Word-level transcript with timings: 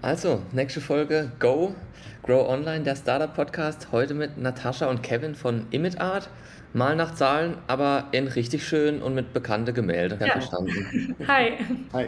Also, 0.00 0.42
nächste 0.52 0.80
Folge 0.80 1.32
Go, 1.40 1.74
Grow 2.22 2.48
Online, 2.48 2.84
der 2.84 2.94
Startup 2.94 3.34
Podcast. 3.34 3.88
Heute 3.90 4.14
mit 4.14 4.38
Natascha 4.38 4.86
und 4.86 5.02
Kevin 5.02 5.34
von 5.34 5.66
Image 5.72 5.98
Art. 5.98 6.30
Mal 6.72 6.94
nach 6.94 7.16
Zahlen, 7.16 7.58
aber 7.66 8.06
in 8.12 8.28
richtig 8.28 8.64
schön 8.64 9.02
und 9.02 9.16
mit 9.16 9.32
bekannte 9.32 9.72
Gemälde. 9.72 10.16
Ja. 10.20 10.34
Verstanden. 10.34 11.16
Hi. 11.26 11.54
Hi. 11.92 12.06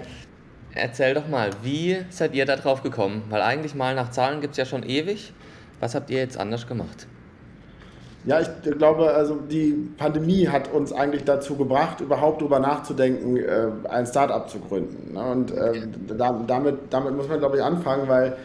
Erzähl 0.73 1.15
doch 1.15 1.27
mal, 1.27 1.51
wie 1.65 2.05
seid 2.11 2.33
ihr 2.33 2.47
da 2.47 2.55
drauf 2.55 2.85
gekommen? 2.85 3.25
Weil 3.29 3.43
eigentlich 3.43 3.75
mal 3.75 3.97
nach 3.97 4.13
Zahlen 4.13 4.41
gibt 4.41 4.53
es 4.53 4.59
ja 4.59 4.67
schon 4.67 4.85
ewig. 4.85 5.33
Was 5.81 5.97
habt 5.97 6.11
ihr 6.11 6.19
jetzt 6.19 6.39
anders 6.39 6.69
gemacht? 6.69 7.09
Ja, 8.27 8.41
ich 8.41 8.79
glaube, 8.79 9.11
also 9.13 9.37
die 9.51 9.89
Pandemie 9.97 10.47
hat 10.47 10.71
uns 10.73 10.93
eigentlich 10.93 11.25
dazu 11.25 11.57
gebracht, 11.57 12.01
überhaupt 12.01 12.43
darüber 12.43 12.59
nachzudenken, 12.59 13.39
äh, 13.39 13.69
ein 13.89 14.07
Startup 14.07 14.49
zu 14.49 14.59
gründen. 14.59 15.15
Ne? 15.15 15.23
Und 15.23 15.51
äh, 15.53 15.87
damit, 16.47 16.79
damit 16.91 17.17
muss 17.17 17.29
man, 17.29 17.39
glaube 17.39 17.57
ich, 17.57 17.63
anfangen, 17.63 18.09
weil 18.09 18.37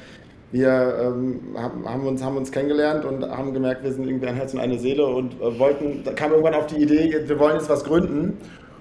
wir 0.51 0.95
ähm, 1.01 1.41
haben, 1.57 2.07
uns, 2.07 2.23
haben 2.23 2.37
uns 2.37 2.51
kennengelernt 2.51 3.03
und 3.03 3.23
haben 3.29 3.53
gemerkt, 3.53 3.83
wir 3.83 3.91
sind 3.91 4.07
irgendwie 4.07 4.27
ein 4.27 4.35
Herz 4.35 4.53
und 4.53 4.61
eine 4.61 4.79
Seele 4.79 5.05
und 5.05 5.33
äh, 5.41 5.59
wollten, 5.59 6.03
da 6.05 6.13
kam 6.13 6.31
irgendwann 6.31 6.53
auf 6.53 6.67
die 6.67 6.81
Idee, 6.81 7.23
wir 7.27 7.39
wollen 7.39 7.57
jetzt 7.57 7.69
was 7.69 7.83
gründen. 7.83 8.37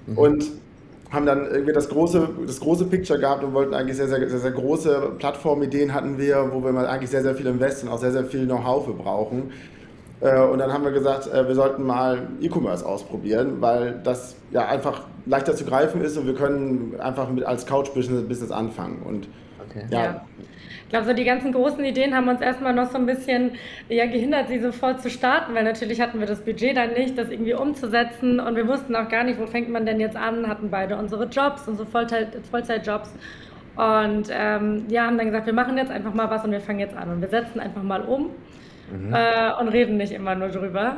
Mhm. 0.06 0.18
Und 0.18 0.50
haben 1.10 1.26
dann 1.26 1.46
irgendwie 1.46 1.72
das 1.72 1.88
große, 1.88 2.28
das 2.46 2.60
große 2.60 2.86
Picture 2.86 3.18
gehabt 3.18 3.44
und 3.44 3.54
wollten 3.54 3.72
eigentlich 3.72 3.96
sehr, 3.96 4.08
sehr, 4.08 4.28
sehr, 4.28 4.38
sehr 4.38 4.50
große 4.50 5.12
Plattformideen 5.18 5.94
hatten 5.94 6.18
wir, 6.18 6.50
wo 6.52 6.62
wir 6.62 6.72
mal 6.72 6.86
eigentlich 6.86 7.10
sehr, 7.10 7.22
sehr 7.22 7.34
viel 7.34 7.46
investieren, 7.46 7.92
auch 7.92 7.98
sehr, 7.98 8.12
sehr 8.12 8.24
viel 8.24 8.46
Know-how 8.46 8.84
für 8.84 8.92
brauchen. 8.92 9.52
Äh, 10.20 10.40
und 10.40 10.58
dann 10.58 10.72
haben 10.72 10.84
wir 10.84 10.92
gesagt, 10.92 11.26
äh, 11.32 11.46
wir 11.46 11.54
sollten 11.54 11.84
mal 11.84 12.28
E-Commerce 12.40 12.86
ausprobieren, 12.86 13.60
weil 13.60 14.00
das 14.04 14.36
ja 14.50 14.66
einfach 14.66 15.02
leichter 15.26 15.54
zu 15.54 15.64
greifen 15.64 16.00
ist 16.00 16.16
und 16.16 16.26
wir 16.26 16.34
können 16.34 16.98
einfach 17.00 17.30
mit 17.30 17.44
als 17.44 17.66
Couch-Business 17.66 18.50
anfangen. 18.50 19.02
Und 19.04 19.28
okay. 19.68 19.84
ja. 19.90 20.02
ja. 20.02 20.24
Ich 20.84 20.90
glaube, 20.90 21.06
so 21.06 21.12
die 21.14 21.24
ganzen 21.24 21.50
großen 21.52 21.82
Ideen 21.84 22.14
haben 22.14 22.28
uns 22.28 22.40
erstmal 22.40 22.72
noch 22.72 22.90
so 22.90 22.98
ein 22.98 23.06
bisschen 23.06 23.52
ja, 23.88 24.06
gehindert, 24.06 24.48
sie 24.48 24.60
sofort 24.60 25.02
zu 25.02 25.10
starten, 25.10 25.54
weil 25.54 25.64
natürlich 25.64 26.00
hatten 26.00 26.20
wir 26.20 26.26
das 26.26 26.40
Budget 26.42 26.76
dann 26.76 26.92
nicht, 26.92 27.18
das 27.18 27.30
irgendwie 27.30 27.54
umzusetzen 27.54 28.38
und 28.38 28.54
wir 28.54 28.68
wussten 28.68 28.94
auch 28.94 29.08
gar 29.08 29.24
nicht, 29.24 29.40
wo 29.40 29.46
fängt 29.46 29.70
man 29.70 29.86
denn 29.86 29.98
jetzt 29.98 30.16
an, 30.16 30.46
hatten 30.46 30.70
beide 30.70 30.96
unsere 30.96 31.24
Jobs, 31.24 31.66
unsere 31.66 31.88
Vollzeit, 31.88 32.28
Vollzeitjobs 32.48 33.12
und 33.76 34.28
ähm, 34.30 34.84
ja, 34.88 35.06
haben 35.06 35.18
dann 35.18 35.26
gesagt, 35.26 35.46
wir 35.46 35.52
machen 35.52 35.76
jetzt 35.78 35.90
einfach 35.90 36.14
mal 36.14 36.30
was 36.30 36.44
und 36.44 36.52
wir 36.52 36.60
fangen 36.60 36.78
jetzt 36.78 36.96
an 36.96 37.10
und 37.10 37.20
wir 37.20 37.28
setzen 37.28 37.58
einfach 37.58 37.82
mal 37.82 38.02
um 38.02 38.30
mhm. 38.90 39.14
äh, 39.14 39.52
und 39.60 39.68
reden 39.68 39.96
nicht 39.96 40.12
immer 40.12 40.34
nur 40.34 40.48
drüber. 40.48 40.96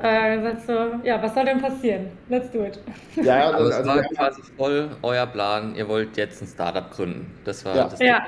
Äh, 0.00 0.40
sagst 0.42 0.68
du, 0.68 1.00
ja, 1.02 1.20
was 1.20 1.34
soll 1.34 1.44
denn 1.44 1.60
passieren? 1.60 2.06
Let's 2.28 2.52
do 2.52 2.64
it. 2.64 2.78
Ja, 3.16 3.50
also, 3.50 3.74
also, 3.74 3.90
war 3.90 4.02
quasi 4.02 4.42
voll 4.56 4.90
euer 5.02 5.26
Plan, 5.26 5.74
ihr 5.74 5.88
wollt 5.88 6.16
jetzt 6.16 6.40
ein 6.40 6.46
Startup 6.46 6.88
gründen. 6.90 7.26
Das 7.44 7.64
war 7.64 7.74
ja. 7.74 7.84
das. 7.84 7.98
Ja. 7.98 8.22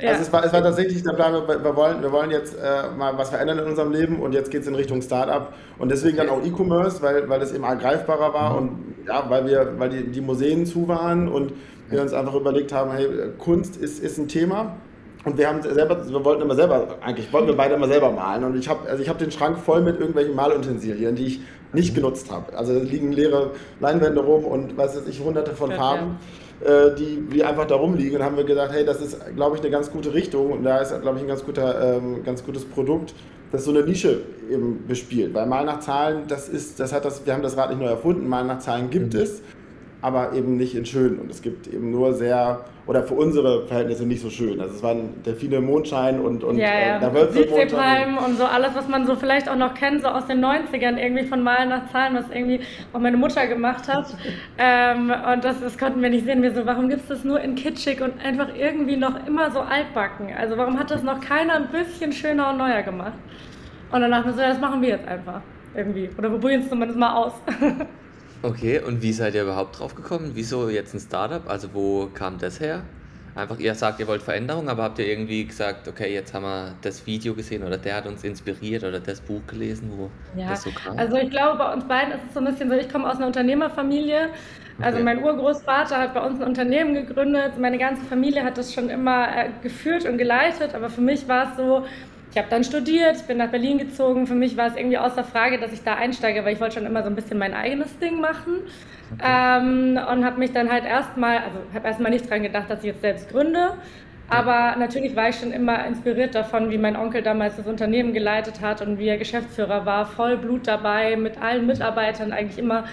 Ja. 0.00 0.10
Also 0.10 0.22
es 0.22 0.32
war, 0.32 0.44
es 0.44 0.52
war 0.52 0.62
tatsächlich 0.62 1.02
der 1.02 1.12
Plan, 1.12 1.32
wir, 1.34 1.62
wir, 1.62 1.76
wollen, 1.76 2.00
wir 2.00 2.10
wollen 2.10 2.30
jetzt 2.30 2.54
äh, 2.54 2.88
mal 2.96 3.18
was 3.18 3.28
verändern 3.30 3.58
in 3.58 3.64
unserem 3.66 3.92
Leben 3.92 4.20
und 4.20 4.32
jetzt 4.32 4.50
geht 4.50 4.62
es 4.62 4.66
in 4.66 4.74
Richtung 4.74 5.02
Startup 5.02 5.52
und 5.78 5.90
deswegen 5.90 6.16
dann 6.16 6.30
auch 6.30 6.42
E-Commerce, 6.42 7.02
weil, 7.02 7.28
weil 7.28 7.38
das 7.38 7.52
eben 7.52 7.64
greifbarer 7.64 8.32
war 8.32 8.52
mhm. 8.52 8.56
und 8.56 9.06
ja, 9.06 9.28
weil 9.28 9.46
wir, 9.46 9.78
weil 9.78 9.90
die, 9.90 10.04
die 10.04 10.20
Museen 10.22 10.64
zu 10.64 10.88
waren 10.88 11.28
und 11.28 11.52
wir 11.90 12.00
uns 12.00 12.14
einfach 12.14 12.34
überlegt 12.34 12.72
haben, 12.72 12.92
hey, 12.92 13.08
Kunst 13.36 13.76
ist, 13.76 14.02
ist 14.02 14.16
ein 14.16 14.28
Thema 14.28 14.76
und 15.24 15.36
wir 15.36 15.48
haben 15.48 15.62
selber, 15.62 16.08
wir 16.08 16.24
wollten 16.24 16.42
immer 16.42 16.54
selber, 16.54 16.96
eigentlich 17.02 17.30
wollten 17.32 17.48
wir 17.48 17.56
beide 17.56 17.74
immer 17.74 17.88
selber 17.88 18.10
malen. 18.10 18.44
Und 18.44 18.56
ich 18.56 18.68
habe 18.68 18.88
also 18.88 19.06
hab 19.06 19.18
den 19.18 19.30
Schrank 19.30 19.58
voll 19.58 19.82
mit 19.82 19.98
irgendwelchen 19.98 20.34
Malutensilien, 20.34 21.14
die 21.14 21.26
ich 21.26 21.40
nicht 21.72 21.94
genutzt 21.94 22.30
habe. 22.30 22.56
Also 22.56 22.74
da 22.74 22.80
liegen 22.80 23.12
leere 23.12 23.50
Leinwände 23.80 24.20
rum 24.20 24.44
und 24.44 24.76
was 24.78 24.96
weiß 24.96 25.06
ich, 25.08 25.20
hunderte 25.20 25.52
von 25.52 25.72
Farben, 25.72 26.16
äh, 26.64 26.94
die, 26.98 27.28
die 27.32 27.44
einfach 27.44 27.66
da 27.66 27.74
rumliegen. 27.74 28.16
Und 28.16 28.24
haben 28.24 28.36
wir 28.38 28.44
gedacht, 28.44 28.70
hey, 28.72 28.84
das 28.84 29.02
ist, 29.02 29.18
glaube 29.36 29.56
ich, 29.56 29.62
eine 29.62 29.70
ganz 29.70 29.90
gute 29.90 30.14
Richtung. 30.14 30.52
Und 30.52 30.64
da 30.64 30.78
ist, 30.78 30.98
glaube 31.02 31.18
ich, 31.18 31.22
ein 31.22 31.28
ganz, 31.28 31.44
guter, 31.44 31.96
ähm, 31.96 32.24
ganz 32.24 32.42
gutes 32.42 32.64
Produkt, 32.64 33.14
das 33.52 33.64
so 33.64 33.72
eine 33.72 33.82
Nische 33.82 34.22
eben 34.50 34.86
bespielt. 34.88 35.34
Weil 35.34 35.46
Mal 35.46 35.66
nach 35.66 35.80
Zahlen, 35.80 36.22
das 36.28 36.48
ist, 36.48 36.80
das 36.80 36.94
hat 36.94 37.04
das, 37.04 37.26
wir 37.26 37.34
haben 37.34 37.42
das 37.42 37.58
Rad 37.58 37.68
nicht 37.70 37.80
neu 37.80 37.88
erfunden, 37.88 38.26
Mal 38.26 38.44
nach 38.44 38.60
Zahlen 38.60 38.88
gibt 38.88 39.12
mhm. 39.12 39.20
es 39.20 39.42
aber 40.02 40.32
eben 40.32 40.56
nicht 40.56 40.74
in 40.74 40.86
schön. 40.86 41.18
Und 41.18 41.30
es 41.30 41.42
gibt 41.42 41.66
eben 41.66 41.90
nur 41.90 42.14
sehr, 42.14 42.64
oder 42.86 43.02
für 43.02 43.14
unsere 43.14 43.66
Verhältnisse 43.66 44.06
nicht 44.06 44.22
so 44.22 44.30
schön. 44.30 44.60
Also 44.60 44.74
es 44.74 44.82
waren 44.82 45.22
Delfine 45.24 45.60
Mondschein 45.60 46.20
und, 46.20 46.42
und 46.42 46.56
ja, 46.56 46.98
ja. 47.00 47.08
Äh, 47.08 47.32
Südseepalmen 47.32 48.18
und 48.18 48.38
so 48.38 48.44
alles, 48.44 48.74
was 48.74 48.88
man 48.88 49.06
so 49.06 49.14
vielleicht 49.16 49.48
auch 49.48 49.56
noch 49.56 49.74
kennt, 49.74 50.02
so 50.02 50.08
aus 50.08 50.26
den 50.26 50.42
90ern, 50.44 50.96
irgendwie 50.96 51.24
von 51.24 51.42
Malen 51.42 51.68
nach 51.68 51.90
Zahlen, 51.90 52.14
was 52.14 52.24
irgendwie 52.30 52.60
auch 52.92 53.00
meine 53.00 53.16
Mutter 53.16 53.46
gemacht 53.46 53.88
hat. 53.88 54.06
ähm, 54.58 55.12
und 55.32 55.44
das, 55.44 55.60
das 55.60 55.76
konnten 55.76 56.00
wir 56.00 56.10
nicht 56.10 56.24
sehen. 56.24 56.42
Wir 56.42 56.54
so, 56.54 56.64
warum 56.64 56.88
gibt 56.88 57.02
es 57.02 57.08
das 57.08 57.24
nur 57.24 57.40
in 57.40 57.54
kitschig 57.54 58.00
und 58.00 58.14
einfach 58.24 58.48
irgendwie 58.58 58.96
noch 58.96 59.26
immer 59.26 59.50
so 59.50 59.60
altbacken? 59.60 60.28
Also 60.38 60.56
warum 60.56 60.78
hat 60.78 60.90
das 60.90 61.02
noch 61.02 61.20
keiner 61.20 61.54
ein 61.54 61.68
bisschen 61.68 62.12
schöner 62.12 62.50
und 62.50 62.58
neuer 62.58 62.82
gemacht? 62.82 63.14
Und 63.92 64.00
wir 64.02 64.32
so, 64.32 64.40
ja, 64.40 64.48
das 64.48 64.60
machen 64.60 64.80
wir 64.82 64.90
jetzt 64.90 65.06
einfach 65.06 65.40
irgendwie. 65.74 66.08
Oder 66.16 66.30
wir 66.30 66.38
probieren 66.38 66.62
es 66.62 66.68
zumindest 66.68 66.98
mal 66.98 67.14
aus. 67.14 67.32
Okay, 68.42 68.80
und 68.80 69.02
wie 69.02 69.12
seid 69.12 69.34
ihr 69.34 69.42
überhaupt 69.42 69.78
drauf 69.78 69.94
gekommen? 69.94 70.32
Wieso 70.34 70.68
jetzt 70.68 70.94
ein 70.94 71.00
Startup? 71.00 71.42
Also 71.48 71.68
wo 71.74 72.06
kam 72.06 72.38
das 72.38 72.58
her? 72.58 72.82
Einfach, 73.34 73.58
ihr 73.58 73.74
sagt, 73.74 74.00
ihr 74.00 74.08
wollt 74.08 74.22
Veränderung, 74.22 74.68
aber 74.68 74.82
habt 74.82 74.98
ihr 74.98 75.06
irgendwie 75.06 75.44
gesagt, 75.44 75.86
okay, 75.86 76.12
jetzt 76.12 76.34
haben 76.34 76.42
wir 76.42 76.74
das 76.82 77.06
Video 77.06 77.32
gesehen 77.34 77.62
oder 77.62 77.78
der 77.78 77.96
hat 77.96 78.06
uns 78.06 78.24
inspiriert 78.24 78.82
oder 78.82 78.98
das 78.98 79.20
Buch 79.20 79.40
gelesen, 79.46 79.92
wo 79.94 80.10
ja, 80.38 80.48
das 80.48 80.62
so 80.62 80.70
kam? 80.70 80.98
Also 80.98 81.16
ich 81.16 81.30
glaube, 81.30 81.58
bei 81.58 81.72
uns 81.72 81.84
beiden 81.84 82.12
ist 82.12 82.22
es 82.28 82.34
so 82.34 82.40
ein 82.40 82.46
bisschen 82.46 82.68
so, 82.68 82.74
ich 82.74 82.88
komme 82.88 83.08
aus 83.08 83.16
einer 83.16 83.28
Unternehmerfamilie. 83.28 84.30
Also 84.80 84.96
okay. 84.96 85.04
mein 85.04 85.22
Urgroßvater 85.22 85.98
hat 85.98 86.14
bei 86.14 86.20
uns 86.20 86.40
ein 86.40 86.48
Unternehmen 86.48 86.94
gegründet, 86.94 87.58
meine 87.58 87.78
ganze 87.78 88.02
Familie 88.04 88.42
hat 88.42 88.56
das 88.56 88.72
schon 88.72 88.88
immer 88.88 89.28
äh, 89.28 89.50
geführt 89.62 90.06
und 90.06 90.16
geleitet, 90.16 90.74
aber 90.74 90.88
für 90.88 91.02
mich 91.02 91.28
war 91.28 91.50
es 91.50 91.56
so, 91.56 91.84
ich 92.30 92.38
habe 92.38 92.48
dann 92.48 92.62
studiert, 92.62 93.26
bin 93.26 93.38
nach 93.38 93.50
Berlin 93.50 93.78
gezogen. 93.78 94.26
Für 94.26 94.36
mich 94.36 94.56
war 94.56 94.68
es 94.68 94.76
irgendwie 94.76 94.98
außer 94.98 95.24
Frage, 95.24 95.58
dass 95.58 95.72
ich 95.72 95.82
da 95.82 95.94
einsteige, 95.94 96.44
weil 96.44 96.54
ich 96.54 96.60
wollte 96.60 96.76
schon 96.76 96.86
immer 96.86 97.02
so 97.02 97.08
ein 97.08 97.16
bisschen 97.16 97.38
mein 97.38 97.54
eigenes 97.54 97.98
Ding 97.98 98.20
machen. 98.20 98.60
Okay. 99.14 99.24
Ähm, 99.26 99.98
und 100.10 100.24
habe 100.24 100.38
mich 100.38 100.52
dann 100.52 100.70
halt 100.70 100.84
erstmal, 100.84 101.38
also 101.38 101.58
habe 101.74 101.88
erstmal 101.88 102.12
nicht 102.12 102.30
dran 102.30 102.42
gedacht, 102.42 102.70
dass 102.70 102.80
ich 102.80 102.86
jetzt 102.86 103.00
selbst 103.00 103.30
gründe. 103.30 103.72
Aber 104.28 104.76
natürlich 104.78 105.16
war 105.16 105.28
ich 105.28 105.36
schon 105.36 105.50
immer 105.50 105.84
inspiriert 105.84 106.36
davon, 106.36 106.70
wie 106.70 106.78
mein 106.78 106.94
Onkel 106.94 107.20
damals 107.20 107.56
das 107.56 107.66
Unternehmen 107.66 108.12
geleitet 108.12 108.60
hat 108.60 108.80
und 108.80 109.00
wie 109.00 109.08
er 109.08 109.18
Geschäftsführer 109.18 109.84
war, 109.84 110.06
voll 110.06 110.36
Blut 110.36 110.68
dabei, 110.68 111.16
mit 111.16 111.42
allen 111.42 111.66
Mitarbeitern 111.66 112.32
eigentlich 112.32 112.58
immer 112.58 112.84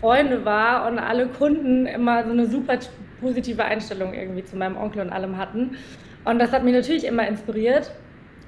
Freunde 0.00 0.44
war 0.44 0.86
und 0.86 0.98
alle 0.98 1.28
Kunden 1.28 1.86
immer 1.86 2.24
so 2.24 2.30
eine 2.30 2.46
super 2.46 2.76
positive 3.22 3.64
Einstellung 3.64 4.12
irgendwie 4.12 4.44
zu 4.44 4.54
meinem 4.54 4.76
Onkel 4.76 5.00
und 5.00 5.10
allem 5.10 5.38
hatten. 5.38 5.78
Und 6.26 6.38
das 6.38 6.52
hat 6.52 6.62
mich 6.62 6.74
natürlich 6.74 7.06
immer 7.06 7.26
inspiriert. 7.26 7.90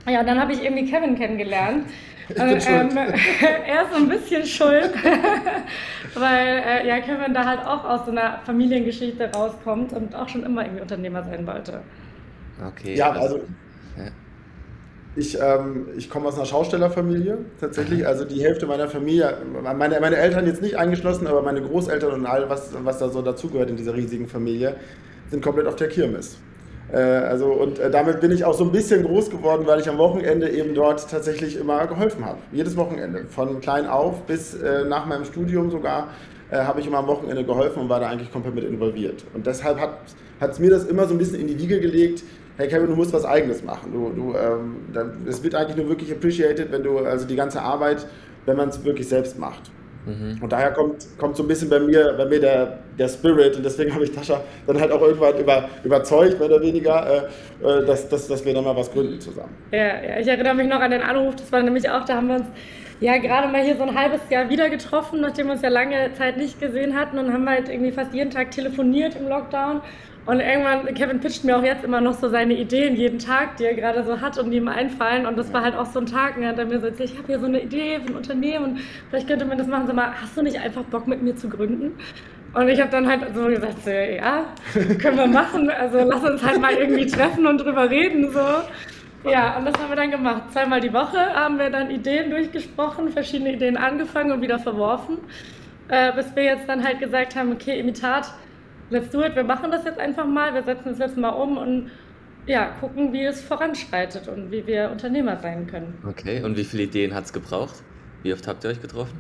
Ja, 0.07 0.23
dann 0.23 0.39
habe 0.41 0.53
ich 0.53 0.63
irgendwie 0.63 0.91
Kevin 0.91 1.17
kennengelernt. 1.17 1.87
Ich 2.29 2.35
bin 2.37 2.49
ähm, 2.49 2.97
er 3.67 3.83
ist 3.83 3.93
so 3.93 3.97
ein 3.97 4.09
bisschen 4.09 4.45
schuld, 4.47 4.91
weil 6.15 6.63
äh, 6.67 6.87
ja, 6.87 7.01
Kevin 7.01 7.35
da 7.35 7.45
halt 7.45 7.61
auch 7.61 7.85
aus 7.85 8.07
so 8.07 8.13
einer 8.13 8.41
Familiengeschichte 8.45 9.31
rauskommt 9.35 9.93
und 9.93 10.15
auch 10.15 10.29
schon 10.29 10.43
immer 10.45 10.63
irgendwie 10.63 10.83
Unternehmer 10.83 11.23
sein 11.23 11.47
wollte. 11.47 11.81
Okay. 12.67 12.95
Ja, 12.95 13.13
also 13.13 13.41
ja. 13.97 14.05
ich, 15.17 15.39
ähm, 15.41 15.89
ich 15.97 16.09
komme 16.09 16.29
aus 16.29 16.37
einer 16.37 16.47
Schaustellerfamilie 16.47 17.39
tatsächlich. 17.61 18.07
Also 18.07 18.25
die 18.25 18.43
Hälfte 18.43 18.67
meiner 18.67 18.89
Familie, 18.89 19.37
meine, 19.63 20.01
meine 20.01 20.17
Eltern 20.17 20.47
jetzt 20.47 20.63
nicht 20.63 20.79
eingeschlossen, 20.79 21.27
aber 21.27 21.43
meine 21.43 21.61
Großeltern 21.63 22.13
und 22.13 22.27
all, 22.27 22.49
was, 22.49 22.73
was 22.85 22.99
da 22.99 23.09
so 23.09 23.21
dazugehört 23.23 23.71
in 23.71 23.77
dieser 23.77 23.95
riesigen 23.95 24.29
Familie, 24.29 24.77
sind 25.31 25.43
komplett 25.43 25.67
auf 25.67 25.77
der 25.77 25.89
Kirmes. 25.89 26.39
Äh, 26.95 26.99
also, 26.99 27.47
und 27.47 27.79
äh, 27.81 27.91
damit 27.91 28.21
bin 28.21 28.31
ich 28.31 28.45
auch 28.45 28.55
so 28.55 28.65
ein 28.65 28.71
bisschen 28.71 29.03
groß 29.03 29.31
geworden, 29.31 29.67
weil 29.67 29.81
ich 29.81 29.89
am 29.89 29.99
Wochenende 29.99 30.49
eben 30.49 30.75
dort 30.75 31.11
tatsächlich 31.11 31.59
immer 31.59 31.87
geholfen 31.89 32.25
habe. 32.25 32.39
Jedes 32.53 32.77
Wochenende. 32.77 33.25
Von 33.29 33.61
klein 33.61 33.87
auf 33.89 34.23
bis 34.23 34.55
äh, 34.55 34.85
nach 34.85 35.05
meinem 35.07 35.25
Studium 35.25 35.71
sogar 35.71 36.09
habe 36.53 36.79
ich 36.79 36.87
immer 36.87 36.99
am 36.99 37.09
Wochenende 37.09 37.43
geholfen 37.43 37.81
und 37.81 37.89
war 37.89 37.99
da 37.99 38.09
eigentlich 38.09 38.31
komplett 38.31 38.55
mit 38.55 38.65
involviert. 38.65 39.25
Und 39.35 39.45
deshalb 39.45 39.81
hat 39.81 40.51
es 40.53 40.61
mir 40.61 40.71
das 40.71 40.85
immer 40.85 41.07
so 41.07 41.15
ein 41.15 41.19
bisschen 41.19 41.41
in 41.41 41.49
die 41.49 41.59
Wiege 41.59 41.81
gelegt, 41.81 42.23
hey 42.59 42.69
Kevin, 42.69 42.87
du 42.87 42.95
musst 42.95 43.13
was 43.13 43.25
Eigenes 43.25 43.65
machen. 43.65 43.93
Du, 43.93 44.11
du, 44.15 44.37
ähm, 44.37 44.77
das 45.27 45.43
wird 45.43 45.57
eigentlich 45.57 45.77
nur 45.77 45.89
wirklich 45.89 46.13
appreciated, 46.13 46.71
wenn 46.71 46.85
du 46.85 46.99
also 46.99 47.27
die 47.27 47.35
ganze 47.35 47.61
Arbeit, 47.61 48.07
wenn 48.45 48.57
man 48.57 48.69
es 48.69 48.85
wirklich 48.85 49.09
selbst 49.09 49.37
macht. 49.37 49.73
Mhm. 50.07 50.43
Und 50.43 50.53
daher 50.53 50.73
kommt, 50.73 51.07
kommt 51.19 51.37
so 51.37 51.43
ein 51.43 51.49
bisschen 51.49 51.71
bei 51.71 51.81
mir, 51.81 52.15
bei 52.17 52.27
mir 52.27 52.41
der, 52.41 52.79
der 52.99 53.09
Spirit 53.09 53.57
und 53.57 53.65
deswegen 53.65 53.95
habe 53.95 54.05
ich 54.05 54.13
Tascha 54.13 54.41
dann 54.67 54.81
halt 54.81 54.93
auch 54.93 55.01
irgendwann 55.01 55.39
über, 55.39 55.69
überzeugt, 55.83 56.39
mehr 56.39 56.49
oder 56.49 56.61
weniger, 56.61 57.29
äh, 57.63 57.67
äh, 57.67 57.87
dass, 57.87 58.09
dass, 58.09 58.29
dass 58.29 58.45
wir 58.45 58.55
dann 58.55 58.65
mal 58.65 58.77
was 58.77 58.91
gründen 58.93 59.21
zusammen. 59.21 59.55
Ja, 59.71 60.03
ja, 60.03 60.21
ich 60.21 60.29
erinnere 60.29 60.55
mich 60.55 60.69
noch 60.69 60.81
an 60.81 60.91
den 60.91 61.03
Anruf, 61.03 61.37
das 61.37 61.51
war 61.51 61.63
nämlich 61.63 61.89
auch, 61.89 62.05
da 62.05 62.17
haben 62.17 62.29
wir 62.29 62.37
uns 62.37 62.47
ja 63.01 63.17
gerade 63.19 63.49
mal 63.49 63.63
hier 63.63 63.77
so 63.77 63.83
ein 63.83 63.99
halbes 63.99 64.21
Jahr 64.31 64.49
wieder 64.49 64.71
getroffen, 64.71 65.21
nachdem 65.21 65.47
wir 65.47 65.55
uns 65.55 65.63
ja 65.63 65.69
lange 65.69 66.13
Zeit 66.15 66.37
nicht 66.37 66.61
gesehen 66.61 66.95
hatten 66.95 67.19
und 67.19 67.33
haben 67.33 67.49
halt 67.49 67.69
irgendwie 67.69 67.93
fast 67.93 68.15
jeden 68.15 68.31
Tag 68.31 68.51
telefoniert 68.51 69.17
im 69.17 69.29
Lockdown 69.29 69.81
und 70.27 70.41
irgendwann, 70.41 70.87
Kevin 70.95 71.21
pitcht 71.21 71.45
mir 71.45 71.59
auch 71.59 71.63
jetzt 71.63 71.85
immer 71.85 72.01
noch 72.01 72.15
so 72.15 72.31
seine 72.31 72.55
Ideen 72.55 72.97
jeden 72.97 73.19
Tag, 73.19 73.59
die 73.59 73.65
er 73.65 73.75
gerade 73.75 74.03
so 74.05 74.21
hat 74.23 74.39
und 74.39 74.51
die 74.51 74.57
ihm 74.57 74.69
einfallen. 74.69 75.27
Und 75.27 75.37
das 75.37 75.53
war 75.53 75.63
halt 75.63 75.75
auch 75.75 75.87
so 75.87 76.01
ein 76.01 76.07
Tag, 76.07 76.37
und 76.37 76.45
er 76.45 76.57
hat 76.57 76.69
mir 76.69 76.81
so 76.81 76.87
erzählt, 76.87 77.11
ich 77.11 77.19
habe 77.19 77.27
hier 77.27 77.39
so 77.39 77.47
eine 77.47 77.63
Idee 77.63 78.01
für 78.01 78.13
ein 78.13 78.17
Unternehmen 78.17 78.65
und 78.65 78.81
vielleicht 79.11 79.29
könnte 79.29 79.45
man 79.45 79.59
das 79.59 79.67
machen. 79.67 79.87
Sag 79.87 79.97
mal, 79.97 80.13
hast 80.19 80.37
du 80.37 80.43
nicht 80.43 80.59
einfach 80.59 80.83
Bock 80.85 81.07
mit 81.07 81.21
mir 81.21 81.37
zu 81.37 81.49
gründen? 81.51 81.93
Und 82.55 82.69
ich 82.69 82.81
habe 82.81 82.91
dann 82.91 83.07
halt 83.07 83.35
so 83.35 83.47
gesagt, 83.47 83.85
so, 83.85 83.91
ja, 83.91 84.47
können 84.99 85.19
wir 85.19 85.27
machen. 85.27 85.69
Also 85.69 85.99
lass 85.99 86.23
uns 86.23 86.43
halt 86.43 86.61
mal 86.61 86.73
irgendwie 86.73 87.07
treffen 87.07 87.47
und 87.47 87.59
drüber 87.59 87.91
reden. 87.91 88.31
So. 88.31 88.41
Ja, 89.29 89.59
und 89.59 89.67
das 89.67 89.75
haben 89.75 89.91
wir 89.91 89.97
dann 89.97 90.11
gemacht. 90.11 90.53
Zweimal 90.53 90.81
die 90.81 90.93
Woche 90.93 91.19
haben 91.19 91.59
wir 91.59 91.69
dann 91.69 91.91
Ideen 91.91 92.31
durchgesprochen, 92.31 93.11
verschiedene 93.11 93.55
Ideen 93.55 93.77
angefangen 93.77 94.33
und 94.33 94.41
wieder 94.41 94.59
verworfen. 94.59 95.19
Äh, 95.89 96.13
bis 96.13 96.35
wir 96.35 96.45
jetzt 96.45 96.69
dann 96.69 96.83
halt 96.83 97.01
gesagt 97.01 97.37
haben, 97.37 97.53
okay, 97.53 97.79
Imitat, 97.79 98.33
let's 98.95 99.11
do 99.11 99.23
it, 99.23 99.35
wir 99.35 99.45
machen 99.45 99.71
das 99.71 99.85
jetzt 99.85 99.99
einfach 99.99 100.27
mal, 100.27 100.55
wir 100.55 100.63
setzen 100.63 100.91
es 100.91 100.99
jetzt 100.99 101.17
mal 101.17 101.31
um 101.31 101.59
und 101.59 101.91
ja, 102.47 102.71
gucken, 102.81 103.13
wie 103.13 103.25
es 103.25 103.41
voranschreitet 103.41 104.29
und 104.29 104.51
wie 104.51 104.67
wir 104.67 104.91
Unternehmer 104.91 105.39
sein 105.39 105.67
können. 105.67 105.99
Okay, 106.09 106.43
und 106.43 106.57
wie 106.57 106.65
viele 106.65 106.85
Ideen 106.85 107.15
hat 107.15 107.25
es 107.25 107.33
gebraucht? 107.33 107.83
Wie 108.23 108.33
oft 108.33 108.47
habt 108.47 108.65
ihr 108.65 108.71
euch 108.71 108.81
getroffen? 108.81 109.19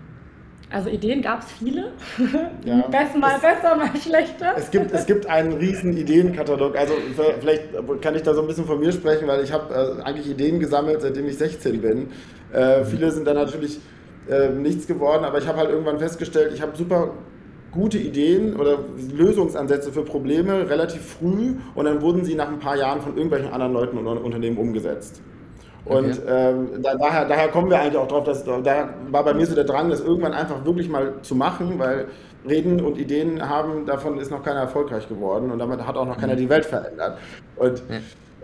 Also 0.70 0.90
Ideen 0.90 1.22
gab 1.22 1.40
es 1.40 1.52
viele. 1.52 1.92
Ja. 2.64 2.86
Besser, 2.90 3.18
mal 3.18 3.38
besser, 3.38 3.76
mal 3.76 3.94
schlechter. 3.96 4.54
Es 4.56 4.70
gibt, 4.70 4.92
es 4.92 5.06
gibt 5.06 5.26
einen 5.26 5.52
riesen 5.52 5.96
Ideenkatalog. 5.96 6.76
Also 6.76 6.94
vielleicht 7.38 7.64
kann 8.00 8.14
ich 8.14 8.22
da 8.22 8.34
so 8.34 8.40
ein 8.40 8.46
bisschen 8.46 8.64
von 8.64 8.80
mir 8.80 8.90
sprechen, 8.90 9.28
weil 9.28 9.44
ich 9.44 9.52
habe 9.52 9.72
äh, 9.72 10.02
eigentlich 10.02 10.28
Ideen 10.28 10.58
gesammelt, 10.58 11.02
seitdem 11.02 11.28
ich 11.28 11.38
16 11.38 11.80
bin. 11.80 12.08
Äh, 12.52 12.80
mhm. 12.80 12.86
viele 12.86 13.10
sind 13.10 13.26
dann 13.26 13.36
natürlich 13.36 13.78
äh, 14.28 14.48
nichts 14.48 14.86
geworden, 14.86 15.24
aber 15.24 15.38
ich 15.38 15.46
habe 15.46 15.58
halt 15.58 15.70
irgendwann 15.70 15.98
festgestellt, 15.98 16.52
ich 16.54 16.62
habe 16.62 16.76
super 16.76 17.12
gute 17.74 17.98
Ideen 17.98 18.56
oder 18.56 18.78
Lösungsansätze 19.12 19.92
für 19.92 20.02
Probleme 20.02 20.68
relativ 20.70 21.02
früh 21.02 21.56
und 21.74 21.84
dann 21.84 22.00
wurden 22.00 22.24
sie 22.24 22.34
nach 22.34 22.48
ein 22.48 22.58
paar 22.58 22.76
Jahren 22.76 23.00
von 23.00 23.16
irgendwelchen 23.16 23.52
anderen 23.52 23.72
Leuten 23.72 23.98
und 23.98 24.06
Unternehmen 24.06 24.56
umgesetzt. 24.56 25.20
Und 25.84 26.18
okay. 26.18 26.20
ähm, 26.26 26.82
da, 26.82 26.94
daher, 26.94 27.26
daher 27.26 27.48
kommen 27.48 27.68
wir 27.68 27.78
eigentlich 27.78 27.98
auch 27.98 28.08
drauf, 28.08 28.24
dass 28.24 28.42
da 28.44 28.88
war 29.10 29.24
bei 29.24 29.34
mir 29.34 29.44
so 29.44 29.54
der 29.54 29.64
Drang, 29.64 29.90
das 29.90 30.00
irgendwann 30.00 30.32
einfach 30.32 30.64
wirklich 30.64 30.88
mal 30.88 31.14
zu 31.20 31.34
machen, 31.34 31.78
weil 31.78 32.06
Reden 32.48 32.80
und 32.80 32.96
Ideen 32.96 33.46
haben, 33.46 33.84
davon 33.84 34.18
ist 34.18 34.30
noch 34.30 34.42
keiner 34.42 34.60
erfolgreich 34.60 35.08
geworden 35.08 35.50
und 35.50 35.58
damit 35.58 35.86
hat 35.86 35.96
auch 35.96 36.06
noch 36.06 36.18
keiner 36.18 36.34
mhm. 36.34 36.38
die 36.38 36.48
Welt 36.48 36.64
verändert. 36.64 37.18
Und. 37.56 37.82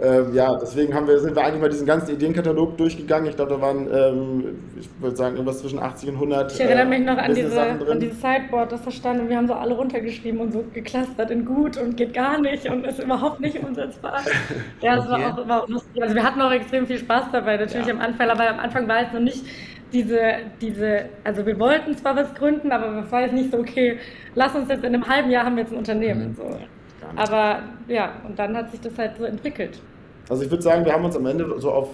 Ähm, 0.03 0.35
ja, 0.35 0.57
deswegen 0.57 0.95
haben 0.95 1.07
wir, 1.07 1.19
sind 1.19 1.37
wir 1.37 1.45
eigentlich 1.45 1.61
mal 1.61 1.69
diesen 1.69 1.87
ganzen 1.87 2.15
Ideenkatalog 2.15 2.77
durchgegangen. 2.79 3.29
Ich 3.29 3.37
glaube, 3.37 3.55
da 3.55 3.61
waren, 3.61 3.87
ähm, 3.93 4.59
ich 4.79 4.89
würde 4.99 5.15
sagen, 5.15 5.35
irgendwas 5.35 5.61
zwischen 5.61 5.79
80 5.79 6.09
und 6.11 6.15
100. 6.15 6.53
Ich 6.53 6.61
erinnere 6.61 6.87
äh, 6.87 6.89
mich 6.89 7.01
noch 7.01 7.19
an, 7.19 7.35
diese, 7.35 7.61
an 7.61 8.01
dieses 8.01 8.21
Sideboard, 8.21 8.73
das 8.73 8.83
da 8.83 8.91
stand 8.91 9.21
und 9.21 9.29
wir 9.29 9.37
haben 9.37 9.47
so 9.47 9.53
alle 9.53 9.75
runtergeschrieben 9.75 10.41
und 10.41 10.53
so 10.53 10.65
geklustert 10.73 11.31
in 11.31 11.45
gut 11.45 11.77
und 11.77 11.99
geht 11.99 12.15
gar 12.15 12.41
nicht 12.41 12.67
und 12.67 12.87
ist 12.87 12.99
überhaupt 12.99 13.41
nicht 13.41 13.63
umsetzbar. 13.63 14.21
ja, 14.81 14.97
das 14.97 15.07
okay. 15.07 15.23
war 15.23 15.35
auch 15.35 15.45
immer 15.45 15.65
lustig. 15.69 16.03
Also 16.03 16.15
wir 16.15 16.25
hatten 16.25 16.41
auch 16.41 16.53
extrem 16.53 16.87
viel 16.87 16.99
Spaß 16.99 17.25
dabei, 17.33 17.59
natürlich 17.59 17.87
ja. 17.87 17.93
am 17.93 18.01
Anfang, 18.01 18.31
aber 18.31 18.49
am 18.49 18.59
Anfang 18.59 18.89
war 18.89 19.03
es 19.03 19.13
noch 19.13 19.21
nicht 19.21 19.45
diese, 19.93 20.21
diese, 20.63 21.11
also 21.25 21.45
wir 21.45 21.59
wollten 21.59 21.95
zwar 21.97 22.17
was 22.17 22.33
gründen, 22.35 22.73
aber 22.73 23.05
es 23.05 23.13
war 23.13 23.23
jetzt 23.23 23.35
nicht 23.35 23.51
so, 23.51 23.59
okay, 23.59 23.99
lass 24.35 24.55
uns 24.55 24.71
jetzt 24.71 24.85
in 24.85 24.95
einem 24.95 25.07
halben 25.07 25.31
Jahr 25.31 25.45
haben 25.45 25.57
wir 25.57 25.65
jetzt 25.65 25.73
ein 25.73 25.79
Unternehmen. 25.79 26.29
Mhm. 26.29 26.35
So. 26.35 26.59
Aber 27.17 27.63
ja, 27.89 28.13
und 28.27 28.39
dann 28.39 28.57
hat 28.57 28.71
sich 28.71 28.81
das 28.81 28.97
halt 28.97 29.17
so 29.19 29.25
entwickelt. 29.25 29.81
Also 30.31 30.45
ich 30.45 30.51
würde 30.51 30.63
sagen, 30.63 30.85
wir 30.85 30.93
haben 30.93 31.05
uns 31.05 31.17
am 31.17 31.27
Ende 31.27 31.45
so 31.59 31.71
auf, 31.73 31.89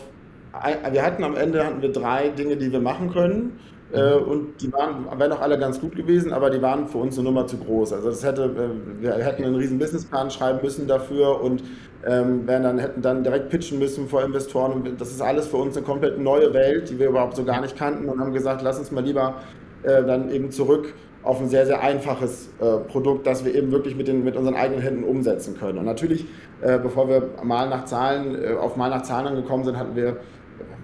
wir 0.90 1.02
hatten 1.02 1.24
am 1.24 1.34
Ende 1.36 1.64
hatten 1.64 1.80
wir 1.80 1.90
drei 1.90 2.28
Dinge, 2.28 2.56
die 2.56 2.70
wir 2.70 2.80
machen 2.80 3.10
können. 3.10 3.58
Äh, 3.92 4.14
und 4.14 4.60
die 4.60 4.72
waren, 4.72 5.06
wären 5.18 5.32
auch 5.32 5.40
alle 5.40 5.58
ganz 5.58 5.80
gut 5.80 5.96
gewesen, 5.96 6.32
aber 6.32 6.50
die 6.50 6.60
waren 6.60 6.86
für 6.86 6.98
uns 6.98 7.16
eine 7.16 7.24
Nummer 7.24 7.46
zu 7.46 7.56
groß. 7.56 7.94
Also 7.94 8.10
das 8.10 8.24
hätte, 8.24 8.44
äh, 8.44 9.02
wir 9.02 9.14
hätten 9.14 9.44
einen 9.44 9.54
riesen 9.54 9.78
Businessplan 9.78 10.30
schreiben 10.30 10.58
müssen 10.62 10.86
dafür 10.86 11.40
und 11.40 11.62
ähm, 12.04 12.46
wären 12.46 12.64
dann, 12.64 12.78
hätten 12.78 13.00
dann 13.00 13.22
direkt 13.22 13.48
pitchen 13.48 13.78
müssen 13.78 14.06
vor 14.08 14.22
Investoren. 14.22 14.72
Und 14.72 15.00
das 15.00 15.10
ist 15.10 15.22
alles 15.22 15.46
für 15.46 15.56
uns 15.56 15.76
eine 15.76 15.86
komplett 15.86 16.18
neue 16.18 16.52
Welt, 16.52 16.90
die 16.90 16.98
wir 16.98 17.08
überhaupt 17.08 17.36
so 17.36 17.44
gar 17.44 17.60
nicht 17.62 17.76
kannten 17.76 18.08
und 18.08 18.20
haben 18.20 18.32
gesagt, 18.34 18.60
lass 18.62 18.78
uns 18.78 18.90
mal 18.90 19.04
lieber 19.04 19.36
äh, 19.82 20.04
dann 20.04 20.30
eben 20.30 20.50
zurück 20.50 20.92
auf 21.26 21.40
ein 21.40 21.48
sehr, 21.48 21.66
sehr 21.66 21.82
einfaches 21.82 22.48
äh, 22.60 22.78
Produkt, 22.88 23.26
das 23.26 23.44
wir 23.44 23.54
eben 23.54 23.72
wirklich 23.72 23.96
mit, 23.96 24.06
den, 24.06 24.22
mit 24.22 24.36
unseren 24.36 24.54
eigenen 24.54 24.80
Händen 24.80 25.04
umsetzen 25.04 25.56
können. 25.58 25.78
Und 25.78 25.84
natürlich, 25.84 26.24
äh, 26.62 26.78
bevor 26.78 27.08
wir 27.08 27.30
mal 27.42 27.68
nach 27.68 27.84
Zahlen, 27.84 28.40
äh, 28.40 28.54
auf 28.54 28.76
mal 28.76 28.88
nach 28.88 29.02
Zahlen 29.02 29.26
angekommen 29.26 29.64
sind, 29.64 29.76
hatten 29.76 29.96
wir 29.96 30.18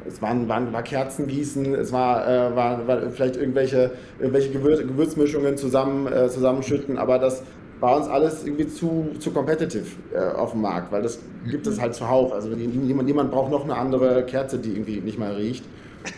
es 0.05 0.21
waren, 0.21 0.49
waren, 0.49 0.73
war 0.73 0.83
Kerzengießen, 0.83 1.75
es 1.77 1.93
war, 1.93 2.27
äh, 2.27 2.57
war, 2.57 2.87
war, 2.89 3.11
vielleicht 3.11 3.37
irgendwelche, 3.37 3.93
irgendwelche 4.19 4.51
Gewürz, 4.51 4.81
Gewürzmischungen 4.81 5.57
zusammen, 5.57 6.13
äh, 6.13 6.29
zusammenschütten, 6.29 6.99
aber 6.99 7.21
das 7.21 7.45
war 7.79 7.97
uns 7.97 8.09
alles 8.09 8.45
irgendwie 8.45 8.67
zu, 8.67 9.11
zu 9.21 9.33
competitive 9.33 9.87
äh, 10.13 10.37
auf 10.37 10.53
dem 10.53 10.61
Markt, 10.61 10.93
weil 10.93 11.03
das 11.03 11.21
gibt 11.49 11.67
es 11.67 11.81
halt 11.81 11.95
zuhauf. 11.95 12.33
Also 12.33 12.49
niemand, 12.49 13.07
niemand 13.07 13.31
braucht 13.31 13.51
noch 13.51 13.65
eine 13.65 13.77
andere 13.77 14.25
Kerze, 14.25 14.59
die 14.59 14.71
irgendwie 14.71 15.01
nicht 15.01 15.19
mal 15.19 15.33
riecht. 15.33 15.65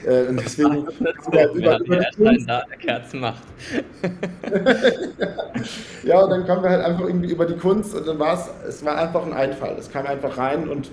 Äh, 0.07 0.29
und 0.29 0.41
deswegen 0.41 0.87
ja, 1.33 1.53
über, 1.53 1.81
über 1.81 2.33
die 2.33 2.47
da 2.47 2.65
Kerzen 2.79 3.21
macht. 3.21 3.43
ja, 6.05 6.21
und 6.21 6.31
dann 6.31 6.47
kamen 6.47 6.63
wir 6.63 6.71
halt 6.71 6.85
einfach 6.85 7.07
irgendwie 7.07 7.31
über 7.31 7.47
die 7.47 7.57
Kunst 7.57 7.95
und 7.95 8.07
dann 8.07 8.19
war 8.19 8.35
es, 8.35 8.51
es 8.69 8.85
war 8.85 8.97
einfach 8.97 9.25
ein 9.25 9.33
Einfall. 9.33 9.77
Es 9.79 9.91
kam 9.91 10.07
einfach 10.07 10.37
rein 10.39 10.69
und 10.69 10.91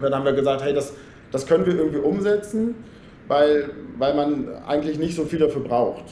dann 0.00 0.14
haben 0.14 0.24
wir 0.24 0.32
gesagt, 0.32 0.62
hey, 0.62 0.72
das, 0.72 0.94
das 1.30 1.46
können 1.46 1.66
wir 1.66 1.74
irgendwie 1.74 1.98
umsetzen, 1.98 2.74
weil, 3.26 3.70
weil 3.98 4.14
man 4.14 4.48
eigentlich 4.66 4.98
nicht 4.98 5.16
so 5.16 5.24
viel 5.24 5.38
dafür 5.38 5.62
braucht 5.62 6.04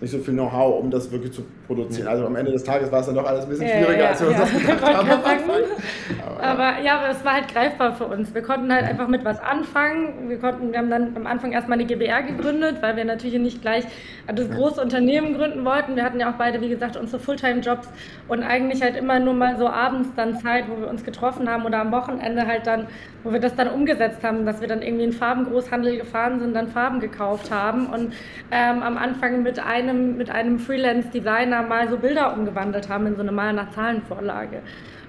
nicht 0.00 0.10
so 0.10 0.18
viel 0.18 0.34
Know-how, 0.34 0.80
um 0.80 0.90
das 0.90 1.10
wirklich 1.10 1.32
zu 1.32 1.44
produzieren. 1.70 2.08
Also 2.08 2.26
am 2.26 2.34
Ende 2.34 2.50
des 2.50 2.64
Tages 2.64 2.90
war 2.90 3.00
es 3.00 3.06
dann 3.06 3.14
doch 3.14 3.26
alles 3.26 3.44
ein 3.44 3.50
bisschen 3.50 3.68
schwieriger, 3.68 3.92
ja, 3.92 3.98
ja, 3.98 4.08
als 4.08 4.20
wir 4.20 4.28
uns 4.28 4.38
ja. 4.38 4.42
das 4.42 4.58
gedacht 4.60 4.82
haben. 4.94 5.10
Aber, 5.10 6.42
aber, 6.42 6.82
ja, 6.82 6.98
aber 6.98 7.10
es 7.10 7.24
war 7.24 7.34
halt 7.34 7.48
greifbar 7.48 7.94
für 7.94 8.06
uns. 8.06 8.34
Wir 8.34 8.42
konnten 8.42 8.72
halt 8.72 8.84
einfach 8.84 9.06
mit 9.06 9.24
was 9.24 9.38
anfangen. 9.40 10.28
Wir, 10.28 10.38
konnten, 10.38 10.72
wir 10.72 10.78
haben 10.78 10.90
dann 10.90 11.12
am 11.14 11.26
Anfang 11.26 11.52
erstmal 11.52 11.78
eine 11.78 11.86
GBR 11.86 12.22
gegründet, 12.22 12.78
weil 12.80 12.96
wir 12.96 13.04
natürlich 13.04 13.38
nicht 13.38 13.62
gleich 13.62 13.84
das 14.26 14.50
große 14.50 14.80
Unternehmen 14.80 15.34
gründen 15.34 15.64
wollten. 15.64 15.94
Wir 15.94 16.02
hatten 16.02 16.18
ja 16.18 16.30
auch 16.30 16.36
beide, 16.36 16.60
wie 16.60 16.68
gesagt, 16.68 16.96
unsere 16.96 17.22
Fulltime-Jobs 17.22 17.88
und 18.26 18.42
eigentlich 18.42 18.82
halt 18.82 18.96
immer 18.96 19.20
nur 19.20 19.34
mal 19.34 19.56
so 19.56 19.68
abends 19.68 20.08
dann 20.16 20.36
Zeit, 20.38 20.64
wo 20.68 20.80
wir 20.80 20.88
uns 20.88 21.04
getroffen 21.04 21.48
haben 21.48 21.64
oder 21.64 21.80
am 21.80 21.92
Wochenende 21.92 22.46
halt 22.46 22.66
dann, 22.66 22.88
wo 23.22 23.32
wir 23.32 23.40
das 23.40 23.54
dann 23.54 23.68
umgesetzt 23.68 24.24
haben, 24.24 24.44
dass 24.44 24.60
wir 24.60 24.68
dann 24.68 24.82
irgendwie 24.82 25.04
in 25.04 25.12
Farbengroßhandel 25.12 25.98
gefahren 25.98 26.40
sind, 26.40 26.54
dann 26.54 26.68
Farben 26.68 27.00
gekauft 27.00 27.50
haben 27.50 27.86
und 27.86 28.12
ähm, 28.50 28.82
am 28.82 28.98
Anfang 28.98 29.42
mit 29.42 29.58
einem, 29.58 30.16
mit 30.16 30.30
einem 30.30 30.58
Freelance-Designer 30.58 31.59
mal 31.62 31.88
so 31.88 31.96
Bilder 31.96 32.32
umgewandelt 32.32 32.88
haben 32.88 33.06
in 33.06 33.16
so 33.16 33.22
eine 33.22 33.32
Mal 33.32 33.52
nach 33.52 33.70
Zahlenvorlage. 33.70 34.62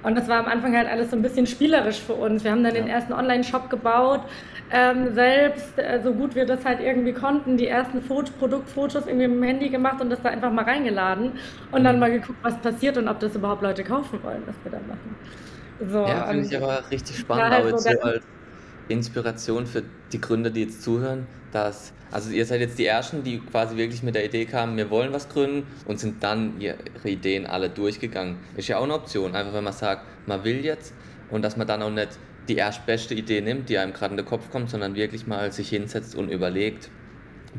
Und 0.04 0.18
das 0.18 0.28
war 0.28 0.40
am 0.40 0.46
Anfang 0.46 0.76
halt 0.76 0.90
alles 0.90 1.12
so 1.12 1.16
ein 1.16 1.22
bisschen 1.22 1.46
spielerisch 1.46 2.02
für 2.02 2.14
uns. 2.14 2.44
Wir 2.44 2.52
haben 2.52 2.64
dann 2.64 2.76
ja. 2.76 2.82
den 2.82 2.90
ersten 2.90 3.14
Online-Shop 3.14 3.70
gebaut, 3.70 4.22
ähm, 4.72 5.14
selbst, 5.14 5.78
äh, 5.78 6.02
so 6.04 6.14
gut 6.14 6.34
wir 6.34 6.46
das 6.46 6.66
halt 6.66 6.80
irgendwie 6.80 7.14
konnten, 7.14 7.58
die 7.58 7.68
ersten 7.68 8.02
Foto 8.02 8.32
Produktfotos 8.40 9.06
irgendwie 9.06 9.28
mit 9.28 9.38
dem 9.38 9.44
Handy 9.44 9.70
gemacht 9.70 10.02
und 10.02 10.10
das 10.10 10.22
da 10.22 10.30
einfach 10.30 10.52
mal 10.52 10.64
reingeladen 10.64 11.34
und 11.72 11.84
dann 11.84 11.96
mhm. 11.96 12.00
mal 12.00 12.12
geguckt, 12.12 12.40
was 12.42 12.58
passiert 12.58 12.98
und 12.98 13.08
ob 13.08 13.20
das 13.20 13.36
überhaupt 13.36 13.62
Leute 13.62 13.84
kaufen 13.84 14.24
wollen, 14.24 14.42
was 14.46 14.56
wir 14.64 14.72
da 14.72 14.80
machen. 14.88 15.16
So, 15.90 16.00
ja, 16.00 16.26
finde 16.28 16.46
ich 16.46 16.56
aber 16.56 16.84
richtig 16.90 17.20
spannend, 17.20 17.54
halt 17.54 17.80
so 17.80 17.90
als 18.02 18.24
Inspiration 18.88 19.66
für 19.66 19.84
die 20.12 20.22
Gründer, 20.22 20.50
die 20.50 20.62
jetzt 20.62 20.84
zuhören, 20.84 21.28
dass, 21.52 21.94
also 22.12 22.30
ihr 22.30 22.46
seid 22.46 22.60
jetzt 22.60 22.78
die 22.78 22.86
Ersten, 22.86 23.24
die 23.24 23.40
quasi 23.40 23.78
wirklich 23.78 24.04
mit 24.04 24.16
der 24.16 24.26
Idee 24.26 24.46
kamen, 24.46 24.76
wir 24.76 24.90
wollen 24.90 25.14
was 25.14 25.30
gründen 25.30 25.66
und 25.86 26.00
sind 26.00 26.22
dann 26.22 26.60
ihre 26.60 26.78
Ideen 27.06 27.46
alle 27.46 27.70
durchgegangen. 27.70 28.38
Ist 28.58 28.68
ja 28.68 28.78
auch 28.78 28.84
eine 28.84 28.94
Option, 28.94 29.36
einfach 29.36 29.54
wenn 29.54 29.64
man 29.64 29.74
sagt, 29.74 30.06
man 30.28 30.44
will 30.44 30.64
jetzt 30.64 30.94
und 31.30 31.42
dass 31.42 31.56
man 31.58 31.68
dann 31.68 31.82
auch 31.82 31.90
nicht 31.90 32.10
die 32.50 32.58
erstbeste 32.58 33.14
Idee 33.14 33.42
nimmt, 33.42 33.70
die 33.70 33.78
einem 33.78 33.94
gerade 33.94 34.12
in 34.12 34.18
den 34.18 34.26
Kopf 34.26 34.50
kommt, 34.52 34.70
sondern 34.70 34.96
wirklich 34.96 35.26
mal 35.26 35.52
sich 35.52 35.70
hinsetzt 35.70 36.16
und 36.16 36.30
überlegt, 36.30 36.90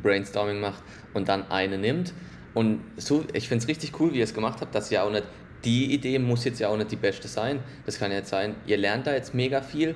Brainstorming 0.02 0.60
macht 0.60 0.82
und 1.14 1.28
dann 1.28 1.50
eine 1.50 1.78
nimmt. 1.78 2.12
Und 2.54 2.80
so, 2.96 3.24
ich 3.32 3.48
finde 3.48 3.62
es 3.62 3.68
richtig 3.68 3.98
cool, 4.00 4.12
wie 4.12 4.18
ihr 4.18 4.24
es 4.24 4.34
gemacht 4.34 4.60
habt, 4.60 4.74
dass 4.74 4.90
ihr 4.90 5.02
auch 5.02 5.10
nicht, 5.10 5.24
die 5.64 5.94
Idee 5.94 6.18
muss 6.18 6.44
jetzt 6.44 6.60
ja 6.60 6.68
auch 6.68 6.76
nicht 6.76 6.90
die 6.90 6.96
beste 6.96 7.28
sein. 7.28 7.60
Das 7.86 7.98
kann 7.98 8.10
ja 8.10 8.18
jetzt 8.18 8.30
sein, 8.30 8.56
ihr 8.66 8.76
lernt 8.76 9.06
da 9.06 9.14
jetzt 9.14 9.32
mega 9.32 9.62
viel 9.62 9.94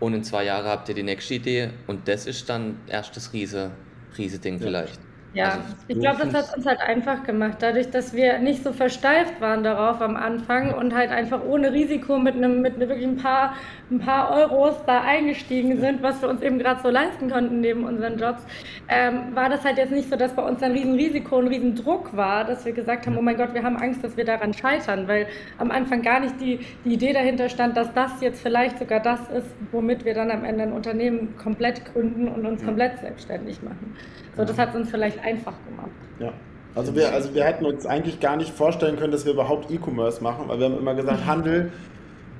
und 0.00 0.14
in 0.14 0.22
zwei 0.24 0.44
Jahren 0.44 0.66
habt 0.66 0.88
ihr 0.88 0.94
die 0.94 1.02
nächste 1.02 1.34
Idee 1.34 1.70
und 1.86 2.08
das 2.08 2.26
ist 2.26 2.48
dann 2.48 2.78
erst 2.86 3.16
das 3.16 3.32
riese, 3.32 3.72
riese 4.18 4.38
Ding 4.38 4.54
ja. 4.54 4.60
vielleicht. 4.60 5.00
Ja, 5.34 5.44
also, 5.44 5.60
ich 5.88 6.00
glaube, 6.00 6.26
das 6.26 6.48
hat 6.48 6.56
uns 6.56 6.66
halt 6.66 6.80
einfach 6.80 7.22
gemacht, 7.22 7.58
dadurch, 7.60 7.90
dass 7.90 8.14
wir 8.14 8.38
nicht 8.38 8.64
so 8.64 8.72
versteift 8.72 9.40
waren 9.40 9.62
darauf 9.62 10.00
am 10.00 10.16
Anfang 10.16 10.72
und 10.72 10.94
halt 10.94 11.10
einfach 11.10 11.44
ohne 11.44 11.72
Risiko 11.72 12.18
mit 12.18 12.34
einem 12.34 12.62
mit 12.62 12.78
wirklich 12.78 13.04
ein 13.04 13.18
paar, 13.18 13.54
ein 13.90 14.00
paar 14.00 14.30
Euros 14.30 14.76
da 14.86 15.02
eingestiegen 15.02 15.80
sind, 15.80 16.02
was 16.02 16.20
wir 16.20 16.28
uns 16.28 16.42
eben 16.42 16.58
gerade 16.58 16.80
so 16.82 16.90
leisten 16.90 17.30
konnten 17.30 17.60
neben 17.60 17.84
unseren 17.84 18.18
Jobs, 18.18 18.42
ähm, 18.88 19.34
war 19.34 19.48
das 19.48 19.64
halt 19.64 19.78
jetzt 19.78 19.92
nicht 19.92 20.10
so, 20.10 20.16
dass 20.16 20.32
bei 20.34 20.42
uns 20.42 20.62
ein 20.62 20.72
Riesenrisiko, 20.72 21.38
ein 21.38 21.48
Riesendruck 21.48 22.14
war, 22.16 22.44
dass 22.44 22.64
wir 22.64 22.72
gesagt 22.72 23.06
haben, 23.06 23.16
oh 23.16 23.22
mein 23.22 23.36
Gott, 23.36 23.54
wir 23.54 23.62
haben 23.62 23.76
Angst, 23.76 24.04
dass 24.04 24.16
wir 24.16 24.24
daran 24.24 24.52
scheitern, 24.52 25.08
weil 25.08 25.26
am 25.58 25.70
Anfang 25.70 26.02
gar 26.02 26.20
nicht 26.20 26.40
die, 26.40 26.60
die 26.84 26.94
Idee 26.94 27.12
dahinter 27.12 27.48
stand, 27.48 27.76
dass 27.76 27.92
das 27.94 28.20
jetzt 28.20 28.42
vielleicht 28.42 28.78
sogar 28.78 29.00
das 29.00 29.20
ist, 29.30 29.48
womit 29.72 30.04
wir 30.04 30.14
dann 30.14 30.30
am 30.30 30.44
Ende 30.44 30.64
ein 30.64 30.72
Unternehmen 30.72 31.36
komplett 31.36 31.84
gründen 31.92 32.28
und 32.28 32.44
uns 32.44 32.64
komplett 32.64 32.98
selbstständig 33.00 33.62
machen. 33.62 33.96
So, 34.36 34.44
das 34.44 34.58
hat 34.58 34.70
es 34.70 34.76
uns 34.76 34.90
vielleicht 34.90 35.18
einfach 35.24 35.54
gemacht. 35.66 35.90
Ja. 36.18 36.32
Also 36.74 36.94
wir, 36.94 37.12
also 37.12 37.34
wir 37.34 37.44
hätten 37.44 37.64
uns 37.64 37.86
eigentlich 37.86 38.20
gar 38.20 38.36
nicht 38.36 38.50
vorstellen 38.50 38.96
können, 38.96 39.10
dass 39.10 39.24
wir 39.24 39.32
überhaupt 39.32 39.70
E-Commerce 39.70 40.22
machen, 40.22 40.44
weil 40.46 40.58
wir 40.58 40.66
haben 40.66 40.78
immer 40.78 40.94
gesagt, 40.94 41.26
Handel 41.26 41.72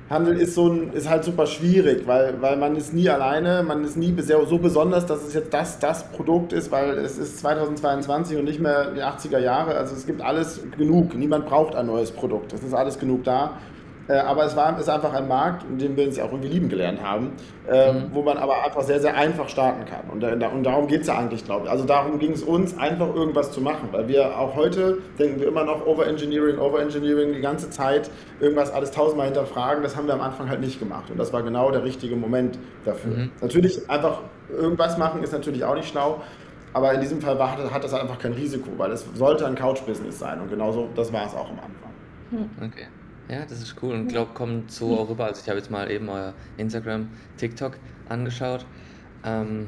Handel 0.09 0.37
ist, 0.37 0.55
so 0.55 0.67
ein, 0.67 0.91
ist 0.93 1.07
halt 1.07 1.23
super 1.23 1.45
schwierig, 1.45 2.07
weil, 2.07 2.41
weil 2.41 2.57
man 2.57 2.75
ist 2.75 2.93
nie 2.93 3.07
alleine, 3.09 3.63
man 3.63 3.83
ist 3.83 3.95
nie 3.95 4.15
so 4.19 4.57
besonders, 4.57 5.05
dass 5.05 5.23
es 5.23 5.35
jetzt 5.35 5.53
das, 5.53 5.77
das 5.77 6.11
Produkt 6.11 6.51
ist, 6.51 6.71
weil 6.71 6.97
es 6.97 7.19
ist 7.19 7.39
2022 7.39 8.37
und 8.37 8.45
nicht 8.45 8.59
mehr 8.59 8.91
die 8.91 9.01
80er 9.01 9.37
Jahre. 9.37 9.75
Also 9.75 9.95
es 9.95 10.07
gibt 10.07 10.21
alles 10.21 10.61
genug. 10.77 11.13
Niemand 11.13 11.45
braucht 11.45 11.75
ein 11.75 11.85
neues 11.85 12.11
Produkt. 12.11 12.53
Es 12.53 12.63
ist 12.63 12.73
alles 12.73 12.97
genug 12.97 13.23
da. 13.23 13.57
Äh, 14.09 14.13
aber 14.13 14.43
es 14.45 14.55
war, 14.55 14.77
ist 14.79 14.89
einfach 14.89 15.13
ein 15.13 15.27
Markt, 15.27 15.63
in 15.69 15.77
dem 15.77 15.95
wir 15.95 16.07
uns 16.07 16.19
auch 16.19 16.31
irgendwie 16.31 16.49
lieben 16.49 16.67
gelernt 16.67 17.01
haben, 17.01 17.33
äh, 17.69 17.93
mhm. 17.93 18.09
wo 18.11 18.23
man 18.23 18.37
aber 18.37 18.63
einfach 18.65 18.81
sehr, 18.81 18.99
sehr 18.99 19.15
einfach 19.15 19.47
starten 19.49 19.85
kann. 19.85 20.09
Und, 20.11 20.23
äh, 20.23 20.47
und 20.51 20.63
darum 20.63 20.87
geht 20.87 21.01
es 21.01 21.07
ja 21.07 21.17
eigentlich, 21.17 21.45
glaube 21.45 21.65
ich. 21.65 21.71
Also 21.71 21.85
darum 21.85 22.17
ging 22.17 22.31
es 22.31 22.41
uns, 22.41 22.75
einfach 22.77 23.13
irgendwas 23.13 23.51
zu 23.51 23.61
machen, 23.61 23.89
weil 23.91 24.07
wir 24.07 24.39
auch 24.39 24.55
heute 24.55 24.97
denken 25.19 25.39
wir 25.39 25.47
immer 25.47 25.63
noch 25.63 25.85
Overengineering, 25.85 26.57
Overengineering, 26.57 27.33
die 27.33 27.41
ganze 27.41 27.69
Zeit 27.69 28.09
irgendwas 28.39 28.73
alles 28.73 28.89
tausendmal 28.89 29.27
hinterfragen. 29.27 29.83
Das 29.83 29.95
haben 29.95 30.07
wir 30.07 30.15
am 30.15 30.21
Anfang 30.21 30.49
halt 30.49 30.61
nicht 30.61 30.79
gemacht. 30.79 31.11
Und 31.11 31.19
das 31.19 31.31
war 31.31 31.43
genau 31.43 31.69
der 31.69 31.83
richtige 31.83 32.15
Moment 32.15 32.57
dafür. 32.85 33.15
Mhm. 33.15 33.31
Natürlich 33.41 33.87
einfach 33.91 34.21
irgendwas 34.49 34.97
machen 34.97 35.21
ist 35.21 35.33
natürlich 35.33 35.63
auch 35.63 35.75
nicht 35.75 35.87
schlau, 35.87 36.21
aber 36.73 36.93
in 36.93 37.01
diesem 37.01 37.21
Fall 37.21 37.37
war, 37.37 37.55
hat 37.71 37.83
das 37.83 37.93
einfach 37.93 38.17
kein 38.17 38.33
Risiko, 38.33 38.71
weil 38.77 38.91
es 38.91 39.05
sollte 39.13 39.45
ein 39.45 39.53
Couch-Business 39.53 40.17
sein 40.17 40.41
und 40.41 40.49
genauso 40.49 40.89
das 40.95 41.13
war 41.13 41.27
es 41.27 41.35
auch 41.35 41.49
am 41.49 41.59
Anfang. 41.59 41.91
Hm. 42.31 42.49
Okay. 42.65 42.87
Ja, 43.29 43.45
das 43.45 43.61
ist 43.61 43.75
cool 43.83 43.93
und 43.93 44.07
glaube, 44.07 44.33
kommt 44.33 44.71
so 44.71 44.97
auch 44.97 45.07
rüber. 45.07 45.25
Also 45.25 45.41
ich 45.43 45.49
habe 45.49 45.59
jetzt 45.59 45.69
mal 45.69 45.91
eben 45.91 46.09
euer 46.09 46.33
Instagram, 46.57 47.09
TikTok 47.37 47.77
angeschaut. 48.09 48.65
Ähm, 49.23 49.67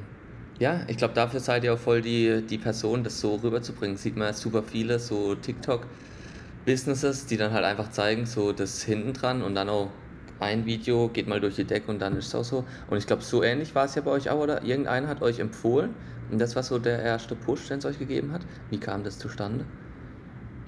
ja, 0.57 0.81
ich 0.87 0.97
glaube, 0.97 1.13
dafür 1.13 1.39
seid 1.39 1.63
ihr 1.63 1.73
auch 1.75 1.79
voll 1.79 2.01
die, 2.01 2.41
die 2.41 2.57
Person, 2.57 3.03
das 3.03 3.21
so 3.21 3.35
rüberzubringen. 3.35 3.97
Sieht 3.97 4.17
man 4.17 4.33
super 4.33 4.63
viele 4.63 4.97
so 4.97 5.35
TikTok-Businesses, 5.35 7.27
die 7.27 7.37
dann 7.37 7.53
halt 7.53 7.63
einfach 7.63 7.91
zeigen, 7.91 8.25
so 8.25 8.51
das 8.51 8.81
hinten 8.81 9.13
dran 9.13 9.43
und 9.43 9.53
dann 9.53 9.69
auch 9.69 9.91
ein 10.39 10.65
Video 10.65 11.07
geht 11.09 11.27
mal 11.27 11.39
durch 11.39 11.55
die 11.55 11.65
Decke 11.65 11.91
und 11.91 11.99
dann 11.99 12.17
ist 12.17 12.27
es 12.27 12.35
auch 12.35 12.43
so. 12.43 12.65
Und 12.89 12.97
ich 12.97 13.05
glaube, 13.05 13.21
so 13.21 13.43
ähnlich 13.43 13.75
war 13.75 13.85
es 13.85 13.93
ja 13.93 14.01
bei 14.01 14.09
euch 14.09 14.31
auch, 14.31 14.39
oder? 14.39 14.63
Irgendeiner 14.63 15.07
hat 15.07 15.21
euch 15.21 15.37
empfohlen 15.37 15.93
und 16.31 16.41
das 16.41 16.55
war 16.55 16.63
so 16.63 16.79
der 16.79 16.99
erste 16.99 17.35
Push, 17.35 17.67
den 17.67 17.77
es 17.77 17.85
euch 17.85 17.99
gegeben 17.99 18.31
hat. 18.31 18.41
Wie 18.71 18.79
kam 18.79 19.03
das 19.03 19.19
zustande? 19.19 19.65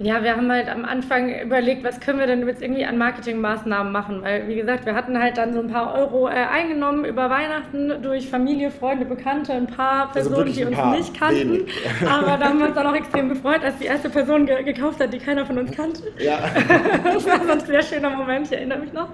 Ja, 0.04 0.22
wir 0.22 0.36
haben 0.36 0.52
halt 0.52 0.68
am 0.68 0.84
Anfang 0.84 1.34
überlegt, 1.34 1.86
was 1.86 2.02
können 2.02 2.20
wir 2.20 2.28
denn 2.28 2.46
jetzt 2.46 2.62
irgendwie 2.62 2.84
an 2.84 2.98
Marketingmaßnahmen 2.98 3.92
machen, 3.92 4.22
weil 4.22 4.50
wie 4.50 4.56
gesagt, 4.56 4.86
wir 4.86 4.96
hatten 4.96 5.18
halt 5.18 5.38
dann 5.38 5.54
so 5.54 5.62
ein 5.62 5.70
paar 5.70 5.94
Euro 5.96 6.28
äh, 6.28 6.32
eingenommen 6.32 7.06
über 7.06 7.30
Weihnachten 7.30 8.02
durch 8.02 8.30
Familie, 8.30 8.70
Freunde, 8.70 9.06
Bekannte, 9.06 9.54
ein 9.54 9.68
paar 9.68 10.08
also 10.14 10.30
Personen, 10.30 10.48
also 10.50 10.60
die 10.60 10.66
uns 10.66 10.98
nicht 10.98 11.18
kannten. 11.18 11.52
Wenig. 11.52 11.74
Aber 12.10 12.38
da 12.38 12.50
haben 12.50 12.60
wir 12.60 12.68
uns 12.68 12.76
dann 12.76 12.86
auch 12.86 12.96
extrem 12.96 13.30
gefreut, 13.30 13.64
als 13.64 13.78
die 13.78 13.86
erste 13.86 14.10
Person 14.10 14.46
ge 14.46 14.64
gekauft 14.64 15.00
hat, 15.00 15.14
die 15.14 15.20
keiner 15.20 15.46
von 15.46 15.58
uns 15.58 15.72
kannte. 15.72 16.04
Ja. 16.18 16.40
das 17.06 17.26
war 17.26 17.40
so 17.46 17.52
ein 17.54 17.60
sehr 17.62 17.82
schöner 17.82 18.10
Moment, 18.10 18.48
ich 18.48 18.54
erinnere 18.54 18.80
mich 18.80 18.92
noch. 18.92 19.08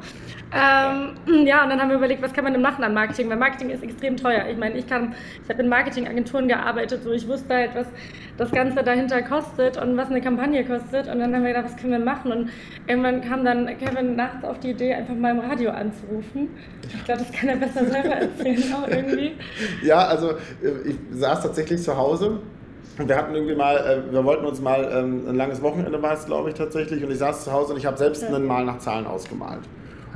Ähm, 0.51 1.45
ja, 1.45 1.63
und 1.63 1.69
dann 1.69 1.79
haben 1.79 1.89
wir 1.89 1.97
überlegt, 1.97 2.23
was 2.23 2.33
kann 2.33 2.43
man 2.43 2.53
denn 2.53 2.63
machen 2.63 2.83
an 2.83 2.95
Marketing, 2.95 3.29
weil 3.29 3.37
Marketing 3.37 3.69
ist 3.69 3.83
extrem 3.83 4.17
teuer. 4.17 4.47
Ich 4.49 4.57
meine, 4.57 4.75
ich 4.75 4.87
kann, 4.87 5.13
ich 5.43 5.49
habe 5.49 5.61
in 5.61 5.69
Marketingagenturen 5.69 6.47
gearbeitet, 6.47 7.03
so 7.03 7.11
ich 7.11 7.27
wusste 7.27 7.53
halt, 7.53 7.75
was 7.75 7.85
das 8.37 8.51
Ganze 8.51 8.83
dahinter 8.83 9.21
kostet 9.21 9.77
und 9.77 9.95
was 9.97 10.09
eine 10.09 10.21
Kampagne 10.21 10.65
kostet. 10.65 10.78
Und 11.07 11.19
dann 11.19 11.33
haben 11.33 11.43
wir 11.43 11.53
gedacht, 11.53 11.65
was 11.65 11.77
können 11.77 11.93
wir 11.93 11.99
machen? 11.99 12.31
Und 12.31 12.49
irgendwann 12.87 13.21
kam 13.21 13.45
dann 13.45 13.67
Kevin 13.77 14.15
nachts 14.15 14.43
auf 14.43 14.59
die 14.59 14.71
Idee, 14.71 14.93
einfach 14.93 15.15
mal 15.15 15.31
im 15.31 15.39
Radio 15.39 15.71
anzurufen. 15.71 16.49
Ich 16.83 17.05
glaube, 17.05 17.21
das 17.21 17.31
kann 17.31 17.49
er 17.49 17.55
besser 17.55 17.85
selber 17.85 18.15
erzählen, 18.15 18.73
auch 18.73 18.87
irgendwie. 18.87 19.33
Ja, 19.83 20.07
also 20.07 20.33
ich 20.85 20.95
saß 21.11 21.41
tatsächlich 21.41 21.81
zu 21.81 21.95
Hause 21.95 22.39
und 22.99 23.07
wir 23.07 23.15
hatten 23.15 23.33
irgendwie 23.33 23.55
mal, 23.55 23.77
äh, 23.77 24.11
wir 24.13 24.23
wollten 24.25 24.45
uns 24.45 24.59
mal, 24.59 24.89
ähm, 24.91 25.23
ein 25.27 25.35
langes 25.35 25.61
Wochenende 25.61 26.01
war 26.01 26.13
es, 26.13 26.25
glaube 26.25 26.49
ich, 26.49 26.55
tatsächlich. 26.55 27.03
Und 27.03 27.11
ich 27.11 27.17
saß 27.17 27.45
zu 27.45 27.51
Hause 27.51 27.73
und 27.73 27.79
ich 27.79 27.85
habe 27.85 27.97
selbst 27.97 28.23
ja. 28.23 28.27
einen 28.27 28.45
Mal 28.45 28.65
nach 28.65 28.79
Zahlen 28.79 29.07
ausgemalt. 29.07 29.61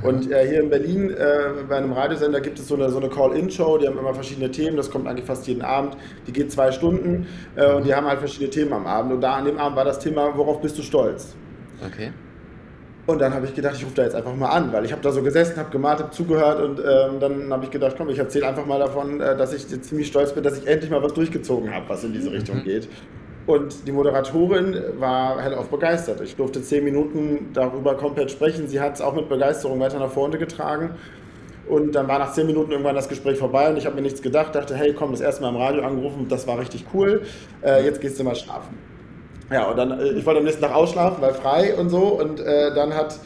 Und 0.04 0.30
äh, 0.30 0.46
hier 0.46 0.60
in 0.60 0.68
Berlin 0.68 1.10
äh, 1.10 1.64
bei 1.66 1.76
einem 1.76 1.92
Radiosender 1.92 2.42
gibt 2.42 2.58
es 2.58 2.68
so 2.68 2.74
eine, 2.74 2.90
so 2.90 2.98
eine 2.98 3.08
Call-In-Show, 3.08 3.78
die 3.78 3.88
haben 3.88 3.98
immer 3.98 4.12
verschiedene 4.12 4.50
Themen, 4.50 4.76
das 4.76 4.90
kommt 4.90 5.08
eigentlich 5.08 5.24
fast 5.24 5.46
jeden 5.46 5.62
Abend, 5.62 5.96
die 6.26 6.32
geht 6.32 6.52
zwei 6.52 6.70
Stunden 6.72 7.26
äh, 7.56 7.72
und 7.72 7.86
die 7.86 7.94
haben 7.94 8.06
halt 8.06 8.18
verschiedene 8.18 8.50
Themen 8.50 8.74
am 8.74 8.86
Abend. 8.86 9.14
Und 9.14 9.22
da 9.22 9.36
an 9.36 9.46
dem 9.46 9.58
Abend 9.58 9.76
war 9.76 9.84
das 9.86 9.98
Thema, 9.98 10.36
worauf 10.36 10.60
bist 10.60 10.76
du 10.76 10.82
stolz? 10.82 11.34
Okay. 11.86 12.12
Und 13.06 13.18
dann 13.20 13.32
habe 13.34 13.46
ich 13.46 13.54
gedacht, 13.54 13.76
ich 13.76 13.84
rufe 13.84 13.94
da 13.94 14.02
jetzt 14.02 14.14
einfach 14.14 14.34
mal 14.36 14.48
an, 14.48 14.72
weil 14.72 14.84
ich 14.84 14.92
habe 14.92 15.00
da 15.00 15.10
so 15.10 15.22
gesessen, 15.22 15.56
habe 15.56 15.70
gemalt, 15.70 15.98
habe 15.98 16.10
zugehört 16.10 16.60
und 16.60 16.80
ähm, 16.80 17.20
dann 17.20 17.50
habe 17.50 17.64
ich 17.64 17.70
gedacht, 17.70 17.94
komm, 17.96 18.10
ich 18.10 18.18
erzähle 18.18 18.46
einfach 18.46 18.66
mal 18.66 18.78
davon, 18.78 19.22
äh, 19.22 19.36
dass 19.36 19.54
ich 19.54 19.66
ziemlich 19.82 20.08
stolz 20.08 20.34
bin, 20.34 20.42
dass 20.42 20.58
ich 20.58 20.66
endlich 20.66 20.90
mal 20.90 21.02
was 21.02 21.14
durchgezogen 21.14 21.74
habe, 21.74 21.88
was 21.88 22.04
in 22.04 22.12
diese 22.12 22.28
mhm. 22.28 22.36
Richtung 22.36 22.62
geht. 22.62 22.88
Und 23.46 23.86
die 23.86 23.92
Moderatorin 23.92 24.76
war 24.98 25.40
hellauf 25.42 25.68
begeistert. 25.68 26.20
Ich 26.22 26.36
durfte 26.36 26.62
zehn 26.62 26.82
Minuten 26.82 27.50
darüber 27.52 27.94
komplett 27.94 28.30
sprechen. 28.30 28.68
Sie 28.68 28.80
hat 28.80 28.94
es 28.94 29.00
auch 29.02 29.14
mit 29.14 29.28
Begeisterung 29.28 29.78
weiter 29.80 29.98
nach 29.98 30.10
vorne 30.10 30.38
getragen. 30.38 30.90
Und 31.68 31.94
dann 31.94 32.08
war 32.08 32.18
nach 32.18 32.32
zehn 32.32 32.46
Minuten 32.46 32.72
irgendwann 32.72 32.94
das 32.94 33.08
Gespräch 33.08 33.38
vorbei 33.38 33.70
und 33.70 33.78
ich 33.78 33.86
habe 33.86 33.96
mir 33.96 34.02
nichts 34.02 34.20
gedacht, 34.20 34.54
dachte, 34.54 34.74
hey, 34.74 34.92
komm, 34.92 35.12
das 35.12 35.22
erste 35.22 35.42
Mal 35.42 35.48
im 35.48 35.56
Radio 35.56 35.82
angerufen, 35.82 36.26
das 36.28 36.46
war 36.46 36.58
richtig 36.58 36.84
cool, 36.92 37.22
äh, 37.62 37.82
jetzt 37.84 38.02
gehst 38.02 38.20
du 38.20 38.24
mal 38.24 38.36
schlafen. 38.36 38.76
Ja, 39.50 39.70
und 39.70 39.76
dann, 39.78 39.98
äh, 39.98 40.10
ich 40.10 40.26
wollte 40.26 40.40
am 40.40 40.44
nächsten 40.44 40.62
Tag 40.62 40.74
ausschlafen, 40.74 41.22
weil 41.22 41.34
frei 41.34 41.74
und 41.74 41.88
so. 41.88 42.20
Und 42.20 42.40
äh, 42.40 42.74
dann 42.74 42.94
hat 42.94 43.18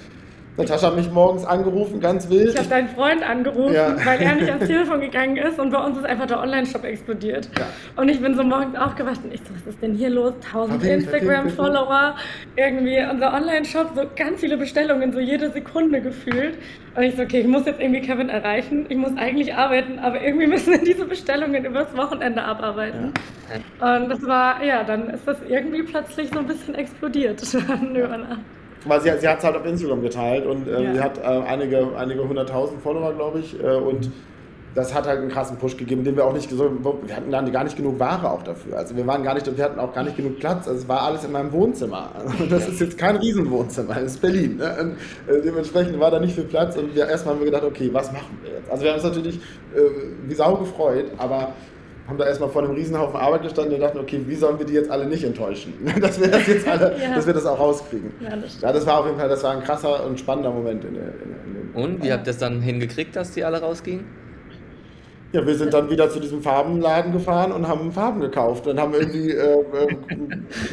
Natascha 0.58 0.88
hat 0.88 0.96
mich 0.96 1.10
morgens 1.10 1.44
angerufen, 1.44 2.00
ganz 2.00 2.28
wild. 2.28 2.50
Ich 2.50 2.58
habe 2.58 2.68
deinen 2.68 2.88
Freund 2.88 3.22
angerufen, 3.22 3.74
ja. 3.74 3.94
weil 4.04 4.20
er 4.20 4.34
nicht 4.34 4.48
ans 4.50 4.66
Telefon 4.66 5.00
gegangen 5.00 5.36
ist 5.36 5.58
und 5.58 5.70
bei 5.70 5.78
uns 5.78 5.96
ist 5.96 6.04
einfach 6.04 6.26
der 6.26 6.40
Online-Shop 6.40 6.84
explodiert. 6.84 7.48
Ja. 7.56 7.66
Und 7.96 8.08
ich 8.08 8.20
bin 8.20 8.34
so 8.34 8.42
morgens 8.42 8.76
aufgewacht 8.76 9.20
und 9.22 9.32
ich 9.32 9.40
so, 9.40 9.54
was 9.54 9.72
ist 9.72 9.80
denn 9.80 9.94
hier 9.94 10.10
los? 10.10 10.34
1000 10.46 10.82
Instagram-Follower, 10.82 12.16
irgendwie 12.56 12.98
unser 13.08 13.32
Online-Shop, 13.34 13.92
so 13.94 14.02
ganz 14.16 14.40
viele 14.40 14.56
Bestellungen, 14.56 15.12
so 15.12 15.20
jede 15.20 15.50
Sekunde 15.50 16.00
gefühlt. 16.00 16.58
Und 16.96 17.04
ich 17.04 17.14
so, 17.14 17.22
okay, 17.22 17.40
ich 17.40 17.46
muss 17.46 17.64
jetzt 17.64 17.80
irgendwie 17.80 18.00
Kevin 18.00 18.28
erreichen, 18.28 18.86
ich 18.88 18.96
muss 18.96 19.16
eigentlich 19.16 19.54
arbeiten, 19.54 20.00
aber 20.00 20.20
irgendwie 20.20 20.48
müssen 20.48 20.72
wir 20.72 20.82
diese 20.82 21.04
Bestellungen 21.04 21.64
übers 21.64 21.96
Wochenende 21.96 22.42
abarbeiten. 22.42 23.12
Ja. 23.80 23.96
Und 23.96 24.08
das 24.08 24.26
war, 24.26 24.64
ja, 24.64 24.82
dann 24.82 25.10
ist 25.10 25.26
das 25.26 25.36
irgendwie 25.48 25.84
plötzlich 25.84 26.30
so 26.32 26.40
ein 26.40 26.46
bisschen 26.46 26.74
explodiert. 26.74 27.40
Weil 28.87 29.00
sie, 29.00 29.11
sie 29.18 29.28
hat 29.28 29.38
es 29.38 29.44
halt 29.44 29.56
auf 29.56 29.66
Instagram 29.66 30.02
geteilt 30.02 30.47
und 30.47 30.68
äh, 30.68 30.82
ja. 30.82 30.94
sie 30.94 31.00
hat 31.00 31.18
äh, 31.18 31.23
einige, 31.23 31.88
einige 31.97 32.26
hunderttausend 32.26 32.80
Follower, 32.80 33.12
glaube 33.12 33.40
ich. 33.40 33.58
Äh, 33.62 33.66
und 33.66 34.11
das 34.75 34.94
hat 34.94 35.06
halt 35.06 35.18
einen 35.18 35.30
krassen 35.30 35.56
Push 35.56 35.76
gegeben, 35.76 36.04
den 36.04 36.14
wir 36.14 36.25
auch 36.25 36.32
nicht 36.32 36.50
so, 36.50 36.70
wir 37.04 37.16
hatten 37.16 37.52
gar 37.52 37.64
nicht 37.64 37.76
genug 37.76 37.99
Ware 37.99 38.30
auch 38.30 38.42
dafür. 38.42 38.76
Also 38.76 38.97
wir 38.97 39.06
waren 39.06 39.25
gar 39.25 39.35
nicht, 39.35 39.56
wir 39.56 39.64
hatten 39.64 39.80
auch 39.80 39.92
gar 39.92 40.04
nicht 40.04 40.16
genug 40.16 40.38
Platz. 40.38 40.68
Also 40.68 40.82
es 40.82 40.88
war 40.88 41.02
alles 41.02 41.25
in 41.25 41.32
meinem 41.32 41.52
Wohnzimmer. 41.52 42.11
Und 42.38 42.52
das 42.52 42.68
ist 42.68 42.80
jetzt 42.80 42.97
kein 42.97 43.16
Riesenwohnzimmer, 43.16 43.94
das 43.94 44.12
ist 44.12 44.20
Berlin. 44.20 44.58
Ne? 44.58 44.94
Äh, 45.26 45.42
dementsprechend 45.42 45.99
war 45.99 46.11
da 46.11 46.20
nicht 46.20 46.35
viel 46.35 46.44
Platz 46.44 46.76
und 46.76 46.94
wir 46.94 47.08
erstmal 47.08 47.35
haben 47.35 47.40
wir 47.40 47.47
gedacht, 47.47 47.64
okay, 47.64 47.90
was 47.92 48.12
machen 48.12 48.38
wir 48.42 48.52
jetzt? 48.52 48.70
Also 48.70 48.85
wir 48.85 48.90
haben 48.90 48.99
uns 48.99 49.04
natürlich 49.04 49.37
äh, 49.75 49.80
wie 50.26 50.35
Sau 50.35 50.54
gefreut, 50.56 51.06
aber 51.16 51.52
haben 52.08 52.16
da 52.16 52.24
erstmal 52.24 52.48
vor 52.48 52.62
einem 52.62 52.72
Riesenhaufen 52.72 53.16
Arbeit 53.16 53.42
gestanden 53.42 53.74
und 53.74 53.80
dachten, 53.80 53.98
okay, 53.98 54.22
wie 54.26 54.34
sollen 54.34 54.58
wir 54.58 54.64
die 54.64 54.72
jetzt 54.72 54.90
alle 54.90 55.06
nicht 55.06 55.24
enttäuschen? 55.24 55.74
dass 56.00 56.18
wir 56.18 56.28
das 56.28 56.46
jetzt 56.46 56.66
alle, 56.66 56.96
ja. 57.02 57.14
dass 57.14 57.26
wir 57.26 57.34
das 57.34 57.44
auch 57.44 57.58
rauskriegen. 57.58 58.12
Ja 58.20 58.34
das, 58.34 58.60
ja, 58.60 58.72
das, 58.72 58.86
war 58.86 59.00
auf 59.00 59.06
jeden 59.06 59.18
Fall, 59.18 59.28
das 59.28 59.44
war 59.44 59.52
ein 59.52 59.62
krasser 59.62 60.06
und 60.06 60.18
spannender 60.18 60.50
Moment. 60.50 60.84
In, 60.84 60.94
der, 60.94 61.02
in, 61.04 61.74
in 61.74 61.84
und 61.84 62.02
wie 62.02 62.10
habt 62.10 62.22
ihr 62.22 62.32
das 62.32 62.38
dann 62.38 62.62
hingekriegt, 62.62 63.14
dass 63.14 63.32
die 63.32 63.44
alle 63.44 63.60
rausgingen? 63.60 64.06
Ja, 65.32 65.46
wir 65.46 65.54
sind 65.54 65.74
dann 65.74 65.90
wieder 65.90 66.08
zu 66.08 66.20
diesem 66.20 66.40
Farbenladen 66.40 67.12
gefahren 67.12 67.52
und 67.52 67.68
haben 67.68 67.92
Farben 67.92 68.20
gekauft 68.20 68.66
und 68.66 68.80
haben 68.80 68.94
irgendwie 68.94 69.32
äh, 69.32 69.60
äh, 69.60 69.96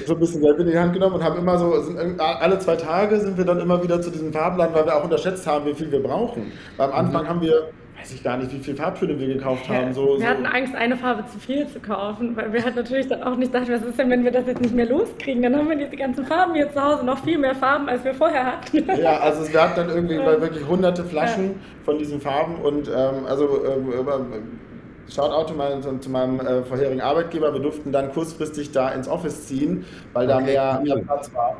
so 0.05 0.13
ein 0.13 0.19
bisschen 0.21 0.41
Geld 0.41 0.57
in 0.59 0.67
die 0.67 0.79
Hand 0.79 0.93
genommen 0.93 1.15
und 1.15 1.23
haben 1.25 1.37
immer 1.37 1.57
so, 1.57 1.77
sind, 1.81 2.17
alle 2.21 2.57
zwei 2.59 2.77
Tage 2.77 3.19
sind 3.19 3.37
wir 3.37 3.43
dann 3.43 3.59
immer 3.59 3.83
wieder 3.83 4.01
zu 4.01 4.09
diesem 4.09 4.31
Farbenladen, 4.31 4.73
weil 4.73 4.85
wir 4.85 4.95
auch 4.95 5.03
unterschätzt 5.03 5.45
haben, 5.45 5.65
wie 5.65 5.73
viel 5.73 5.91
wir 5.91 6.01
brauchen. 6.01 6.53
Weil 6.77 6.87
am 6.87 6.93
Anfang 6.93 7.23
mhm. 7.23 7.27
haben 7.27 7.41
wir 7.41 7.69
weiß 7.97 8.13
ich 8.13 8.23
gar 8.23 8.37
nicht, 8.37 8.51
wie 8.53 8.59
viele 8.59 8.77
Farbtöne 8.77 9.19
wir 9.19 9.27
gekauft 9.27 9.67
haben. 9.69 9.93
So, 9.93 10.17
wir 10.17 10.19
so. 10.19 10.25
hatten 10.25 10.45
Angst, 10.45 10.75
eine 10.75 10.97
Farbe 10.97 11.25
zu 11.27 11.39
viel 11.39 11.67
zu 11.67 11.79
kaufen, 11.79 12.35
weil 12.35 12.51
wir 12.53 12.63
halt 12.63 12.75
natürlich 12.75 13.07
dann 13.07 13.23
auch 13.23 13.35
nicht 13.35 13.53
dachten, 13.53 13.71
was 13.71 13.83
ist 13.83 13.97
denn, 13.97 14.09
wenn 14.09 14.23
wir 14.23 14.31
das 14.31 14.45
jetzt 14.47 14.61
nicht 14.61 14.75
mehr 14.75 14.85
loskriegen? 14.85 15.43
Dann 15.43 15.55
haben 15.55 15.69
wir 15.69 15.77
diese 15.77 15.95
ganzen 15.95 16.25
Farben 16.25 16.53
hier 16.53 16.71
zu 16.71 16.81
Hause, 16.81 17.05
noch 17.05 17.23
viel 17.23 17.37
mehr 17.37 17.55
Farben, 17.55 17.89
als 17.89 18.03
wir 18.03 18.13
vorher 18.13 18.45
hatten. 18.45 18.83
Ja, 19.01 19.19
also 19.19 19.51
wir 19.51 19.61
hatten 19.61 19.75
dann 19.75 19.89
irgendwie 19.89 20.15
ja. 20.15 20.41
wirklich 20.41 20.67
hunderte 20.67 21.03
Flaschen 21.03 21.45
ja. 21.45 21.55
von 21.83 21.97
diesen 21.97 22.21
Farben 22.21 22.55
und 22.57 22.87
ähm, 22.87 23.25
also 23.27 23.63
ähm, 23.65 23.93
Shoutout 25.07 25.49
zu 25.49 25.53
meinem, 25.53 26.01
zu 26.01 26.09
meinem 26.09 26.39
äh, 26.39 26.63
vorherigen 26.63 27.01
Arbeitgeber. 27.01 27.53
Wir 27.53 27.61
durften 27.61 27.91
dann 27.91 28.11
kurzfristig 28.11 28.71
da 28.71 28.89
ins 28.89 29.07
Office 29.07 29.47
ziehen, 29.47 29.85
weil 30.13 30.27
da 30.27 30.39
mehr, 30.39 30.81
mehr 30.83 30.97
Platz 30.97 31.31
war. 31.33 31.55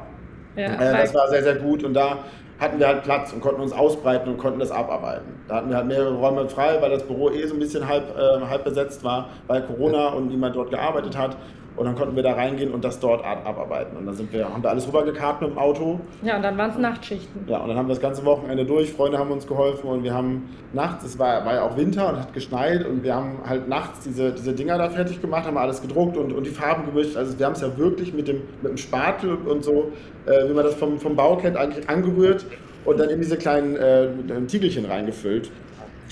Ja, 0.55 0.73
äh, 0.73 1.01
das 1.01 1.13
war 1.13 1.27
sehr, 1.29 1.43
sehr 1.43 1.55
gut 1.55 1.83
und 1.83 1.93
da 1.93 2.19
hatten 2.59 2.79
wir 2.79 2.87
halt 2.87 3.03
Platz 3.03 3.33
und 3.33 3.41
konnten 3.41 3.61
uns 3.61 3.73
ausbreiten 3.73 4.29
und 4.29 4.37
konnten 4.37 4.59
das 4.59 4.71
abarbeiten. 4.71 5.39
Da 5.47 5.55
hatten 5.55 5.69
wir 5.69 5.77
halt 5.77 5.87
mehrere 5.87 6.15
Räume 6.15 6.47
frei, 6.47 6.81
weil 6.81 6.89
das 6.89 7.03
Büro 7.03 7.29
eh 7.29 7.45
so 7.47 7.53
ein 7.53 7.59
bisschen 7.59 7.87
halb, 7.87 8.17
äh, 8.17 8.45
halb 8.47 8.63
besetzt 8.63 9.03
war, 9.03 9.29
weil 9.47 9.61
Corona 9.63 10.09
und 10.09 10.29
niemand 10.29 10.55
dort 10.55 10.69
gearbeitet 10.69 11.17
hat. 11.17 11.37
Und 11.75 11.85
dann 11.85 11.95
konnten 11.95 12.15
wir 12.15 12.23
da 12.23 12.33
reingehen 12.33 12.73
und 12.73 12.85
das 12.85 12.99
dort 12.99 13.25
abarbeiten. 13.25 13.97
Und 13.97 14.05
dann 14.05 14.15
sind 14.15 14.31
wir, 14.31 14.45
haben 14.45 14.63
wir 14.63 14.69
alles 14.69 14.87
rübergekarrt 14.87 15.41
mit 15.41 15.51
dem 15.51 15.57
Auto. 15.57 15.99
Ja, 16.21 16.37
und 16.37 16.41
dann 16.41 16.57
waren 16.57 16.69
es 16.69 16.77
Nachtschichten. 16.77 17.45
Ja, 17.47 17.57
und 17.57 17.67
dann 17.67 17.77
haben 17.77 17.87
wir 17.87 17.93
das 17.93 18.01
ganze 18.01 18.23
Wochenende 18.23 18.65
durch. 18.65 18.93
Freunde 18.93 19.17
haben 19.17 19.29
uns 19.31 19.45
geholfen 19.45 19.89
und 19.89 20.03
wir 20.03 20.13
haben 20.13 20.49
nachts, 20.71 21.03
es 21.03 21.19
war, 21.19 21.45
war 21.45 21.53
ja 21.55 21.63
auch 21.63 21.75
Winter 21.75 22.09
und 22.09 22.19
hat 22.19 22.33
geschneit 22.33 22.85
und 22.85 23.03
wir 23.03 23.13
haben 23.13 23.39
halt 23.45 23.67
nachts 23.67 24.05
diese, 24.05 24.31
diese 24.31 24.53
Dinger 24.53 24.77
da 24.77 24.89
fertig 24.89 25.21
gemacht, 25.21 25.45
haben 25.45 25.57
alles 25.57 25.81
gedruckt 25.81 26.15
und, 26.15 26.31
und 26.31 26.45
die 26.45 26.51
Farben 26.51 26.85
gemischt. 26.85 27.17
Also 27.17 27.37
wir 27.37 27.45
haben 27.45 27.53
es 27.53 27.61
ja 27.61 27.77
wirklich 27.77 28.13
mit 28.13 28.27
dem, 28.29 28.43
mit 28.61 28.71
dem 28.71 28.77
Spatel 28.77 29.35
und 29.35 29.63
so, 29.63 29.91
äh, 30.25 30.47
wie 30.47 30.53
man 30.53 30.63
das 30.63 30.75
vom, 30.75 30.99
vom 30.99 31.15
Bau 31.15 31.35
kennt, 31.35 31.57
eigentlich 31.57 31.89
angerührt 31.89 32.45
und 32.85 32.99
dann 32.99 33.09
in 33.09 33.19
diese 33.19 33.35
kleinen 33.35 33.75
äh, 33.75 34.07
Tiegelchen 34.47 34.85
reingefüllt. 34.85 35.51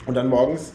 Und 0.06 0.16
dann 0.16 0.28
morgens 0.28 0.74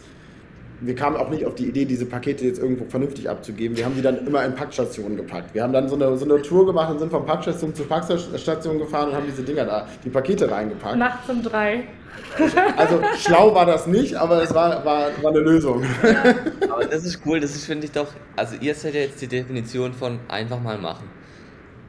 wir 0.81 0.95
kamen 0.95 1.17
auch 1.17 1.29
nicht 1.29 1.45
auf 1.45 1.55
die 1.55 1.67
Idee, 1.67 1.85
diese 1.85 2.05
Pakete 2.05 2.45
jetzt 2.45 2.59
irgendwo 2.59 2.85
vernünftig 2.85 3.29
abzugeben. 3.29 3.77
Wir 3.77 3.85
haben 3.85 3.95
die 3.95 4.01
dann 4.01 4.25
immer 4.25 4.43
in 4.45 4.55
Packstationen 4.55 5.17
gepackt. 5.17 5.53
Wir 5.53 5.63
haben 5.63 5.73
dann 5.73 5.89
so 5.89 5.95
eine, 5.95 6.17
so 6.17 6.25
eine 6.25 6.41
Tour 6.41 6.65
gemacht 6.65 6.91
und 6.91 6.99
sind 6.99 7.11
von 7.11 7.25
Packstation 7.25 7.73
zu 7.75 7.83
Packstation 7.83 8.79
gefahren 8.79 9.09
und 9.09 9.15
haben 9.15 9.25
diese 9.27 9.43
Dinger 9.43 9.65
da, 9.65 9.87
die 10.03 10.09
Pakete 10.09 10.49
reingepackt. 10.49 10.97
Nachts 10.97 11.29
um 11.29 11.43
drei. 11.43 11.83
Also 12.77 13.01
schlau 13.17 13.53
war 13.53 13.65
das 13.65 13.87
nicht, 13.87 14.15
aber 14.15 14.43
es 14.43 14.53
war, 14.53 14.83
war, 14.85 15.09
war 15.21 15.31
eine 15.31 15.39
Lösung. 15.39 15.83
Ja. 16.03 16.35
Aber 16.71 16.85
das 16.85 17.05
ist 17.05 17.21
cool, 17.25 17.39
das 17.39 17.55
ist, 17.55 17.65
finde 17.65 17.85
ich 17.85 17.91
doch, 17.91 18.07
also 18.35 18.55
ihr 18.59 18.75
seid 18.75 18.93
ja 18.93 19.01
jetzt 19.01 19.21
die 19.21 19.27
Definition 19.27 19.93
von 19.93 20.19
einfach 20.27 20.61
mal 20.61 20.77
machen. 20.77 21.09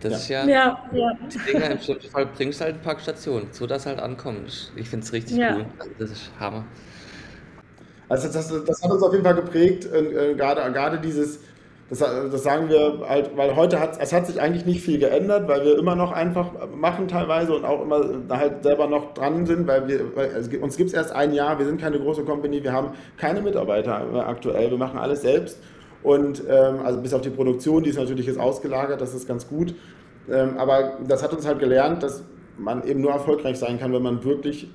Das 0.00 0.22
ist 0.22 0.28
ja, 0.28 0.46
ja, 0.46 0.78
ja. 0.92 1.12
die 1.30 1.52
Dinger 1.52 1.70
im 1.70 1.78
schlimmsten 1.78 2.10
Fall 2.10 2.26
bringst 2.26 2.60
du 2.60 2.64
halt 2.64 2.76
eine 2.76 2.82
Packstation, 2.82 3.48
so 3.50 3.66
dass 3.66 3.84
halt 3.84 4.00
ankommt. 4.00 4.72
Ich 4.76 4.88
finde 4.88 5.04
es 5.04 5.12
richtig 5.12 5.36
ja. 5.36 5.56
cool. 5.56 5.66
Also 5.78 5.92
das 5.98 6.10
ist 6.10 6.30
Hammer. 6.40 6.64
Also 8.10 8.26
das, 8.26 8.52
das, 8.64 8.82
hat 8.82 8.90
uns 8.90 9.04
auf 9.04 9.12
jeden 9.12 9.24
Fall 9.24 9.36
geprägt, 9.36 9.86
äh, 9.86 10.34
gerade, 10.34 10.60
gerade 10.72 10.98
dieses, 10.98 11.38
das, 11.88 12.00
das, 12.00 12.42
sagen 12.42 12.68
wir 12.68 13.06
halt, 13.08 13.36
weil 13.36 13.54
heute 13.54 13.78
hat 13.78 14.00
es 14.00 14.12
hat 14.12 14.26
sich 14.26 14.40
eigentlich 14.40 14.66
nicht 14.66 14.84
viel 14.84 14.98
geändert, 14.98 15.46
weil 15.46 15.64
wir 15.64 15.78
immer 15.78 15.94
noch 15.94 16.10
einfach 16.10 16.50
machen 16.76 17.06
teilweise 17.06 17.54
und 17.54 17.64
auch 17.64 17.80
immer 17.80 18.04
halt 18.30 18.64
selber 18.64 18.88
noch 18.88 19.14
dran 19.14 19.46
sind, 19.46 19.68
weil 19.68 19.86
wir 19.86 20.16
weil 20.16 20.34
also 20.34 20.50
uns 20.58 20.76
gibt 20.76 20.88
es 20.88 20.94
erst 20.94 21.12
ein 21.12 21.32
Jahr, 21.32 21.60
wir 21.60 21.66
sind 21.66 21.80
keine 21.80 22.00
große 22.00 22.24
Company, 22.24 22.64
wir 22.64 22.72
haben 22.72 22.94
keine 23.16 23.42
Mitarbeiter 23.42 24.26
aktuell, 24.26 24.72
wir 24.72 24.78
machen 24.78 24.98
alles 24.98 25.22
selbst 25.22 25.60
und 26.02 26.42
ähm, 26.48 26.80
also 26.84 27.00
bis 27.00 27.14
auf 27.14 27.20
die 27.20 27.30
Produktion, 27.30 27.84
die 27.84 27.90
ist 27.90 27.98
natürlich 27.98 28.26
jetzt 28.26 28.40
ausgelagert, 28.40 29.00
das 29.00 29.14
ist 29.14 29.28
ganz 29.28 29.46
gut, 29.46 29.72
ähm, 30.28 30.58
aber 30.58 30.98
das 31.06 31.22
hat 31.22 31.32
uns 31.32 31.46
halt 31.46 31.60
gelernt, 31.60 32.02
dass 32.02 32.24
man 32.58 32.82
eben 32.82 33.02
nur 33.02 33.12
erfolgreich 33.12 33.56
sein 33.56 33.78
kann, 33.78 33.92
wenn 33.92 34.02
man 34.02 34.24
wirklich 34.24 34.68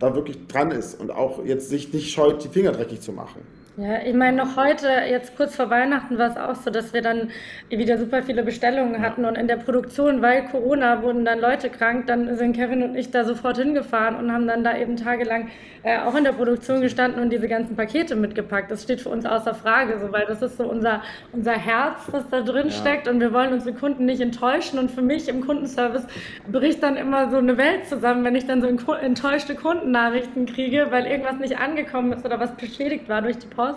da 0.00 0.14
wirklich 0.14 0.46
dran 0.48 0.72
ist 0.72 0.98
und 0.98 1.10
auch 1.10 1.44
jetzt 1.44 1.68
sich 1.68 1.92
nicht 1.92 2.12
scheut, 2.12 2.42
die 2.42 2.48
Finger 2.48 2.72
dreckig 2.72 3.00
zu 3.00 3.12
machen. 3.12 3.42
Ja, 3.80 4.02
ich 4.04 4.14
meine, 4.14 4.36
noch 4.36 4.56
heute, 4.56 4.88
jetzt 5.08 5.38
kurz 5.38 5.56
vor 5.56 5.70
Weihnachten, 5.70 6.18
war 6.18 6.28
es 6.28 6.36
auch 6.36 6.54
so, 6.54 6.70
dass 6.70 6.92
wir 6.92 7.00
dann 7.00 7.30
wieder 7.70 7.96
super 7.96 8.22
viele 8.22 8.42
Bestellungen 8.42 9.00
hatten 9.00 9.24
und 9.24 9.38
in 9.38 9.48
der 9.48 9.56
Produktion, 9.56 10.20
weil 10.20 10.44
Corona, 10.48 11.02
wurden 11.02 11.24
dann 11.24 11.40
Leute 11.40 11.70
krank, 11.70 12.06
dann 12.06 12.36
sind 12.36 12.54
Kevin 12.54 12.82
und 12.82 12.94
ich 12.94 13.10
da 13.10 13.24
sofort 13.24 13.56
hingefahren 13.56 14.16
und 14.16 14.30
haben 14.30 14.46
dann 14.46 14.64
da 14.64 14.76
eben 14.76 14.96
tagelang 14.96 15.48
äh, 15.82 15.98
auch 15.98 16.14
in 16.14 16.24
der 16.24 16.32
Produktion 16.32 16.82
gestanden 16.82 17.22
und 17.22 17.30
diese 17.30 17.48
ganzen 17.48 17.74
Pakete 17.74 18.16
mitgepackt. 18.16 18.70
Das 18.70 18.82
steht 18.82 19.00
für 19.00 19.08
uns 19.08 19.24
außer 19.24 19.54
Frage, 19.54 19.98
so, 19.98 20.12
weil 20.12 20.26
das 20.26 20.42
ist 20.42 20.58
so 20.58 20.64
unser, 20.64 21.02
unser 21.32 21.52
Herz, 21.52 22.00
das 22.12 22.28
da 22.28 22.42
drin 22.42 22.66
ja. 22.66 22.72
steckt 22.72 23.08
und 23.08 23.18
wir 23.18 23.32
wollen 23.32 23.54
unsere 23.54 23.74
Kunden 23.74 24.04
nicht 24.04 24.20
enttäuschen 24.20 24.78
und 24.78 24.90
für 24.90 25.00
mich 25.00 25.26
im 25.26 25.40
Kundenservice 25.40 26.06
bricht 26.52 26.82
dann 26.82 26.98
immer 26.98 27.30
so 27.30 27.38
eine 27.38 27.56
Welt 27.56 27.86
zusammen, 27.86 28.26
wenn 28.26 28.34
ich 28.34 28.46
dann 28.46 28.60
so 28.60 28.92
enttäuschte 28.92 29.54
Kundennachrichten 29.54 30.44
kriege, 30.44 30.88
weil 30.90 31.06
irgendwas 31.06 31.38
nicht 31.38 31.58
angekommen 31.58 32.12
ist 32.12 32.26
oder 32.26 32.38
was 32.38 32.54
beschädigt 32.56 33.08
war 33.08 33.22
durch 33.22 33.38
die 33.38 33.46
Post 33.46 33.69
aus. 33.70 33.76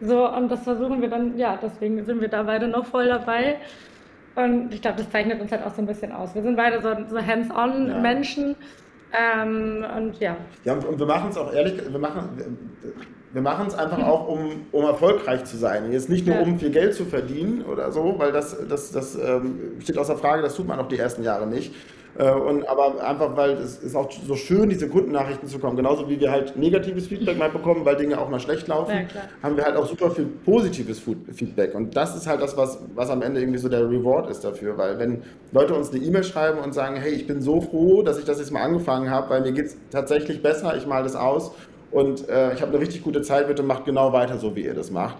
So, 0.00 0.28
und 0.28 0.50
das 0.50 0.62
versuchen 0.62 1.00
wir 1.00 1.08
dann, 1.08 1.38
ja, 1.38 1.58
deswegen 1.60 2.04
sind 2.04 2.20
wir 2.20 2.28
da 2.28 2.42
beide 2.42 2.68
noch 2.68 2.86
voll 2.86 3.08
dabei. 3.08 3.56
Und 4.34 4.74
ich 4.74 4.82
glaube, 4.82 4.98
das 4.98 5.10
zeichnet 5.10 5.40
uns 5.40 5.50
halt 5.50 5.64
auch 5.64 5.74
so 5.74 5.80
ein 5.80 5.86
bisschen 5.86 6.12
aus. 6.12 6.34
Wir 6.34 6.42
sind 6.42 6.56
beide 6.56 6.82
so, 6.82 6.94
so 7.08 7.18
hands-on-Menschen. 7.18 8.48
Ja. 9.12 9.42
Ähm, 9.42 9.84
und 9.96 10.20
ja. 10.20 10.36
Ja, 10.64 10.74
und 10.74 10.98
wir 10.98 11.06
machen 11.06 11.30
es 11.30 11.38
auch 11.38 11.52
ehrlich, 11.52 11.80
wir 11.90 11.98
machen, 11.98 12.28
wir 13.32 13.40
machen 13.40 13.66
es 13.66 13.74
einfach 13.74 14.02
auch, 14.02 14.28
um, 14.28 14.66
um 14.72 14.84
erfolgreich 14.84 15.44
zu 15.44 15.56
sein. 15.56 15.90
Jetzt 15.90 16.10
nicht 16.10 16.26
nur, 16.26 16.40
um 16.40 16.58
viel 16.58 16.70
Geld 16.70 16.94
zu 16.94 17.06
verdienen 17.06 17.64
oder 17.64 17.92
so, 17.92 18.14
weil 18.18 18.32
das, 18.32 18.56
das, 18.68 18.92
das 18.92 19.14
ähm, 19.14 19.76
steht 19.80 19.96
außer 19.96 20.16
Frage, 20.16 20.42
das 20.42 20.54
tut 20.54 20.66
man 20.66 20.78
auch 20.78 20.88
die 20.88 20.98
ersten 20.98 21.22
Jahre 21.22 21.46
nicht. 21.46 21.74
Äh, 22.18 22.30
und, 22.30 22.66
aber 22.68 23.02
einfach, 23.06 23.36
weil 23.36 23.52
es 23.52 23.78
ist 23.78 23.94
auch 23.94 24.10
so 24.10 24.34
schön, 24.36 24.68
diese 24.68 24.88
Kundennachrichten 24.88 25.48
zu 25.48 25.58
kommen. 25.58 25.76
Genauso 25.76 26.08
wie 26.08 26.18
wir 26.18 26.30
halt 26.30 26.56
negatives 26.56 27.06
Feedback 27.06 27.38
mal 27.38 27.50
bekommen, 27.50 27.84
weil 27.84 27.96
Dinge 27.96 28.18
auch 28.18 28.28
mal 28.28 28.40
schlecht 28.40 28.68
laufen, 28.68 28.92
ja, 28.92 29.20
haben 29.42 29.56
wir 29.56 29.64
halt 29.64 29.76
auch 29.76 29.86
super 29.86 30.10
viel 30.10 30.26
positives 30.44 31.00
Feedback. 31.34 31.74
Und 31.74 31.96
das 31.96 32.16
ist 32.16 32.26
halt 32.26 32.40
das, 32.40 32.56
was, 32.56 32.78
was 32.94 33.10
am 33.10 33.22
Ende 33.22 33.40
irgendwie 33.40 33.58
so 33.58 33.68
der 33.68 33.88
Reward 33.88 34.30
ist 34.30 34.44
dafür. 34.44 34.78
Weil 34.78 34.98
wenn 34.98 35.22
Leute 35.52 35.74
uns 35.74 35.90
eine 35.90 36.02
E-Mail 36.02 36.24
schreiben 36.24 36.58
und 36.58 36.72
sagen, 36.72 36.96
hey, 36.96 37.12
ich 37.12 37.26
bin 37.26 37.42
so 37.42 37.60
froh, 37.60 38.02
dass 38.02 38.18
ich 38.18 38.24
das 38.24 38.38
jetzt 38.38 38.50
mal 38.50 38.62
angefangen 38.62 39.10
habe, 39.10 39.30
weil 39.30 39.42
mir 39.42 39.52
geht 39.52 39.66
es 39.66 39.76
tatsächlich 39.90 40.42
besser, 40.42 40.76
ich 40.76 40.86
male 40.86 41.04
das 41.04 41.16
aus 41.16 41.52
und 41.90 42.28
äh, 42.28 42.54
ich 42.54 42.62
habe 42.62 42.72
eine 42.72 42.80
richtig 42.80 43.02
gute 43.02 43.22
Zeit, 43.22 43.48
bitte 43.48 43.62
macht 43.62 43.84
genau 43.84 44.12
weiter 44.12 44.38
so, 44.38 44.56
wie 44.56 44.64
ihr 44.64 44.74
das 44.74 44.90
macht 44.90 45.16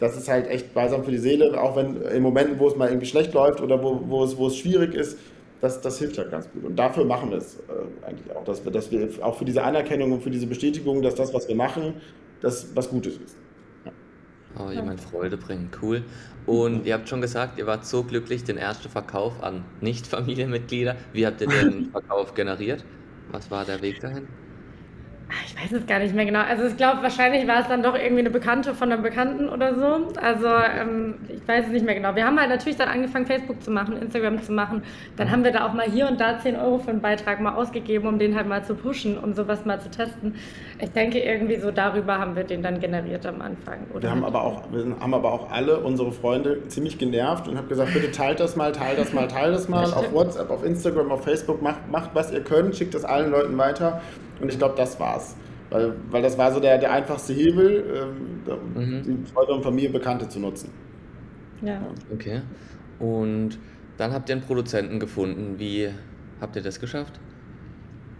das 0.00 0.16
ist 0.16 0.28
halt 0.28 0.48
echt 0.48 0.74
balsam 0.74 1.04
für 1.04 1.10
die 1.10 1.18
Seele, 1.18 1.60
auch 1.60 1.76
wenn 1.76 2.02
in 2.02 2.22
Momenten, 2.22 2.58
wo 2.58 2.68
es 2.68 2.76
mal 2.76 2.88
irgendwie 2.88 3.06
schlecht 3.06 3.32
läuft 3.32 3.60
oder 3.60 3.82
wo, 3.82 4.00
wo, 4.06 4.24
es, 4.24 4.36
wo 4.36 4.48
es 4.48 4.56
schwierig 4.56 4.94
ist, 4.94 5.18
das, 5.64 5.80
das 5.80 5.98
hilft 5.98 6.18
halt 6.18 6.30
ganz 6.30 6.50
gut. 6.50 6.62
Und 6.62 6.76
dafür 6.76 7.06
machen 7.06 7.30
wir 7.30 7.38
es 7.38 7.56
äh, 7.56 8.06
eigentlich 8.06 8.36
auch, 8.36 8.44
dass 8.44 8.64
wir, 8.64 8.70
dass 8.70 8.90
wir 8.90 9.08
auch 9.22 9.38
für 9.38 9.46
diese 9.46 9.62
Anerkennung 9.62 10.12
und 10.12 10.22
für 10.22 10.30
diese 10.30 10.46
Bestätigung, 10.46 11.00
dass 11.00 11.14
das, 11.14 11.32
was 11.32 11.48
wir 11.48 11.56
machen, 11.56 11.94
das 12.42 12.76
was 12.76 12.90
Gutes 12.90 13.16
ist. 13.16 13.36
Ja. 13.86 13.92
Oh, 14.58 14.70
jemand 14.70 15.00
Freude 15.00 15.38
bringen, 15.38 15.70
cool. 15.80 16.04
Und 16.44 16.84
ihr 16.84 16.92
habt 16.92 17.08
schon 17.08 17.22
gesagt, 17.22 17.58
ihr 17.58 17.66
wart 17.66 17.86
so 17.86 18.02
glücklich, 18.02 18.44
den 18.44 18.58
ersten 18.58 18.90
Verkauf 18.90 19.42
an 19.42 19.64
Nicht-Familienmitglieder. 19.80 20.96
Wie 21.14 21.26
habt 21.26 21.40
ihr 21.40 21.48
den 21.48 21.86
Verkauf 21.92 22.34
generiert? 22.34 22.84
Was 23.32 23.50
war 23.50 23.64
der 23.64 23.80
Weg 23.80 24.00
dahin? 24.00 24.28
Ah, 25.34 25.42
ich 25.44 25.60
weiß 25.60 25.80
es 25.80 25.86
gar 25.86 25.98
nicht 25.98 26.14
mehr 26.14 26.26
genau. 26.26 26.42
Also 26.42 26.64
ich 26.64 26.76
glaube, 26.76 27.02
wahrscheinlich 27.02 27.48
war 27.48 27.60
es 27.60 27.66
dann 27.66 27.82
doch 27.82 27.96
irgendwie 27.96 28.20
eine 28.20 28.30
Bekannte 28.30 28.72
von 28.72 28.92
einem 28.92 29.02
Bekannten 29.02 29.48
oder 29.48 29.74
so. 29.74 30.16
Also 30.20 30.46
ähm, 30.46 31.14
ich 31.28 31.46
weiß 31.48 31.66
es 31.66 31.72
nicht 31.72 31.84
mehr 31.84 31.96
genau. 31.96 32.14
Wir 32.14 32.24
haben 32.24 32.38
halt 32.38 32.50
natürlich 32.50 32.76
dann 32.76 32.88
angefangen, 32.88 33.26
Facebook 33.26 33.60
zu 33.60 33.72
machen, 33.72 34.00
Instagram 34.00 34.40
zu 34.42 34.52
machen. 34.52 34.82
Dann 35.16 35.32
haben 35.32 35.42
wir 35.42 35.50
da 35.50 35.66
auch 35.66 35.72
mal 35.72 35.86
hier 35.86 36.06
und 36.06 36.20
da 36.20 36.38
10 36.38 36.56
Euro 36.56 36.78
für 36.78 36.90
einen 36.90 37.00
Beitrag 37.00 37.40
mal 37.40 37.54
ausgegeben, 37.54 38.06
um 38.06 38.18
den 38.20 38.36
halt 38.36 38.46
mal 38.46 38.64
zu 38.64 38.76
pushen, 38.76 39.18
um 39.18 39.34
sowas 39.34 39.64
mal 39.64 39.80
zu 39.80 39.90
testen. 39.90 40.36
Ich 40.78 40.90
denke, 40.90 41.18
irgendwie 41.18 41.56
so 41.56 41.72
darüber 41.72 42.18
haben 42.18 42.36
wir 42.36 42.44
den 42.44 42.62
dann 42.62 42.78
generiert 42.78 43.26
am 43.26 43.40
Anfang. 43.40 43.78
Oder 43.92 44.02
wir, 44.02 44.10
haben 44.10 44.24
aber 44.24 44.44
auch, 44.44 44.62
wir 44.70 44.84
haben 45.00 45.14
aber 45.14 45.32
auch 45.32 45.50
alle 45.50 45.80
unsere 45.80 46.12
Freunde 46.12 46.68
ziemlich 46.68 46.98
genervt 46.98 47.48
und 47.48 47.58
haben 47.58 47.68
gesagt, 47.68 47.92
bitte 47.92 48.12
teilt 48.12 48.38
das 48.38 48.54
mal, 48.54 48.70
teilt 48.70 48.98
das 48.98 49.12
mal, 49.12 49.26
teilt 49.26 49.54
das 49.54 49.68
mal. 49.68 49.84
auf 49.84 50.12
WhatsApp, 50.12 50.50
auf 50.50 50.64
Instagram, 50.64 51.10
auf 51.10 51.24
Facebook, 51.24 51.60
macht, 51.60 51.90
macht 51.90 52.10
was 52.14 52.30
ihr 52.30 52.40
könnt, 52.40 52.76
schickt 52.76 52.94
das 52.94 53.04
allen 53.04 53.32
Leuten 53.32 53.58
weiter. 53.58 54.00
Und 54.40 54.50
ich 54.50 54.58
glaube, 54.58 54.74
das 54.76 54.98
war's. 54.98 55.36
Weil, 55.70 55.94
weil 56.10 56.22
das 56.22 56.38
war 56.38 56.52
so 56.52 56.60
der, 56.60 56.78
der 56.78 56.92
einfachste 56.92 57.32
Hebel, 57.32 58.06
ähm, 58.46 58.72
mhm. 58.74 59.02
die 59.02 59.32
Freunde 59.32 59.54
und 59.54 59.62
Familie 59.62 59.90
Bekannte 59.90 60.28
zu 60.28 60.38
nutzen. 60.38 60.70
Ja. 61.62 61.80
Okay. 62.12 62.42
Und 62.98 63.58
dann 63.96 64.12
habt 64.12 64.28
ihr 64.28 64.36
einen 64.36 64.44
Produzenten 64.44 65.00
gefunden. 65.00 65.58
Wie 65.58 65.90
habt 66.40 66.56
ihr 66.56 66.62
das 66.62 66.78
geschafft? 66.80 67.18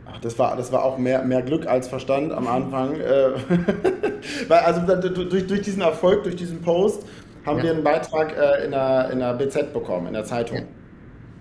Ach, 0.06 0.18
das 0.20 0.38
war, 0.38 0.56
das 0.56 0.72
war 0.72 0.84
auch 0.84 0.98
mehr, 0.98 1.22
mehr 1.22 1.42
Glück 1.42 1.66
als 1.66 1.88
Verstand 1.88 2.32
am 2.32 2.46
Anfang. 2.46 2.94
Äh, 3.00 3.30
weil 4.48 4.60
also 4.60 4.80
durch, 4.80 5.46
durch 5.46 5.62
diesen 5.62 5.82
Erfolg, 5.82 6.22
durch 6.22 6.36
diesen 6.36 6.60
Post, 6.62 7.06
haben 7.44 7.58
ja. 7.58 7.64
wir 7.64 7.70
einen 7.72 7.84
Beitrag 7.84 8.36
äh, 8.36 8.64
in, 8.64 8.70
der, 8.70 9.10
in 9.10 9.18
der 9.18 9.34
BZ 9.34 9.72
bekommen, 9.72 10.06
in 10.08 10.14
der 10.14 10.24
Zeitung. 10.24 10.58
Ja. 10.58 10.64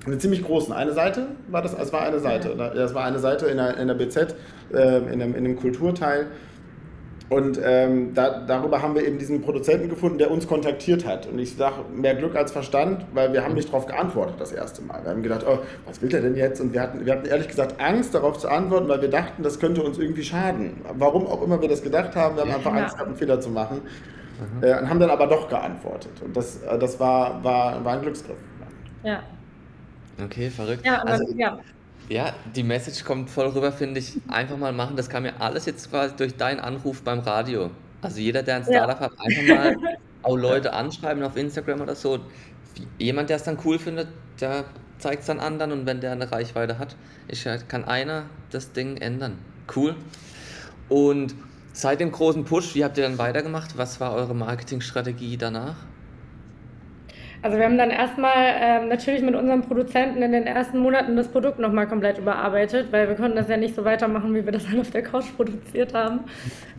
Eine 0.05 0.17
ziemlich 0.17 0.43
großen. 0.43 0.73
Eine 0.73 0.93
Seite 0.93 1.27
war 1.49 1.61
das, 1.61 1.73
es 1.73 1.93
war 1.93 2.01
eine 2.01 2.19
Seite. 2.19 2.55
Das 2.57 2.93
war 2.93 3.05
eine 3.05 3.19
Seite 3.19 3.45
in 3.45 3.57
der, 3.57 3.77
in 3.77 3.87
der 3.87 3.95
BZ, 3.95 4.35
äh, 4.73 4.97
in, 4.97 5.21
einem, 5.21 5.35
in 5.35 5.45
einem 5.45 5.55
Kulturteil. 5.55 6.27
Und 7.29 7.59
ähm, 7.63 8.13
da, 8.13 8.41
darüber 8.45 8.81
haben 8.81 8.95
wir 8.95 9.07
eben 9.07 9.17
diesen 9.17 9.41
Produzenten 9.41 9.89
gefunden, 9.89 10.17
der 10.17 10.29
uns 10.29 10.47
kontaktiert 10.47 11.07
hat. 11.07 11.25
Und 11.25 11.39
ich 11.39 11.55
sage, 11.55 11.77
mehr 11.91 12.15
Glück 12.15 12.35
als 12.35 12.51
Verstand, 12.51 13.05
weil 13.13 13.33
wir 13.33 13.43
haben 13.43 13.55
nicht 13.55 13.69
darauf 13.69 13.87
geantwortet 13.87 14.35
das 14.39 14.51
erste 14.51 14.81
Mal. 14.83 15.03
Wir 15.03 15.11
haben 15.11 15.23
gedacht, 15.23 15.45
oh, 15.47 15.59
was 15.87 16.01
will 16.01 16.09
der 16.09 16.21
denn 16.21 16.35
jetzt? 16.35 16.59
Und 16.61 16.73
wir 16.73 16.81
hatten, 16.81 17.05
wir 17.05 17.13
hatten 17.13 17.25
ehrlich 17.25 17.47
gesagt 17.47 17.81
Angst, 17.81 18.13
darauf 18.13 18.37
zu 18.37 18.49
antworten, 18.49 18.87
weil 18.87 19.01
wir 19.01 19.09
dachten, 19.09 19.41
das 19.41 19.59
könnte 19.59 19.81
uns 19.81 19.97
irgendwie 19.97 20.23
schaden. 20.23 20.81
Warum 20.95 21.25
auch 21.25 21.41
immer 21.41 21.61
wir 21.61 21.69
das 21.69 21.81
gedacht 21.81 22.15
haben, 22.15 22.35
wir 22.35 22.43
haben 22.43 22.51
einfach 22.51 22.73
Angst 22.73 22.95
gehabt, 22.95 23.07
einen 23.07 23.17
Fehler 23.17 23.39
zu 23.39 23.49
machen. 23.49 23.81
Mhm. 23.81 24.63
Äh, 24.63 24.79
und 24.79 24.89
haben 24.89 24.99
dann 24.99 25.09
aber 25.09 25.27
doch 25.27 25.47
geantwortet. 25.47 26.11
Und 26.23 26.35
das, 26.35 26.61
äh, 26.61 26.77
das 26.77 26.99
war, 26.99 27.43
war, 27.43 27.83
war 27.83 27.93
ein 27.93 28.01
Glücksgriff. 28.01 28.37
Ja. 29.03 29.23
Okay, 30.21 30.49
verrückt. 30.49 30.85
Ja, 30.85 31.01
also, 31.03 31.25
ja. 31.35 31.59
Ja, 32.09 32.33
die 32.55 32.63
Message 32.63 33.03
kommt 33.05 33.29
voll 33.29 33.47
rüber, 33.47 33.71
finde 33.71 33.99
ich. 33.99 34.13
Einfach 34.27 34.57
mal 34.57 34.73
machen. 34.73 34.95
Das 34.95 35.09
kam 35.09 35.25
ja 35.25 35.33
alles 35.39 35.65
jetzt 35.65 35.89
quasi 35.89 36.15
durch 36.15 36.35
deinen 36.35 36.59
Anruf 36.59 37.01
beim 37.01 37.19
Radio. 37.19 37.71
Also 38.01 38.19
jeder, 38.19 38.43
der 38.43 38.57
ein 38.57 38.63
Startup 38.63 38.99
ja. 38.99 38.99
hat, 38.99 39.13
einfach 39.19 39.55
mal 39.55 39.75
auch 40.23 40.35
Leute 40.35 40.73
anschreiben 40.73 41.23
auf 41.23 41.37
Instagram 41.37 41.81
oder 41.81 41.95
so. 41.95 42.19
Jemand, 42.97 43.29
der 43.29 43.37
es 43.37 43.43
dann 43.43 43.57
cool 43.63 43.79
findet, 43.79 44.09
der 44.41 44.65
zeigt 44.99 45.21
es 45.21 45.27
dann 45.27 45.39
anderen 45.39 45.71
und 45.71 45.85
wenn 45.85 46.01
der 46.01 46.11
eine 46.11 46.31
Reichweite 46.31 46.79
hat, 46.79 46.95
ich, 47.27 47.47
kann 47.67 47.85
einer 47.85 48.25
das 48.51 48.73
Ding 48.73 48.97
ändern. 48.97 49.37
Cool. 49.73 49.95
Und 50.89 51.35
seit 51.71 51.99
dem 51.99 52.11
großen 52.11 52.45
Push, 52.45 52.75
wie 52.75 52.83
habt 52.83 52.97
ihr 52.97 53.03
dann 53.03 53.17
weitergemacht? 53.17 53.77
Was 53.77 53.99
war 53.99 54.13
eure 54.13 54.35
Marketingstrategie 54.35 55.37
danach? 55.37 55.75
Also 57.43 57.57
wir 57.57 57.65
haben 57.65 57.77
dann 57.77 57.91
erstmal 57.91 58.55
ähm, 58.55 58.87
natürlich 58.87 59.21
mit 59.21 59.35
unserem 59.35 59.63
Produzenten 59.63 60.21
in 60.21 60.31
den 60.31 60.47
ersten 60.47 60.79
Monaten 60.79 61.17
das 61.17 61.27
Produkt 61.27 61.59
nochmal 61.59 61.87
komplett 61.87 62.17
überarbeitet, 62.17 62.91
weil 62.91 63.09
wir 63.09 63.15
konnten 63.15 63.35
das 63.35 63.49
ja 63.49 63.57
nicht 63.57 63.75
so 63.75 63.83
weitermachen, 63.83 64.33
wie 64.33 64.45
wir 64.45 64.53
das 64.53 64.65
dann 64.69 64.79
auf 64.79 64.91
der 64.91 65.03
Couch 65.03 65.25
produziert 65.35 65.93
haben. 65.93 66.21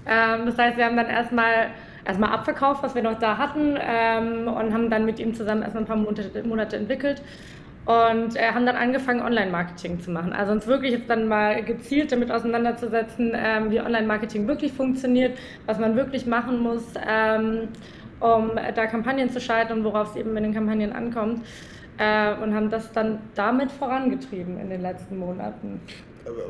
Ähm, 0.07 0.47
das 0.47 0.57
heißt, 0.57 0.79
wir 0.79 0.87
haben 0.87 0.97
dann 0.97 1.11
erstmal 1.11 1.67
erstmal 2.07 2.31
abverkauft, 2.31 2.83
was 2.83 2.95
wir 2.95 3.03
noch 3.03 3.19
da 3.19 3.37
hatten 3.37 3.77
ähm, 3.79 4.49
und 4.49 4.73
haben 4.73 4.89
dann 4.89 5.05
mit 5.05 5.19
ihm 5.19 5.35
zusammen 5.35 5.63
erstmal 5.63 5.83
ein 5.83 5.87
paar 5.87 5.97
Monate, 5.97 6.43
Monate 6.45 6.77
entwickelt 6.77 7.21
und 7.85 8.35
äh, 8.37 8.53
haben 8.53 8.65
dann 8.65 8.77
angefangen, 8.77 9.21
Online-Marketing 9.21 10.01
zu 10.01 10.11
machen. 10.11 10.33
Also 10.33 10.53
uns 10.53 10.67
wirklich 10.67 10.93
jetzt 10.93 11.11
dann 11.11 11.29
mal 11.29 11.63
gezielt 11.63 12.11
damit 12.11 12.31
auseinanderzusetzen, 12.31 13.33
ähm, 13.35 13.71
wie 13.71 13.81
Online-Marketing 13.81 14.47
wirklich 14.49 14.73
funktioniert, 14.73 15.37
was 15.67 15.79
man 15.79 15.95
wirklich 15.95 16.25
machen 16.25 16.61
muss, 16.61 16.95
ähm, 17.07 17.69
um 18.21 18.53
da 18.75 18.87
Kampagnen 18.87 19.31
zu 19.31 19.41
schalten 19.41 19.73
und 19.73 19.85
worauf 19.85 20.11
es 20.11 20.17
eben 20.17 20.37
in 20.37 20.43
den 20.45 20.55
Kampagnen 20.55 20.93
ankommt. 20.93 21.45
Äh, 21.97 22.35
und 22.43 22.55
haben 22.55 22.71
das 22.71 22.91
dann 22.91 23.21
damit 23.37 23.71
vorangetrieben 23.71 24.59
in 24.59 24.69
den 24.69 24.83
letzten 24.83 25.17
Monaten. 25.17 25.81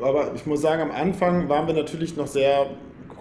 Aber 0.01 0.31
ich 0.33 0.45
muss 0.47 0.61
sagen, 0.61 0.81
am 0.81 0.91
Anfang 0.91 1.47
waren 1.49 1.67
wir 1.67 1.75
natürlich 1.75 2.17
noch 2.17 2.27
sehr 2.27 2.65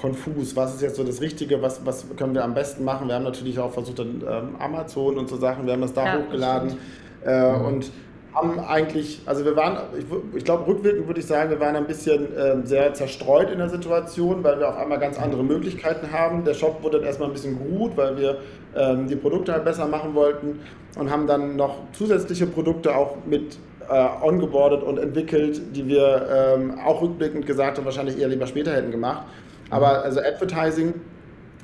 konfus. 0.00 0.56
Was 0.56 0.74
ist 0.74 0.82
jetzt 0.82 0.96
so 0.96 1.04
das 1.04 1.20
Richtige? 1.20 1.60
Was, 1.60 1.84
was 1.84 2.06
können 2.16 2.34
wir 2.34 2.44
am 2.44 2.54
besten 2.54 2.84
machen? 2.84 3.08
Wir 3.08 3.16
haben 3.16 3.24
natürlich 3.24 3.58
auch 3.58 3.72
versucht, 3.72 3.98
dann 3.98 4.22
ähm, 4.26 4.56
Amazon 4.58 5.18
und 5.18 5.28
so 5.28 5.36
Sachen, 5.36 5.66
wir 5.66 5.74
haben 5.74 5.82
das 5.82 5.92
da 5.92 6.06
ja, 6.06 6.18
hochgeladen. 6.18 6.76
Äh, 7.24 7.52
mhm. 7.52 7.64
Und 7.66 7.92
haben 8.34 8.58
eigentlich, 8.60 9.20
also 9.26 9.44
wir 9.44 9.54
waren, 9.56 9.78
ich, 9.96 10.04
ich 10.36 10.44
glaube, 10.44 10.66
rückwirkend 10.66 11.06
würde 11.06 11.20
ich 11.20 11.26
sagen, 11.26 11.50
wir 11.50 11.60
waren 11.60 11.76
ein 11.76 11.86
bisschen 11.86 12.36
äh, 12.36 12.66
sehr 12.66 12.92
zerstreut 12.94 13.50
in 13.50 13.58
der 13.58 13.68
Situation, 13.68 14.42
weil 14.42 14.58
wir 14.58 14.68
auf 14.68 14.76
einmal 14.76 14.98
ganz 14.98 15.18
andere 15.18 15.44
Möglichkeiten 15.44 16.10
haben. 16.12 16.44
Der 16.44 16.54
Shop 16.54 16.82
wurde 16.82 16.98
dann 16.98 17.06
erstmal 17.06 17.28
ein 17.28 17.32
bisschen 17.32 17.58
gut, 17.58 17.96
weil 17.96 18.16
wir 18.18 18.38
ähm, 18.76 19.06
die 19.06 19.16
Produkte 19.16 19.52
halt 19.52 19.64
besser 19.64 19.86
machen 19.86 20.14
wollten 20.14 20.60
und 20.98 21.10
haben 21.10 21.26
dann 21.26 21.56
noch 21.56 21.76
zusätzliche 21.92 22.46
Produkte 22.46 22.96
auch 22.96 23.16
mit 23.24 23.56
äh, 23.88 24.06
ongeboardet 24.22 24.82
und 24.82 24.98
entwickelt, 24.98 25.60
die 25.76 25.86
wir 25.86 26.28
ähm, 26.56 26.78
auch 26.84 27.02
rückblickend 27.02 27.46
gesagt 27.46 27.78
haben, 27.78 27.84
wahrscheinlich 27.84 28.18
eher 28.18 28.28
lieber 28.28 28.46
später 28.46 28.72
hätten 28.72 28.90
gemacht. 28.90 29.26
Aber 29.70 30.02
also 30.02 30.20
Advertising 30.20 30.94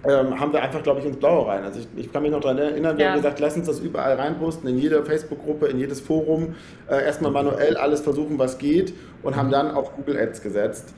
ähm, 0.09 0.41
haben 0.41 0.53
wir 0.53 0.63
einfach, 0.63 0.83
glaube 0.83 1.01
ich, 1.01 1.07
ins 1.07 1.19
Blaue 1.19 1.47
rein. 1.47 1.65
Also 1.65 1.81
ich, 1.81 1.89
ich 1.97 2.13
kann 2.13 2.23
mich 2.23 2.31
noch 2.31 2.41
daran 2.41 2.59
erinnern, 2.59 2.97
wir 2.97 3.05
ja. 3.05 3.11
haben 3.11 3.19
gesagt, 3.19 3.41
lass 3.41 3.57
uns 3.57 3.67
das 3.67 3.81
überall 3.81 4.15
reinposten, 4.15 4.69
in 4.69 4.79
jede 4.79 5.05
Facebook-Gruppe, 5.05 5.67
in 5.67 5.79
jedes 5.79 6.01
Forum, 6.01 6.55
äh, 6.89 7.05
erstmal 7.05 7.33
manuell 7.33 7.77
alles 7.77 8.01
versuchen, 8.01 8.39
was 8.39 8.59
geht 8.59 8.95
und 9.23 9.37
haben 9.37 9.49
mhm. 9.49 9.53
dann 9.53 9.71
auf 9.73 9.95
Google 9.97 10.19
Ads 10.19 10.43
gesetzt, 10.43 10.95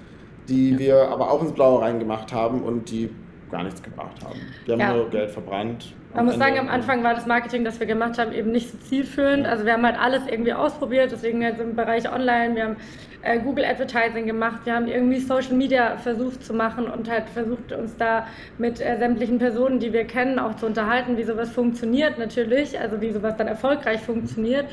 die 0.48 0.72
ja. 0.72 0.78
wir 0.78 1.08
aber 1.08 1.30
auch 1.30 1.42
ins 1.42 1.52
Blaue 1.52 1.82
reingemacht 1.82 2.32
haben 2.32 2.62
und 2.62 2.90
die 2.90 3.10
gar 3.50 3.64
nichts 3.64 3.82
gebracht 3.82 4.24
haben. 4.24 4.38
Die 4.66 4.72
haben 4.72 4.80
ja. 4.80 4.94
nur 4.94 5.10
Geld 5.10 5.30
verbrannt. 5.30 5.94
Man 6.14 6.26
muss 6.26 6.36
sagen, 6.36 6.58
am 6.58 6.68
Anfang 6.68 7.02
war 7.02 7.14
das 7.14 7.24
Marketing, 7.26 7.64
das 7.64 7.80
wir 7.80 7.86
gemacht 7.86 8.18
haben, 8.18 8.32
eben 8.32 8.52
nicht 8.52 8.70
so 8.70 8.76
zielführend. 8.78 9.46
Also 9.46 9.64
wir 9.64 9.72
haben 9.72 9.84
halt 9.84 9.98
alles 9.98 10.22
irgendwie 10.28 10.52
ausprobiert, 10.52 11.10
deswegen 11.10 11.40
jetzt 11.40 11.58
im 11.58 11.74
Bereich 11.74 12.12
Online, 12.12 12.54
wir 12.54 12.64
haben 12.64 12.76
äh, 13.22 13.38
Google 13.38 13.64
Advertising 13.64 14.26
gemacht, 14.26 14.60
wir 14.64 14.74
haben 14.74 14.88
irgendwie 14.88 15.20
Social 15.20 15.54
Media 15.54 15.96
versucht 15.96 16.44
zu 16.44 16.52
machen 16.52 16.86
und 16.86 17.10
halt 17.10 17.30
versucht 17.30 17.72
uns 17.72 17.96
da 17.96 18.26
mit 18.58 18.78
äh, 18.80 18.98
sämtlichen 18.98 19.38
Personen, 19.38 19.78
die 19.78 19.94
wir 19.94 20.04
kennen, 20.04 20.38
auch 20.38 20.54
zu 20.56 20.66
unterhalten, 20.66 21.16
wie 21.16 21.24
sowas 21.24 21.50
funktioniert 21.50 22.18
natürlich, 22.18 22.78
also 22.78 23.00
wie 23.00 23.10
sowas 23.10 23.36
dann 23.38 23.48
erfolgreich 23.48 24.00
funktioniert. 24.02 24.66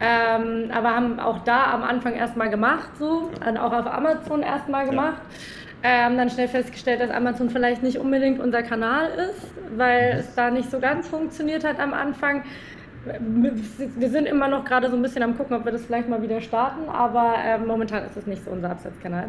Ähm, 0.00 0.70
aber 0.72 0.94
haben 0.94 1.20
auch 1.20 1.40
da 1.44 1.72
am 1.72 1.82
Anfang 1.82 2.14
erstmal 2.14 2.48
gemacht, 2.48 2.88
so, 2.98 3.30
und 3.46 3.56
auch 3.58 3.72
auf 3.72 3.86
Amazon 3.86 4.42
erstmal 4.42 4.86
gemacht. 4.86 5.20
Ja 5.20 5.65
haben 5.86 6.16
dann 6.16 6.30
schnell 6.30 6.48
festgestellt, 6.48 7.00
dass 7.00 7.10
Amazon 7.10 7.50
vielleicht 7.50 7.82
nicht 7.82 7.98
unbedingt 7.98 8.40
unser 8.40 8.62
Kanal 8.62 9.10
ist, 9.30 9.52
weil 9.76 10.14
mhm. 10.14 10.20
es 10.20 10.34
da 10.34 10.50
nicht 10.50 10.70
so 10.70 10.80
ganz 10.80 11.08
funktioniert 11.08 11.64
hat 11.64 11.78
am 11.78 11.92
Anfang. 11.92 12.42
Wir 13.20 14.08
sind 14.08 14.26
immer 14.26 14.48
noch 14.48 14.64
gerade 14.64 14.90
so 14.90 14.96
ein 14.96 15.02
bisschen 15.02 15.22
am 15.22 15.36
gucken, 15.36 15.56
ob 15.56 15.64
wir 15.64 15.70
das 15.70 15.84
vielleicht 15.84 16.08
mal 16.08 16.22
wieder 16.22 16.40
starten, 16.40 16.88
aber 16.88 17.36
äh, 17.38 17.56
momentan 17.58 18.04
ist 18.04 18.16
es 18.16 18.26
nicht 18.26 18.44
so 18.44 18.50
unser 18.50 18.70
Absatzkanal. 18.70 19.28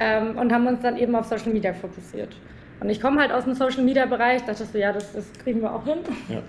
Ähm, 0.00 0.36
und 0.36 0.52
haben 0.52 0.66
uns 0.66 0.80
dann 0.80 0.96
eben 0.96 1.14
auf 1.14 1.26
Social 1.26 1.52
Media 1.52 1.72
fokussiert. 1.72 2.34
Und 2.80 2.90
ich 2.90 3.00
komme 3.00 3.20
halt 3.20 3.30
aus 3.30 3.44
dem 3.44 3.54
Social 3.54 3.84
Media 3.84 4.06
Bereich, 4.06 4.44
dachte 4.44 4.64
so, 4.64 4.76
ja, 4.76 4.92
das, 4.92 5.12
das 5.12 5.32
kriegen 5.44 5.62
wir 5.62 5.72
auch 5.72 5.84
hin. 5.84 5.98
Ja. 6.28 6.42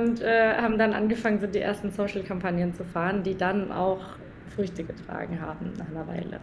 Und 0.00 0.20
äh, 0.20 0.54
haben 0.54 0.78
dann 0.78 0.92
angefangen, 0.92 1.40
so 1.40 1.46
die 1.46 1.58
ersten 1.60 1.90
Social-Kampagnen 1.90 2.74
zu 2.74 2.84
fahren, 2.84 3.22
die 3.24 3.36
dann 3.36 3.72
auch 3.72 4.00
Früchte 4.54 4.84
getragen 4.84 5.40
haben 5.40 5.72
nach 5.76 5.88
einer 5.88 6.06
Weile. 6.06 6.40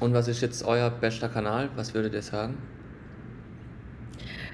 Und 0.00 0.14
was 0.14 0.28
ist 0.28 0.40
jetzt 0.40 0.64
euer 0.64 0.90
bester 0.90 1.28
Kanal? 1.28 1.68
Was 1.76 1.94
würdet 1.94 2.14
ihr 2.14 2.22
sagen? 2.22 2.56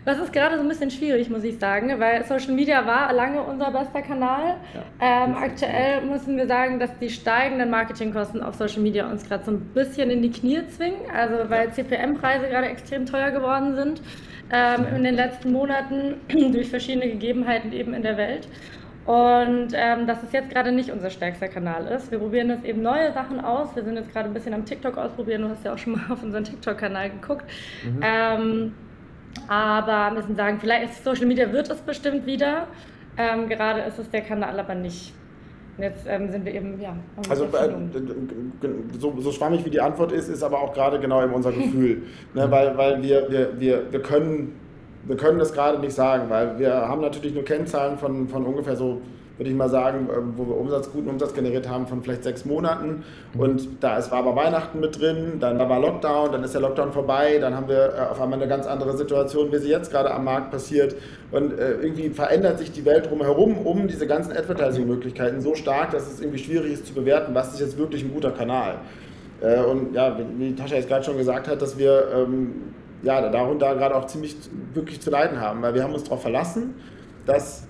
Das 0.05 0.19
ist 0.19 0.35
gerade 0.35 0.57
so 0.57 0.63
ein 0.63 0.69
bisschen 0.69 0.91
schwierig, 0.91 1.31
muss 1.31 1.45
ich 1.45 1.59
sagen, 1.59 1.99
weil 1.99 2.25
Social 2.27 2.53
Media 2.53 2.87
war 2.87 3.11
lange 3.15 3.43
unser 3.43 3.71
bester 3.71 4.03
Kanal. 4.03 4.57
Ja. 4.75 5.25
Ähm, 5.25 5.35
aktuell 5.35 6.03
müssen 6.03 6.37
wir 6.37 6.47
sagen, 6.47 6.79
dass 6.79 6.91
die 6.99 7.09
steigenden 7.09 7.71
Marketingkosten 7.71 8.43
auf 8.43 8.55
Social 8.55 8.83
Media 8.83 9.11
uns 9.11 9.27
gerade 9.27 9.45
so 9.45 9.53
ein 9.53 9.61
bisschen 9.73 10.11
in 10.11 10.21
die 10.21 10.31
Knie 10.31 10.61
zwingen. 10.69 11.01
Also 11.15 11.49
weil 11.49 11.73
CPM-Preise 11.73 12.49
gerade 12.49 12.67
extrem 12.67 13.07
teuer 13.07 13.31
geworden 13.31 13.77
sind 13.77 14.03
ähm, 14.53 14.85
in 14.95 15.05
den 15.05 15.15
letzten 15.15 15.53
Monaten 15.53 16.17
durch 16.53 16.69
verschiedene 16.69 17.09
Gegebenheiten 17.09 17.73
eben 17.73 17.95
in 17.95 18.03
der 18.03 18.19
Welt. 18.19 18.47
Und 19.07 19.69
ähm, 19.75 20.07
dass 20.07 20.23
es 20.23 20.33
jetzt 20.33 20.51
gerade 20.51 20.73
nicht 20.73 20.91
unser 20.91 21.11
stärkster 21.11 21.49
Kanal 21.49 21.87
ist. 21.87 22.11
Wir 22.11 22.19
probieren 22.19 22.49
jetzt 22.49 22.65
eben 22.65 22.81
neue 22.81 23.13
Sachen 23.13 23.39
aus. 23.39 23.77
Wir 23.77 23.85
sind 23.85 23.97
jetzt 23.97 24.11
gerade 24.13 24.29
ein 24.29 24.35
bisschen 24.35 24.55
am 24.55 24.65
TikTok 24.65 24.97
ausprobieren. 24.97 25.43
Du 25.43 25.51
hast 25.51 25.65
ja 25.65 25.75
auch 25.75 25.79
schon 25.79 25.93
mal 25.97 26.05
auf 26.11 26.23
unseren 26.23 26.45
TikTok-Kanal 26.45 27.11
geguckt. 27.11 27.45
Mhm. 27.85 28.01
Ähm, 28.03 28.75
aber 29.49 30.15
müssen 30.15 30.37
sagen, 30.37 30.59
vielleicht 30.59 30.91
ist 30.91 31.05
Social 31.05 31.27
Media 31.27 31.53
wird 31.53 31.69
es 31.69 31.81
bestimmt 31.81 32.25
wieder. 32.25 32.67
Ähm, 33.19 33.49
gerade 33.49 33.83
ist 33.83 33.99
es 33.99 34.09
der 34.11 34.23
Kanal 34.23 34.59
aber 34.59 34.75
nicht. 34.75 35.13
Und 35.77 35.83
jetzt 35.83 36.07
ähm, 36.09 36.31
sind 36.31 36.45
wir 36.45 36.55
eben, 36.55 36.81
ja. 36.81 36.97
Also 37.29 37.45
äh, 37.45 37.71
so, 38.99 39.21
so 39.21 39.33
schwammig 39.33 39.65
wie 39.65 39.71
die 39.71 39.81
Antwort 39.81 40.13
ist, 40.13 40.29
ist 40.29 40.43
aber 40.43 40.61
auch 40.61 40.73
gerade 40.73 41.01
genau 41.01 41.23
eben 41.23 41.35
unser 41.35 41.53
Gefühl. 41.53 42.05
ne, 42.35 42.51
weil 42.51 42.77
weil 42.79 43.03
wir, 43.03 43.29
wir, 43.29 43.61
wir, 43.61 43.93
wir 43.93 44.01
können 44.01 44.55
wir 45.07 45.17
können 45.17 45.39
das 45.39 45.53
gerade 45.53 45.79
nicht 45.79 45.95
sagen, 45.95 46.25
weil 46.29 46.59
wir 46.59 46.73
haben 46.73 47.01
natürlich 47.01 47.35
nur 47.35 47.45
Kennzahlen 47.45 47.99
von, 47.99 48.29
von 48.29 48.45
ungefähr 48.45 48.77
so, 48.77 49.01
würde 49.37 49.51
ich 49.51 49.57
mal 49.57 49.69
sagen, 49.69 50.09
ähm, 50.17 50.35
wo 50.37 50.47
wir 50.47 50.57
Umsatz, 50.57 50.91
guten 50.93 51.09
Umsatz 51.09 51.35
generiert 51.35 51.69
haben 51.69 51.87
von 51.87 52.03
vielleicht 52.03 52.23
sechs 52.25 52.45
Monaten. 52.45 53.05
Mhm. 53.35 53.41
Und 53.41 53.69
da 53.81 53.99
es 53.99 54.11
war 54.11 54.19
aber 54.21 54.37
Weihnachten 54.37 54.81
mit 54.81 55.01
drin, 55.01 55.39
dann 55.41 55.59
war 55.59 55.81
Lockdown, 55.81 56.33
dann 56.33 56.45
ist 56.45 56.55
der 56.55 56.61
Lockdown 56.61 56.93
vorbei, 56.93 57.39
dann 57.41 57.55
haben 57.55 57.69
wir 57.69 57.95
äh, 57.95 58.11
auf 58.11 58.21
einmal 58.21 58.39
eine 58.39 58.49
ganz 58.49 58.67
andere 58.67 58.97
Situation, 58.97 59.53
wie 59.53 59.59
sie 59.59 59.69
jetzt 59.69 59.91
gerade 59.91 60.13
am 60.13 60.25
Markt 60.25 60.51
passiert. 60.51 60.95
Und 61.33 61.59
äh, 61.59 61.73
irgendwie 61.83 62.11
verändert 62.11 62.59
sich 62.59 62.73
die 62.73 62.85
Welt 62.85 63.11
drumherum 63.11 63.59
um 63.59 63.89
diese 63.89 64.07
ganzen 64.07 64.33
Advertising-Möglichkeiten 64.33 65.41
so 65.41 65.55
stark, 65.55 65.91
dass 65.91 66.11
es 66.11 66.21
irgendwie 66.21 66.39
schwierig 66.39 66.73
ist 66.73 66.87
zu 66.87 66.95
bewerten, 66.95 67.35
was 67.35 67.53
ist 67.53 67.61
jetzt 67.61 67.77
wirklich 67.77 68.05
ein 68.05 68.13
guter 68.13 68.31
Kanal. 68.31 68.77
Äh, 69.41 69.61
und 69.61 69.95
ja, 69.95 70.17
wie 70.39 70.55
Tascha 70.55 70.77
jetzt 70.77 70.89
gerade 70.89 71.05
schon 71.05 71.17
gesagt 71.17 71.49
hat, 71.49 71.61
dass 71.61 71.77
wir 71.77 72.09
ähm, 72.15 72.75
ja, 73.03 73.29
darunter 73.29 73.75
gerade 73.75 73.97
auch 73.97 74.07
ziemlich 74.07 74.37
wirklich 74.73 75.01
zu 75.01 75.11
leiden 75.11 75.41
haben, 75.41 75.63
weil 75.63 75.75
wir 75.75 75.83
haben 75.83 75.93
uns 75.93 76.05
darauf 76.05 76.23
verlassen, 76.23 76.75
dass 77.27 77.67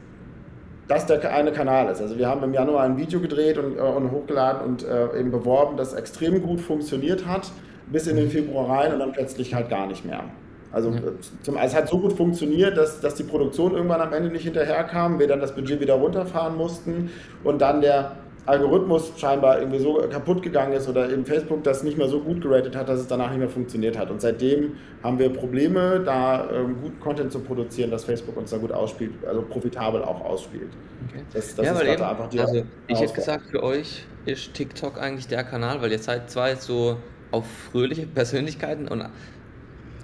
das 0.89 1.07
der 1.07 1.33
eine 1.33 1.53
Kanal 1.53 1.91
ist. 1.91 2.01
Also 2.01 2.19
wir 2.19 2.29
haben 2.29 2.43
im 2.43 2.53
Januar 2.53 2.85
ein 2.85 2.97
Video 2.97 3.21
gedreht 3.21 3.59
und, 3.59 3.79
äh, 3.79 3.81
und 3.81 4.11
hochgeladen 4.11 4.63
und 4.63 4.85
äh, 4.85 5.19
eben 5.19 5.31
beworben, 5.31 5.77
das 5.77 5.95
extrem 5.95 6.43
gut 6.43 6.61
funktioniert 6.61 7.27
hat, 7.27 7.51
bis 7.91 8.07
in 8.07 8.17
den 8.17 8.31
Februar 8.31 8.69
rein 8.69 8.93
und 8.93 8.99
dann 8.99 9.13
plötzlich 9.13 9.55
halt 9.55 9.71
gar 9.71 9.87
nicht 9.87 10.05
mehr. 10.05 10.25
Also 10.73 10.91
ja. 10.91 10.97
Äh, 10.97 11.03
zum, 11.43 11.57
es 11.57 11.75
hat 11.75 11.89
so 11.89 11.99
gut 11.99 12.13
funktioniert, 12.13 12.77
dass, 12.77 13.01
dass 13.01 13.15
die 13.15 13.23
Produktion 13.23 13.73
irgendwann 13.73 14.01
am 14.01 14.13
Ende 14.13 14.29
nicht 14.29 14.45
hinterherkam, 14.45 15.19
wir 15.19 15.29
dann 15.29 15.41
das 15.41 15.55
Budget 15.55 15.81
wieder 15.81 15.95
runterfahren 15.95 16.57
mussten 16.57 17.11
und 17.45 17.63
dann 17.63 17.81
der 17.81 18.13
Algorithmus 18.47 19.13
scheinbar 19.17 19.59
irgendwie 19.59 19.79
so 19.79 19.95
kaputt 20.11 20.43
gegangen 20.43 20.75
ist 20.75 20.89
oder 20.89 21.11
eben 21.11 21.25
Facebook 21.25 21.65
das 21.65 21.83
nicht 21.83 21.97
mehr 21.97 22.09
so 22.09 22.21
gut 22.21 22.43
geratet 22.43 22.77
hat, 22.77 22.89
dass 22.89 23.01
es 23.01 23.07
danach 23.07 23.31
nicht 23.31 23.39
mehr 23.39 23.49
funktioniert 23.49 23.97
hat. 23.97 24.11
Und 24.11 24.21
seitdem 24.21 24.77
haben 25.03 25.19
wir 25.19 25.31
Probleme, 25.31 26.03
da 26.05 26.51
ähm, 26.51 26.77
guten 26.83 27.01
Content 27.01 27.33
zu 27.33 27.41
produzieren, 27.41 27.91
dass 27.91 28.05
Facebook 28.05 28.37
uns 28.37 28.51
da 28.51 28.59
gut 28.59 28.73
ausspielt, 28.73 29.13
also 29.27 29.43
profitabel 29.43 30.03
auch 30.03 30.21
ausspielt. 30.23 30.69
Okay. 31.09 31.23
Das, 31.33 31.55
das 31.55 31.67
ja, 31.67 31.73
ist 31.73 31.83
eben, 31.83 32.03
einfach 32.03 32.29
die 32.29 32.41
Also 32.41 32.63
ich 32.87 33.01
hätte 33.01 33.15
gesagt, 33.15 33.47
für 33.51 33.63
euch 33.63 34.05
ist 34.27 34.53
TikTok 34.53 35.01
eigentlich 35.01 35.27
der 35.27 35.45
Kanal, 35.45 35.81
weil 35.81 35.93
ihr 35.93 35.99
seid 35.99 36.31
zwei 36.31 36.55
so 36.57 36.99
auf 37.31 37.47
fröhliche 37.73 38.07
Persönlichkeiten 38.07 38.89
und 38.89 39.09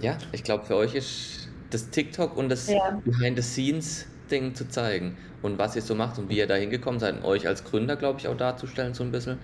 ja, 0.00 0.16
ich 0.32 0.44
glaube 0.44 0.64
für 0.64 0.76
euch 0.76 0.94
ist 0.94 1.48
das 1.68 1.90
TikTok 1.90 2.36
und 2.36 2.48
das 2.48 2.68
ja. 2.68 3.00
Behind 3.04 3.36
the 3.36 3.42
Scenes 3.42 4.06
Ding 4.30 4.54
zu 4.54 4.68
zeigen 4.68 5.16
und 5.42 5.58
was 5.58 5.76
ihr 5.76 5.82
so 5.82 5.94
macht 5.94 6.18
und 6.18 6.28
wie 6.28 6.38
ihr 6.38 6.46
da 6.46 6.54
hingekommen 6.54 7.00
seid, 7.00 7.16
und 7.16 7.24
euch 7.24 7.46
als 7.46 7.64
Gründer, 7.64 7.96
glaube 7.96 8.20
ich, 8.20 8.28
auch 8.28 8.36
darzustellen, 8.36 8.94
so 8.94 9.04
ein 9.04 9.12
bisschen. 9.12 9.38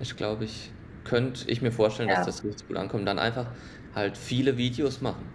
Ich 0.00 0.16
glaube, 0.16 0.44
ich 0.44 0.70
könnte 1.04 1.50
ich 1.50 1.62
mir 1.62 1.72
vorstellen, 1.72 2.08
ja. 2.08 2.16
dass 2.16 2.26
das 2.26 2.44
richtig 2.44 2.68
gut 2.68 2.76
ankommt. 2.76 3.06
Dann 3.08 3.18
einfach 3.18 3.46
halt 3.94 4.16
viele 4.16 4.56
Videos 4.56 5.00
machen. 5.00 5.26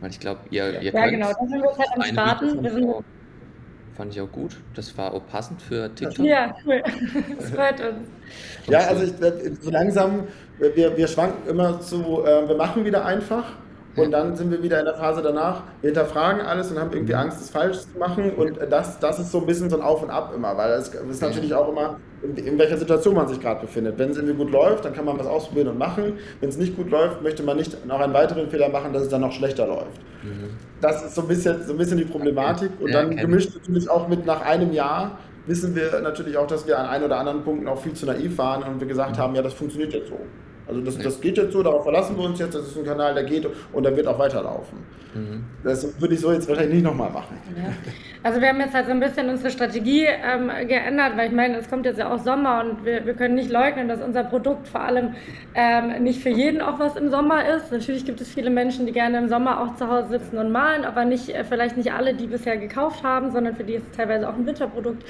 Weil 0.00 0.10
ich 0.10 0.20
glaube, 0.20 0.40
ihr, 0.50 0.80
ihr 0.80 0.82
ja, 0.82 0.90
könnt. 0.92 1.04
Ja, 1.04 1.10
genau, 1.10 1.28
da 1.28 1.46
sind 1.46 1.62
wir 1.62 1.78
halt 1.78 1.88
am 1.94 2.02
Starten. 2.02 3.04
Fand 3.96 4.12
ich 4.12 4.20
auch 4.20 4.30
gut. 4.30 4.56
Das 4.74 4.96
war 4.98 5.14
auch 5.14 5.24
passend 5.28 5.62
für 5.62 5.92
TikTok. 5.94 6.26
Ja, 6.26 6.54
cool. 6.66 6.82
Das 7.38 7.50
freut 7.50 7.80
uns. 7.80 8.08
Ja, 8.66 8.80
also 8.80 9.04
ich, 9.04 9.12
so 9.60 9.70
langsam, 9.70 10.24
wir, 10.58 10.96
wir 10.96 11.06
schwanken 11.06 11.48
immer 11.48 11.80
zu, 11.80 12.24
äh, 12.24 12.48
wir 12.48 12.56
machen 12.56 12.84
wieder 12.84 13.04
einfach 13.04 13.44
und 13.96 14.10
dann 14.10 14.34
sind 14.34 14.50
wir 14.50 14.62
wieder 14.62 14.78
in 14.80 14.86
der 14.86 14.94
Phase 14.94 15.22
danach, 15.22 15.62
wir 15.80 15.88
hinterfragen 15.88 16.40
alles 16.40 16.70
und 16.70 16.78
haben 16.78 16.92
irgendwie 16.92 17.12
mhm. 17.12 17.20
Angst, 17.20 17.40
es 17.40 17.50
falsch 17.50 17.78
zu 17.78 17.98
machen. 17.98 18.32
Und 18.32 18.58
das, 18.70 18.98
das 18.98 19.18
ist 19.20 19.30
so 19.30 19.40
ein 19.40 19.46
bisschen 19.46 19.70
so 19.70 19.76
ein 19.76 19.82
Auf 19.82 20.02
und 20.02 20.10
Ab 20.10 20.32
immer, 20.34 20.56
weil 20.56 20.72
es 20.72 20.88
ist 20.88 21.22
natürlich 21.22 21.54
auch 21.54 21.68
immer, 21.68 22.00
in, 22.22 22.36
in 22.36 22.58
welcher 22.58 22.76
Situation 22.76 23.14
man 23.14 23.28
sich 23.28 23.40
gerade 23.40 23.60
befindet. 23.60 23.98
Wenn 23.98 24.10
es 24.10 24.16
irgendwie 24.16 24.36
gut 24.36 24.50
läuft, 24.50 24.84
dann 24.84 24.94
kann 24.94 25.04
man 25.04 25.18
was 25.18 25.26
ausprobieren 25.26 25.68
und 25.68 25.78
machen. 25.78 26.14
Wenn 26.40 26.48
es 26.48 26.56
nicht 26.56 26.76
gut 26.76 26.90
läuft, 26.90 27.22
möchte 27.22 27.42
man 27.42 27.56
nicht 27.56 27.86
noch 27.86 28.00
einen 28.00 28.14
weiteren 28.14 28.48
Fehler 28.48 28.68
machen, 28.68 28.92
dass 28.92 29.02
es 29.02 29.08
dann 29.08 29.20
noch 29.20 29.32
schlechter 29.32 29.66
läuft. 29.66 30.00
Mhm. 30.22 30.50
Das 30.80 31.04
ist 31.04 31.14
so 31.14 31.22
ein 31.22 31.28
bisschen, 31.28 31.64
so 31.64 31.72
ein 31.72 31.78
bisschen 31.78 31.98
die 31.98 32.04
Problematik. 32.04 32.70
Und 32.80 32.90
ja, 32.90 33.02
dann 33.02 33.16
gemischt 33.16 33.54
natürlich 33.54 33.88
auch 33.88 34.08
mit 34.08 34.26
nach 34.26 34.40
einem 34.42 34.72
Jahr 34.72 35.18
wissen 35.46 35.74
wir 35.74 36.00
natürlich 36.00 36.36
auch, 36.36 36.46
dass 36.46 36.66
wir 36.66 36.78
an 36.78 36.86
ein 36.86 37.02
oder 37.02 37.18
anderen 37.18 37.42
Punkten 37.44 37.68
auch 37.68 37.78
viel 37.78 37.92
zu 37.92 38.06
naiv 38.06 38.38
waren 38.38 38.62
und 38.62 38.80
wir 38.80 38.86
gesagt 38.86 39.16
mhm. 39.16 39.20
haben, 39.20 39.34
ja, 39.34 39.42
das 39.42 39.52
funktioniert 39.52 39.92
jetzt 39.92 40.08
so. 40.08 40.18
Also 40.66 40.80
das, 40.80 40.98
das 40.98 41.20
geht 41.20 41.36
jetzt 41.36 41.52
so, 41.52 41.62
darauf 41.62 41.82
verlassen 41.82 42.16
wir 42.16 42.24
uns 42.24 42.38
jetzt, 42.38 42.54
das 42.54 42.68
ist 42.68 42.76
ein 42.76 42.84
Kanal, 42.84 43.14
der 43.14 43.24
geht 43.24 43.46
und 43.72 43.82
der 43.82 43.96
wird 43.96 44.06
auch 44.06 44.18
weiterlaufen. 44.18 44.78
Mhm. 45.14 45.44
Das 45.62 46.00
würde 46.00 46.14
ich 46.14 46.20
so 46.20 46.32
jetzt 46.32 46.48
wahrscheinlich 46.48 46.74
nicht 46.74 46.84
nochmal 46.84 47.10
machen. 47.10 47.38
Ja. 47.56 47.72
Also 48.22 48.40
wir 48.40 48.48
haben 48.48 48.60
jetzt 48.60 48.74
halt 48.74 48.86
so 48.86 48.92
ein 48.92 49.00
bisschen 49.00 49.28
unsere 49.28 49.50
Strategie 49.50 50.06
ähm, 50.06 50.50
geändert, 50.66 51.16
weil 51.16 51.28
ich 51.28 51.34
meine, 51.34 51.58
es 51.58 51.68
kommt 51.68 51.86
jetzt 51.86 51.98
ja 51.98 52.12
auch 52.12 52.18
Sommer 52.18 52.64
und 52.64 52.84
wir, 52.84 53.06
wir 53.06 53.14
können 53.14 53.34
nicht 53.34 53.50
leugnen, 53.50 53.86
dass 53.86 54.00
unser 54.00 54.24
Produkt 54.24 54.66
vor 54.66 54.80
allem 54.80 55.14
ähm, 55.54 56.02
nicht 56.02 56.22
für 56.22 56.30
jeden 56.30 56.60
auch 56.60 56.78
was 56.78 56.96
im 56.96 57.10
Sommer 57.10 57.46
ist. 57.56 57.70
Natürlich 57.70 58.04
gibt 58.04 58.20
es 58.20 58.28
viele 58.28 58.50
Menschen, 58.50 58.86
die 58.86 58.92
gerne 58.92 59.18
im 59.18 59.28
Sommer 59.28 59.60
auch 59.60 59.76
zu 59.76 59.88
Hause 59.88 60.18
sitzen 60.18 60.38
und 60.38 60.50
malen, 60.50 60.84
aber 60.84 61.04
nicht, 61.04 61.28
äh, 61.28 61.44
vielleicht 61.44 61.76
nicht 61.76 61.92
alle, 61.92 62.14
die 62.14 62.26
bisher 62.26 62.56
gekauft 62.56 63.04
haben, 63.04 63.30
sondern 63.30 63.54
für 63.54 63.64
die 63.64 63.74
ist 63.74 63.84
es 63.90 63.96
teilweise 63.96 64.28
auch 64.28 64.34
ein 64.34 64.46
Winterprodukt. 64.46 65.04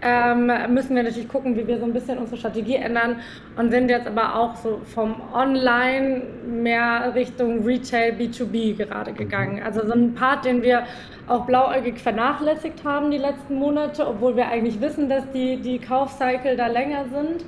Ähm, 0.00 0.52
müssen 0.68 0.94
wir 0.94 1.02
natürlich 1.02 1.28
gucken, 1.28 1.56
wie 1.56 1.66
wir 1.66 1.78
so 1.78 1.84
ein 1.84 1.92
bisschen 1.92 2.18
unsere 2.18 2.36
Strategie 2.36 2.76
ändern 2.76 3.16
und 3.56 3.70
sind 3.70 3.88
jetzt 3.88 4.06
aber 4.06 4.36
auch 4.36 4.54
so 4.56 4.80
vom 4.98 5.14
Online 5.32 6.22
mehr 6.44 7.12
Richtung 7.14 7.62
Retail 7.64 8.14
B2B 8.14 8.76
gerade 8.76 9.12
gegangen. 9.12 9.60
Mhm. 9.60 9.62
Also 9.62 9.86
so 9.86 9.92
ein 9.92 10.12
Part, 10.14 10.44
den 10.44 10.60
wir 10.60 10.82
auch 11.28 11.46
blauäugig 11.46 12.00
vernachlässigt 12.00 12.82
haben 12.84 13.12
die 13.12 13.18
letzten 13.18 13.54
Monate, 13.60 14.08
obwohl 14.08 14.34
wir 14.34 14.48
eigentlich 14.48 14.80
wissen, 14.80 15.08
dass 15.08 15.22
die, 15.30 15.58
die 15.58 15.78
Kaufcycle 15.78 16.56
da 16.56 16.66
länger 16.66 17.04
sind. 17.14 17.44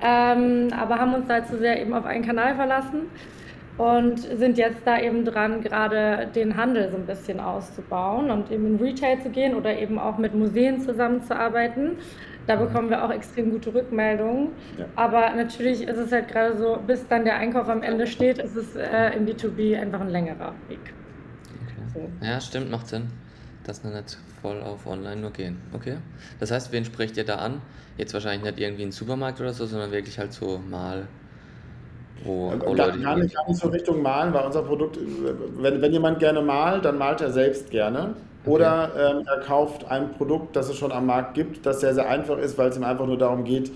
Ja. 0.00 0.32
Ähm, 0.32 0.68
aber 0.72 0.98
haben 0.98 1.12
uns 1.12 1.26
da 1.28 1.44
zu 1.44 1.58
sehr 1.58 1.78
eben 1.78 1.92
auf 1.92 2.06
einen 2.06 2.24
Kanal 2.24 2.54
verlassen 2.54 3.02
und 3.76 4.20
sind 4.20 4.56
jetzt 4.56 4.86
da 4.86 4.98
eben 4.98 5.26
dran, 5.26 5.60
gerade 5.60 6.28
den 6.34 6.56
Handel 6.56 6.88
so 6.90 6.96
ein 6.96 7.04
bisschen 7.04 7.38
auszubauen 7.38 8.30
und 8.30 8.50
eben 8.50 8.66
in 8.66 8.76
Retail 8.76 9.20
zu 9.20 9.28
gehen 9.28 9.54
oder 9.54 9.76
eben 9.76 9.98
auch 9.98 10.16
mit 10.16 10.34
Museen 10.34 10.80
zusammenzuarbeiten. 10.80 11.98
Da 12.46 12.56
bekommen 12.56 12.90
wir 12.90 13.04
auch 13.04 13.10
extrem 13.10 13.50
gute 13.50 13.72
Rückmeldungen. 13.74 14.48
Ja. 14.78 14.86
Aber 14.96 15.34
natürlich 15.34 15.82
ist 15.82 15.96
es 15.96 16.12
halt 16.12 16.28
gerade 16.28 16.56
so, 16.56 16.78
bis 16.86 17.06
dann 17.08 17.24
der 17.24 17.36
Einkauf 17.36 17.68
am 17.68 17.82
Ende 17.82 18.06
steht, 18.06 18.38
ist 18.38 18.56
es 18.56 18.76
äh, 18.76 19.16
im 19.16 19.26
B2B 19.26 19.78
einfach 19.78 20.00
ein 20.00 20.10
längerer 20.10 20.54
Weg. 20.68 20.80
Okay. 21.90 22.08
Ja, 22.22 22.40
stimmt, 22.40 22.70
macht 22.70 22.88
Sinn. 22.88 23.08
Das 23.64 23.82
nicht 23.82 24.18
voll 24.42 24.60
auf 24.60 24.86
online 24.86 25.22
nur 25.22 25.30
gehen. 25.30 25.56
Okay. 25.72 25.96
Das 26.38 26.50
heißt, 26.50 26.70
wen 26.72 26.84
sprecht 26.84 27.16
ihr 27.16 27.24
da 27.24 27.36
an? 27.36 27.62
Jetzt 27.96 28.12
wahrscheinlich 28.12 28.42
nicht 28.42 28.60
irgendwie 28.60 28.82
ein 28.82 28.92
Supermarkt 28.92 29.40
oder 29.40 29.54
so, 29.54 29.64
sondern 29.64 29.90
wirklich 29.90 30.18
halt 30.18 30.34
so 30.34 30.58
mal 30.58 31.08
wo, 32.24 32.52
wo 32.52 32.74
gar, 32.74 32.96
gar, 32.96 33.16
nicht, 33.16 33.34
gar 33.34 33.48
nicht 33.48 33.60
so 33.60 33.68
Richtung 33.68 34.02
Malen, 34.02 34.32
weil 34.32 34.44
unser 34.44 34.62
Produkt, 34.62 34.98
wenn, 35.58 35.80
wenn 35.80 35.92
jemand 35.92 36.18
gerne 36.18 36.42
malt, 36.42 36.84
dann 36.84 36.98
malt 36.98 37.20
er 37.20 37.30
selbst 37.30 37.70
gerne. 37.70 38.14
Oder 38.46 38.92
ähm, 38.98 39.26
er 39.26 39.40
kauft 39.40 39.90
ein 39.90 40.12
Produkt, 40.12 40.54
das 40.54 40.68
es 40.68 40.76
schon 40.76 40.92
am 40.92 41.06
Markt 41.06 41.34
gibt, 41.34 41.64
das 41.64 41.80
sehr, 41.80 41.94
sehr 41.94 42.08
einfach 42.08 42.38
ist, 42.38 42.58
weil 42.58 42.68
es 42.68 42.76
ihm 42.76 42.84
einfach 42.84 43.06
nur 43.06 43.16
darum 43.16 43.44
geht, 43.44 43.70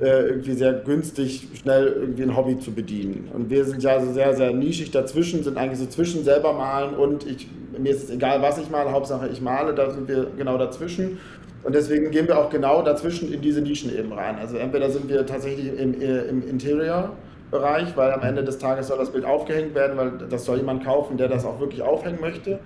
äh, 0.00 0.22
irgendwie 0.22 0.54
sehr 0.54 0.72
günstig, 0.72 1.48
schnell 1.54 1.86
irgendwie 1.86 2.24
ein 2.24 2.36
Hobby 2.36 2.58
zu 2.58 2.72
bedienen. 2.72 3.30
Und 3.32 3.50
wir 3.50 3.64
sind 3.64 3.82
ja 3.82 4.00
so 4.00 4.12
sehr, 4.12 4.34
sehr 4.34 4.52
nischig 4.52 4.90
dazwischen, 4.90 5.44
sind 5.44 5.56
eigentlich 5.56 5.78
so 5.78 5.86
zwischen 5.86 6.24
selber 6.24 6.52
malen 6.52 6.94
und 6.94 7.24
ich, 7.24 7.48
mir 7.78 7.92
ist 7.92 8.04
es 8.04 8.10
egal, 8.10 8.42
was 8.42 8.58
ich 8.58 8.68
male, 8.70 8.90
Hauptsache 8.90 9.28
ich 9.28 9.40
male, 9.40 9.74
da 9.74 9.90
sind 9.90 10.08
wir 10.08 10.26
genau 10.36 10.58
dazwischen. 10.58 11.18
Und 11.62 11.76
deswegen 11.76 12.10
gehen 12.10 12.26
wir 12.26 12.38
auch 12.38 12.50
genau 12.50 12.82
dazwischen 12.82 13.32
in 13.32 13.40
diese 13.40 13.60
Nischen 13.60 13.96
eben 13.96 14.12
rein. 14.12 14.36
Also 14.40 14.56
entweder 14.56 14.90
sind 14.90 15.08
wir 15.08 15.24
tatsächlich 15.24 15.78
im, 15.78 16.00
im 16.00 16.48
Interior-Bereich, 16.48 17.96
weil 17.96 18.10
am 18.10 18.22
Ende 18.22 18.42
des 18.42 18.58
Tages 18.58 18.88
soll 18.88 18.98
das 18.98 19.10
Bild 19.10 19.24
aufgehängt 19.24 19.76
werden, 19.76 19.96
weil 19.96 20.10
das 20.28 20.44
soll 20.44 20.56
jemand 20.56 20.84
kaufen, 20.84 21.16
der 21.16 21.28
das 21.28 21.44
auch 21.44 21.60
wirklich 21.60 21.82
aufhängen 21.82 22.18
möchte. 22.20 22.58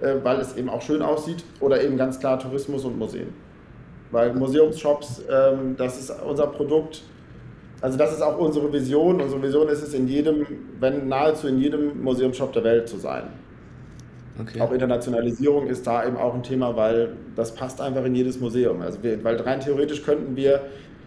Äh, 0.00 0.14
weil 0.22 0.38
es 0.38 0.56
eben 0.56 0.68
auch 0.68 0.82
schön 0.82 1.02
aussieht, 1.02 1.44
oder 1.60 1.82
eben 1.82 1.96
ganz 1.96 2.20
klar 2.20 2.38
Tourismus 2.38 2.84
und 2.84 2.98
Museen. 2.98 3.28
Weil 4.10 4.32
Museumsshops, 4.32 5.22
ähm, 5.28 5.74
das 5.76 5.98
ist 5.98 6.12
unser 6.22 6.46
Produkt, 6.46 7.02
also 7.80 7.96
das 7.96 8.12
ist 8.12 8.22
auch 8.22 8.38
unsere 8.38 8.72
Vision. 8.72 9.20
Unsere 9.20 9.42
Vision 9.42 9.68
ist 9.68 9.82
es 9.82 9.94
in 9.94 10.08
jedem, 10.08 10.46
wenn 10.80 11.08
nahezu 11.08 11.46
in 11.48 11.58
jedem 11.58 12.02
Museumsshop 12.02 12.52
der 12.52 12.64
Welt 12.64 12.88
zu 12.88 12.96
sein. 12.96 13.24
Okay. 14.40 14.60
Auch 14.60 14.72
Internationalisierung 14.72 15.66
ist 15.66 15.86
da 15.86 16.06
eben 16.06 16.16
auch 16.16 16.34
ein 16.34 16.42
Thema, 16.42 16.76
weil 16.76 17.14
das 17.34 17.54
passt 17.54 17.80
einfach 17.80 18.04
in 18.04 18.14
jedes 18.14 18.40
Museum. 18.40 18.82
Also 18.82 19.02
wir, 19.02 19.22
weil 19.24 19.36
rein 19.36 19.60
theoretisch 19.60 20.04
könnten 20.04 20.36
wir 20.36 20.62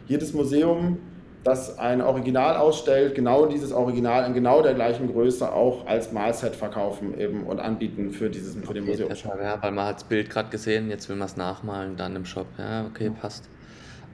jedes 0.07 0.33
Museum 0.33 0.97
das 1.43 1.79
ein 1.79 2.01
Original 2.01 2.55
ausstellt, 2.55 3.15
genau 3.15 3.47
dieses 3.47 3.71
Original 3.71 4.27
in 4.27 4.33
genau 4.33 4.61
der 4.61 4.75
gleichen 4.75 5.11
Größe 5.11 5.51
auch 5.51 5.87
als 5.87 6.11
Malset 6.11 6.55
verkaufen 6.55 7.19
eben 7.19 7.43
und 7.43 7.59
anbieten 7.59 8.11
für, 8.11 8.29
dieses, 8.29 8.53
für 8.53 8.73
den 8.73 8.83
okay, 8.83 8.91
Museumshop. 8.91 9.39
Ja, 9.41 9.61
weil 9.61 9.71
man 9.71 9.87
hat 9.87 9.95
das 9.95 10.03
Bild 10.03 10.29
gerade 10.29 10.49
gesehen, 10.49 10.89
jetzt 10.89 11.09
will 11.09 11.15
man 11.15 11.27
es 11.27 11.37
nachmalen, 11.37 11.97
dann 11.97 12.15
im 12.15 12.25
Shop. 12.25 12.45
Ja, 12.57 12.85
okay, 12.85 13.11
passt. 13.19 13.49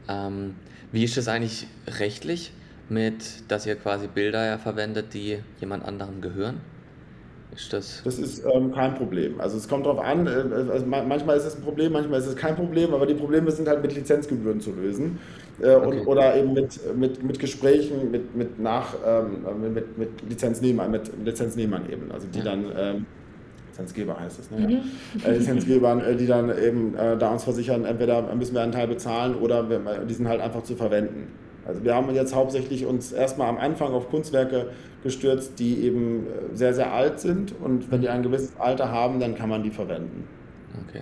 Ähm, 0.07 0.55
wie 0.91 1.03
ist 1.03 1.17
das 1.17 1.27
eigentlich 1.27 1.67
rechtlich 1.99 2.53
mit, 2.87 3.51
dass 3.51 3.65
ihr 3.65 3.75
quasi 3.75 4.07
Bilder 4.07 4.45
ja 4.45 4.57
verwendet, 4.57 5.13
die 5.13 5.39
jemand 5.59 5.83
anderem 5.83 6.21
gehören? 6.21 6.61
Ist 7.53 7.73
das? 7.73 8.01
Das 8.03 8.19
ist 8.19 8.45
ähm, 8.45 8.71
kein 8.71 8.93
Problem. 8.95 9.41
Also 9.41 9.57
es 9.57 9.67
kommt 9.67 9.85
darauf 9.85 9.99
an, 9.99 10.27
äh, 10.27 10.71
also 10.71 10.85
manchmal 10.85 11.37
ist 11.37 11.45
es 11.45 11.55
ein 11.55 11.63
Problem, 11.63 11.91
manchmal 11.91 12.19
ist 12.19 12.27
es 12.27 12.35
kein 12.35 12.55
Problem, 12.55 12.93
aber 12.93 13.05
die 13.05 13.15
Probleme 13.15 13.51
sind 13.51 13.67
halt 13.67 13.81
mit 13.81 13.95
Lizenzgebühren 13.95 14.61
zu 14.61 14.71
lösen. 14.73 15.19
Äh, 15.59 15.73
okay. 15.73 15.99
und, 15.99 16.07
oder 16.07 16.35
eben 16.35 16.53
mit, 16.53 16.95
mit, 16.95 17.23
mit 17.23 17.39
Gesprächen 17.39 18.11
mit, 18.11 18.35
mit, 18.35 18.59
nach, 18.59 18.95
ähm, 19.05 19.73
mit, 19.73 19.97
mit 19.97 20.09
Lizenznehmern, 20.29 20.91
mit 20.91 21.11
Lizenznehmern 21.25 21.89
eben, 21.91 22.11
also 22.11 22.27
die 22.27 22.39
ja. 22.39 22.45
dann 22.45 22.65
ähm, 22.77 23.05
Lizenzgeber 23.69 24.19
heißt 24.19 24.39
es, 24.39 24.51
ne? 24.51 24.67
Mhm. 24.67 25.23
Äh, 25.23 25.37
Lizenzgebern, 25.37 26.01
äh, 26.01 26.15
die 26.15 26.27
dann 26.27 26.55
eben 26.57 26.95
äh, 26.95 27.17
da 27.17 27.31
uns 27.31 27.43
versichern, 27.43 27.85
entweder 27.85 28.33
müssen 28.35 28.53
wir 28.53 28.61
einen 28.61 28.71
Teil 28.71 28.87
bezahlen 28.87 29.35
oder 29.35 29.69
wir, 29.69 29.79
die 30.07 30.13
sind 30.13 30.27
halt 30.27 30.41
einfach 30.41 30.63
zu 30.63 30.75
verwenden. 30.75 31.27
Also 31.65 31.83
wir 31.83 31.93
haben 31.95 32.13
jetzt 32.15 32.33
hauptsächlich 32.33 32.85
uns 32.85 33.11
erstmal 33.11 33.49
am 33.49 33.57
Anfang 33.57 33.91
auf 33.93 34.09
Kunstwerke 34.09 34.67
gestürzt, 35.03 35.59
die 35.59 35.83
eben 35.83 36.25
äh, 36.25 36.55
sehr, 36.55 36.73
sehr 36.73 36.93
alt 36.93 37.19
sind 37.19 37.53
und 37.61 37.91
wenn 37.91 38.01
die 38.01 38.09
ein 38.09 38.23
gewisses 38.23 38.53
Alter 38.59 38.91
haben, 38.91 39.19
dann 39.19 39.35
kann 39.35 39.49
man 39.49 39.63
die 39.63 39.71
verwenden. 39.71 40.27
Okay. 40.87 41.01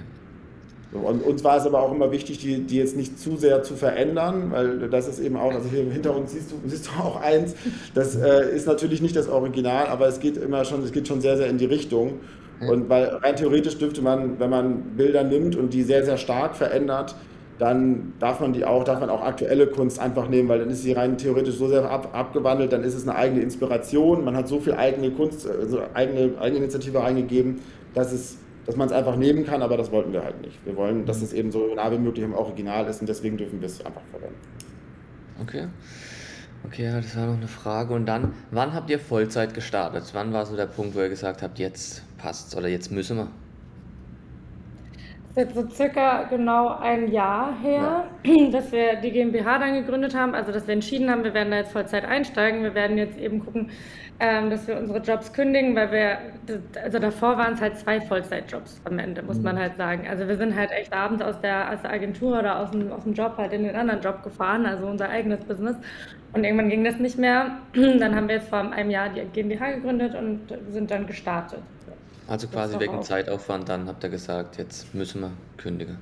Und 1.04 1.24
uns 1.24 1.44
war 1.44 1.58
es 1.58 1.66
aber 1.66 1.82
auch 1.82 1.92
immer 1.92 2.12
wichtig, 2.12 2.40
die, 2.40 2.62
die 2.62 2.78
jetzt 2.78 2.96
nicht 2.96 3.20
zu 3.20 3.38
sehr 3.38 3.64
zu 3.64 3.76
verändern, 3.76 4.52
weil 4.52 4.90
das 4.90 5.08
ist 5.08 5.20
eben 5.20 5.38
auch, 5.38 5.54
also 5.54 5.70
hier 5.70 5.84
hinter 5.84 6.16
uns 6.16 6.32
siehst 6.32 6.52
du, 6.52 6.56
siehst 6.66 6.88
du 6.88 6.92
auch 7.02 7.22
eins, 7.22 7.56
das 7.94 8.16
äh, 8.16 8.56
ist 8.56 8.68
natürlich 8.68 9.02
nicht 9.02 9.16
das 9.16 9.28
Original, 9.28 9.88
aber 9.88 10.08
es 10.08 10.20
geht 10.20 10.38
immer 10.38 10.66
schon, 10.66 10.84
es 10.84 10.92
geht 10.92 11.08
schon 11.08 11.22
sehr, 11.22 11.38
sehr 11.38 11.48
in 11.48 11.58
die 11.58 11.66
Richtung. 11.66 12.20
Und 12.62 12.88
weil 12.90 13.06
rein 13.06 13.36
theoretisch 13.36 13.78
dürfte 13.78 14.02
man, 14.02 14.40
wenn 14.40 14.50
man 14.50 14.82
Bilder 14.96 15.24
nimmt 15.24 15.56
und 15.56 15.74
die 15.74 15.84
sehr, 15.84 16.06
sehr 16.06 16.18
stark 16.18 16.56
verändert, 16.56 17.16
dann 17.60 18.14
darf 18.20 18.40
man 18.40 18.54
die 18.54 18.66
auch, 18.66 18.84
darf 18.84 19.00
man 19.00 19.10
auch 19.10 19.22
aktuelle 19.22 19.68
Kunst 19.68 20.00
einfach 20.00 20.28
nehmen, 20.28 20.50
weil 20.50 20.60
dann 20.60 20.70
ist 20.70 20.84
sie 20.84 20.92
rein 20.92 21.18
theoretisch 21.18 21.56
so 21.56 21.68
sehr 21.68 21.90
ab, 21.90 22.10
abgewandelt, 22.14 22.74
dann 22.74 22.84
ist 22.84 22.96
es 22.96 23.08
eine 23.08 23.18
eigene 23.18 23.42
Inspiration, 23.42 24.26
man 24.26 24.36
hat 24.36 24.48
so 24.48 24.60
viel 24.60 24.74
eigene 24.74 25.12
Kunst, 25.12 25.48
also 25.48 25.80
eigene, 25.94 26.32
eigene 26.40 26.60
Initiative 26.60 27.00
reingegeben, 27.00 27.62
dass 27.94 28.12
es 28.12 28.38
dass 28.66 28.76
man 28.76 28.88
es 28.88 28.94
einfach 28.94 29.16
nehmen 29.16 29.46
kann, 29.46 29.62
aber 29.62 29.78
das 29.78 29.92
wollten 29.92 30.12
wir 30.14 30.24
halt 30.24 30.42
nicht. 30.42 30.64
Wir 30.66 30.76
wollen, 30.76 31.06
dass 31.06 31.22
es 31.22 31.34
eben 31.34 31.52
so 31.52 31.74
nah 31.76 31.92
wie 31.92 31.98
möglich 31.98 32.26
im 32.26 32.34
Original 32.34 32.88
ist 32.88 33.02
und 33.02 33.08
deswegen 33.08 33.38
dürfen 33.38 33.62
wir 33.62 33.68
es 33.68 33.86
einfach 33.86 34.02
verwenden. 34.12 34.36
Okay. 35.42 35.68
Okay, 36.66 36.92
das 36.92 37.16
war 37.16 37.28
noch 37.28 37.38
eine 37.38 37.48
Frage. 37.48 37.94
Und 37.94 38.08
dann, 38.08 38.34
wann 38.50 38.74
habt 38.74 38.90
ihr 38.90 39.00
Vollzeit 39.00 39.54
gestartet? 39.54 40.04
Wann 40.14 40.34
war 40.34 40.46
so 40.48 40.56
der 40.56 40.66
Punkt, 40.66 40.96
wo 40.96 41.00
ihr 41.00 41.10
gesagt 41.10 41.44
habt, 41.44 41.60
jetzt 41.60 42.04
passt's 42.18 42.56
oder 42.56 42.68
jetzt 42.68 42.92
müssen 42.92 43.18
wir? 43.18 43.28
Ist 45.36 45.38
jetzt 45.38 45.56
so 45.56 45.70
circa 45.70 46.24
genau 46.24 46.78
ein 46.78 47.12
Jahr 47.12 47.60
her, 47.62 48.06
ja. 48.24 48.48
dass 48.52 48.72
wir 48.72 48.96
die 48.96 49.12
GmbH 49.12 49.60
dann 49.60 49.74
gegründet 49.74 50.16
haben, 50.16 50.34
also 50.34 50.52
dass 50.52 50.66
wir 50.66 50.74
entschieden 50.74 51.10
haben, 51.10 51.24
wir 51.24 51.34
werden 51.34 51.52
da 51.52 51.58
jetzt 51.58 51.74
Vollzeit 51.74 52.06
einsteigen. 52.06 52.64
Wir 52.64 52.74
werden 52.74 52.98
jetzt 52.98 53.18
eben 53.18 53.44
gucken, 53.44 53.70
ähm, 54.22 54.50
dass 54.50 54.66
wir 54.68 54.78
unsere 54.78 55.00
Jobs 55.00 55.34
kündigen, 55.34 55.76
weil 55.76 55.92
wir, 55.92 56.18
also 56.82 57.00
davor 57.00 57.38
waren 57.38 57.54
es 57.54 57.62
halt 57.62 57.78
zwei 57.78 58.00
Vollzeitjobs 58.00 58.82
am 58.86 58.98
Ende, 58.98 59.24
muss 59.24 59.38
mhm. 59.38 59.44
man 59.44 59.60
halt 59.60 59.76
sagen. 59.76 60.08
Also 60.10 60.26
wir 60.28 60.38
sind 60.38 60.56
halt 60.56 60.72
echt 60.72 60.94
abends 60.94 61.22
aus 61.22 61.40
der, 61.42 61.70
aus 61.72 61.82
der 61.82 61.92
Agentur 61.92 62.40
oder 62.40 62.60
aus 62.60 62.72
dem, 62.72 62.92
aus 62.92 63.04
dem 63.04 63.14
Job 63.14 63.34
halt 63.38 63.52
in 63.52 63.64
den 63.64 63.76
anderen 63.76 64.02
Job 64.02 64.24
gefahren, 64.24 64.66
also 64.66 64.86
unser 64.86 65.10
eigenes 65.10 65.44
Business. 65.44 65.76
Und 66.32 66.46
irgendwann 66.46 66.70
ging 66.70 66.86
das 66.86 66.98
nicht 66.98 67.18
mehr. 67.18 67.58
Dann 67.74 68.16
haben 68.16 68.30
wir 68.30 68.36
jetzt 68.36 68.50
vor 68.50 68.60
einem 68.60 68.90
Jahr 68.90 69.10
die 69.10 69.22
GmbH 69.22 69.72
gegründet 69.72 70.16
und 70.16 70.42
sind 70.70 70.92
dann 70.92 71.08
gestartet. 71.08 71.60
Also 72.28 72.48
quasi 72.48 72.80
wegen 72.80 72.96
auch. 72.96 73.02
Zeitaufwand, 73.02 73.70
dann 73.70 73.88
habt 73.88 74.04
ihr 74.04 74.10
gesagt, 74.10 74.58
jetzt 74.58 74.94
müssen 74.96 75.22
wir 75.22 75.32
kündigen. 75.58 75.98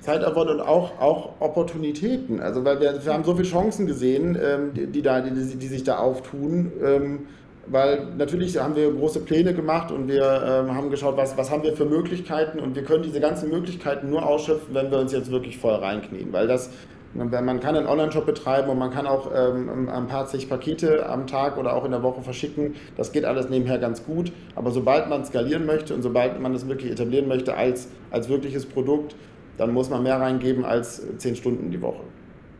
Zeitaufwand 0.00 0.50
und 0.50 0.60
auch, 0.60 1.00
auch 1.00 1.40
Opportunitäten. 1.40 2.40
Also 2.40 2.64
weil 2.64 2.80
wir, 2.80 3.04
wir 3.04 3.12
haben 3.12 3.24
so 3.24 3.34
viele 3.34 3.48
Chancen 3.48 3.86
gesehen, 3.86 4.38
ähm, 4.40 4.74
die, 4.74 4.86
die, 4.86 5.02
da, 5.02 5.20
die, 5.20 5.30
die 5.30 5.66
sich 5.66 5.82
da 5.82 5.98
auftun. 5.98 6.72
Ähm, 6.84 7.26
weil 7.68 8.06
natürlich 8.16 8.58
haben 8.58 8.76
wir 8.76 8.92
große 8.92 9.20
Pläne 9.20 9.52
gemacht 9.54 9.90
und 9.90 10.08
wir 10.08 10.22
ähm, 10.46 10.74
haben 10.74 10.90
geschaut, 10.90 11.16
was, 11.16 11.36
was 11.36 11.50
haben 11.50 11.64
wir 11.64 11.76
für 11.76 11.84
Möglichkeiten 11.84 12.60
und 12.60 12.76
wir 12.76 12.84
können 12.84 13.02
diese 13.02 13.20
ganzen 13.20 13.50
Möglichkeiten 13.50 14.08
nur 14.08 14.24
ausschöpfen, 14.24 14.74
wenn 14.74 14.90
wir 14.90 14.98
uns 14.98 15.12
jetzt 15.12 15.30
wirklich 15.30 15.58
voll 15.58 15.74
reinknien, 15.74 16.32
weil 16.32 16.46
das 16.46 16.70
man 17.16 17.60
kann 17.60 17.76
einen 17.76 17.86
Online-Shop 17.86 18.26
betreiben 18.26 18.68
und 18.68 18.78
man 18.78 18.90
kann 18.90 19.06
auch 19.06 19.30
ähm, 19.34 19.88
ein 19.88 20.06
paar 20.06 20.26
zig 20.26 20.48
Pakete 20.48 21.08
am 21.08 21.26
Tag 21.26 21.56
oder 21.56 21.74
auch 21.74 21.84
in 21.84 21.90
der 21.90 22.02
Woche 22.02 22.22
verschicken. 22.22 22.74
Das 22.96 23.12
geht 23.12 23.24
alles 23.24 23.48
nebenher 23.48 23.78
ganz 23.78 24.04
gut. 24.04 24.32
Aber 24.54 24.70
sobald 24.70 25.08
man 25.08 25.24
skalieren 25.24 25.66
möchte 25.66 25.94
und 25.94 26.02
sobald 26.02 26.40
man 26.40 26.52
das 26.52 26.68
wirklich 26.68 26.92
etablieren 26.92 27.28
möchte 27.28 27.54
als, 27.54 27.88
als 28.10 28.28
wirkliches 28.28 28.66
Produkt, 28.66 29.16
dann 29.58 29.72
muss 29.72 29.90
man 29.90 30.02
mehr 30.02 30.20
reingeben 30.20 30.64
als 30.64 31.02
zehn 31.18 31.36
Stunden 31.36 31.70
die 31.70 31.80
Woche. 31.80 32.02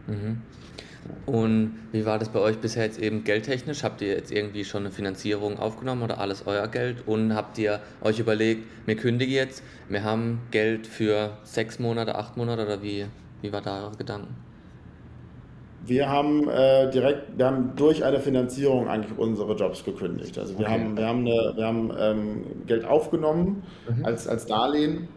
Mhm. 0.07 0.39
Und 1.27 1.79
wie 1.93 2.05
war 2.05 2.19
das 2.19 2.29
bei 2.29 2.41
euch 2.41 2.59
bisher 2.59 2.85
jetzt 2.85 2.99
eben 2.99 3.25
geldtechnisch? 3.25 3.83
Habt 3.83 4.01
ihr 4.01 4.09
jetzt 4.09 4.33
irgendwie 4.33 4.65
schon 4.65 4.83
eine 4.83 4.91
Finanzierung 4.91 5.59
aufgenommen 5.59 6.03
oder 6.03 6.19
alles 6.19 6.47
euer 6.47 6.67
Geld? 6.69 7.07
Und 7.07 7.35
habt 7.35 7.59
ihr 7.59 7.81
euch 8.01 8.19
überlegt, 8.19 8.65
wir 8.87 8.97
kündigen 8.97 9.33
jetzt, 9.33 9.63
wir 9.89 10.03
haben 10.03 10.41
Geld 10.51 10.87
für 10.87 11.37
sechs 11.45 11.79
Monate, 11.79 12.17
acht 12.17 12.37
Monate 12.37 12.65
oder 12.65 12.83
wie, 12.83 13.07
wie 13.43 13.53
war 13.53 13.61
da 13.61 13.85
eure 13.85 13.97
Gedanken? 13.97 14.35
Wir 15.85 16.09
haben 16.09 16.49
äh, 16.49 16.91
direkt, 16.91 17.39
wir 17.39 17.47
haben 17.47 17.73
durch 17.77 18.05
eine 18.05 18.19
Finanzierung 18.19 18.89
eigentlich 18.89 19.17
unsere 19.19 19.55
Jobs 19.55 19.85
gekündigt. 19.85 20.37
Also 20.37 20.59
wir 20.59 20.67
okay. 20.67 20.75
haben, 20.75 20.97
wir 20.97 21.07
haben, 21.07 21.21
eine, 21.21 21.53
wir 21.55 21.65
haben 21.65 21.93
ähm, 21.97 22.45
Geld 22.67 22.85
aufgenommen 22.85 23.63
mhm. 23.89 24.05
als, 24.05 24.27
als 24.27 24.47
Darlehen. 24.47 25.09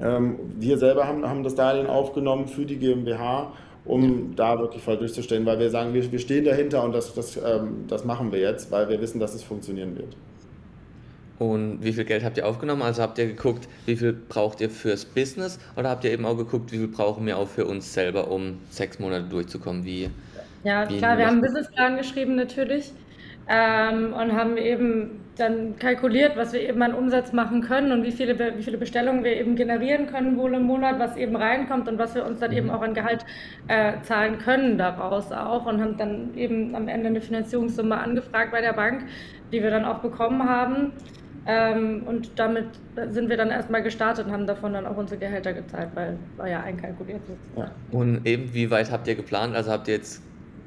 Ähm, 0.00 0.38
wir 0.58 0.78
selber 0.78 1.08
haben, 1.08 1.28
haben 1.28 1.42
das 1.42 1.56
Darlehen 1.56 1.88
aufgenommen 1.88 2.46
für 2.46 2.64
die 2.64 2.76
GmbH 2.76 3.52
um 3.88 4.36
da 4.36 4.58
wirklich 4.58 4.82
voll 4.82 4.98
durchzustellen, 4.98 5.46
weil 5.46 5.58
wir 5.58 5.70
sagen, 5.70 5.94
wir, 5.94 6.12
wir 6.12 6.18
stehen 6.18 6.44
dahinter 6.44 6.84
und 6.84 6.92
das, 6.92 7.14
das, 7.14 7.36
ähm, 7.36 7.86
das 7.88 8.04
machen 8.04 8.30
wir 8.30 8.38
jetzt, 8.38 8.70
weil 8.70 8.88
wir 8.88 9.00
wissen, 9.00 9.18
dass 9.18 9.34
es 9.34 9.42
funktionieren 9.42 9.96
wird. 9.96 10.16
Und 11.38 11.82
wie 11.82 11.92
viel 11.92 12.04
Geld 12.04 12.24
habt 12.24 12.36
ihr 12.36 12.46
aufgenommen? 12.46 12.82
Also 12.82 13.02
habt 13.02 13.18
ihr 13.18 13.26
geguckt, 13.26 13.68
wie 13.86 13.96
viel 13.96 14.12
braucht 14.12 14.60
ihr 14.60 14.70
fürs 14.70 15.04
Business 15.04 15.58
oder 15.76 15.90
habt 15.90 16.04
ihr 16.04 16.12
eben 16.12 16.26
auch 16.26 16.36
geguckt, 16.36 16.72
wie 16.72 16.78
viel 16.78 16.88
brauchen 16.88 17.26
wir 17.26 17.38
auch 17.38 17.48
für 17.48 17.64
uns 17.64 17.94
selber, 17.94 18.30
um 18.30 18.58
sechs 18.70 18.98
Monate 18.98 19.24
durchzukommen? 19.28 19.84
Wie, 19.84 20.10
ja, 20.64 20.88
wie 20.88 20.98
klar, 20.98 21.16
wir 21.16 21.26
haben 21.26 21.34
einen 21.34 21.42
Businessplan 21.42 21.96
geschrieben 21.96 22.34
natürlich 22.34 22.92
ähm, 23.48 24.12
und 24.12 24.32
haben 24.32 24.56
eben 24.56 25.20
dann 25.38 25.78
kalkuliert, 25.78 26.36
was 26.36 26.52
wir 26.52 26.68
eben 26.68 26.82
an 26.82 26.94
Umsatz 26.94 27.32
machen 27.32 27.62
können 27.62 27.92
und 27.92 28.02
wie 28.02 28.10
viele, 28.10 28.36
wie 28.56 28.62
viele 28.62 28.76
Bestellungen 28.76 29.22
wir 29.22 29.36
eben 29.36 29.54
generieren 29.56 30.06
können 30.08 30.36
wohl 30.36 30.54
im 30.54 30.64
Monat, 30.64 30.98
was 30.98 31.16
eben 31.16 31.36
reinkommt 31.36 31.88
und 31.88 31.98
was 31.98 32.14
wir 32.14 32.26
uns 32.26 32.40
dann 32.40 32.52
eben 32.52 32.66
mhm. 32.66 32.72
auch 32.72 32.82
an 32.82 32.94
Gehalt 32.94 33.24
äh, 33.68 33.92
zahlen 34.02 34.38
können 34.38 34.76
daraus 34.78 35.30
auch 35.32 35.66
und 35.66 35.80
haben 35.80 35.96
dann 35.96 36.34
eben 36.36 36.74
am 36.74 36.88
Ende 36.88 37.08
eine 37.08 37.20
Finanzierungssumme 37.20 37.96
angefragt 37.96 38.50
bei 38.50 38.60
der 38.60 38.72
Bank, 38.72 39.04
die 39.52 39.62
wir 39.62 39.70
dann 39.70 39.84
auch 39.84 40.00
bekommen 40.00 40.48
haben. 40.48 40.92
Ähm, 41.50 42.02
und 42.04 42.38
damit 42.38 42.66
sind 43.08 43.30
wir 43.30 43.38
dann 43.38 43.48
erstmal 43.50 43.82
gestartet 43.82 44.26
und 44.26 44.32
haben 44.32 44.46
davon 44.46 44.74
dann 44.74 44.86
auch 44.86 44.98
unsere 44.98 45.18
Gehälter 45.18 45.54
gezahlt, 45.54 45.88
weil 45.94 46.18
war 46.36 46.46
ja 46.46 46.60
einkalkuliert. 46.60 47.22
Ja. 47.56 47.70
Und 47.90 48.26
eben, 48.26 48.52
wie 48.52 48.70
weit 48.70 48.90
habt 48.90 49.08
ihr 49.08 49.14
geplant? 49.14 49.56
Also 49.56 49.70
habt 49.70 49.88
ihr 49.88 49.94
jetzt 49.94 50.22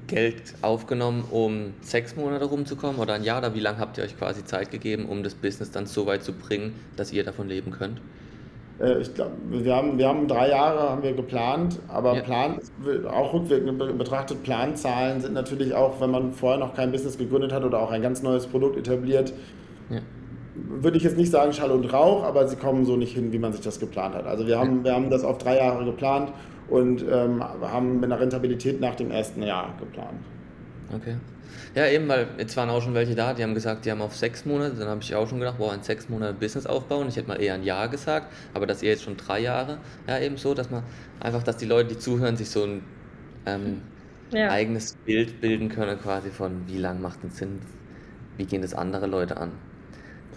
Geld 0.07 0.55
aufgenommen, 0.63 1.23
um 1.29 1.75
sechs 1.81 2.15
Monate 2.15 2.45
rumzukommen 2.45 2.99
oder 2.99 3.13
ein 3.13 3.23
Jahr? 3.23 3.37
Oder 3.37 3.53
wie 3.53 3.59
lange 3.59 3.77
habt 3.77 3.99
ihr 3.99 4.03
euch 4.03 4.17
quasi 4.17 4.43
Zeit 4.43 4.71
gegeben, 4.71 5.05
um 5.05 5.21
das 5.21 5.35
Business 5.35 5.69
dann 5.69 5.85
so 5.85 6.07
weit 6.07 6.23
zu 6.23 6.33
bringen, 6.33 6.73
dass 6.95 7.13
ihr 7.13 7.23
davon 7.23 7.47
leben 7.47 7.69
könnt? 7.69 8.01
Äh, 8.79 9.01
ich 9.01 9.13
glaube, 9.13 9.33
wir 9.51 9.75
haben, 9.75 9.99
wir 9.99 10.07
haben 10.07 10.27
drei 10.27 10.49
Jahre 10.49 10.89
haben 10.89 11.03
wir 11.03 11.13
geplant, 11.13 11.77
aber 11.89 12.15
ja. 12.15 12.21
Plan, 12.21 12.59
auch 13.07 13.33
rückwirkend 13.35 13.77
betrachtet, 13.99 14.41
Planzahlen 14.41 15.21
sind 15.21 15.33
natürlich 15.33 15.75
auch, 15.75 16.01
wenn 16.01 16.09
man 16.09 16.33
vorher 16.33 16.59
noch 16.59 16.73
kein 16.73 16.91
Business 16.91 17.19
gegründet 17.19 17.53
hat 17.53 17.63
oder 17.63 17.79
auch 17.79 17.91
ein 17.91 18.01
ganz 18.01 18.23
neues 18.23 18.47
Produkt 18.47 18.77
etabliert, 18.77 19.31
ja. 19.91 19.99
Würde 20.67 20.97
ich 20.97 21.03
jetzt 21.03 21.17
nicht 21.17 21.31
sagen 21.31 21.53
Schall 21.53 21.71
und 21.71 21.91
Rauch, 21.91 22.23
aber 22.23 22.47
sie 22.47 22.55
kommen 22.55 22.85
so 22.85 22.97
nicht 22.97 23.13
hin, 23.13 23.31
wie 23.31 23.39
man 23.39 23.53
sich 23.53 23.61
das 23.61 23.79
geplant 23.79 24.15
hat. 24.15 24.25
Also 24.25 24.47
wir 24.47 24.59
haben, 24.59 24.83
wir 24.83 24.93
haben 24.93 25.09
das 25.09 25.23
auf 25.23 25.37
drei 25.37 25.57
Jahre 25.57 25.85
geplant 25.85 26.31
und 26.69 27.03
ähm, 27.03 27.43
haben 27.43 27.95
mit 27.95 28.05
einer 28.05 28.19
Rentabilität 28.19 28.79
nach 28.79 28.95
dem 28.95 29.11
ersten 29.11 29.43
Jahr 29.43 29.73
geplant. 29.79 30.19
Okay. 30.95 31.15
Ja, 31.73 31.87
eben, 31.87 32.07
weil 32.09 32.27
jetzt 32.37 32.57
waren 32.57 32.69
auch 32.69 32.81
schon 32.81 32.93
welche 32.93 33.15
da, 33.15 33.33
die 33.33 33.43
haben 33.43 33.53
gesagt, 33.53 33.85
die 33.85 33.91
haben 33.91 34.01
auf 34.01 34.15
sechs 34.15 34.45
Monate, 34.45 34.75
dann 34.75 34.89
habe 34.89 35.01
ich 35.01 35.15
auch 35.15 35.27
schon 35.27 35.39
gedacht, 35.39 35.57
boah, 35.57 35.73
in 35.73 35.83
sechs 35.83 36.09
Monaten 36.09 36.37
Business 36.37 36.65
aufbauen. 36.65 37.07
Ich 37.07 37.15
hätte 37.15 37.29
mal 37.29 37.41
eher 37.41 37.53
ein 37.53 37.63
Jahr 37.63 37.87
gesagt, 37.87 38.27
aber 38.53 38.65
dass 38.65 38.83
ihr 38.83 38.89
jetzt 38.89 39.03
schon 39.03 39.15
drei 39.15 39.39
Jahre, 39.39 39.77
ja, 40.07 40.19
eben 40.19 40.37
so, 40.37 40.53
dass 40.53 40.69
man 40.69 40.83
einfach, 41.21 41.43
dass 41.43 41.57
die 41.57 41.65
Leute, 41.65 41.89
die 41.89 41.97
zuhören, 41.97 42.35
sich 42.35 42.49
so 42.49 42.63
ein 42.63 42.83
ähm, 43.45 43.81
ja. 44.33 44.49
eigenes 44.49 44.95
Bild 45.05 45.39
bilden 45.39 45.69
können, 45.69 45.97
quasi 45.99 46.29
von 46.29 46.63
wie 46.67 46.77
lang 46.77 47.01
macht 47.01 47.23
es 47.23 47.37
Sinn, 47.37 47.59
wie 48.37 48.45
gehen 48.45 48.61
das 48.61 48.73
andere 48.73 49.07
Leute 49.07 49.37
an. 49.37 49.51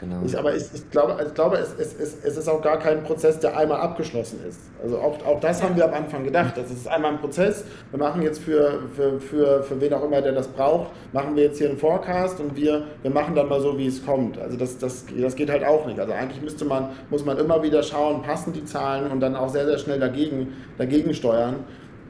Genau. 0.00 0.16
Ich, 0.24 0.36
aber 0.36 0.54
ich, 0.54 0.64
ich 0.74 0.90
glaube, 0.90 1.16
ich 1.24 1.34
glaube 1.34 1.56
es, 1.56 1.74
es, 1.78 1.94
es, 1.94 2.16
es 2.24 2.36
ist 2.36 2.48
auch 2.48 2.60
gar 2.62 2.78
kein 2.78 3.04
Prozess, 3.04 3.38
der 3.38 3.56
einmal 3.56 3.80
abgeschlossen 3.80 4.40
ist. 4.48 4.60
Also 4.82 4.98
auch, 4.98 5.24
auch 5.24 5.40
das 5.40 5.62
haben 5.62 5.76
wir 5.76 5.84
am 5.84 5.94
Anfang 5.94 6.24
gedacht. 6.24 6.56
Das 6.56 6.70
ist 6.70 6.88
einmal 6.88 7.12
ein 7.12 7.18
Prozess. 7.18 7.64
Wir 7.90 7.98
machen 7.98 8.22
jetzt 8.22 8.40
für, 8.40 8.80
für, 8.94 9.20
für, 9.20 9.62
für 9.62 9.80
wen 9.80 9.92
auch 9.94 10.04
immer, 10.04 10.20
der 10.20 10.32
das 10.32 10.48
braucht, 10.48 10.90
machen 11.12 11.36
wir 11.36 11.44
jetzt 11.44 11.58
hier 11.58 11.68
einen 11.68 11.78
Forecast 11.78 12.40
und 12.40 12.56
wir, 12.56 12.84
wir 13.02 13.10
machen 13.10 13.34
dann 13.34 13.48
mal 13.48 13.60
so, 13.60 13.78
wie 13.78 13.86
es 13.86 14.04
kommt. 14.04 14.38
Also 14.38 14.56
das, 14.56 14.78
das, 14.78 15.04
das 15.16 15.36
geht 15.36 15.50
halt 15.50 15.64
auch 15.64 15.86
nicht. 15.86 16.00
Also 16.00 16.12
eigentlich 16.12 16.42
müsste 16.42 16.64
man, 16.64 16.90
muss 17.10 17.24
man 17.24 17.38
immer 17.38 17.62
wieder 17.62 17.82
schauen, 17.82 18.22
passen 18.22 18.52
die 18.52 18.64
Zahlen 18.64 19.10
und 19.10 19.20
dann 19.20 19.36
auch 19.36 19.48
sehr, 19.48 19.66
sehr 19.66 19.78
schnell 19.78 20.00
dagegen, 20.00 20.54
dagegen 20.76 21.14
steuern. 21.14 21.56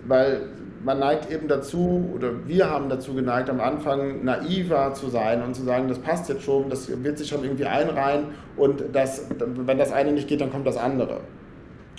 Weil 0.07 0.49
man 0.85 0.99
neigt 0.99 1.31
eben 1.31 1.49
dazu, 1.49 2.11
oder 2.15 2.47
wir 2.47 2.69
haben 2.69 2.89
dazu 2.89 3.15
geneigt, 3.15 3.49
am 3.49 3.61
Anfang 3.61 4.23
naiver 4.23 4.93
zu 4.93 5.09
sein 5.09 5.43
und 5.43 5.55
zu 5.57 5.63
sagen, 5.63 5.89
das 5.89 5.99
passt 5.99 6.29
jetzt 6.29 6.43
schon, 6.43 6.69
das 6.69 6.89
wird 7.03 7.19
sich 7.19 7.29
schon 7.29 7.43
irgendwie 7.43 7.65
einreihen 7.65 8.27
und 8.57 8.85
das, 8.93 9.27
wenn 9.39 9.79
das 9.79 9.93
eine 9.93 10.13
nicht 10.13 10.29
geht, 10.29 10.41
dann 10.41 10.53
kommt 10.53 10.67
das 10.67 10.77
andere. 10.77 11.21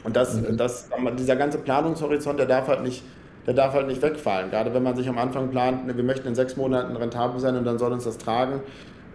Und 0.03 0.15
das, 0.15 0.35
mhm. 0.35 0.55
das, 0.55 0.89
dieser 1.17 1.35
ganze 1.35 1.57
Planungshorizont, 1.57 2.39
der 2.39 2.45
darf 2.45 2.67
halt 2.67 2.83
nicht, 2.83 3.03
der 3.47 3.55
darf 3.55 3.73
halt 3.73 3.87
nicht 3.87 4.03
wegfallen. 4.03 4.51
Gerade 4.51 4.71
wenn 4.73 4.83
man 4.83 4.95
sich 4.95 5.09
am 5.09 5.17
Anfang 5.17 5.49
plant, 5.49 5.95
wir 5.95 6.03
möchten 6.03 6.27
in 6.27 6.35
sechs 6.35 6.55
Monaten 6.55 6.95
rentabel 6.95 7.39
sein 7.39 7.57
und 7.57 7.65
dann 7.65 7.79
soll 7.79 7.91
uns 7.91 8.03
das 8.03 8.19
tragen, 8.19 8.61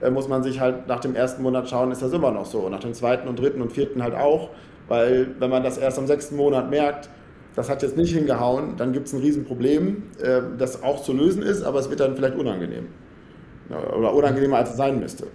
äh, 0.00 0.11
muss 0.11 0.26
man 0.26 0.42
sich 0.42 0.59
halt 0.59 0.88
nach 0.88 0.98
dem 0.98 1.14
ersten 1.14 1.42
Monat 1.42 1.68
schauen, 1.68 1.92
ist 1.92 2.02
das 2.02 2.12
immer 2.12 2.33
noch 2.33 2.46
so. 2.46 2.68
Nach 2.68 2.80
dem 2.80 2.92
zweiten 2.92 3.28
und 3.28 3.38
dritten 3.38 3.62
und 3.62 3.72
vierten 3.72 4.02
halt 4.02 4.16
auch, 4.16 4.50
weil 4.88 5.28
wenn 5.38 5.50
man 5.50 5.62
das 5.62 5.78
erst 5.78 5.98
am 6.00 6.09
sechsten 6.09 6.35
Monat 6.35 6.70
merkt, 6.70 7.09
das 7.56 7.68
hat 7.68 7.82
jetzt 7.82 7.96
nicht 7.96 8.14
hingehauen, 8.14 8.76
dann 8.76 8.92
gibt 8.92 9.06
es 9.06 9.12
ein 9.12 9.20
Riesenproblem, 9.20 10.02
äh, 10.22 10.40
das 10.58 10.82
auch 10.82 11.02
zu 11.02 11.12
lösen 11.12 11.42
ist, 11.42 11.62
aber 11.62 11.78
es 11.78 11.90
wird 11.90 12.00
dann 12.00 12.16
vielleicht 12.16 12.36
unangenehm. 12.36 12.86
Oder 13.68 14.14
unangenehmer, 14.14 14.58
als 14.58 14.70
es 14.70 14.76
sein 14.76 14.98
müsste. 14.98 15.26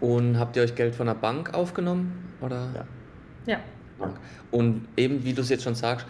Und 0.00 0.38
habt 0.38 0.56
ihr 0.56 0.62
euch 0.62 0.74
Geld 0.74 0.94
von 0.94 1.06
der 1.06 1.14
Bank 1.14 1.54
aufgenommen? 1.54 2.12
Oder? 2.40 2.68
Ja. 2.74 2.86
Ja. 3.54 3.60
Und 4.50 4.86
eben, 4.96 5.24
wie 5.24 5.32
du 5.32 5.42
es 5.42 5.48
jetzt 5.48 5.64
schon 5.64 5.74
sagst, 5.74 6.06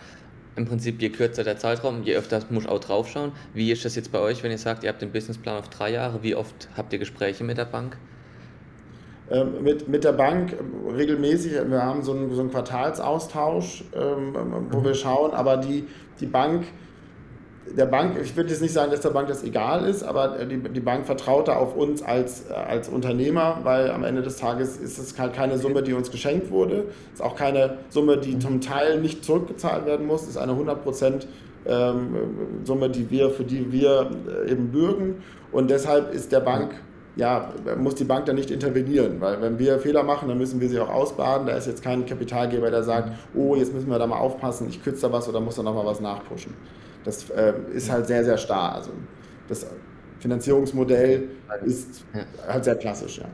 im 0.56 0.66
Prinzip 0.66 1.00
je 1.00 1.10
kürzer 1.10 1.44
der 1.44 1.56
Zeitraum, 1.58 2.02
je 2.02 2.14
öfter 2.14 2.40
muss 2.50 2.66
auch 2.66 2.80
draufschauen. 2.80 3.32
Wie 3.54 3.72
ist 3.72 3.84
das 3.84 3.96
jetzt 3.96 4.12
bei 4.12 4.18
euch, 4.18 4.42
wenn 4.42 4.50
ihr 4.50 4.58
sagt, 4.58 4.84
ihr 4.84 4.90
habt 4.90 5.00
den 5.00 5.10
Businessplan 5.10 5.56
auf 5.56 5.68
drei 5.68 5.90
Jahre? 5.90 6.22
Wie 6.22 6.34
oft 6.34 6.68
habt 6.76 6.92
ihr 6.92 6.98
Gespräche 6.98 7.44
mit 7.44 7.58
der 7.58 7.64
Bank? 7.64 7.96
Ähm, 9.32 9.62
mit, 9.62 9.88
mit 9.88 10.04
der 10.04 10.12
Bank 10.12 10.54
regelmäßig, 10.94 11.52
wir 11.66 11.82
haben 11.82 12.02
so 12.02 12.12
einen, 12.12 12.34
so 12.34 12.40
einen 12.40 12.50
Quartalsaustausch, 12.50 13.84
ähm, 13.94 14.34
wo 14.70 14.80
mhm. 14.80 14.84
wir 14.84 14.94
schauen, 14.94 15.30
aber 15.30 15.56
die, 15.56 15.86
die 16.20 16.26
Bank, 16.26 16.66
der 17.74 17.86
Bank, 17.86 18.18
ich 18.22 18.36
würde 18.36 18.50
jetzt 18.50 18.60
nicht 18.60 18.74
sagen, 18.74 18.90
dass 18.90 19.00
der 19.00 19.10
Bank 19.10 19.28
das 19.28 19.42
egal 19.42 19.86
ist, 19.86 20.02
aber 20.02 20.44
die, 20.44 20.58
die 20.58 20.80
Bank 20.80 21.06
vertraut 21.06 21.48
da 21.48 21.56
auf 21.56 21.74
uns 21.74 22.02
als, 22.02 22.50
als 22.50 22.90
Unternehmer, 22.90 23.60
weil 23.62 23.90
am 23.90 24.04
Ende 24.04 24.20
des 24.20 24.36
Tages 24.36 24.76
ist 24.76 24.98
es 24.98 25.18
halt 25.18 25.32
keine 25.32 25.56
Summe, 25.56 25.82
die 25.82 25.94
uns 25.94 26.10
geschenkt 26.10 26.50
wurde. 26.50 26.88
Es 27.14 27.20
ist 27.20 27.22
auch 27.22 27.36
keine 27.36 27.78
Summe, 27.88 28.18
die 28.18 28.38
zum 28.38 28.60
Teil 28.60 29.00
nicht 29.00 29.24
zurückgezahlt 29.24 29.86
werden 29.86 30.06
muss. 30.06 30.24
Es 30.24 30.30
ist 30.30 30.36
eine 30.36 30.52
100% 30.52 31.26
ähm, 31.64 32.16
Summe, 32.64 32.90
die 32.90 33.10
wir, 33.10 33.30
für 33.30 33.44
die 33.44 33.72
wir 33.72 34.10
äh, 34.44 34.50
eben 34.50 34.72
bürgen. 34.72 35.22
Und 35.52 35.70
deshalb 35.70 36.12
ist 36.12 36.32
der 36.32 36.40
Bank 36.40 36.74
ja, 37.16 37.52
muss 37.78 37.94
die 37.94 38.04
Bank 38.04 38.26
dann 38.26 38.36
nicht 38.36 38.50
intervenieren, 38.50 39.20
weil 39.20 39.40
wenn 39.42 39.58
wir 39.58 39.78
Fehler 39.78 40.02
machen, 40.02 40.28
dann 40.28 40.38
müssen 40.38 40.60
wir 40.60 40.68
sie 40.68 40.80
auch 40.80 40.88
ausbaden. 40.88 41.46
Da 41.46 41.54
ist 41.54 41.66
jetzt 41.66 41.82
kein 41.82 42.06
Kapitalgeber, 42.06 42.70
der 42.70 42.82
sagt, 42.82 43.10
oh, 43.34 43.54
jetzt 43.54 43.74
müssen 43.74 43.90
wir 43.90 43.98
da 43.98 44.06
mal 44.06 44.18
aufpassen, 44.18 44.68
ich 44.68 44.82
kürze 44.82 45.02
da 45.02 45.12
was 45.12 45.28
oder 45.28 45.40
muss 45.40 45.56
da 45.56 45.62
nochmal 45.62 45.84
was 45.84 46.00
nachpushen. 46.00 46.54
Das 47.04 47.28
äh, 47.30 47.52
ist 47.74 47.90
halt 47.90 48.06
sehr, 48.06 48.24
sehr 48.24 48.38
starr. 48.38 48.76
Also 48.76 48.92
das 49.48 49.66
Finanzierungsmodell 50.20 51.28
ist 51.64 52.04
halt 52.48 52.64
sehr 52.64 52.76
klassisch, 52.76 53.18
ja. 53.18 53.26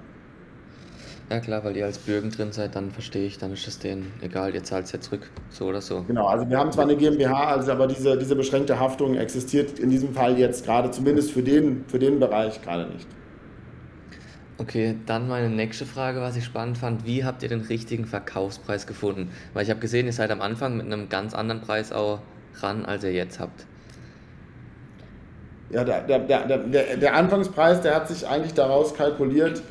Ja 1.31 1.41
klar, 1.41 1.63
weil 1.63 1.77
ihr 1.77 1.85
als 1.85 1.99
Bürgen 1.99 2.31
drin 2.31 2.53
seid, 2.53 2.75
dann 2.75 2.91
verstehe 2.91 3.27
ich, 3.27 3.37
dann 3.37 3.53
ist 3.53 3.69
es 3.69 3.79
denen 3.79 4.11
egal, 4.23 4.55
ihr 4.55 4.65
zahlt 4.65 4.87
es 4.87 4.93
ja 4.93 5.01
zurück, 5.01 5.29
so 5.51 5.67
oder 5.67 5.83
so. 5.83 6.03
Genau, 6.05 6.27
also 6.27 6.49
wir 6.49 6.57
haben 6.57 6.73
zwar 6.73 6.85
eine 6.85 6.97
GmbH, 6.97 7.49
also 7.49 7.71
aber 7.71 7.87
diese, 7.87 8.17
diese 8.17 8.35
beschränkte 8.35 8.81
Haftung 8.81 9.15
existiert 9.15 9.79
in 9.79 9.91
diesem 9.91 10.15
Fall 10.15 10.39
jetzt 10.39 10.65
gerade, 10.65 10.91
zumindest 10.91 11.33
für 11.33 11.43
den, 11.43 11.85
für 11.87 11.99
den 11.99 12.19
Bereich 12.19 12.63
gerade 12.63 12.91
nicht. 12.91 13.07
Okay, 14.61 14.97
dann 15.07 15.29
meine 15.29 15.49
nächste 15.49 15.87
Frage, 15.87 16.21
was 16.21 16.37
ich 16.37 16.45
spannend 16.45 16.79
fand. 16.79 17.07
Wie 17.07 17.25
habt 17.25 17.45
ihr 17.45 17.49
den 17.49 17.61
richtigen 17.61 18.07
Verkaufspreis 18.07 18.89
gefunden? 18.89 19.31
Weil 19.55 19.63
ich 19.63 19.71
habe 19.71 19.79
gesehen, 19.79 20.07
ihr 20.07 20.13
seid 20.13 20.33
am 20.33 20.41
Anfang 20.41 20.77
mit 20.77 20.87
einem 20.87 21.09
ganz 21.09 21.33
anderen 21.33 21.61
Preis 21.61 21.93
auch 21.93 22.19
ran, 22.57 22.85
als 22.85 23.05
ihr 23.05 23.13
jetzt 23.13 23.39
habt. 23.39 23.67
Ja, 25.71 25.85
der, 25.85 26.01
der, 26.01 26.19
der, 26.19 26.97
der, 26.97 27.15
Anfangspreis, 27.15 27.83
der 27.83 27.95
hat 27.95 28.09
sich 28.09 28.27
eigentlich 28.27 28.55
daraus 28.55 28.95
kalkuliert, 28.95 29.63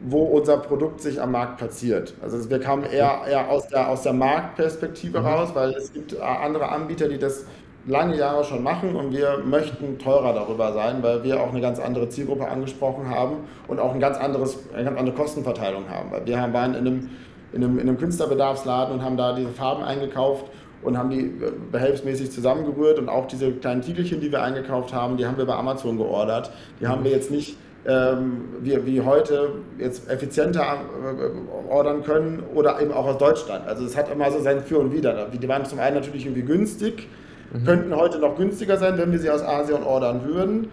wo 0.00 0.22
unser 0.22 0.56
Produkt 0.58 1.02
sich 1.02 1.20
am 1.20 1.32
Markt 1.32 1.58
platziert. 1.58 2.14
Also 2.22 2.48
wir 2.48 2.60
kamen 2.60 2.84
eher, 2.84 3.22
eher 3.28 3.50
aus, 3.50 3.68
der, 3.68 3.88
aus 3.88 4.02
der 4.02 4.14
Marktperspektive 4.14 5.20
mhm. 5.20 5.26
raus, 5.26 5.50
weil 5.52 5.72
es 5.72 5.92
gibt 5.92 6.14
äh, 6.14 6.20
andere 6.20 6.70
Anbieter, 6.70 7.08
die 7.08 7.18
das 7.18 7.44
lange 7.88 8.16
Jahre 8.16 8.44
schon 8.44 8.62
machen 8.62 8.94
und 8.94 9.12
wir 9.12 9.38
möchten 9.44 9.98
teurer 9.98 10.34
darüber 10.34 10.72
sein, 10.72 11.02
weil 11.02 11.24
wir 11.24 11.40
auch 11.40 11.50
eine 11.50 11.60
ganz 11.60 11.80
andere 11.80 12.08
Zielgruppe 12.08 12.46
angesprochen 12.46 13.10
haben 13.10 13.38
und 13.66 13.80
auch 13.80 13.94
ein 13.94 14.00
ganz 14.00 14.18
anderes, 14.18 14.58
eine 14.74 14.84
ganz 14.84 14.98
andere 14.98 15.16
Kostenverteilung 15.16 15.88
haben. 15.88 16.10
Weil 16.10 16.26
wir 16.26 16.36
waren 16.36 16.74
in 16.74 16.86
einem, 16.86 17.10
in 17.52 17.64
einem, 17.64 17.78
in 17.78 17.88
einem 17.88 17.98
Künstlerbedarfsladen 17.98 18.94
und 18.94 19.02
haben 19.02 19.16
da 19.16 19.32
diese 19.32 19.50
Farben 19.50 19.82
eingekauft 19.82 20.46
und 20.82 20.96
haben 20.98 21.10
die 21.10 21.32
behelfsmäßig 21.72 22.30
zusammengerührt 22.30 22.98
und 22.98 23.08
auch 23.08 23.26
diese 23.26 23.52
kleinen 23.52 23.80
Tiegelchen, 23.80 24.20
die 24.20 24.30
wir 24.30 24.42
eingekauft 24.42 24.92
haben, 24.92 25.16
die 25.16 25.26
haben 25.26 25.38
wir 25.38 25.46
bei 25.46 25.54
Amazon 25.54 25.96
geordert. 25.96 26.52
Die 26.80 26.86
haben 26.86 27.04
wir 27.04 27.10
jetzt 27.10 27.30
nicht 27.30 27.56
ähm, 27.86 28.48
wie, 28.60 28.84
wie 28.86 29.00
heute 29.00 29.52
jetzt 29.78 30.10
effizienter 30.10 30.62
äh, 30.62 31.70
ordern 31.72 32.02
können 32.02 32.42
oder 32.54 32.80
eben 32.80 32.92
auch 32.92 33.06
aus 33.06 33.18
Deutschland. 33.18 33.66
Also 33.66 33.84
es 33.84 33.96
hat 33.96 34.12
immer 34.12 34.30
so 34.30 34.40
sein 34.40 34.60
Für 34.60 34.78
und 34.78 34.92
Wider. 34.92 35.28
Die 35.28 35.48
waren 35.48 35.64
zum 35.64 35.78
einen 35.78 35.96
natürlich 35.96 36.26
irgendwie 36.26 36.42
günstig, 36.42 37.08
mhm. 37.52 37.64
könnten 37.64 37.96
heute 37.96 38.18
noch 38.18 38.36
günstiger 38.36 38.76
sein, 38.76 38.98
wenn 38.98 39.12
wir 39.12 39.18
sie 39.18 39.30
aus 39.30 39.42
Asien 39.42 39.82
ordern 39.82 40.24
würden, 40.24 40.68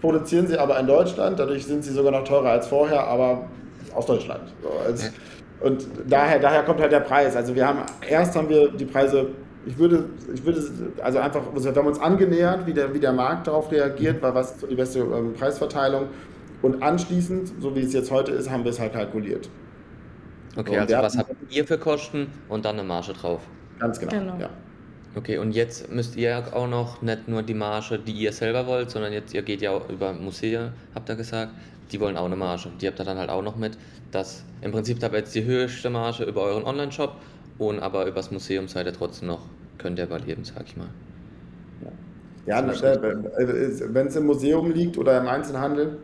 produzieren 0.00 0.46
sie 0.46 0.58
aber 0.58 0.78
in 0.78 0.86
Deutschland, 0.86 1.38
dadurch 1.38 1.66
sind 1.66 1.84
sie 1.84 1.92
sogar 1.92 2.12
noch 2.12 2.24
teurer 2.24 2.50
als 2.50 2.66
vorher, 2.66 3.06
aber 3.06 3.48
aus 3.94 4.06
Deutschland. 4.06 4.52
So, 4.62 4.70
als, 4.86 5.12
und 5.60 5.86
daher, 6.08 6.38
daher 6.38 6.62
kommt 6.62 6.80
halt 6.80 6.92
der 6.92 7.00
Preis. 7.00 7.36
Also 7.36 7.54
wir 7.54 7.66
haben 7.66 7.80
erst 8.08 8.34
haben 8.34 8.48
wir 8.48 8.70
die 8.70 8.86
Preise 8.86 9.28
ich 9.66 9.78
würde, 9.78 10.06
ich 10.32 10.44
würde, 10.44 10.62
also 11.02 11.18
einfach, 11.18 11.42
wir 11.54 11.74
haben 11.74 11.86
uns 11.86 12.00
angenähert, 12.00 12.66
wie 12.66 12.72
der, 12.72 12.94
wie 12.94 13.00
der 13.00 13.12
Markt 13.12 13.46
darauf 13.46 13.70
reagiert, 13.70 14.22
weil 14.22 14.34
was 14.34 14.56
die 14.58 14.74
beste 14.74 15.00
ähm, 15.00 15.34
Preisverteilung 15.34 16.06
und 16.62 16.82
anschließend, 16.82 17.52
so 17.60 17.74
wie 17.74 17.80
es 17.80 17.92
jetzt 17.92 18.10
heute 18.10 18.32
ist, 18.32 18.50
haben 18.50 18.64
wir 18.64 18.70
es 18.70 18.80
halt 18.80 18.94
kalkuliert. 18.94 19.50
Okay, 20.56 20.74
so, 20.74 20.80
also 20.80 20.96
was 20.96 21.18
habt 21.18 21.30
ihr 21.50 21.66
für 21.66 21.78
Kosten 21.78 22.28
und 22.48 22.64
dann 22.64 22.78
eine 22.78 22.88
Marge 22.88 23.12
drauf? 23.12 23.42
Ganz 23.78 24.00
genau, 24.00 24.12
genau. 24.12 24.36
ja. 24.38 24.50
Okay, 25.16 25.38
und 25.38 25.52
jetzt 25.52 25.90
müsst 25.90 26.16
ihr 26.16 26.44
auch 26.54 26.68
noch 26.68 27.02
nicht 27.02 27.26
nur 27.26 27.42
die 27.42 27.54
Marge, 27.54 27.98
die 27.98 28.12
ihr 28.12 28.32
selber 28.32 28.66
wollt, 28.66 28.90
sondern 28.90 29.12
jetzt, 29.12 29.34
ihr 29.34 29.42
geht 29.42 29.60
ja 29.60 29.72
auch 29.72 29.88
über 29.90 30.12
Museen, 30.12 30.72
habt 30.94 31.08
ihr 31.08 31.16
gesagt, 31.16 31.52
die 31.90 31.98
wollen 31.98 32.16
auch 32.16 32.26
eine 32.26 32.36
Marge. 32.36 32.68
Die 32.80 32.86
habt 32.86 33.00
ihr 33.00 33.04
dann 33.04 33.18
halt 33.18 33.30
auch 33.30 33.42
noch 33.42 33.56
mit. 33.56 33.76
Das, 34.12 34.44
Im 34.62 34.70
Prinzip 34.70 35.02
habt 35.02 35.12
ihr 35.14 35.18
jetzt 35.18 35.34
die 35.34 35.44
höchste 35.44 35.90
Marge 35.90 36.24
über 36.24 36.42
euren 36.42 36.64
Online-Shop 36.64 37.16
und 37.58 37.80
aber 37.80 38.06
übers 38.06 38.30
Museum 38.30 38.68
seid 38.68 38.86
ihr 38.86 38.92
trotzdem 38.92 39.28
noch, 39.28 39.40
könnt 39.78 39.98
ihr 39.98 40.04
überleben, 40.04 40.44
sag 40.44 40.66
ich 40.66 40.76
mal. 40.76 40.88
Ja, 42.46 42.60
ja 42.60 42.72
wenn 42.72 44.06
es 44.06 44.16
im 44.16 44.26
Museum 44.26 44.70
liegt 44.70 44.96
oder 44.96 45.20
im 45.20 45.26
Einzelhandel, 45.26 45.98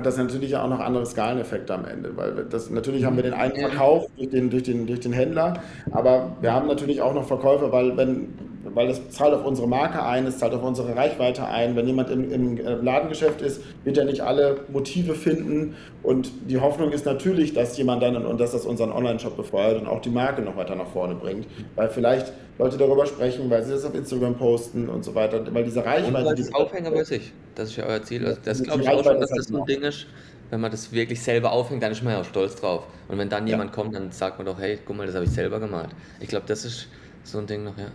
hat 0.00 0.06
das 0.06 0.16
natürlich 0.16 0.56
auch 0.56 0.68
noch 0.68 0.80
andere 0.80 1.04
Skaleneffekte 1.04 1.74
am 1.74 1.84
Ende, 1.84 2.16
weil 2.16 2.46
das 2.48 2.70
natürlich 2.70 3.04
haben 3.04 3.16
wir 3.16 3.22
den 3.22 3.34
einen 3.34 3.54
Verkauf 3.54 4.06
durch 4.16 4.30
den, 4.30 4.50
durch 4.50 4.62
den, 4.62 4.86
durch 4.86 5.00
den 5.00 5.12
Händler, 5.12 5.54
aber 5.90 6.32
wir 6.40 6.52
haben 6.52 6.66
natürlich 6.66 7.02
auch 7.02 7.12
noch 7.14 7.26
Verkäufer, 7.26 7.70
weil 7.70 7.96
wenn 7.96 8.28
weil 8.64 8.88
das 8.88 9.08
zahlt 9.10 9.32
auf 9.34 9.44
unsere 9.44 9.66
Marke 9.66 10.02
ein, 10.02 10.26
es 10.26 10.38
zahlt 10.38 10.52
auf 10.52 10.62
unsere 10.62 10.94
Reichweite 10.94 11.46
ein. 11.46 11.76
Wenn 11.76 11.86
jemand 11.86 12.10
im, 12.10 12.30
im 12.30 12.58
äh, 12.58 12.74
Ladengeschäft 12.74 13.40
ist, 13.40 13.62
wird 13.84 13.96
er 13.96 14.04
nicht 14.04 14.20
alle 14.20 14.60
Motive 14.68 15.14
finden. 15.14 15.76
Und 16.02 16.30
die 16.48 16.60
Hoffnung 16.60 16.92
ist 16.92 17.06
natürlich, 17.06 17.54
dass 17.54 17.76
jemand 17.78 18.02
dann 18.02 18.24
und 18.24 18.38
dass 18.40 18.52
das 18.52 18.66
unseren 18.66 18.92
Online-Shop 18.92 19.36
befeuert 19.36 19.80
und 19.80 19.86
auch 19.86 20.00
die 20.00 20.10
Marke 20.10 20.42
noch 20.42 20.56
weiter 20.56 20.74
nach 20.74 20.88
vorne 20.88 21.14
bringt. 21.14 21.46
Weil 21.74 21.88
vielleicht 21.88 22.32
Leute 22.58 22.76
darüber 22.76 23.06
sprechen, 23.06 23.48
weil 23.48 23.62
sie 23.62 23.72
das 23.72 23.84
auf 23.84 23.94
Instagram 23.94 24.36
posten 24.36 24.88
und 24.88 25.04
so 25.04 25.14
weiter. 25.14 25.42
Weil 25.52 25.64
diese 25.64 25.84
Reichweite. 25.84 26.28
Und 26.28 26.38
das 26.38 26.54
Aufhänger 26.54 26.90
bei 26.90 27.04
sich. 27.04 27.32
Das 27.54 27.70
ist 27.70 27.76
ja 27.76 27.84
euer 27.86 28.02
Ziel. 28.02 28.26
Also 28.26 28.40
das 28.44 28.62
glaube 28.62 28.82
ich 28.82 28.88
auch 28.88 29.02
schon, 29.02 29.20
dass 29.20 29.30
das 29.30 29.46
so 29.46 29.58
ein 29.58 29.66
Ding 29.66 29.82
ist 29.82 30.06
wenn 30.50 30.60
man 30.60 30.70
das 30.72 30.92
wirklich 30.92 31.22
selber 31.22 31.52
aufhängt, 31.52 31.82
dann 31.82 31.92
ist 31.92 32.02
man 32.02 32.12
ja 32.12 32.20
auch 32.20 32.24
stolz 32.24 32.56
drauf. 32.56 32.84
Und 33.08 33.18
wenn 33.18 33.28
dann 33.28 33.46
jemand 33.46 33.70
ja. 33.70 33.74
kommt, 33.74 33.94
dann 33.94 34.10
sagt 34.10 34.38
man 34.38 34.46
doch, 34.46 34.58
hey, 34.58 34.78
guck 34.84 34.96
mal, 34.96 35.06
das 35.06 35.14
habe 35.14 35.24
ich 35.24 35.30
selber 35.30 35.60
gemalt. 35.60 35.90
Ich 36.18 36.28
glaube, 36.28 36.46
das 36.48 36.64
ist 36.64 36.88
so 37.22 37.38
ein 37.38 37.46
Ding 37.46 37.62
noch, 37.62 37.78
ja. 37.78 37.86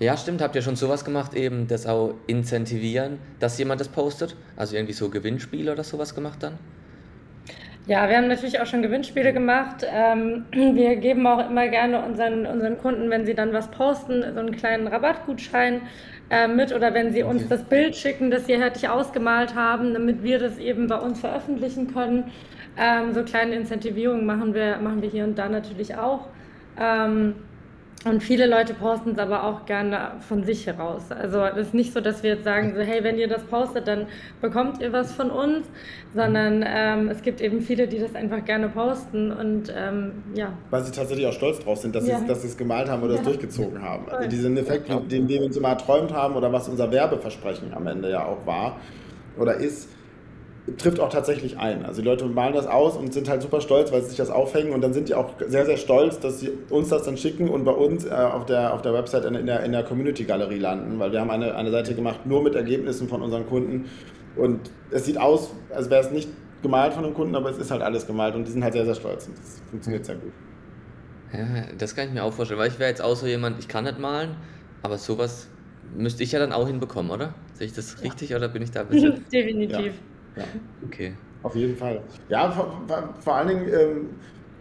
Ja, 0.00 0.16
stimmt. 0.16 0.40
Habt 0.40 0.56
ihr 0.56 0.62
schon 0.62 0.76
sowas 0.76 1.04
gemacht, 1.04 1.34
eben 1.34 1.68
das 1.68 1.86
auch 1.86 2.14
incentivieren, 2.26 3.18
dass 3.38 3.58
jemand 3.58 3.82
das 3.82 3.88
postet? 3.88 4.34
Also 4.56 4.74
irgendwie 4.74 4.94
so 4.94 5.10
Gewinnspiele 5.10 5.70
oder 5.70 5.84
sowas 5.84 6.14
gemacht 6.14 6.42
dann? 6.42 6.54
Ja, 7.86 8.08
wir 8.08 8.16
haben 8.16 8.28
natürlich 8.28 8.58
auch 8.60 8.66
schon 8.66 8.80
Gewinnspiele 8.80 9.34
gemacht. 9.34 9.84
Ähm, 9.86 10.46
wir 10.52 10.96
geben 10.96 11.26
auch 11.26 11.50
immer 11.50 11.68
gerne 11.68 12.02
unseren, 12.02 12.46
unseren 12.46 12.78
Kunden, 12.78 13.10
wenn 13.10 13.26
sie 13.26 13.34
dann 13.34 13.52
was 13.52 13.70
posten, 13.70 14.22
so 14.22 14.40
einen 14.40 14.56
kleinen 14.56 14.86
Rabattgutschein 14.86 15.82
äh, 16.30 16.48
mit 16.48 16.74
oder 16.74 16.94
wenn 16.94 17.12
sie 17.12 17.22
uns 17.22 17.46
das 17.48 17.62
Bild 17.62 17.94
schicken, 17.94 18.30
das 18.30 18.46
sie 18.46 18.56
fertig 18.56 18.88
ausgemalt 18.88 19.54
haben, 19.54 19.92
damit 19.92 20.22
wir 20.22 20.38
das 20.38 20.56
eben 20.56 20.86
bei 20.86 20.96
uns 20.96 21.20
veröffentlichen 21.20 21.92
können. 21.92 22.30
Ähm, 22.78 23.12
so 23.12 23.22
kleine 23.22 23.54
Incentivierungen 23.54 24.24
machen 24.24 24.54
wir, 24.54 24.78
machen 24.78 25.02
wir 25.02 25.10
hier 25.10 25.24
und 25.24 25.38
da 25.38 25.50
natürlich 25.50 25.94
auch. 25.96 26.28
Ähm, 26.80 27.34
und 28.06 28.22
viele 28.22 28.46
Leute 28.46 28.72
posten 28.72 29.10
es 29.10 29.18
aber 29.18 29.44
auch 29.44 29.66
gerne 29.66 30.12
von 30.26 30.42
sich 30.42 30.66
heraus. 30.66 31.10
Also 31.10 31.44
es 31.44 31.68
ist 31.68 31.74
nicht 31.74 31.92
so, 31.92 32.00
dass 32.00 32.22
wir 32.22 32.30
jetzt 32.30 32.44
sagen, 32.44 32.72
so, 32.74 32.80
hey, 32.80 33.04
wenn 33.04 33.18
ihr 33.18 33.28
das 33.28 33.42
postet, 33.44 33.86
dann 33.86 34.06
bekommt 34.40 34.80
ihr 34.80 34.90
was 34.92 35.12
von 35.12 35.30
uns, 35.30 35.66
sondern 36.14 36.64
ähm, 36.66 37.10
es 37.10 37.20
gibt 37.20 37.42
eben 37.42 37.60
viele, 37.60 37.86
die 37.86 37.98
das 37.98 38.14
einfach 38.14 38.42
gerne 38.46 38.70
posten 38.70 39.30
und 39.32 39.70
ähm, 39.76 40.12
ja. 40.34 40.52
Weil 40.70 40.82
sie 40.82 40.92
tatsächlich 40.92 41.26
auch 41.26 41.34
stolz 41.34 41.60
drauf 41.60 41.78
sind, 41.78 41.94
dass 41.94 42.06
ja. 42.06 42.18
sie 42.18 42.46
es 42.46 42.56
gemalt 42.56 42.88
haben 42.88 43.02
oder 43.02 43.14
ja. 43.14 43.20
es 43.20 43.26
durchgezogen 43.26 43.82
haben. 43.82 44.08
Also 44.08 44.30
diesen 44.30 44.56
Effekt, 44.56 44.88
den 45.10 45.28
wir 45.28 45.42
uns 45.42 45.58
immer 45.58 45.68
erträumt 45.68 46.14
haben 46.14 46.36
oder 46.36 46.50
was 46.50 46.70
unser 46.70 46.90
Werbeversprechen 46.90 47.74
am 47.74 47.86
Ende 47.86 48.10
ja 48.10 48.24
auch 48.24 48.46
war 48.46 48.78
oder 49.38 49.56
ist, 49.56 49.90
trifft 50.78 51.00
auch 51.00 51.08
tatsächlich 51.08 51.58
ein. 51.58 51.84
Also 51.84 52.02
die 52.02 52.08
Leute 52.08 52.24
malen 52.26 52.54
das 52.54 52.66
aus 52.66 52.96
und 52.96 53.12
sind 53.12 53.28
halt 53.28 53.42
super 53.42 53.60
stolz, 53.60 53.92
weil 53.92 54.02
sie 54.02 54.08
sich 54.08 54.16
das 54.16 54.30
aufhängen 54.30 54.72
und 54.72 54.80
dann 54.80 54.92
sind 54.92 55.08
die 55.08 55.14
auch 55.14 55.32
sehr, 55.46 55.66
sehr 55.66 55.76
stolz, 55.76 56.20
dass 56.20 56.40
sie 56.40 56.50
uns 56.68 56.88
das 56.88 57.04
dann 57.04 57.16
schicken 57.16 57.48
und 57.48 57.64
bei 57.64 57.72
uns 57.72 58.04
äh, 58.04 58.10
auf, 58.10 58.46
der, 58.46 58.74
auf 58.74 58.82
der 58.82 58.92
Website 58.92 59.24
in, 59.24 59.34
in 59.34 59.46
der, 59.46 59.62
in 59.62 59.72
der 59.72 59.82
Community-Galerie 59.82 60.58
landen, 60.58 60.98
weil 60.98 61.12
wir 61.12 61.20
haben 61.20 61.30
eine, 61.30 61.54
eine 61.54 61.70
Seite 61.70 61.94
gemacht 61.94 62.26
nur 62.26 62.42
mit 62.42 62.54
Ergebnissen 62.54 63.08
von 63.08 63.22
unseren 63.22 63.46
Kunden 63.46 63.86
und 64.36 64.70
es 64.90 65.04
sieht 65.06 65.18
aus, 65.18 65.50
als 65.74 65.90
wäre 65.90 66.02
es 66.02 66.10
nicht 66.10 66.28
gemalt 66.62 66.92
von 66.92 67.04
den 67.04 67.14
Kunden, 67.14 67.34
aber 67.34 67.50
es 67.50 67.58
ist 67.58 67.70
halt 67.70 67.82
alles 67.82 68.06
gemalt 68.06 68.34
und 68.34 68.46
die 68.46 68.52
sind 68.52 68.62
halt 68.62 68.74
sehr, 68.74 68.84
sehr 68.84 68.94
stolz 68.94 69.26
und 69.26 69.38
das 69.38 69.62
funktioniert 69.70 70.04
sehr 70.04 70.16
gut. 70.16 70.32
Ja, 71.32 71.46
das 71.78 71.94
kann 71.94 72.08
ich 72.08 72.14
mir 72.14 72.24
auch 72.24 72.32
vorstellen, 72.32 72.60
weil 72.60 72.68
ich 72.68 72.78
wäre 72.78 72.90
jetzt 72.90 73.02
auch 73.02 73.16
so 73.16 73.26
jemand, 73.26 73.58
ich 73.58 73.68
kann 73.68 73.84
nicht 73.84 73.98
malen, 73.98 74.36
aber 74.82 74.98
sowas 74.98 75.48
müsste 75.96 76.22
ich 76.22 76.32
ja 76.32 76.38
dann 76.38 76.52
auch 76.52 76.66
hinbekommen, 76.66 77.10
oder? 77.10 77.34
Sehe 77.54 77.66
ich 77.66 77.72
das 77.72 78.02
richtig 78.02 78.34
oder 78.34 78.48
bin 78.48 78.62
ich 78.62 78.70
da 78.70 78.80
ein 78.80 78.88
bisschen... 78.88 79.24
Definitiv. 79.32 79.86
Ja. 79.86 79.92
Ja. 80.36 80.44
Okay. 80.86 81.14
Auf 81.42 81.54
jeden 81.54 81.76
Fall. 81.76 82.02
Ja, 82.28 82.50
vor, 82.50 82.84
vor 83.20 83.34
allen 83.34 83.48
Dingen, 83.48 83.68
ähm, 83.68 84.10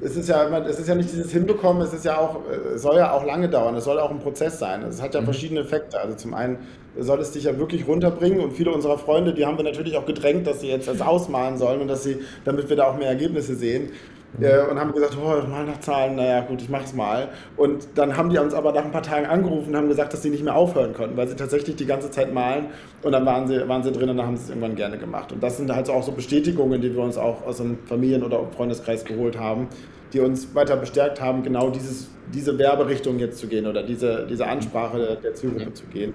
es 0.01 0.15
ist 0.15 0.29
ja 0.29 0.57
es 0.59 0.79
ist 0.79 0.87
ja 0.87 0.95
nicht 0.95 1.11
dieses 1.11 1.31
Hinbekommen, 1.31 1.81
es 1.81 1.93
ist 1.93 2.05
ja 2.05 2.17
auch, 2.17 2.39
es 2.49 2.75
äh, 2.75 2.77
soll 2.77 2.97
ja 2.97 3.11
auch 3.11 3.25
lange 3.25 3.49
dauern, 3.49 3.75
es 3.75 3.83
soll 3.83 3.99
auch 3.99 4.11
ein 4.11 4.19
Prozess 4.19 4.59
sein. 4.59 4.83
Es 4.83 5.01
hat 5.01 5.13
ja 5.13 5.21
mhm. 5.21 5.25
verschiedene 5.25 5.61
Effekte. 5.61 5.99
Also 5.99 6.15
zum 6.15 6.33
einen 6.33 6.57
soll 6.97 7.19
es 7.19 7.31
dich 7.31 7.43
ja 7.43 7.57
wirklich 7.57 7.87
runterbringen 7.87 8.39
und 8.39 8.53
viele 8.53 8.71
unserer 8.71 8.97
Freunde, 8.97 9.33
die 9.33 9.45
haben 9.45 9.57
wir 9.57 9.63
natürlich 9.63 9.97
auch 9.97 10.05
gedrängt, 10.05 10.47
dass 10.47 10.61
sie 10.61 10.67
jetzt 10.67 10.87
das 10.87 11.01
ausmalen 11.01 11.57
sollen 11.57 11.81
und 11.81 11.87
dass 11.87 12.03
sie, 12.03 12.19
damit 12.45 12.69
wir 12.69 12.77
da 12.77 12.85
auch 12.85 12.97
mehr 12.97 13.09
Ergebnisse 13.09 13.55
sehen. 13.55 13.91
Äh, 14.39 14.61
und 14.69 14.79
haben 14.79 14.91
gesagt, 14.93 15.17
oh, 15.19 15.47
mal 15.47 15.65
nach 15.65 15.79
Zahlen, 15.79 16.15
naja 16.15 16.41
gut, 16.41 16.61
ich 16.61 16.69
mach's 16.69 16.93
mal. 16.93 17.29
Und 17.57 17.87
dann 17.95 18.15
haben 18.15 18.29
die 18.29 18.37
uns 18.37 18.53
aber 18.53 18.71
nach 18.71 18.85
ein 18.85 18.91
paar 18.91 19.01
Tagen 19.01 19.25
angerufen 19.25 19.69
und 19.69 19.75
haben 19.75 19.89
gesagt, 19.89 20.13
dass 20.13 20.21
sie 20.21 20.29
nicht 20.29 20.43
mehr 20.43 20.55
aufhören 20.55 20.93
konnten, 20.93 21.17
weil 21.17 21.27
sie 21.27 21.35
tatsächlich 21.35 21.75
die 21.75 21.85
ganze 21.85 22.11
Zeit 22.11 22.33
malen 22.33 22.67
und 23.01 23.11
dann 23.11 23.25
waren 23.25 23.47
sie, 23.47 23.67
waren 23.67 23.83
sie 23.83 23.91
drin 23.91 24.09
und 24.09 24.17
dann 24.17 24.27
haben 24.27 24.37
sie 24.37 24.43
es 24.43 24.49
irgendwann 24.49 24.75
gerne 24.75 24.97
gemacht. 24.97 25.31
Und 25.31 25.41
das 25.41 25.57
sind 25.57 25.73
halt 25.73 25.89
auch 25.89 26.03
so 26.03 26.11
Bestätigungen, 26.11 26.79
die 26.79 26.93
wir 26.93 27.01
uns 27.01 27.17
auch 27.17 27.45
aus 27.45 27.59
einem 27.59 27.79
Familien- 27.85 28.23
oder 28.23 28.45
Freundeskreis 28.55 29.03
geholt 29.03 29.37
haben, 29.37 29.67
die 30.13 30.19
uns 30.19 30.53
weiter 30.55 30.77
bestärkt 30.77 31.19
haben, 31.19 31.43
genau 31.43 31.69
dieses, 31.69 32.09
diese 32.33 32.57
Werberichtung 32.57 33.19
jetzt 33.19 33.39
zu 33.39 33.47
gehen 33.47 33.65
oder 33.65 33.83
diese, 33.83 34.27
diese 34.29 34.47
Ansprache 34.47 35.17
der 35.23 35.33
Zielgruppe 35.33 35.73
zu 35.73 35.85
gehen, 35.85 36.13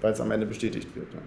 weil 0.00 0.12
es 0.12 0.20
am 0.20 0.30
Ende 0.30 0.46
bestätigt 0.46 0.94
wird. 0.94 1.12
Ja. 1.12 1.20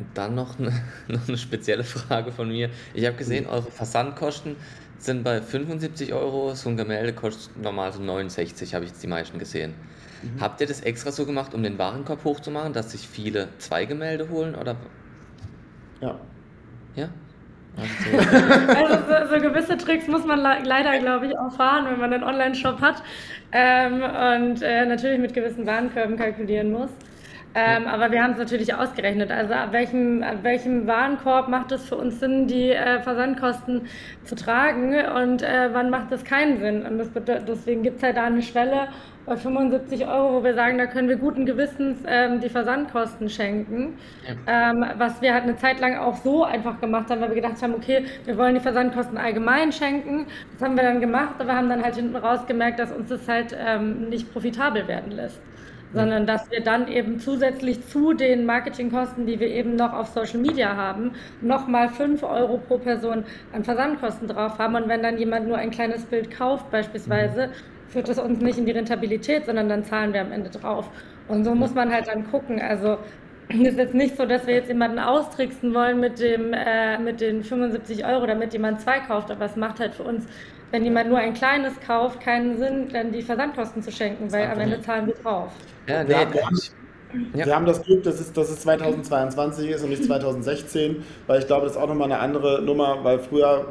Und 0.00 0.06
dann 0.14 0.34
noch 0.34 0.58
eine, 0.58 0.72
noch 1.08 1.28
eine 1.28 1.36
spezielle 1.36 1.84
Frage 1.84 2.32
von 2.32 2.48
mir. 2.48 2.70
Ich 2.94 3.04
habe 3.06 3.16
gesehen, 3.16 3.46
eure 3.46 3.70
Versandkosten 3.70 4.56
sind 4.98 5.24
bei 5.24 5.42
75 5.42 6.14
Euro. 6.14 6.54
So 6.54 6.70
ein 6.70 6.76
Gemälde 6.76 7.12
kostet 7.12 7.62
normal 7.62 7.92
so 7.92 8.00
69, 8.00 8.74
habe 8.74 8.84
ich 8.84 8.90
jetzt 8.90 9.02
die 9.02 9.08
meisten 9.08 9.38
gesehen. 9.38 9.74
Mhm. 10.22 10.40
Habt 10.40 10.60
ihr 10.62 10.66
das 10.66 10.80
extra 10.80 11.12
so 11.12 11.26
gemacht, 11.26 11.52
um 11.54 11.62
den 11.62 11.78
Warenkorb 11.78 12.24
hochzumachen, 12.24 12.72
dass 12.72 12.92
sich 12.92 13.06
viele 13.06 13.48
zwei 13.58 13.84
Gemälde 13.84 14.30
holen? 14.30 14.54
Oder? 14.54 14.76
Ja. 16.00 16.18
Ja? 16.96 17.08
Also 17.76 18.96
so, 19.06 19.34
so, 19.34 19.40
gewisse 19.40 19.76
Tricks 19.76 20.08
muss 20.08 20.24
man 20.24 20.40
leider, 20.40 20.98
glaube 20.98 21.26
ich, 21.26 21.38
auch 21.38 21.52
fahren, 21.52 21.86
wenn 21.88 22.00
man 22.00 22.12
einen 22.12 22.24
Online-Shop 22.24 22.80
hat 22.80 23.02
ähm, 23.52 24.02
und 24.02 24.62
äh, 24.62 24.84
natürlich 24.86 25.20
mit 25.20 25.32
gewissen 25.32 25.66
Warenkörben 25.66 26.16
kalkulieren 26.16 26.72
muss. 26.72 26.90
Ähm, 27.54 27.86
aber 27.86 28.12
wir 28.12 28.22
haben 28.22 28.32
es 28.32 28.38
natürlich 28.38 28.74
ausgerechnet. 28.74 29.30
Also 29.32 29.54
ab 29.54 29.72
welchem, 29.72 30.22
ab 30.22 30.38
welchem 30.42 30.86
Warenkorb 30.86 31.48
macht 31.48 31.72
es 31.72 31.88
für 31.88 31.96
uns 31.96 32.20
Sinn, 32.20 32.46
die 32.46 32.70
äh, 32.70 33.00
Versandkosten 33.00 33.82
zu 34.24 34.36
tragen 34.36 34.94
und 35.16 35.42
äh, 35.42 35.70
wann 35.72 35.90
macht 35.90 36.12
es 36.12 36.24
keinen 36.24 36.58
Sinn? 36.58 36.86
Und 36.86 36.98
das, 36.98 37.10
deswegen 37.46 37.82
gibt 37.82 37.96
es 37.98 38.02
halt 38.04 38.16
da 38.16 38.24
eine 38.24 38.42
Schwelle 38.42 38.88
bei 39.26 39.36
75 39.36 40.06
Euro, 40.06 40.34
wo 40.34 40.44
wir 40.44 40.54
sagen, 40.54 40.78
da 40.78 40.86
können 40.86 41.08
wir 41.08 41.16
guten 41.16 41.44
Gewissens 41.44 41.98
ähm, 42.06 42.40
die 42.40 42.48
Versandkosten 42.48 43.28
schenken. 43.28 43.94
Ja. 44.46 44.70
Ähm, 44.70 44.84
was 44.96 45.20
wir 45.20 45.34
halt 45.34 45.42
eine 45.42 45.56
Zeit 45.56 45.80
lang 45.80 45.98
auch 45.98 46.16
so 46.16 46.44
einfach 46.44 46.80
gemacht 46.80 47.10
haben, 47.10 47.20
weil 47.20 47.30
wir 47.30 47.36
gedacht 47.36 47.60
haben, 47.62 47.74
okay, 47.74 48.04
wir 48.24 48.38
wollen 48.38 48.54
die 48.54 48.60
Versandkosten 48.60 49.18
allgemein 49.18 49.72
schenken. 49.72 50.26
Das 50.52 50.62
haben 50.62 50.76
wir 50.76 50.84
dann 50.84 51.00
gemacht, 51.00 51.34
aber 51.38 51.54
haben 51.54 51.68
dann 51.68 51.82
halt 51.82 51.96
hinten 51.96 52.16
raus 52.16 52.46
gemerkt, 52.46 52.78
dass 52.78 52.92
uns 52.92 53.08
das 53.08 53.28
halt 53.28 53.56
ähm, 53.58 54.08
nicht 54.08 54.32
profitabel 54.32 54.86
werden 54.86 55.12
lässt 55.12 55.40
sondern 55.92 56.26
dass 56.26 56.50
wir 56.50 56.60
dann 56.60 56.88
eben 56.88 57.18
zusätzlich 57.18 57.86
zu 57.88 58.12
den 58.12 58.46
Marketingkosten, 58.46 59.26
die 59.26 59.40
wir 59.40 59.48
eben 59.48 59.76
noch 59.76 59.92
auf 59.92 60.08
Social 60.08 60.40
Media 60.40 60.76
haben, 60.76 61.12
nochmal 61.40 61.88
5 61.88 62.22
Euro 62.22 62.58
pro 62.58 62.78
Person 62.78 63.24
an 63.52 63.64
Versandkosten 63.64 64.28
drauf 64.28 64.58
haben. 64.58 64.76
Und 64.76 64.88
wenn 64.88 65.02
dann 65.02 65.18
jemand 65.18 65.48
nur 65.48 65.56
ein 65.56 65.70
kleines 65.70 66.04
Bild 66.04 66.30
kauft 66.30 66.70
beispielsweise, 66.70 67.50
führt 67.88 68.08
das 68.08 68.18
uns 68.18 68.40
nicht 68.40 68.58
in 68.58 68.66
die 68.66 68.72
Rentabilität, 68.72 69.46
sondern 69.46 69.68
dann 69.68 69.84
zahlen 69.84 70.12
wir 70.12 70.20
am 70.20 70.32
Ende 70.32 70.50
drauf. 70.50 70.88
Und 71.28 71.44
so 71.44 71.54
muss 71.54 71.74
man 71.74 71.92
halt 71.92 72.08
dann 72.08 72.30
gucken. 72.30 72.60
Also 72.60 72.98
es 73.48 73.58
ist 73.58 73.78
jetzt 73.78 73.94
nicht 73.94 74.16
so, 74.16 74.26
dass 74.26 74.46
wir 74.46 74.54
jetzt 74.54 74.68
jemanden 74.68 75.00
austricksen 75.00 75.74
wollen 75.74 75.98
mit, 75.98 76.20
dem, 76.20 76.52
äh, 76.52 76.98
mit 76.98 77.20
den 77.20 77.42
75 77.42 78.04
Euro, 78.04 78.26
damit 78.26 78.52
jemand 78.52 78.80
zwei 78.80 79.00
kauft, 79.00 79.30
aber 79.30 79.44
es 79.44 79.56
macht 79.56 79.80
halt 79.80 79.94
für 79.94 80.04
uns 80.04 80.26
wenn 80.70 80.84
jemand 80.84 81.08
nur 81.08 81.18
ein 81.18 81.34
kleines 81.34 81.72
kauft, 81.86 82.20
keinen 82.20 82.58
Sinn, 82.58 82.88
dann 82.92 83.12
die 83.12 83.22
Versandkosten 83.22 83.82
zu 83.82 83.90
schenken, 83.90 84.30
weil 84.32 84.48
am 84.48 84.60
Ende 84.60 84.80
zahlen 84.80 85.06
wir 85.06 85.14
drauf. 85.14 85.52
Ja, 85.86 86.04
nee, 86.04 86.10
wir, 86.10 86.46
haben, 86.46 86.58
ja. 87.34 87.46
wir 87.46 87.56
haben 87.56 87.66
das 87.66 87.82
Glück, 87.82 88.04
dass 88.04 88.20
es, 88.20 88.32
dass 88.32 88.50
es 88.50 88.60
2022 88.60 89.70
ist 89.70 89.82
und 89.82 89.90
nicht 89.90 90.04
2016, 90.04 91.04
weil 91.26 91.40
ich 91.40 91.46
glaube, 91.46 91.64
das 91.64 91.72
ist 91.72 91.82
auch 91.82 91.88
nochmal 91.88 92.12
eine 92.12 92.20
andere 92.20 92.62
Nummer, 92.62 93.02
weil 93.02 93.18
früher, 93.18 93.66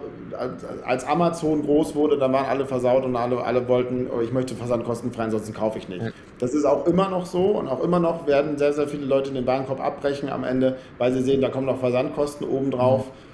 als 0.85 1.05
Amazon 1.05 1.63
groß 1.63 1.95
wurde, 1.95 2.17
dann 2.17 2.33
waren 2.33 2.45
alle 2.45 2.65
versaut 2.65 3.05
und 3.05 3.15
alle, 3.15 3.41
alle 3.43 3.67
wollten, 3.67 4.07
oh, 4.15 4.21
ich 4.21 4.31
möchte 4.31 4.55
versandkostenfrei, 4.55 5.23
ansonsten 5.23 5.53
kaufe 5.53 5.79
ich 5.79 5.87
nicht. 5.87 6.03
Ja. 6.03 6.11
Das 6.39 6.53
ist 6.53 6.65
auch 6.65 6.85
immer 6.85 7.09
noch 7.09 7.25
so 7.25 7.57
und 7.57 7.67
auch 7.67 7.81
immer 7.81 7.99
noch 7.99 8.27
werden 8.27 8.57
sehr, 8.57 8.73
sehr 8.73 8.87
viele 8.87 9.05
Leute 9.05 9.31
den 9.31 9.47
Warenkorb 9.47 9.79
abbrechen 9.79 10.29
am 10.29 10.43
Ende, 10.43 10.77
weil 10.97 11.13
sie 11.13 11.21
sehen, 11.21 11.41
da 11.41 11.49
kommen 11.49 11.65
noch 11.65 11.79
Versandkosten 11.79 12.45
obendrauf. 12.47 13.05
Mhm 13.05 13.28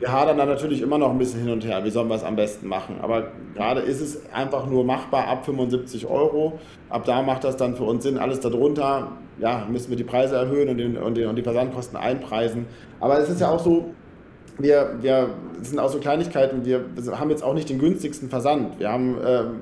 wir 0.00 0.10
hadern 0.10 0.38
da 0.38 0.46
natürlich 0.46 0.80
immer 0.80 0.96
noch 0.96 1.10
ein 1.10 1.18
bisschen 1.18 1.40
hin 1.40 1.50
und 1.50 1.64
her, 1.64 1.84
wie 1.84 1.90
sollen 1.90 2.08
wir 2.08 2.14
es 2.14 2.24
am 2.24 2.34
besten 2.34 2.66
machen. 2.66 2.96
Aber 3.02 3.28
gerade 3.54 3.82
ist 3.82 4.00
es 4.00 4.32
einfach 4.32 4.66
nur 4.66 4.82
machbar 4.82 5.28
ab 5.28 5.44
75 5.44 6.06
Euro. 6.06 6.58
Ab 6.88 7.04
da 7.04 7.20
macht 7.20 7.44
das 7.44 7.58
dann 7.58 7.76
für 7.76 7.84
uns 7.84 8.02
Sinn. 8.02 8.16
Alles 8.16 8.40
darunter, 8.40 9.12
ja, 9.38 9.66
müssen 9.70 9.90
wir 9.90 9.98
die 9.98 10.04
Preise 10.04 10.36
erhöhen 10.36 10.70
und, 10.70 10.78
den, 10.78 10.96
und, 10.96 11.16
den, 11.16 11.28
und 11.28 11.36
die 11.36 11.42
Versandkosten 11.42 11.98
einpreisen. 11.98 12.64
Aber 12.98 13.18
es 13.18 13.28
ist 13.28 13.42
ja 13.42 13.50
auch 13.50 13.60
so, 13.60 13.90
wir, 14.58 14.96
wir, 15.02 15.28
sind 15.60 15.78
auch 15.78 15.90
so 15.90 15.98
Kleinigkeiten, 15.98 16.64
wir 16.64 16.82
haben 17.12 17.28
jetzt 17.28 17.42
auch 17.42 17.52
nicht 17.52 17.68
den 17.68 17.78
günstigsten 17.78 18.30
Versand. 18.30 18.78
Wir 18.78 18.90
haben 18.90 19.18
ähm, 19.22 19.56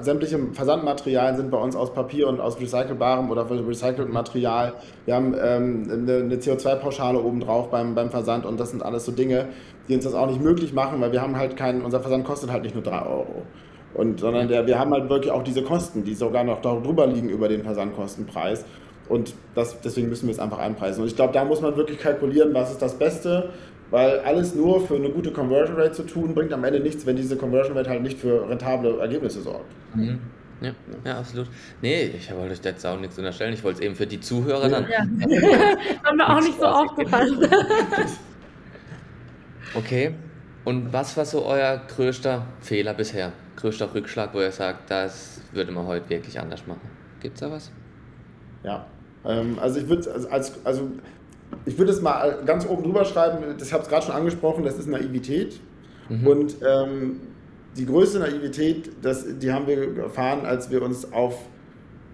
sämtliche 0.00 0.38
Versandmaterialien 0.52 1.36
sind 1.36 1.50
bei 1.50 1.58
uns 1.58 1.76
aus 1.76 1.92
Papier 1.92 2.28
und 2.28 2.40
aus 2.40 2.60
recycelbarem 2.60 3.30
oder 3.30 3.48
recyceltem 3.50 4.12
Material. 4.12 4.74
Wir 5.04 5.14
haben 5.14 5.34
ähm, 5.40 5.88
eine, 5.90 6.16
eine 6.16 6.36
CO2-Pauschale 6.36 7.22
obendrauf 7.22 7.70
beim, 7.70 7.94
beim 7.94 8.10
Versand 8.10 8.46
und 8.46 8.58
das 8.58 8.70
sind 8.70 8.82
alles 8.82 9.04
so 9.04 9.12
Dinge, 9.12 9.48
die 9.88 9.94
uns 9.94 10.04
das 10.04 10.14
auch 10.14 10.26
nicht 10.26 10.42
möglich 10.42 10.72
machen, 10.72 11.00
weil 11.00 11.12
wir 11.12 11.22
haben 11.22 11.36
halt 11.36 11.56
keinen, 11.56 11.82
unser 11.82 12.00
Versand 12.00 12.24
kostet 12.24 12.50
halt 12.50 12.62
nicht 12.62 12.74
nur 12.74 12.84
3 12.84 13.02
Euro. 13.06 13.42
Und, 13.94 14.20
sondern 14.20 14.48
der, 14.48 14.66
wir 14.66 14.78
haben 14.78 14.92
halt 14.92 15.08
wirklich 15.08 15.32
auch 15.32 15.42
diese 15.42 15.62
Kosten, 15.62 16.04
die 16.04 16.14
sogar 16.14 16.44
noch 16.44 16.60
darüber 16.60 17.06
liegen 17.06 17.28
über 17.28 17.48
den 17.48 17.62
Versandkostenpreis. 17.62 18.64
Und 19.08 19.34
das, 19.54 19.80
deswegen 19.80 20.08
müssen 20.08 20.26
wir 20.26 20.32
es 20.32 20.38
einfach 20.38 20.58
einpreisen. 20.58 21.02
Und 21.02 21.08
ich 21.08 21.16
glaube, 21.16 21.32
da 21.32 21.44
muss 21.44 21.62
man 21.62 21.76
wirklich 21.76 21.98
kalkulieren, 21.98 22.52
was 22.52 22.70
ist 22.70 22.82
das 22.82 22.94
Beste 22.94 23.50
weil 23.90 24.20
alles 24.20 24.54
nur 24.54 24.86
für 24.86 24.96
eine 24.96 25.10
gute 25.10 25.32
Conversion 25.32 25.76
Rate 25.76 25.92
zu 25.92 26.02
tun, 26.02 26.34
bringt 26.34 26.52
am 26.52 26.64
Ende 26.64 26.80
nichts, 26.80 27.06
wenn 27.06 27.16
diese 27.16 27.36
Conversion 27.36 27.76
Rate 27.76 27.90
halt 27.90 28.02
nicht 28.02 28.18
für 28.18 28.48
rentable 28.48 28.98
Ergebnisse 29.00 29.40
sorgt. 29.42 29.70
Mhm. 29.94 30.20
Ja, 30.60 30.72
ja, 31.04 31.18
absolut. 31.18 31.48
Nee, 31.82 32.12
ich 32.16 32.34
wollte 32.34 32.52
euch 32.52 32.64
jetzt 32.64 32.84
auch 32.84 32.98
nichts 32.98 33.16
unterstellen. 33.16 33.54
Ich 33.54 33.62
wollte 33.62 33.78
es 33.78 33.84
eben 33.86 33.94
für 33.94 34.06
die 34.06 34.20
Zuhörer 34.20 34.68
dann. 34.68 34.86
Ja. 34.88 34.98
Haben 36.04 36.18
wir 36.18 36.28
auch 36.28 36.40
nicht 36.40 36.58
so 36.58 36.66
aufgepasst. 36.66 37.34
okay. 39.74 40.14
Und 40.64 40.92
was 40.92 41.16
war 41.16 41.24
so 41.24 41.46
euer 41.46 41.80
größter 41.94 42.44
Fehler 42.60 42.92
bisher? 42.94 43.32
Größter 43.56 43.94
Rückschlag, 43.94 44.34
wo 44.34 44.40
ihr 44.40 44.50
sagt, 44.50 44.90
das 44.90 45.40
würde 45.52 45.72
man 45.72 45.86
heute 45.86 46.10
wirklich 46.10 46.38
anders 46.38 46.66
machen? 46.66 46.90
Gibt 47.20 47.34
es 47.34 47.40
da 47.40 47.50
was? 47.50 47.70
Ja. 48.64 48.84
Ähm, 49.24 49.58
also 49.60 49.80
ich 49.80 49.88
würde 49.88 50.10
als, 50.30 50.64
also 50.66 50.90
ich 51.64 51.78
würde 51.78 51.92
es 51.92 52.00
mal 52.00 52.38
ganz 52.44 52.66
oben 52.66 52.82
drüber 52.82 53.04
schreiben, 53.04 53.44
das 53.58 53.72
habe 53.72 53.82
ich 53.82 53.88
gerade 53.88 54.06
schon 54.06 54.14
angesprochen, 54.14 54.64
das 54.64 54.78
ist 54.78 54.88
Naivität. 54.88 55.60
Mhm. 56.08 56.26
Und 56.26 56.56
ähm, 56.66 57.20
die 57.76 57.86
größte 57.86 58.18
Naivität, 58.18 58.90
das, 59.02 59.24
die 59.38 59.52
haben 59.52 59.66
wir 59.66 59.98
erfahren, 59.98 60.44
als 60.44 60.70
wir 60.70 60.82
uns 60.82 61.12
auf 61.12 61.34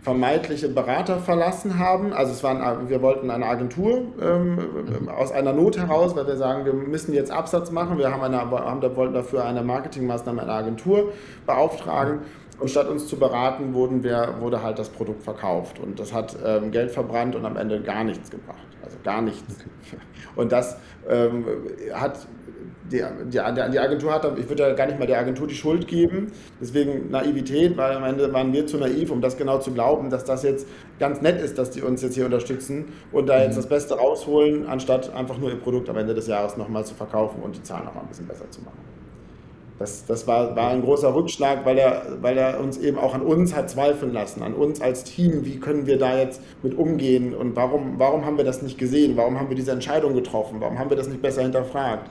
vermeintliche 0.05 0.69
Berater 0.69 1.19
verlassen 1.19 1.79
haben. 1.79 2.13
Also 2.13 2.33
es 2.33 2.43
waren, 2.43 2.91
wir 2.91 3.01
wollten 3.01 3.31
eine 3.31 3.47
Agentur 3.47 4.03
ähm, 4.21 4.57
mhm. 4.57 5.09
aus 5.09 5.33
einer 5.33 5.55
Not 5.55 5.79
heraus, 5.79 6.15
weil 6.15 6.27
wir 6.27 6.37
sagen, 6.37 6.67
wir 6.67 6.75
müssen 6.75 7.15
jetzt 7.15 7.31
Absatz 7.31 7.71
machen. 7.71 7.97
Wir 7.97 8.13
haben 8.13 8.23
eine, 8.23 8.39
haben, 8.39 8.83
wollten 8.97 9.15
dafür 9.15 9.47
eine 9.47 9.63
Marketingmaßnahme 9.63 10.43
einer 10.43 10.53
Agentur 10.53 11.13
beauftragen. 11.47 12.19
Und 12.59 12.71
statt 12.71 12.89
uns 12.89 13.09
zu 13.09 13.19
beraten, 13.19 13.75
wurden 13.75 14.03
wir, 14.03 14.37
wurde 14.41 14.63
halt 14.63 14.79
das 14.79 14.89
Produkt 14.89 15.23
verkauft. 15.23 15.79
Und 15.81 15.99
das 15.99 16.13
hat 16.13 16.37
ähm, 16.45 16.71
Geld 16.71 16.91
verbrannt 16.91 17.35
und 17.35 17.45
am 17.45 17.57
Ende 17.57 17.81
gar 17.81 18.05
nichts 18.05 18.31
gebracht. 18.31 18.67
Also 18.83 18.97
gar 19.03 19.23
nichts. 19.23 19.43
Okay. 19.87 20.01
Und 20.37 20.53
das 20.53 20.77
ähm, 21.09 21.45
hat 21.93 22.27
die, 22.91 23.03
die, 23.25 23.31
die 23.31 23.79
Agentur 23.79 24.13
hat, 24.13 24.39
ich 24.39 24.49
würde 24.49 24.63
ja 24.63 24.75
gar 24.75 24.87
nicht 24.87 24.99
mal 24.99 25.07
der 25.07 25.19
Agentur 25.19 25.47
die 25.47 25.55
Schuld 25.55 25.89
geben, 25.89 26.33
deswegen 26.61 27.11
Naivität, 27.11 27.77
weil 27.77 27.97
am 27.97 28.05
Ende 28.05 28.33
waren 28.33 28.53
wir 28.53 28.67
zu 28.67 28.77
naiv, 28.77 29.11
um 29.11 29.21
das 29.21 29.37
genau 29.37 29.59
zu 29.59 29.73
glauben, 29.73 30.11
dass 30.11 30.25
das 30.25 30.43
jetzt 30.43 30.69
ganz 30.99 31.21
nett 31.23 31.41
ist, 31.41 31.57
dass 31.57 31.71
die 31.71 31.83
uns 31.83 32.03
jetzt 32.03 32.15
hier 32.15 32.27
unterstützen 32.27 32.93
und 33.11 33.27
da 33.27 33.41
jetzt 33.41 33.53
mhm. 33.53 33.57
das 33.57 33.69
Beste 33.69 33.95
rausholen, 33.95 34.67
anstatt 34.67 35.15
einfach 35.15 35.39
nur 35.39 35.51
ihr 35.51 35.59
Produkt 35.59 35.89
am 35.89 35.97
Ende 35.97 36.15
des 36.15 36.27
Jahres 36.27 36.57
nochmal 36.57 36.85
zu 36.85 36.95
verkaufen 36.95 37.43
und 37.43 37.57
die 37.57 37.63
Zahlen 37.63 37.87
nochmal 37.87 38.05
ein 38.05 38.09
bisschen 38.09 38.27
besser 38.27 38.51
zu 38.51 38.61
machen. 38.61 38.94
Das, 39.79 40.07
das 40.07 40.29
war, 40.29 40.55
war 40.55 40.71
ein 40.71 40.83
großer 40.83 41.13
Rückschlag, 41.15 41.65
weil 41.65 41.79
er, 41.79 42.19
weil 42.21 42.39
er 42.39 42.61
uns 42.61 42.79
eben 42.79 42.97
auch 42.97 43.13
an 43.13 43.23
uns 43.23 43.57
hat 43.57 43.69
zweifeln 43.69 44.13
lassen, 44.13 44.43
an 44.43 44.55
uns 44.55 44.81
als 44.81 45.03
Team. 45.03 45.45
Wie 45.45 45.59
können 45.59 45.87
wir 45.87 45.99
da 45.99 46.17
jetzt 46.17 46.41
mit 46.63 46.79
umgehen 46.79 47.35
und 47.35 47.57
warum, 47.57 47.99
warum 47.99 48.25
haben 48.25 48.37
wir 48.37 48.45
das 48.45 48.63
nicht 48.63 48.79
gesehen? 48.79 49.17
Warum 49.17 49.39
haben 49.39 49.49
wir 49.49 49.57
diese 49.57 49.73
Entscheidung 49.73 50.15
getroffen? 50.15 50.61
Warum 50.61 50.79
haben 50.79 50.91
wir 50.91 50.97
das 50.97 51.09
nicht 51.09 51.23
besser 51.23 51.43
hinterfragt? 51.43 52.09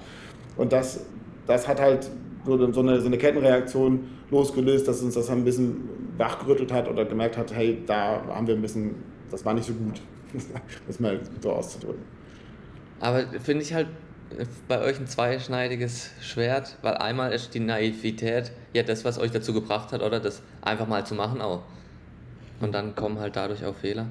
Und 0.58 0.74
das, 0.74 1.06
das 1.48 1.68
hat 1.68 1.80
halt 1.80 2.12
so, 2.46 2.54
eine, 2.54 3.00
so 3.00 3.08
eine 3.08 3.18
Kettenreaktion 3.18 4.10
losgelöst, 4.30 4.88
dass 4.88 5.02
uns 5.02 5.14
das 5.14 5.30
ein 5.30 5.46
bisschen 5.46 5.90
wachgerüttelt 6.18 6.74
hat 6.74 6.90
oder 6.90 7.06
gemerkt 7.06 7.38
hat, 7.38 7.54
hey, 7.54 7.82
da 7.86 8.22
haben 8.28 8.46
wir 8.46 8.56
ein 8.56 8.62
bisschen, 8.62 8.96
das 9.32 9.46
war 9.46 9.54
nicht 9.54 9.68
so 9.68 9.74
gut, 9.74 10.02
das 10.88 11.00
mal 11.00 11.20
so 11.42 11.52
auszudrücken. 11.52 12.04
Aber 13.00 13.24
finde 13.42 13.64
ich 13.64 13.74
halt 13.74 13.88
bei 14.68 14.82
euch 14.82 15.00
ein 15.00 15.08
zweischneidiges 15.08 16.12
Schwert, 16.22 16.78
weil 16.82 16.96
einmal 16.96 17.32
ist 17.32 17.54
die 17.54 17.60
Naivität 17.60 18.52
ja 18.74 18.84
das, 18.84 19.06
was 19.06 19.18
euch 19.18 19.32
dazu 19.32 19.54
gebracht 19.54 19.92
hat, 19.92 20.02
oder 20.02 20.20
das 20.20 20.42
einfach 20.62 20.88
mal 20.88 21.06
zu 21.06 21.16
machen 21.16 21.42
auch. 21.42 21.64
Und 22.60 22.74
dann 22.74 22.96
kommen 22.96 23.20
halt 23.20 23.36
dadurch 23.36 23.66
auch 23.66 23.76
Fehler. 23.76 24.08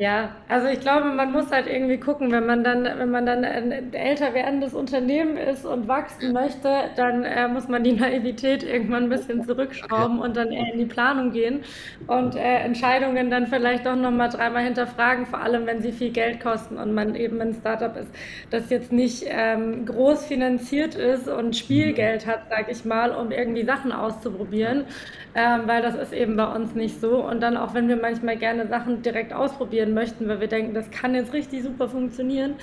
Ja, 0.00 0.36
also 0.46 0.68
ich 0.68 0.78
glaube, 0.78 1.06
man 1.10 1.32
muss 1.32 1.50
halt 1.50 1.66
irgendwie 1.66 1.98
gucken, 1.98 2.30
wenn 2.30 2.46
man 2.46 2.62
dann, 2.62 2.84
wenn 2.84 3.10
man 3.10 3.26
dann 3.26 3.44
ein 3.44 3.92
älter 3.92 4.32
werdendes 4.32 4.72
Unternehmen 4.72 5.36
ist 5.36 5.64
und 5.66 5.88
wachsen 5.88 6.32
möchte, 6.32 6.90
dann 6.94 7.24
äh, 7.24 7.48
muss 7.48 7.66
man 7.66 7.82
die 7.82 7.92
Naivität 7.98 8.62
irgendwann 8.62 9.04
ein 9.04 9.08
bisschen 9.08 9.42
zurückschrauben 9.42 10.20
und 10.20 10.36
dann 10.36 10.52
eher 10.52 10.72
in 10.72 10.78
die 10.78 10.86
Planung 10.86 11.32
gehen 11.32 11.64
und 12.06 12.36
äh, 12.36 12.58
Entscheidungen 12.60 13.28
dann 13.28 13.48
vielleicht 13.48 13.88
auch 13.88 13.96
nochmal 13.96 14.28
dreimal 14.28 14.62
hinterfragen, 14.62 15.26
vor 15.26 15.40
allem 15.40 15.66
wenn 15.66 15.82
sie 15.82 15.90
viel 15.90 16.12
Geld 16.12 16.38
kosten 16.40 16.76
und 16.78 16.94
man 16.94 17.16
eben 17.16 17.40
ein 17.40 17.54
Startup 17.54 17.96
ist, 17.96 18.14
das 18.50 18.70
jetzt 18.70 18.92
nicht 18.92 19.24
ähm, 19.26 19.84
groß 19.84 20.26
finanziert 20.26 20.94
ist 20.94 21.26
und 21.26 21.56
Spielgeld 21.56 22.24
hat, 22.24 22.42
sag 22.48 22.70
ich 22.70 22.84
mal, 22.84 23.10
um 23.10 23.32
irgendwie 23.32 23.64
Sachen 23.64 23.90
auszuprobieren, 23.90 24.84
ähm, 25.34 25.62
weil 25.66 25.82
das 25.82 25.94
ist 25.94 26.12
eben 26.12 26.36
bei 26.36 26.46
uns 26.54 26.74
nicht 26.74 27.00
so. 27.00 27.24
Und 27.24 27.40
dann 27.40 27.56
auch, 27.56 27.74
wenn 27.74 27.88
wir 27.88 27.96
manchmal 27.96 28.36
gerne 28.36 28.66
Sachen 28.68 29.02
direkt 29.02 29.32
ausprobieren 29.32 29.87
möchten, 29.94 30.28
weil 30.28 30.40
wir 30.40 30.48
denken, 30.48 30.74
das 30.74 30.90
kann 30.90 31.14
jetzt 31.14 31.32
richtig 31.32 31.62
super 31.62 31.88
funktionieren, 31.88 32.54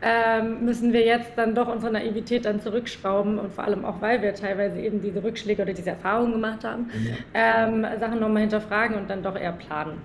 ähm, 0.00 0.64
müssen 0.64 0.92
wir 0.92 1.04
jetzt 1.04 1.32
dann 1.36 1.54
doch 1.54 1.66
unsere 1.68 1.92
Naivität 1.92 2.44
dann 2.44 2.60
zurückschrauben 2.60 3.38
und 3.38 3.52
vor 3.52 3.64
allem 3.64 3.84
auch, 3.84 4.00
weil 4.00 4.22
wir 4.22 4.32
teilweise 4.34 4.78
eben 4.80 5.02
diese 5.02 5.22
Rückschläge 5.22 5.62
oder 5.62 5.72
diese 5.72 5.90
Erfahrungen 5.90 6.32
gemacht 6.32 6.62
haben, 6.64 6.82
mhm. 6.82 7.16
ähm, 7.34 7.86
Sachen 7.98 8.20
nochmal 8.20 8.42
hinterfragen 8.42 8.96
und 8.96 9.10
dann 9.10 9.22
doch 9.22 9.36
eher 9.36 9.52
planen. 9.52 9.98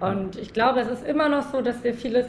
Und 0.00 0.36
ich 0.36 0.52
glaube, 0.52 0.80
es 0.80 0.88
ist 0.88 1.06
immer 1.06 1.28
noch 1.28 1.52
so, 1.52 1.60
dass 1.60 1.84
wir 1.84 1.94
vieles 1.94 2.26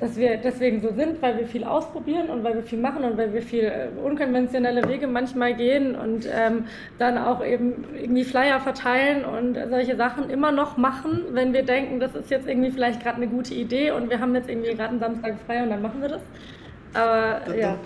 dass 0.00 0.16
wir 0.16 0.38
deswegen 0.38 0.80
so 0.80 0.92
sind, 0.92 1.20
weil 1.20 1.38
wir 1.38 1.46
viel 1.46 1.64
ausprobieren 1.64 2.30
und 2.30 2.42
weil 2.42 2.54
wir 2.54 2.62
viel 2.62 2.80
machen 2.80 3.04
und 3.04 3.18
weil 3.18 3.32
wir 3.32 3.42
viel 3.42 3.64
äh, 3.64 3.88
unkonventionelle 4.02 4.88
Wege 4.88 5.06
manchmal 5.06 5.54
gehen 5.54 5.94
und 5.94 6.26
ähm, 6.26 6.64
dann 6.98 7.18
auch 7.18 7.44
eben 7.44 7.84
irgendwie 7.96 8.24
Flyer 8.24 8.60
verteilen 8.60 9.24
und 9.24 9.58
solche 9.68 9.96
Sachen 9.96 10.30
immer 10.30 10.52
noch 10.52 10.76
machen, 10.76 11.24
wenn 11.32 11.52
wir 11.52 11.62
denken, 11.62 12.00
das 12.00 12.14
ist 12.14 12.30
jetzt 12.30 12.48
irgendwie 12.48 12.70
vielleicht 12.70 13.02
gerade 13.02 13.16
eine 13.16 13.28
gute 13.28 13.54
Idee 13.54 13.90
und 13.90 14.10
wir 14.10 14.20
haben 14.20 14.34
jetzt 14.34 14.48
irgendwie 14.48 14.74
gerade 14.74 14.90
einen 14.90 15.00
Samstag 15.00 15.36
frei 15.46 15.62
und 15.62 15.70
dann 15.70 15.82
machen 15.82 16.00
wir 16.00 16.08
das. 16.08 16.22
Aber 16.94 17.54
ja 17.54 17.76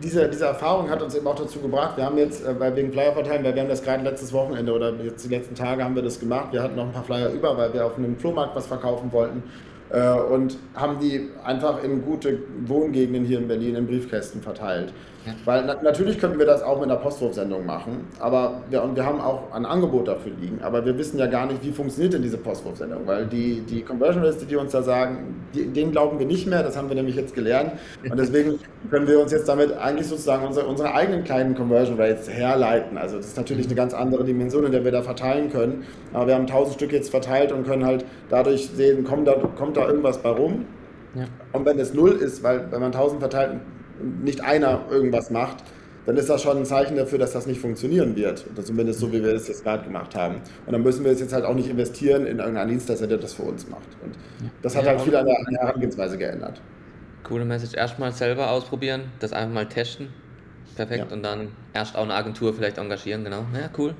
diese, 0.00 0.28
diese 0.28 0.46
Erfahrung 0.46 0.88
hat 0.88 1.02
uns 1.02 1.14
eben 1.14 1.26
auch 1.26 1.34
dazu 1.34 1.60
gebracht, 1.60 1.96
wir 1.96 2.04
haben 2.04 2.18
jetzt, 2.18 2.46
äh, 2.46 2.58
weil 2.58 2.74
wegen 2.76 2.92
Flyer 2.92 3.12
verteilen, 3.12 3.44
weil 3.44 3.54
wir 3.54 3.62
haben 3.62 3.68
das 3.68 3.82
gerade 3.82 4.02
letztes 4.02 4.32
Wochenende 4.32 4.72
oder 4.72 4.92
jetzt 5.02 5.24
die 5.24 5.28
letzten 5.28 5.54
Tage 5.54 5.84
haben 5.84 5.94
wir 5.94 6.02
das 6.02 6.18
gemacht. 6.18 6.48
Wir 6.52 6.62
hatten 6.62 6.76
noch 6.76 6.86
ein 6.86 6.92
paar 6.92 7.04
Flyer 7.04 7.30
über, 7.30 7.56
weil 7.56 7.72
wir 7.74 7.84
auf 7.84 7.98
einem 7.98 8.16
Flohmarkt 8.16 8.56
was 8.56 8.66
verkaufen 8.66 9.12
wollten 9.12 9.42
und 9.92 10.56
haben 10.74 10.98
die 11.00 11.28
einfach 11.44 11.82
in 11.84 12.02
gute 12.02 12.38
Wohngegenden 12.66 13.24
hier 13.24 13.38
in 13.38 13.48
Berlin 13.48 13.76
in 13.76 13.86
Briefkästen 13.86 14.40
verteilt. 14.40 14.92
Ja. 15.24 15.34
Weil 15.44 15.64
na 15.66 15.80
natürlich 15.82 16.18
könnten 16.18 16.38
wir 16.38 16.46
das 16.46 16.62
auch 16.62 16.80
mit 16.80 16.90
einer 16.90 16.98
Postwurfsendung 16.98 17.64
machen, 17.64 18.06
aber 18.18 18.62
wir, 18.70 18.82
und 18.82 18.96
wir 18.96 19.06
haben 19.06 19.20
auch 19.20 19.52
ein 19.52 19.64
Angebot 19.64 20.08
dafür 20.08 20.32
liegen, 20.40 20.60
aber 20.62 20.84
wir 20.84 20.98
wissen 20.98 21.18
ja 21.18 21.26
gar 21.26 21.46
nicht, 21.46 21.62
wie 21.62 21.70
funktioniert 21.70 22.14
denn 22.14 22.22
diese 22.22 22.38
Postwurfsendung, 22.38 23.06
weil 23.06 23.26
die, 23.26 23.60
die 23.60 23.82
Conversion 23.82 24.24
Liste, 24.24 24.46
die 24.46 24.56
uns 24.56 24.72
da 24.72 24.82
sagen, 24.82 25.44
die, 25.54 25.66
denen 25.66 25.92
glauben 25.92 26.18
wir 26.18 26.26
nicht 26.26 26.48
mehr, 26.48 26.64
das 26.64 26.76
haben 26.76 26.88
wir 26.88 26.96
nämlich 26.96 27.14
jetzt 27.14 27.34
gelernt 27.34 27.72
und 28.08 28.18
deswegen 28.18 28.58
können 28.90 29.06
wir 29.06 29.20
uns 29.20 29.30
jetzt 29.30 29.48
damit 29.48 29.72
eigentlich 29.76 30.08
sozusagen 30.08 30.44
unsere, 30.44 30.66
unsere 30.66 30.92
eigenen 30.92 31.22
kleinen 31.22 31.54
Conversion 31.54 32.00
Rates 32.00 32.28
herleiten. 32.28 32.98
Also 32.98 33.16
das 33.16 33.26
ist 33.26 33.36
natürlich 33.36 33.66
eine 33.66 33.76
ganz 33.76 33.94
andere 33.94 34.24
Dimension, 34.24 34.64
in 34.64 34.72
der 34.72 34.84
wir 34.84 34.90
da 34.90 35.02
verteilen 35.02 35.50
können, 35.50 35.84
aber 36.12 36.26
wir 36.26 36.34
haben 36.34 36.46
1000 36.46 36.74
Stück 36.74 36.92
jetzt 36.92 37.10
verteilt 37.10 37.52
und 37.52 37.64
können 37.64 37.86
halt 37.86 38.04
dadurch 38.28 38.70
sehen, 38.74 39.04
kommt 39.04 39.28
da, 39.28 39.34
kommt 39.56 39.76
da 39.76 39.86
irgendwas 39.86 40.18
bei 40.18 40.30
rum. 40.30 40.66
Ja. 41.14 41.24
Und 41.52 41.66
wenn 41.66 41.78
es 41.78 41.92
null 41.92 42.12
ist, 42.12 42.42
weil 42.42 42.72
wenn 42.72 42.80
man 42.80 42.92
1000 42.92 43.20
verteilt, 43.20 43.60
nicht 44.02 44.42
einer 44.42 44.84
irgendwas 44.90 45.30
macht, 45.30 45.64
dann 46.06 46.16
ist 46.16 46.28
das 46.28 46.42
schon 46.42 46.56
ein 46.56 46.64
Zeichen 46.64 46.96
dafür, 46.96 47.18
dass 47.18 47.32
das 47.32 47.46
nicht 47.46 47.60
funktionieren 47.60 48.16
wird. 48.16 48.44
Oder 48.52 48.64
zumindest 48.64 48.98
so, 49.00 49.12
wie 49.12 49.22
wir 49.22 49.32
das 49.32 49.46
jetzt 49.46 49.62
gerade 49.62 49.84
gemacht 49.84 50.16
haben. 50.16 50.36
Und 50.66 50.72
dann 50.72 50.82
müssen 50.82 51.04
wir 51.04 51.12
jetzt 51.12 51.32
halt 51.32 51.44
auch 51.44 51.54
nicht 51.54 51.68
investieren 51.68 52.26
in 52.26 52.38
irgendeinen 52.38 52.70
Dienstleister, 52.70 53.06
der 53.06 53.18
das 53.18 53.34
für 53.34 53.42
uns 53.42 53.68
macht. 53.68 53.88
Und 54.02 54.16
das 54.62 54.76
hat 54.76 54.84
ja, 54.84 54.90
halt 54.90 55.02
viel 55.02 55.14
an 55.14 55.26
der, 55.26 55.38
an 55.38 55.52
der 55.52 55.60
Herangehensweise 55.60 56.18
geändert. 56.18 56.60
Coole 57.22 57.44
Message. 57.44 57.74
Erstmal 57.74 58.12
selber 58.12 58.50
ausprobieren, 58.50 59.02
das 59.20 59.32
einfach 59.32 59.54
mal 59.54 59.66
testen. 59.66 60.08
Perfekt. 60.74 61.06
Ja. 61.08 61.14
Und 61.14 61.22
dann 61.22 61.48
erst 61.72 61.96
auch 61.96 62.02
eine 62.02 62.14
Agentur 62.14 62.52
vielleicht 62.52 62.78
engagieren, 62.78 63.22
genau. 63.22 63.46
Ja, 63.54 63.70
cool. 63.78 63.94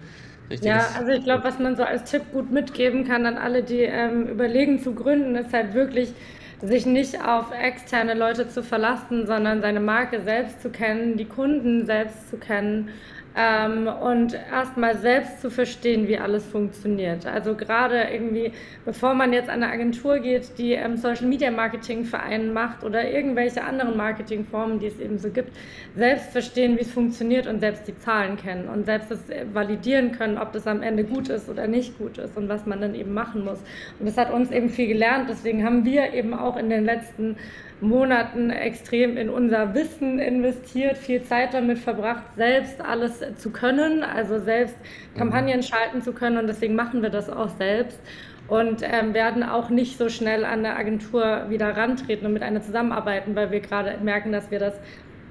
Richtiges 0.50 0.66
ja, 0.66 0.98
also 0.98 1.12
ich 1.12 1.22
glaube, 1.22 1.44
was 1.44 1.59
man 1.59 1.76
so 1.76 1.84
als 1.84 2.11
Tipp 2.11 2.22
gut 2.32 2.50
mitgeben 2.50 3.07
kann 3.07 3.26
an 3.26 3.38
alle, 3.38 3.62
die 3.62 3.80
ähm, 3.80 4.26
überlegen 4.26 4.80
zu 4.80 4.94
gründen, 4.94 5.36
ist 5.36 5.53
halt 5.53 5.74
wirklich 5.74 6.12
sich 6.62 6.86
nicht 6.86 7.20
auf 7.24 7.46
externe 7.52 8.14
Leute 8.14 8.48
zu 8.48 8.62
verlassen, 8.62 9.26
sondern 9.26 9.60
seine 9.60 9.80
Marke 9.80 10.22
selbst 10.22 10.62
zu 10.62 10.70
kennen, 10.70 11.16
die 11.16 11.24
Kunden 11.24 11.86
selbst 11.86 12.30
zu 12.30 12.36
kennen 12.36 12.90
ähm, 13.37 13.87
und 13.87 14.35
erstmal 14.35 14.97
selbst 14.99 15.41
zu 15.41 15.51
verstehen, 15.51 16.07
wie 16.09 16.18
alles 16.18 16.45
funktioniert. 16.47 17.26
Also 17.26 17.55
gerade 17.55 18.09
irgendwie, 18.12 18.53
bevor 18.85 19.14
man 19.14 19.33
jetzt 19.33 19.49
an 19.49 19.62
eine 19.62 19.72
Agentur 19.72 20.18
geht, 20.18 20.59
die 20.59 20.72
ähm, 20.72 20.97
Social 20.97 21.26
Media 21.26 21.51
Marketing 21.51 22.05
Verein 22.05 22.53
macht 22.53 22.85
oder 22.85 23.11
irgendwelche 23.11 23.64
anderen 23.64 23.97
Marketingformen, 23.97 24.78
die 24.78 24.87
es 24.87 24.99
eben 25.01 25.18
so 25.18 25.30
gibt, 25.30 25.53
selbst 25.97 26.30
verstehen, 26.33 26.76
wie 26.76 26.83
es 26.83 26.91
funktioniert 26.91 27.47
und 27.47 27.61
selbst 27.61 27.89
die 27.89 27.97
Zahlen 27.99 28.37
kennen 28.37 28.68
und 28.68 28.85
selbst 28.85 29.11
das 29.11 29.20
validieren 29.53 30.12
können, 30.12 30.37
ob 30.39 30.53
das 30.53 30.66
am 30.66 30.83
Ende 30.83 31.05
gut 31.05 31.28
ist 31.28 31.49
oder 31.49 31.66
nicht 31.66 31.97
gut 31.99 32.18
ist 32.18 32.37
und 32.37 32.49
was 32.49 32.66
man 32.66 32.80
dann 32.80 32.95
eben 32.95 33.14
machen 33.14 33.45
muss. 33.45 33.59
Und 33.99 34.07
das 34.07 34.16
hat 34.16 34.33
uns 34.33 34.51
eben 34.51 34.68
viel 34.68 34.89
gelernt. 34.89 35.28
Deswegen 35.30 35.64
haben 35.64 35.85
wir 35.85 36.12
eben 36.12 36.35
auch 36.35 36.57
in 36.57 36.68
den 36.68 36.85
letzten 36.85 37.37
Monaten 37.83 38.51
extrem 38.51 39.16
in 39.16 39.28
unser 39.28 39.74
Wissen 39.74 40.18
investiert, 40.18 40.97
viel 40.97 41.22
Zeit 41.22 41.53
damit 41.53 41.78
verbracht, 41.78 42.22
selbst 42.37 42.80
alles 42.80 43.22
zu 43.37 43.51
können, 43.51 44.05
also 44.05 44.39
selbst 44.39 44.76
mhm. 44.78 45.18
Kampagnen 45.18 45.62
schalten 45.62 46.01
zu 46.01 46.12
können 46.12 46.39
und 46.39 46.47
deswegen 46.47 46.76
machen 46.76 47.03
wir 47.03 47.11
das 47.11 47.28
auch 47.28 47.49
selbst 47.51 48.01
und 48.49 48.83
ähm, 48.83 49.14
werden 49.14 49.43
auch 49.43 49.68
nicht 49.68 49.99
so 49.99 50.09
schnell 50.09 50.45
an 50.45 50.61
eine 50.61 50.76
Agentur 50.76 51.47
wieder 51.49 51.76
rantreten 51.76 52.26
und 52.26 52.33
mit 52.33 52.43
einer 52.43 52.62
zusammenarbeiten, 52.62 53.35
weil 53.35 53.51
wir 53.51 53.61
gerade 53.61 53.99
merken, 54.03 54.33
dass 54.33 54.51
wir 54.51 54.59
das 54.59 54.74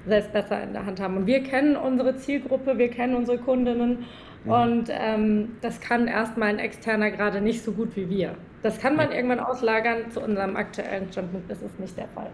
selbst 0.06 0.32
besser 0.32 0.62
in 0.62 0.72
der 0.72 0.84
Hand 0.84 1.00
haben. 1.00 1.16
Und 1.16 1.26
wir 1.26 1.42
kennen 1.42 1.76
unsere 1.76 2.16
Zielgruppe, 2.16 2.76
wir 2.76 2.88
kennen 2.88 3.14
unsere 3.14 3.38
Kundinnen 3.38 4.04
mhm. 4.44 4.50
und 4.50 4.84
ähm, 4.90 5.56
das 5.62 5.80
kann 5.80 6.06
erstmal 6.06 6.48
ein 6.48 6.58
externer 6.58 7.10
gerade 7.10 7.40
nicht 7.40 7.62
so 7.62 7.72
gut 7.72 7.96
wie 7.96 8.10
wir. 8.10 8.34
Das 8.62 8.78
kann 8.78 8.96
man 8.96 9.10
irgendwann 9.10 9.40
auslagern. 9.40 10.10
Zu 10.10 10.20
unserem 10.20 10.56
aktuellen 10.56 11.10
Standpunkt 11.10 11.50
ist 11.50 11.62
es 11.62 11.78
nicht 11.78 11.96
der 11.96 12.08
Fall. 12.08 12.30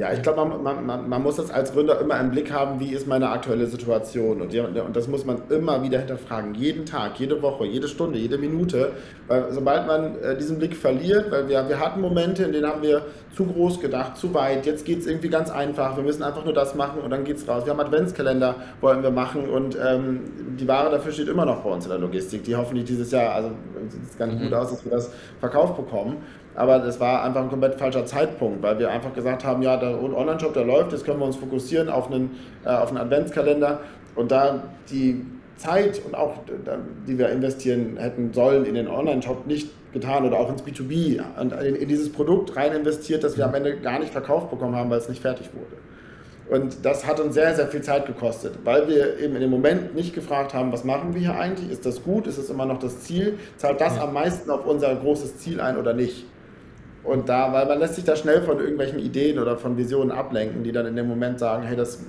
Ja, 0.00 0.10
ich 0.14 0.22
glaube, 0.22 0.46
man, 0.46 0.86
man, 0.86 1.10
man, 1.10 1.22
muss 1.22 1.36
das 1.36 1.50
als 1.50 1.74
Gründer 1.74 2.00
immer 2.00 2.18
im 2.18 2.30
Blick 2.30 2.50
haben, 2.50 2.80
wie 2.80 2.94
ist 2.94 3.06
meine 3.06 3.28
aktuelle 3.28 3.66
Situation. 3.66 4.40
Und, 4.40 4.56
und 4.56 4.96
das 4.96 5.08
muss 5.08 5.26
man 5.26 5.42
immer 5.50 5.82
wieder 5.82 5.98
hinterfragen. 5.98 6.54
Jeden 6.54 6.86
Tag, 6.86 7.20
jede 7.20 7.42
Woche, 7.42 7.66
jede 7.66 7.86
Stunde, 7.86 8.18
jede 8.18 8.38
Minute. 8.38 8.92
Weil 9.28 9.52
sobald 9.52 9.86
man 9.86 10.18
äh, 10.22 10.38
diesen 10.38 10.58
Blick 10.58 10.74
verliert, 10.74 11.30
weil 11.30 11.50
wir, 11.50 11.68
wir 11.68 11.78
hatten 11.78 12.00
Momente, 12.00 12.44
in 12.44 12.52
denen 12.52 12.66
haben 12.66 12.80
wir 12.80 13.02
zu 13.36 13.44
groß 13.44 13.78
gedacht, 13.80 14.16
zu 14.16 14.32
weit. 14.32 14.64
Jetzt 14.64 14.86
geht 14.86 15.00
es 15.00 15.06
irgendwie 15.06 15.28
ganz 15.28 15.50
einfach. 15.50 15.94
Wir 15.98 16.02
müssen 16.02 16.22
einfach 16.22 16.46
nur 16.46 16.54
das 16.54 16.74
machen 16.74 17.02
und 17.02 17.10
dann 17.10 17.24
geht 17.24 17.36
es 17.36 17.46
raus. 17.46 17.66
Wir 17.66 17.74
haben 17.74 17.80
Adventskalender, 17.80 18.54
wollen 18.80 19.02
wir 19.02 19.10
machen. 19.10 19.50
Und 19.50 19.76
ähm, 19.76 20.20
die 20.58 20.66
Ware 20.66 20.90
dafür 20.90 21.12
steht 21.12 21.28
immer 21.28 21.44
noch 21.44 21.60
bei 21.60 21.68
uns 21.68 21.84
in 21.84 21.90
der 21.90 22.00
Logistik. 22.00 22.44
Die 22.44 22.56
hoffentlich 22.56 22.86
dieses 22.86 23.10
Jahr, 23.10 23.34
also 23.34 23.50
sieht 23.90 24.02
es 24.02 24.16
ganz 24.16 24.32
mhm. 24.32 24.44
gut 24.44 24.54
aus, 24.54 24.70
dass 24.70 24.82
wir 24.82 24.92
das 24.92 25.12
verkauft 25.40 25.76
bekommen. 25.76 26.16
Aber 26.54 26.78
das 26.78 26.98
war 26.98 27.22
einfach 27.22 27.42
ein 27.42 27.48
komplett 27.48 27.76
falscher 27.76 28.04
Zeitpunkt, 28.04 28.62
weil 28.62 28.78
wir 28.78 28.90
einfach 28.90 29.12
gesagt 29.14 29.44
haben, 29.44 29.62
ja, 29.62 29.76
der 29.76 30.02
Online-Shop, 30.02 30.52
der 30.52 30.64
läuft, 30.64 30.92
jetzt 30.92 31.04
können 31.04 31.20
wir 31.20 31.26
uns 31.26 31.36
fokussieren 31.36 31.88
auf 31.88 32.10
einen, 32.10 32.38
äh, 32.64 32.68
auf 32.68 32.88
einen 32.88 32.98
Adventskalender. 32.98 33.80
Und 34.16 34.32
da 34.32 34.64
die 34.90 35.24
Zeit 35.56 36.00
und 36.04 36.14
auch, 36.14 36.34
die 37.06 37.18
wir 37.18 37.28
investieren 37.28 37.96
hätten 37.98 38.32
sollen 38.32 38.64
in 38.64 38.74
den 38.74 38.88
Online-Shop 38.88 39.46
nicht 39.46 39.70
getan 39.92 40.24
oder 40.24 40.38
auch 40.38 40.48
ins 40.50 40.62
B2B 40.62 41.20
und 41.38 41.52
in, 41.52 41.88
dieses 41.88 42.10
Produkt 42.10 42.56
rein 42.56 42.72
investiert, 42.72 43.24
das 43.24 43.36
wir 43.36 43.44
am 43.44 43.54
Ende 43.54 43.76
gar 43.78 43.98
nicht 43.98 44.10
verkauft 44.10 44.50
bekommen 44.50 44.74
haben, 44.74 44.90
weil 44.90 44.98
es 44.98 45.08
nicht 45.08 45.20
fertig 45.20 45.50
wurde. 45.52 45.76
Und 46.50 46.84
das 46.84 47.06
hat 47.06 47.20
uns 47.20 47.34
sehr, 47.34 47.54
sehr 47.54 47.68
viel 47.68 47.82
Zeit 47.82 48.06
gekostet, 48.06 48.58
weil 48.64 48.88
wir 48.88 49.18
eben 49.18 49.34
in 49.36 49.40
dem 49.40 49.50
Moment 49.50 49.94
nicht 49.94 50.14
gefragt 50.14 50.52
haben, 50.52 50.72
was 50.72 50.82
machen 50.82 51.14
wir 51.14 51.20
hier 51.20 51.36
eigentlich? 51.36 51.70
Ist 51.70 51.86
das 51.86 52.02
gut? 52.02 52.26
Ist 52.26 52.38
es 52.38 52.50
immer 52.50 52.66
noch 52.66 52.78
das 52.80 53.02
Ziel? 53.02 53.38
Zahlt 53.56 53.80
das 53.80 53.98
am 54.00 54.12
meisten 54.12 54.50
auf 54.50 54.66
unser 54.66 54.94
großes 54.96 55.38
Ziel 55.38 55.60
ein 55.60 55.76
oder 55.76 55.94
nicht? 55.94 56.26
Und 57.02 57.28
da, 57.28 57.52
weil 57.52 57.66
man 57.66 57.78
lässt 57.78 57.94
sich 57.94 58.04
da 58.04 58.14
schnell 58.14 58.42
von 58.42 58.58
irgendwelchen 58.58 58.98
Ideen 58.98 59.38
oder 59.38 59.56
von 59.56 59.76
Visionen 59.76 60.10
ablenken, 60.10 60.62
die 60.62 60.72
dann 60.72 60.86
in 60.86 60.96
dem 60.96 61.08
Moment 61.08 61.38
sagen, 61.38 61.62
hey, 61.62 61.76
das 61.76 62.00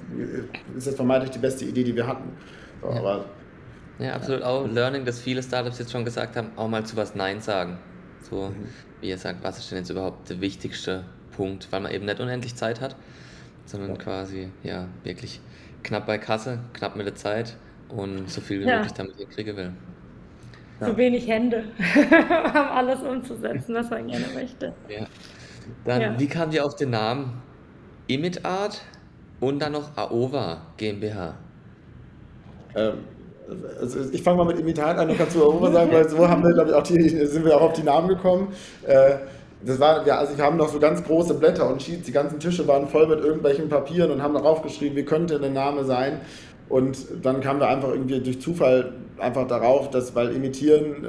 ist 0.75 0.85
jetzt 0.85 0.95
vermeintlich 0.95 1.31
die 1.31 1.39
beste 1.39 1.63
Idee, 1.65 1.83
die 1.83 1.95
wir 1.95 2.07
hatten. 2.07 2.29
So, 2.81 2.89
ja. 2.89 2.99
Aber, 2.99 3.25
ja, 3.99 4.13
absolut. 4.13 4.41
Ja. 4.41 4.47
Auch 4.47 4.67
Learning, 4.67 5.05
dass 5.05 5.19
viele 5.19 5.41
Startups 5.41 5.79
jetzt 5.79 5.91
schon 5.91 6.03
gesagt 6.03 6.35
haben, 6.35 6.49
auch 6.57 6.67
mal 6.67 6.85
zu 6.85 6.97
was 6.97 7.15
Nein 7.15 7.39
sagen. 7.39 7.77
So, 8.29 8.49
mhm. 8.49 8.67
wie 8.99 9.09
ihr 9.09 9.17
sagt, 9.17 9.43
was 9.43 9.59
ist 9.59 9.71
denn 9.71 9.77
jetzt 9.77 9.89
überhaupt 9.89 10.29
der 10.29 10.41
wichtigste 10.41 11.05
Punkt, 11.35 11.71
weil 11.71 11.79
man 11.79 11.93
eben 11.93 12.05
nicht 12.05 12.19
unendlich 12.19 12.55
Zeit 12.55 12.81
hat, 12.81 12.97
sondern 13.65 13.91
ja. 13.91 13.95
quasi, 13.95 14.49
ja, 14.63 14.87
wirklich 15.03 15.39
knapp 15.83 16.05
bei 16.05 16.17
Kasse, 16.17 16.59
knapp 16.73 16.97
mit 16.97 17.05
der 17.05 17.15
Zeit 17.15 17.55
und 17.87 18.29
so 18.29 18.41
viel 18.41 18.59
wie 18.59 18.65
ja. 18.65 18.75
möglich 18.75 18.93
damit 18.93 19.29
kriegen 19.29 19.55
will 19.55 19.71
ja. 20.81 20.87
zu 20.87 20.97
wenig 20.97 21.27
Hände, 21.27 21.63
um 21.95 22.55
alles 22.55 23.01
umzusetzen, 23.01 23.75
was 23.75 23.89
man 23.89 24.07
gerne 24.07 24.25
möchte. 24.33 24.73
Ja. 24.89 25.05
Dann, 25.85 26.01
ja. 26.01 26.19
wie 26.19 26.27
kam 26.27 26.49
dir 26.49 26.65
auf 26.65 26.75
den 26.75 26.89
Namen 26.89 27.41
Imitart 28.07 28.81
und 29.39 29.61
dann 29.61 29.71
noch 29.71 29.95
AOVA 29.95 30.61
GmbH? 30.77 31.35
Ähm, 32.75 32.93
also 33.79 33.99
ich 34.11 34.23
fange 34.23 34.37
mal 34.37 34.45
mit 34.45 34.59
Imitat 34.59 34.97
an, 34.97 35.07
dann 35.07 35.17
kannst 35.17 35.35
du 35.35 35.43
AOVA 35.43 35.71
sagen, 35.71 35.91
weil 35.91 36.09
so 36.09 36.27
haben 36.27 36.43
wir, 36.43 36.53
glaube 36.53 36.69
ich, 36.69 36.75
auch 36.75 36.83
die, 36.83 37.09
sind 37.09 37.45
wir 37.45 37.55
auch 37.55 37.61
auf 37.61 37.73
die 37.73 37.83
Namen 37.83 38.07
gekommen. 38.07 38.53
Äh, 38.85 39.15
das 39.63 39.79
war, 39.79 40.05
ja, 40.07 40.17
also 40.17 40.35
wir 40.37 40.43
haben 40.43 40.57
noch 40.57 40.69
so 40.69 40.79
ganz 40.79 41.03
große 41.03 41.35
Blätter 41.35 41.69
und 41.69 41.81
Sheets, 41.81 42.05
die 42.05 42.11
ganzen 42.11 42.39
Tische 42.39 42.67
waren 42.67 42.87
voll 42.87 43.07
mit 43.07 43.19
irgendwelchen 43.19 43.69
Papieren 43.69 44.09
und 44.09 44.23
haben 44.23 44.33
darauf 44.33 44.63
geschrieben, 44.63 44.95
wie 44.95 45.05
könnte 45.05 45.39
der 45.39 45.51
Name 45.51 45.83
sein. 45.83 46.21
Und 46.71 46.97
dann 47.21 47.41
kamen 47.41 47.59
wir 47.59 47.67
einfach 47.67 47.89
irgendwie 47.89 48.21
durch 48.21 48.39
Zufall 48.39 48.93
einfach 49.19 49.45
darauf, 49.45 49.89
dass, 49.89 50.15
weil 50.15 50.31
imitieren, 50.31 51.03
äh, 51.03 51.07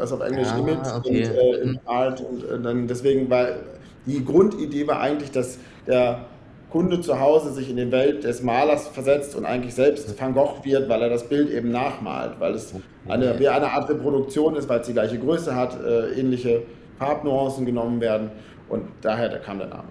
also 0.00 0.14
auf 0.14 0.22
Englisch 0.22 0.48
ja, 0.48 0.58
Image 0.58 0.86
okay. 0.96 1.08
und 1.08 1.36
äh, 1.36 1.56
in 1.58 1.80
Art 1.84 2.22
und 2.22 2.42
äh, 2.42 2.58
dann 2.58 2.88
deswegen 2.88 3.28
war 3.28 3.48
die 4.06 4.24
Grundidee 4.24 4.86
war 4.86 5.00
eigentlich, 5.00 5.30
dass 5.30 5.58
der 5.86 6.24
Kunde 6.70 7.02
zu 7.02 7.20
Hause 7.20 7.52
sich 7.52 7.68
in 7.68 7.76
die 7.76 7.92
Welt 7.92 8.24
des 8.24 8.42
Malers 8.42 8.88
versetzt 8.88 9.36
und 9.36 9.44
eigentlich 9.44 9.74
selbst 9.74 10.18
Van 10.18 10.32
Gogh 10.32 10.64
wird, 10.64 10.88
weil 10.88 11.02
er 11.02 11.10
das 11.10 11.28
Bild 11.28 11.50
eben 11.50 11.70
nachmalt, 11.70 12.40
weil 12.40 12.54
es 12.54 12.74
eine, 13.06 13.38
wie 13.38 13.48
eine 13.48 13.70
Art 13.72 13.90
Reproduktion 13.90 14.56
ist, 14.56 14.70
weil 14.70 14.80
es 14.80 14.86
die 14.86 14.94
gleiche 14.94 15.18
Größe 15.18 15.54
hat, 15.54 15.78
äh, 15.84 16.18
ähnliche 16.18 16.62
Farbnuancen 16.98 17.66
genommen 17.66 18.00
werden 18.00 18.30
und 18.70 18.84
daher 19.02 19.28
da 19.28 19.36
kam 19.36 19.58
der 19.58 19.68
Name. 19.68 19.88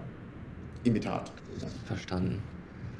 Imitat. 0.82 1.30
Verstanden. 1.86 2.42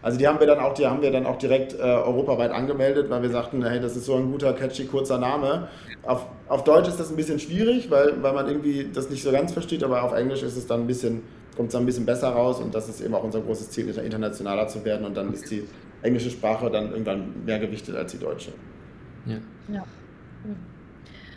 Also 0.04 0.18
die 0.18 0.28
haben 0.28 0.38
wir 0.38 0.46
dann 0.46 0.58
auch, 0.58 0.74
die 0.74 0.86
haben 0.86 1.00
wir 1.00 1.10
dann 1.10 1.24
auch 1.24 1.38
direkt 1.38 1.72
äh, 1.72 1.82
europaweit 1.82 2.50
angemeldet, 2.50 3.08
weil 3.08 3.22
wir 3.22 3.30
sagten, 3.30 3.64
hey, 3.64 3.80
das 3.80 3.96
ist 3.96 4.04
so 4.04 4.16
ein 4.16 4.30
guter, 4.30 4.52
catchy, 4.52 4.84
kurzer 4.84 5.16
Name. 5.16 5.68
Auf, 6.02 6.26
auf 6.46 6.62
Deutsch 6.62 6.88
ist 6.88 7.00
das 7.00 7.08
ein 7.08 7.16
bisschen 7.16 7.38
schwierig, 7.38 7.90
weil, 7.90 8.22
weil 8.22 8.34
man 8.34 8.46
irgendwie 8.46 8.90
das 8.92 9.08
nicht 9.08 9.22
so 9.22 9.32
ganz 9.32 9.54
versteht, 9.54 9.82
aber 9.82 10.02
auf 10.02 10.12
Englisch 10.12 10.42
ist 10.42 10.58
es 10.58 10.66
dann 10.66 10.82
ein 10.82 10.86
bisschen 10.86 11.22
kommt 11.56 11.68
es 11.68 11.72
dann 11.72 11.84
ein 11.84 11.86
bisschen 11.86 12.04
besser 12.04 12.28
raus 12.30 12.60
und 12.60 12.74
das 12.74 12.88
ist 12.88 13.00
eben 13.00 13.14
auch 13.14 13.22
unser 13.22 13.40
großes 13.40 13.70
Ziel, 13.70 13.88
internationaler 13.88 14.66
zu 14.68 14.84
werden 14.84 15.06
und 15.06 15.16
dann 15.16 15.32
ist 15.32 15.50
die 15.50 15.64
englische 16.02 16.30
Sprache 16.30 16.70
dann 16.70 16.90
irgendwann 16.90 17.44
mehr 17.44 17.58
gewichtet 17.58 17.96
als 17.96 18.12
die 18.12 18.18
deutsche. 18.18 18.52
Ja. 19.24 19.36
ja. 19.72 19.84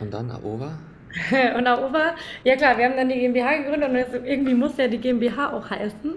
Und 0.00 0.12
dann 0.12 0.30
AOVA? 0.30 0.78
Und 1.56 1.66
Aoba, 1.66 2.14
ja 2.44 2.56
klar, 2.56 2.76
wir 2.76 2.84
haben 2.84 2.96
dann 2.96 3.08
die 3.08 3.18
GmbH 3.18 3.56
gegründet 3.58 3.88
und 3.90 4.26
irgendwie 4.26 4.54
muss 4.54 4.76
ja 4.76 4.88
die 4.88 4.98
GmbH 4.98 5.52
auch 5.52 5.70
heißen. 5.70 6.14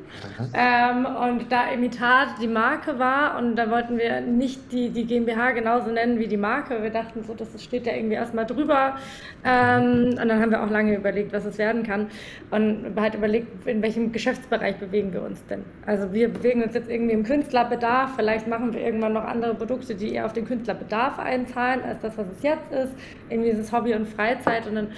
Ähm, 0.54 1.06
und 1.06 1.52
da 1.52 1.72
Imitat 1.72 2.42
die 2.42 2.48
Marke 2.48 3.00
war 3.00 3.38
und 3.38 3.56
da 3.56 3.70
wollten 3.70 3.98
wir 3.98 4.22
nicht 4.22 4.72
die, 4.72 4.90
die 4.90 5.06
GmbH 5.06 5.52
genauso 5.52 5.92
nennen 5.92 6.20
wie 6.20 6.28
die 6.28 6.38
Marke. 6.38 6.82
Wir 6.84 6.90
dachten 6.90 7.24
so, 7.24 7.34
das 7.34 7.50
steht 7.64 7.86
ja 7.86 7.94
irgendwie 7.94 8.16
erstmal 8.16 8.46
drüber. 8.46 8.98
Ähm, 9.46 10.10
und 10.22 10.28
dann 10.28 10.42
haben 10.42 10.52
wir 10.52 10.64
auch 10.64 10.70
lange 10.70 10.96
überlegt, 10.96 11.32
was 11.34 11.46
es 11.46 11.58
werden 11.58 11.84
kann. 11.84 12.08
Und 12.50 12.94
halt 13.00 13.16
überlegt, 13.16 13.66
in 13.68 13.82
welchem 13.82 14.12
Geschäftsbereich 14.12 14.76
bewegen 14.78 15.14
wir 15.14 15.24
uns 15.24 15.46
denn. 15.46 15.64
Also 15.86 16.12
wir 16.12 16.28
bewegen 16.30 16.64
uns 16.64 16.74
jetzt 16.74 16.90
irgendwie 16.90 17.14
im 17.14 17.24
Künstlerbedarf. 17.24 18.16
Vielleicht 18.16 18.48
machen 18.48 18.74
wir 18.74 18.82
irgendwann 18.82 19.14
noch 19.14 19.24
andere 19.24 19.56
Produkte, 19.56 19.96
die 19.96 20.14
eher 20.14 20.26
auf 20.26 20.34
den 20.34 20.46
Künstlerbedarf 20.46 21.18
einzahlen, 21.18 21.82
als 21.84 22.02
das, 22.02 22.18
was 22.18 22.28
es 22.38 22.44
jetzt 22.44 22.72
ist. 22.72 22.94
Irgendwie 23.30 23.50
ist 23.50 23.60
es 23.60 23.72
Hobby 23.72 23.94
und 23.94 24.08
Freizeit 24.08 24.68
und 24.68 24.81
dann 24.82 24.92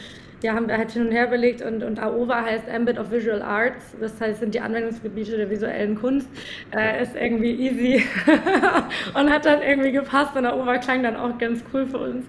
ja, 0.43 0.53
haben 0.53 0.67
wir 0.67 0.77
halt 0.77 0.91
hin 0.91 1.07
und 1.07 1.11
her 1.11 1.27
überlegt 1.27 1.61
und, 1.61 1.83
und 1.83 1.99
AOVA 1.99 2.43
heißt 2.43 2.69
Ambit 2.69 2.99
of 2.99 3.11
Visual 3.11 3.41
Arts, 3.41 3.95
das 3.99 4.19
heißt, 4.19 4.41
sind 4.41 4.53
die 4.53 4.59
Anwendungsgebiete 4.59 5.37
der 5.37 5.49
visuellen 5.49 5.95
Kunst, 5.95 6.27
äh, 6.75 7.01
ist 7.01 7.15
irgendwie 7.15 7.53
easy. 7.53 8.03
Und 9.13 9.29
hat 9.31 9.45
dann 9.45 9.61
irgendwie 9.61 9.93
gepasst 9.93 10.35
und 10.35 10.45
AOVA 10.45 10.79
klang 10.79 11.01
dann 11.01 11.15
auch 11.15 11.37
ganz 11.37 11.63
cool 11.73 11.85
für 11.85 11.99
uns. 11.99 12.25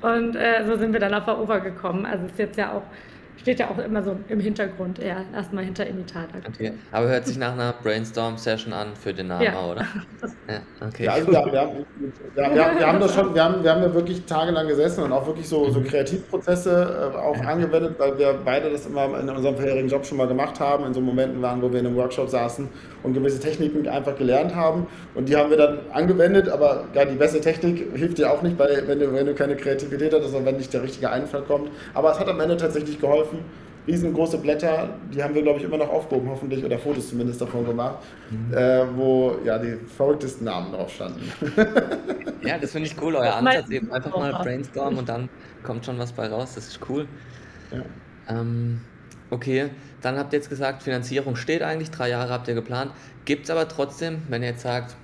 Und 0.00 0.36
äh, 0.36 0.64
so 0.64 0.76
sind 0.76 0.92
wir 0.92 1.00
dann 1.00 1.12
auf 1.12 1.26
AOVA 1.26 1.58
gekommen. 1.58 2.06
Also 2.06 2.26
ist 2.26 2.38
jetzt 2.38 2.56
ja 2.56 2.72
auch 2.72 2.82
steht 3.36 3.60
ja 3.60 3.70
auch 3.70 3.78
immer 3.78 4.02
so 4.02 4.16
im 4.28 4.40
Hintergrund, 4.40 4.98
eher 4.98 5.24
erstmal 5.34 5.64
hinter 5.64 5.86
Imitator. 5.86 6.40
Okay. 6.48 6.72
Aber 6.92 7.08
hört 7.08 7.26
sich 7.26 7.38
nach 7.38 7.52
einer 7.52 7.74
Brainstorm-Session 7.82 8.72
an 8.72 8.88
für 8.96 9.12
den 9.12 9.28
Namen, 9.28 9.44
ja. 9.44 9.64
oder? 9.64 9.86
Ja, 10.48 10.60
okay. 10.86 11.04
Ja, 11.04 11.12
also 11.14 11.26
wir, 11.26 11.32
wir, 11.32 11.60
haben, 11.60 11.86
wir, 12.34 12.44
wir, 12.44 12.54
wir, 12.54 12.86
haben 12.86 13.00
das 13.00 13.14
schon, 13.14 13.34
wir 13.34 13.42
haben, 13.42 13.64
wir 13.64 13.70
haben 13.72 13.82
ja 13.82 13.92
wirklich 13.92 14.24
tagelang 14.26 14.68
gesessen 14.68 15.02
und 15.02 15.12
auch 15.12 15.26
wirklich 15.26 15.48
so, 15.48 15.68
so 15.70 15.80
mhm. 15.80 15.84
Kreativprozesse 15.84 17.12
äh, 17.14 17.16
auch 17.16 17.38
angewendet, 17.44 17.96
weil 17.98 18.16
wir 18.16 18.38
beide 18.44 18.70
das 18.70 18.86
immer 18.86 19.18
in 19.18 19.28
unserem 19.28 19.56
vorherigen 19.56 19.88
Job 19.88 20.06
schon 20.06 20.18
mal 20.18 20.28
gemacht 20.28 20.60
haben, 20.60 20.86
in 20.86 20.94
so 20.94 21.00
Momenten 21.00 21.42
waren, 21.42 21.60
wo 21.60 21.72
wir 21.72 21.80
in 21.80 21.86
einem 21.86 21.96
Workshop 21.96 22.28
saßen 22.28 22.68
und 23.02 23.14
gewisse 23.14 23.40
Techniken 23.40 23.88
einfach 23.88 24.16
gelernt 24.16 24.54
haben. 24.54 24.86
Und 25.14 25.28
die 25.28 25.36
haben 25.36 25.50
wir 25.50 25.56
dann 25.56 25.78
angewendet, 25.92 26.48
aber 26.48 26.84
ja, 26.94 27.04
die 27.04 27.16
beste 27.16 27.40
Technik 27.40 27.88
hilft 27.94 28.18
dir 28.18 28.30
auch 28.30 28.42
nicht, 28.42 28.58
weil, 28.58 28.86
wenn, 28.86 29.00
du, 29.00 29.12
wenn 29.12 29.26
du 29.26 29.34
keine 29.34 29.56
Kreativität 29.56 30.12
hast 30.12 30.34
und 30.34 30.44
wenn 30.44 30.56
nicht 30.56 30.72
der 30.72 30.82
richtige 30.82 31.10
Einfall 31.10 31.42
kommt. 31.42 31.70
Aber 31.94 32.12
es 32.12 32.18
hat 32.18 32.28
am 32.28 32.40
Ende 32.40 32.56
tatsächlich 32.56 33.00
geholfen. 33.00 33.25
Riesengroße 33.86 34.38
Blätter, 34.38 34.88
die 35.14 35.22
haben 35.22 35.34
wir, 35.34 35.42
glaube 35.42 35.60
ich, 35.60 35.64
immer 35.64 35.76
noch 35.76 35.88
aufgehoben, 35.88 36.28
hoffentlich, 36.28 36.64
oder 36.64 36.76
Fotos 36.76 37.08
zumindest 37.08 37.40
davon 37.40 37.64
gemacht, 37.64 37.98
mhm. 38.30 38.52
äh, 38.52 38.96
wo 38.96 39.36
ja 39.44 39.58
die 39.58 39.76
verrücktesten 39.96 40.44
Namen 40.44 40.72
drauf 40.72 40.92
standen. 40.92 41.20
ja, 42.44 42.58
das 42.58 42.72
finde 42.72 42.88
ich 42.88 43.00
cool, 43.00 43.14
euer 43.14 43.36
Ansatz, 43.36 43.70
eben 43.70 43.92
einfach 43.92 44.16
mal 44.16 44.32
brainstormen 44.32 44.98
und 44.98 45.08
dann 45.08 45.28
kommt 45.62 45.84
schon 45.86 45.98
was 45.98 46.12
bei 46.12 46.26
raus, 46.26 46.54
das 46.56 46.66
ist 46.66 46.80
cool. 46.88 47.06
Ja. 47.70 48.40
Ähm, 48.40 48.80
Okay, 49.28 49.70
dann 50.02 50.18
habt 50.18 50.32
ihr 50.32 50.38
jetzt 50.38 50.48
gesagt, 50.48 50.84
Finanzierung 50.84 51.34
steht 51.34 51.62
eigentlich, 51.62 51.90
drei 51.90 52.08
Jahre 52.10 52.32
habt 52.32 52.46
ihr 52.46 52.54
geplant. 52.54 52.92
Gibt 53.24 53.44
es 53.44 53.50
aber 53.50 53.66
trotzdem, 53.66 54.22
wenn 54.28 54.42
ihr 54.42 54.50
jetzt 54.50 54.62
sagt, 54.62 54.94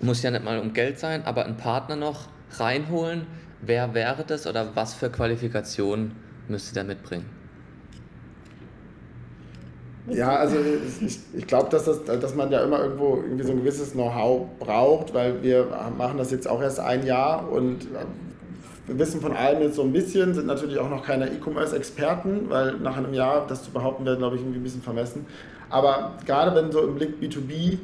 muss 0.00 0.22
ja 0.22 0.30
nicht 0.30 0.44
mal 0.44 0.58
um 0.58 0.74
Geld 0.74 0.98
sein, 0.98 1.24
aber 1.24 1.46
einen 1.46 1.56
Partner 1.56 1.96
noch 1.96 2.28
reinholen, 2.58 3.26
wer 3.62 3.94
wäre 3.94 4.24
das 4.24 4.46
oder 4.46 4.76
was 4.76 4.92
für 4.92 5.08
Qualifikationen 5.10 6.12
müsst 6.48 6.72
ihr 6.72 6.82
da 6.82 6.86
mitbringen? 6.86 7.24
Ja, 10.06 10.36
also 10.36 10.56
ich, 11.00 11.18
ich 11.32 11.46
glaube, 11.46 11.70
dass, 11.70 11.84
das, 11.84 12.04
dass 12.04 12.34
man 12.34 12.50
ja 12.52 12.62
immer 12.62 12.80
irgendwo 12.80 13.16
irgendwie 13.16 13.44
so 13.44 13.52
ein 13.52 13.58
gewisses 13.58 13.92
Know-how 13.92 14.46
braucht, 14.58 15.14
weil 15.14 15.42
wir 15.42 15.66
machen 15.96 16.18
das 16.18 16.30
jetzt 16.30 16.48
auch 16.48 16.60
erst 16.60 16.78
ein 16.78 17.06
Jahr 17.06 17.50
und 17.50 17.86
wir 18.86 18.98
wissen 18.98 19.20
von 19.22 19.32
allem 19.32 19.62
jetzt 19.62 19.76
so 19.76 19.82
ein 19.82 19.92
bisschen, 19.92 20.34
sind 20.34 20.46
natürlich 20.46 20.78
auch 20.78 20.90
noch 20.90 21.04
keine 21.04 21.28
E-Commerce-Experten, 21.28 22.50
weil 22.50 22.74
nach 22.74 22.98
einem 22.98 23.14
Jahr 23.14 23.46
das 23.46 23.64
zu 23.64 23.70
behaupten 23.70 24.04
wäre, 24.04 24.18
glaube 24.18 24.36
ich, 24.36 24.42
irgendwie 24.42 24.58
ein 24.58 24.62
bisschen 24.62 24.82
vermessen. 24.82 25.24
Aber 25.70 26.12
gerade 26.26 26.54
wenn 26.54 26.70
so 26.70 26.82
im 26.82 26.96
Blick 26.96 27.14
B2B 27.20 27.78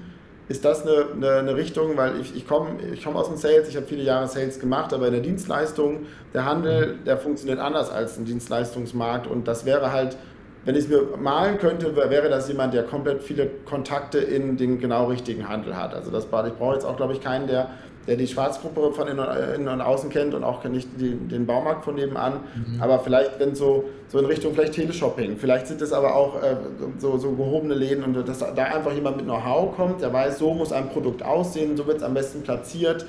ist 0.49 0.64
das 0.64 0.83
eine, 0.83 1.07
eine, 1.14 1.33
eine 1.35 1.57
Richtung, 1.57 1.97
weil 1.97 2.21
ich, 2.21 2.37
ich 2.37 2.47
komme 2.47 2.71
ich 2.93 3.05
komm 3.05 3.16
aus 3.16 3.29
dem 3.29 3.37
Sales, 3.37 3.68
ich 3.68 3.77
habe 3.77 3.87
viele 3.87 4.03
Jahre 4.03 4.27
Sales 4.27 4.59
gemacht, 4.59 4.93
aber 4.93 5.07
in 5.07 5.12
der 5.12 5.23
Dienstleistung, 5.23 6.07
der 6.35 6.45
Handel, 6.45 6.99
der 7.07 7.16
funktioniert 7.16 7.61
anders 7.61 7.89
als 7.89 8.18
ein 8.18 8.25
Dienstleistungsmarkt 8.25 9.29
und 9.29 9.47
das 9.47 9.64
wäre 9.64 9.93
halt, 9.93 10.16
wenn 10.65 10.75
ich 10.75 10.85
es 10.85 10.89
mir 10.89 11.03
malen 11.19 11.59
könnte, 11.59 11.97
wäre 11.97 12.29
das 12.29 12.49
jemand, 12.49 12.75
der 12.75 12.83
komplett 12.83 13.23
viele 13.23 13.47
Kontakte 13.65 14.19
in 14.19 14.57
den 14.57 14.79
genau 14.79 15.07
richtigen 15.07 15.49
Handel 15.49 15.77
hat. 15.77 15.95
Also 15.95 16.11
das, 16.11 16.25
ich 16.25 16.31
brauche 16.31 16.75
jetzt 16.75 16.85
auch, 16.85 16.97
glaube 16.97 17.15
ich, 17.15 17.21
keinen, 17.21 17.47
der 17.47 17.71
der 18.07 18.17
die 18.17 18.27
Schwarzgruppe 18.27 18.93
von 18.93 19.09
innen 19.09 19.69
und 19.69 19.81
außen 19.81 20.11
kennt 20.11 20.35
und 20.35 20.43
auch 20.43 20.65
nicht 20.65 20.89
die, 20.99 21.15
den 21.15 21.47
Baumarkt 21.47 21.85
von 21.85 21.95
nebenan. 21.95 22.41
Mhm. 22.55 22.83
Aber 22.83 23.01
vielleicht, 23.01 23.39
wenn 23.39 23.55
so, 23.55 23.85
so 24.09 24.19
in 24.19 24.25
Richtung 24.25 24.55
vielleicht 24.55 24.73
Teleshopping, 24.73 25.37
vielleicht 25.37 25.67
sind 25.67 25.83
es 25.83 25.93
aber 25.93 26.17
auch 26.17 26.43
äh, 26.43 26.57
so, 26.99 27.19
so 27.19 27.33
gehobene 27.33 27.75
Läden 27.75 28.03
und 28.03 28.29
dass 28.29 28.39
da 28.39 28.65
einfach 28.65 28.93
jemand 28.93 29.19
mit 29.19 29.27
Know-how 29.27 29.77
kommt, 29.77 30.01
der 30.01 30.13
weiß, 30.13 30.39
so 30.39 30.55
muss 30.55 30.73
ein 30.73 30.89
Produkt 30.89 31.23
aussehen, 31.23 31.77
so 31.77 31.87
wird 31.87 31.99
es 31.99 32.03
am 32.03 32.15
besten 32.15 32.43
platziert, 32.43 33.07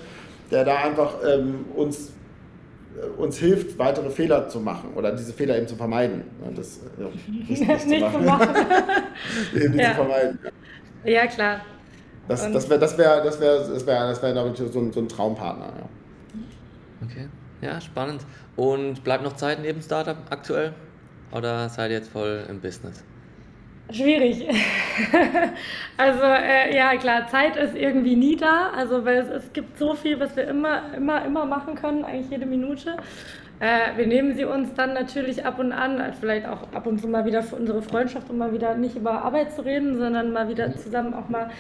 der 0.52 0.66
da 0.66 0.76
einfach 0.76 1.16
ähm, 1.28 1.66
uns 1.76 2.12
uns 3.18 3.38
hilft, 3.38 3.78
weitere 3.78 4.10
Fehler 4.10 4.48
zu 4.48 4.60
machen 4.60 4.94
oder 4.96 5.12
diese 5.16 5.34
Fehler 5.34 5.58
eben 5.58 5.68
zu 5.68 5.76
vermeiden. 5.76 6.24
Das 6.56 6.80
ja, 7.00 7.06
nicht, 7.32 7.50
nicht, 7.68 7.88
nicht, 7.88 8.12
zu 8.12 8.20
machen. 8.20 8.50
eben 9.56 9.80
ja. 9.80 9.90
zu 9.90 9.96
vermeiden. 9.96 10.40
Ja, 11.04 11.28
klar. 11.28 11.62
Das, 12.28 12.52
das 12.52 12.70
wäre, 12.70 12.80
das 12.80 12.98
wäre, 12.98 13.24
das 13.24 13.40
wäre, 13.40 13.60
das 13.60 13.86
wäre, 13.86 14.08
das 14.08 14.22
wäre, 14.22 14.34
glaube 14.34 14.52
ich, 14.52 14.72
so 14.72 14.80
ein, 14.80 14.94
so 14.94 15.00
ein 15.00 15.10
Traumpartner. 15.10 15.66
Ja. 15.66 15.90
Okay, 17.04 17.28
ja, 17.62 17.82
spannend. 17.82 18.26
Und 18.56 19.04
bleibt 19.04 19.24
noch 19.24 19.36
Zeit 19.36 19.60
neben 19.62 19.82
Startup 19.82 20.18
aktuell? 20.30 20.74
Oder 21.32 21.70
seid 21.70 21.92
ihr 21.92 21.98
jetzt 21.98 22.10
voll 22.10 22.46
im 22.50 22.60
Business? 22.60 23.04
Schwierig. 23.92 24.48
also 25.98 26.24
äh, 26.24 26.76
ja 26.76 26.96
klar, 26.98 27.28
Zeit 27.28 27.56
ist 27.58 27.76
irgendwie 27.76 28.16
nie 28.16 28.36
da. 28.36 28.72
Also 28.76 29.06
weil 29.06 29.18
es, 29.18 29.30
es 29.30 29.54
gibt 29.54 29.78
so 29.78 29.94
viel, 29.94 30.20
was 30.20 30.36
wir 30.36 30.48
immer, 30.48 30.94
immer, 30.96 31.26
immer 31.26 31.46
machen 31.46 31.76
können, 31.76 32.04
eigentlich 32.04 32.30
jede 32.30 32.46
Minute. 32.46 32.98
Äh, 33.60 33.96
wir 33.96 34.08
nehmen 34.08 34.36
sie 34.36 34.46
uns 34.46 34.74
dann 34.74 34.94
natürlich 34.94 35.46
ab 35.46 35.60
und 35.60 35.72
an, 35.72 36.02
also 36.02 36.18
vielleicht 36.20 36.48
auch 36.48 36.74
ab 36.74 36.88
und 36.88 37.00
zu 37.00 37.08
mal 37.08 37.26
wieder 37.26 37.44
für 37.44 37.58
unsere 37.58 37.84
Freundschaft, 37.84 38.30
um 38.30 38.40
mal 38.40 38.54
wieder 38.54 38.76
nicht 38.76 38.96
über 38.96 39.24
Arbeit 39.24 39.54
zu 39.54 39.64
reden, 39.64 39.98
sondern 39.98 40.34
mal 40.34 40.50
wieder 40.50 40.76
zusammen 40.76 41.14
auch 41.14 41.30
mal 41.30 41.52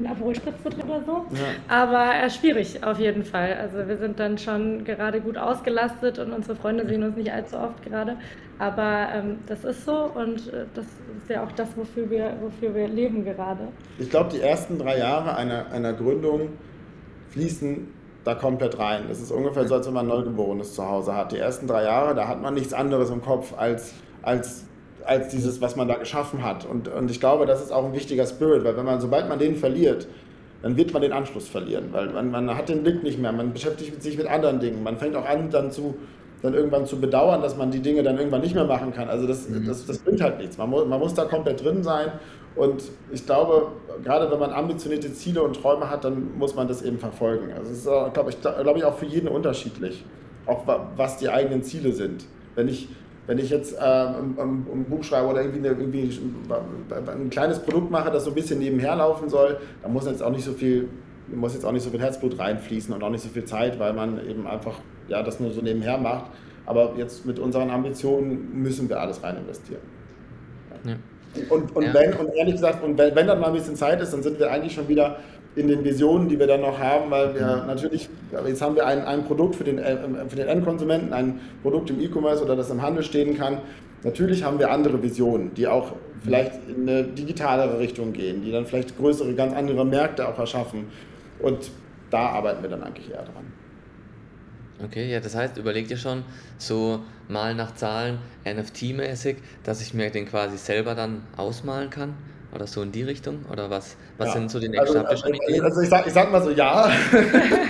ein 0.00 0.06
Aperol 0.06 0.34
Spritz 0.34 0.54
oder 0.64 1.02
so. 1.02 1.12
Ja. 1.12 1.44
Aber 1.68 2.14
äh, 2.14 2.30
schwierig 2.30 2.82
auf 2.82 2.98
jeden 2.98 3.24
Fall. 3.24 3.54
Also 3.54 3.86
wir 3.86 3.96
sind 3.96 4.18
dann 4.18 4.38
schon 4.38 4.84
gerade 4.84 5.20
gut 5.20 5.36
ausgelastet 5.36 6.18
und 6.18 6.32
unsere 6.32 6.56
Freunde 6.56 6.86
sehen 6.86 7.02
uns 7.02 7.16
nicht 7.16 7.32
allzu 7.32 7.58
oft 7.58 7.82
gerade. 7.84 8.16
Aber 8.58 9.08
ähm, 9.14 9.38
das 9.46 9.64
ist 9.64 9.84
so 9.84 10.10
und 10.14 10.52
äh, 10.52 10.66
das 10.74 10.84
ist 10.84 11.28
ja 11.28 11.44
auch 11.44 11.52
das, 11.52 11.68
wofür 11.76 12.10
wir, 12.10 12.34
wofür 12.40 12.74
wir 12.74 12.88
leben 12.88 13.24
gerade. 13.24 13.68
Ich 13.98 14.10
glaube, 14.10 14.30
die 14.30 14.40
ersten 14.40 14.78
drei 14.78 14.98
Jahre 14.98 15.36
einer, 15.36 15.70
einer 15.70 15.92
Gründung 15.92 16.50
fließen 17.28 17.88
da 18.24 18.34
komplett 18.34 18.78
rein. 18.78 19.04
Das 19.08 19.20
ist 19.20 19.30
ungefähr 19.30 19.66
so, 19.66 19.76
als 19.76 19.86
wenn 19.86 19.94
man 19.94 20.06
ein 20.06 20.08
Neugeborenes 20.08 20.74
zu 20.74 20.86
Hause 20.86 21.14
hat. 21.14 21.32
Die 21.32 21.38
ersten 21.38 21.66
drei 21.66 21.84
Jahre, 21.84 22.14
da 22.14 22.28
hat 22.28 22.42
man 22.42 22.54
nichts 22.54 22.72
anderes 22.72 23.10
im 23.10 23.22
Kopf 23.22 23.54
als, 23.56 23.94
als 24.22 24.66
als 25.10 25.26
dieses, 25.26 25.60
was 25.60 25.74
man 25.74 25.88
da 25.88 25.94
geschaffen 25.94 26.44
hat. 26.44 26.64
Und, 26.64 26.86
und 26.86 27.10
ich 27.10 27.18
glaube, 27.18 27.44
das 27.44 27.60
ist 27.60 27.72
auch 27.72 27.84
ein 27.84 27.92
wichtiger 27.92 28.24
Spirit, 28.26 28.62
weil 28.62 28.76
wenn 28.76 28.84
man, 28.84 29.00
sobald 29.00 29.28
man 29.28 29.40
den 29.40 29.56
verliert, 29.56 30.06
dann 30.62 30.76
wird 30.76 30.92
man 30.92 31.02
den 31.02 31.12
Anschluss 31.12 31.48
verlieren, 31.48 31.86
weil 31.90 32.10
man, 32.10 32.30
man 32.30 32.56
hat 32.56 32.68
den 32.68 32.84
Blick 32.84 33.02
nicht 33.02 33.18
mehr, 33.18 33.32
man 33.32 33.52
beschäftigt 33.52 34.00
sich 34.00 34.16
mit 34.16 34.28
anderen 34.28 34.60
Dingen. 34.60 34.84
Man 34.84 34.98
fängt 34.98 35.16
auch 35.16 35.26
an, 35.26 35.50
dann 35.50 35.72
zu 35.72 35.96
dann 36.42 36.54
irgendwann 36.54 36.86
zu 36.86 36.98
bedauern, 36.98 37.42
dass 37.42 37.56
man 37.58 37.70
die 37.70 37.80
Dinge 37.80 38.02
dann 38.02 38.16
irgendwann 38.16 38.40
nicht 38.40 38.54
mehr 38.54 38.64
machen 38.64 38.94
kann. 38.94 39.10
Also 39.10 39.26
das, 39.26 39.48
mhm. 39.48 39.66
das, 39.66 39.84
das 39.84 39.98
bringt 39.98 40.22
halt 40.22 40.38
nichts. 40.38 40.56
Man 40.56 40.70
muss, 40.70 40.86
man 40.86 40.98
muss 40.98 41.12
da 41.12 41.24
komplett 41.24 41.62
drin 41.62 41.82
sein. 41.82 42.12
Und 42.56 42.82
ich 43.12 43.26
glaube, 43.26 43.72
gerade 44.02 44.30
wenn 44.30 44.38
man 44.38 44.50
ambitionierte 44.50 45.12
Ziele 45.12 45.42
und 45.42 45.60
Träume 45.60 45.90
hat, 45.90 46.04
dann 46.04 46.38
muss 46.38 46.54
man 46.54 46.66
das 46.66 46.80
eben 46.80 46.98
verfolgen. 46.98 47.52
Also 47.52 47.70
es 47.72 47.78
ist, 47.78 48.14
glaube 48.14 48.30
ich, 48.30 48.40
glaube 48.40 48.78
ich, 48.78 48.84
auch 48.84 48.96
für 48.96 49.04
jeden 49.04 49.28
unterschiedlich, 49.28 50.02
auch 50.46 50.66
was 50.96 51.18
die 51.18 51.28
eigenen 51.28 51.62
Ziele 51.62 51.92
sind. 51.92 52.24
Wenn 52.54 52.68
ich 52.68 52.88
wenn 53.26 53.38
ich 53.38 53.50
jetzt 53.50 53.74
äh, 53.74 53.80
ein, 53.80 54.36
ein, 54.38 54.84
Buch 54.88 55.04
schreibe 55.04 55.28
oder 55.28 55.42
irgendwie, 55.42 55.68
eine, 55.68 55.78
irgendwie, 55.78 56.20
ein 56.90 57.30
kleines 57.30 57.60
Produkt 57.60 57.90
mache, 57.90 58.10
das 58.10 58.24
so 58.24 58.30
ein 58.30 58.34
bisschen 58.34 58.58
nebenher 58.58 58.96
laufen 58.96 59.28
soll, 59.28 59.58
dann 59.82 59.92
muss 59.92 60.06
jetzt 60.06 60.22
auch 60.22 60.30
nicht 60.30 60.44
so 60.44 60.52
viel, 60.52 60.88
muss 61.28 61.54
jetzt 61.54 61.64
auch 61.64 61.72
nicht 61.72 61.84
so 61.84 61.90
viel 61.90 62.00
Herzblut 62.00 62.38
reinfließen 62.38 62.92
und 62.92 63.02
auch 63.02 63.10
nicht 63.10 63.22
so 63.22 63.28
viel 63.28 63.44
Zeit, 63.44 63.78
weil 63.78 63.92
man 63.92 64.26
eben 64.28 64.46
einfach 64.46 64.74
ja, 65.08 65.22
das 65.22 65.38
nur 65.40 65.50
so 65.50 65.60
nebenher 65.60 65.98
macht. 65.98 66.26
Aber 66.66 66.94
jetzt 66.96 67.26
mit 67.26 67.38
unseren 67.38 67.70
Ambitionen 67.70 68.62
müssen 68.62 68.88
wir 68.88 69.00
alles 69.00 69.22
rein 69.22 69.36
investieren. 69.36 69.80
Ja. 70.84 70.96
Und, 71.48 71.74
und, 71.76 71.84
ja. 71.84 71.94
wenn, 71.94 72.12
und 72.14 72.34
ehrlich 72.34 72.54
gesagt, 72.54 72.82
und 72.82 72.98
wenn, 72.98 73.14
wenn 73.14 73.26
dann 73.26 73.40
mal 73.40 73.48
ein 73.48 73.52
bisschen 73.52 73.76
Zeit 73.76 74.00
ist, 74.00 74.12
dann 74.12 74.22
sind 74.22 74.38
wir 74.38 74.50
eigentlich 74.50 74.74
schon 74.74 74.88
wieder 74.88 75.18
in 75.56 75.68
den 75.68 75.84
Visionen, 75.84 76.28
die 76.28 76.38
wir 76.38 76.46
dann 76.46 76.60
noch 76.60 76.78
haben, 76.78 77.10
weil 77.10 77.34
wir 77.34 77.64
natürlich, 77.66 78.08
jetzt 78.46 78.62
haben 78.62 78.76
wir 78.76 78.86
ein, 78.86 79.04
ein 79.04 79.24
Produkt 79.24 79.56
für 79.56 79.64
den, 79.64 79.78
äh, 79.78 79.96
für 80.28 80.36
den 80.36 80.48
Endkonsumenten, 80.48 81.12
ein 81.12 81.40
Produkt 81.62 81.90
im 81.90 82.00
E-Commerce 82.00 82.42
oder 82.42 82.54
das 82.54 82.70
im 82.70 82.80
Handel 82.80 83.02
stehen 83.02 83.36
kann. 83.36 83.58
Natürlich 84.04 84.44
haben 84.44 84.58
wir 84.58 84.70
andere 84.70 85.02
Visionen, 85.02 85.52
die 85.54 85.66
auch 85.66 85.92
vielleicht 86.22 86.52
in 86.68 86.88
eine 86.88 87.04
digitalere 87.04 87.78
Richtung 87.78 88.12
gehen, 88.12 88.42
die 88.42 88.52
dann 88.52 88.64
vielleicht 88.64 88.96
größere, 88.96 89.34
ganz 89.34 89.54
andere 89.54 89.84
Märkte 89.84 90.28
auch 90.28 90.38
erschaffen. 90.38 90.86
Und 91.40 91.70
da 92.10 92.28
arbeiten 92.28 92.62
wir 92.62 92.70
dann 92.70 92.82
eigentlich 92.82 93.10
eher 93.10 93.22
dran. 93.22 93.52
Okay, 94.82 95.10
ja, 95.10 95.20
das 95.20 95.34
heißt, 95.34 95.58
überlegt 95.58 95.90
ihr 95.90 95.98
schon 95.98 96.22
so 96.56 97.00
mal 97.28 97.54
nach 97.54 97.74
Zahlen 97.74 98.18
NFT-mäßig, 98.46 99.36
dass 99.62 99.82
ich 99.82 99.92
mir 99.92 100.10
den 100.10 100.26
quasi 100.26 100.56
selber 100.56 100.94
dann 100.94 101.22
ausmalen 101.36 101.90
kann? 101.90 102.14
Oder 102.54 102.66
so 102.66 102.82
in 102.82 102.90
die 102.90 103.02
Richtung? 103.02 103.44
Oder 103.50 103.70
was, 103.70 103.96
was 104.18 104.28
ja. 104.28 104.32
sind 104.34 104.50
so 104.50 104.58
die 104.58 104.68
nächsten 104.68 104.98
also, 104.98 105.06
also, 105.06 105.28
Ideen? 105.28 105.62
Also 105.62 105.80
ich 105.82 105.88
sag, 105.88 106.06
ich 106.06 106.12
sag 106.12 106.32
mal 106.32 106.42
so 106.42 106.50
ja. 106.50 106.90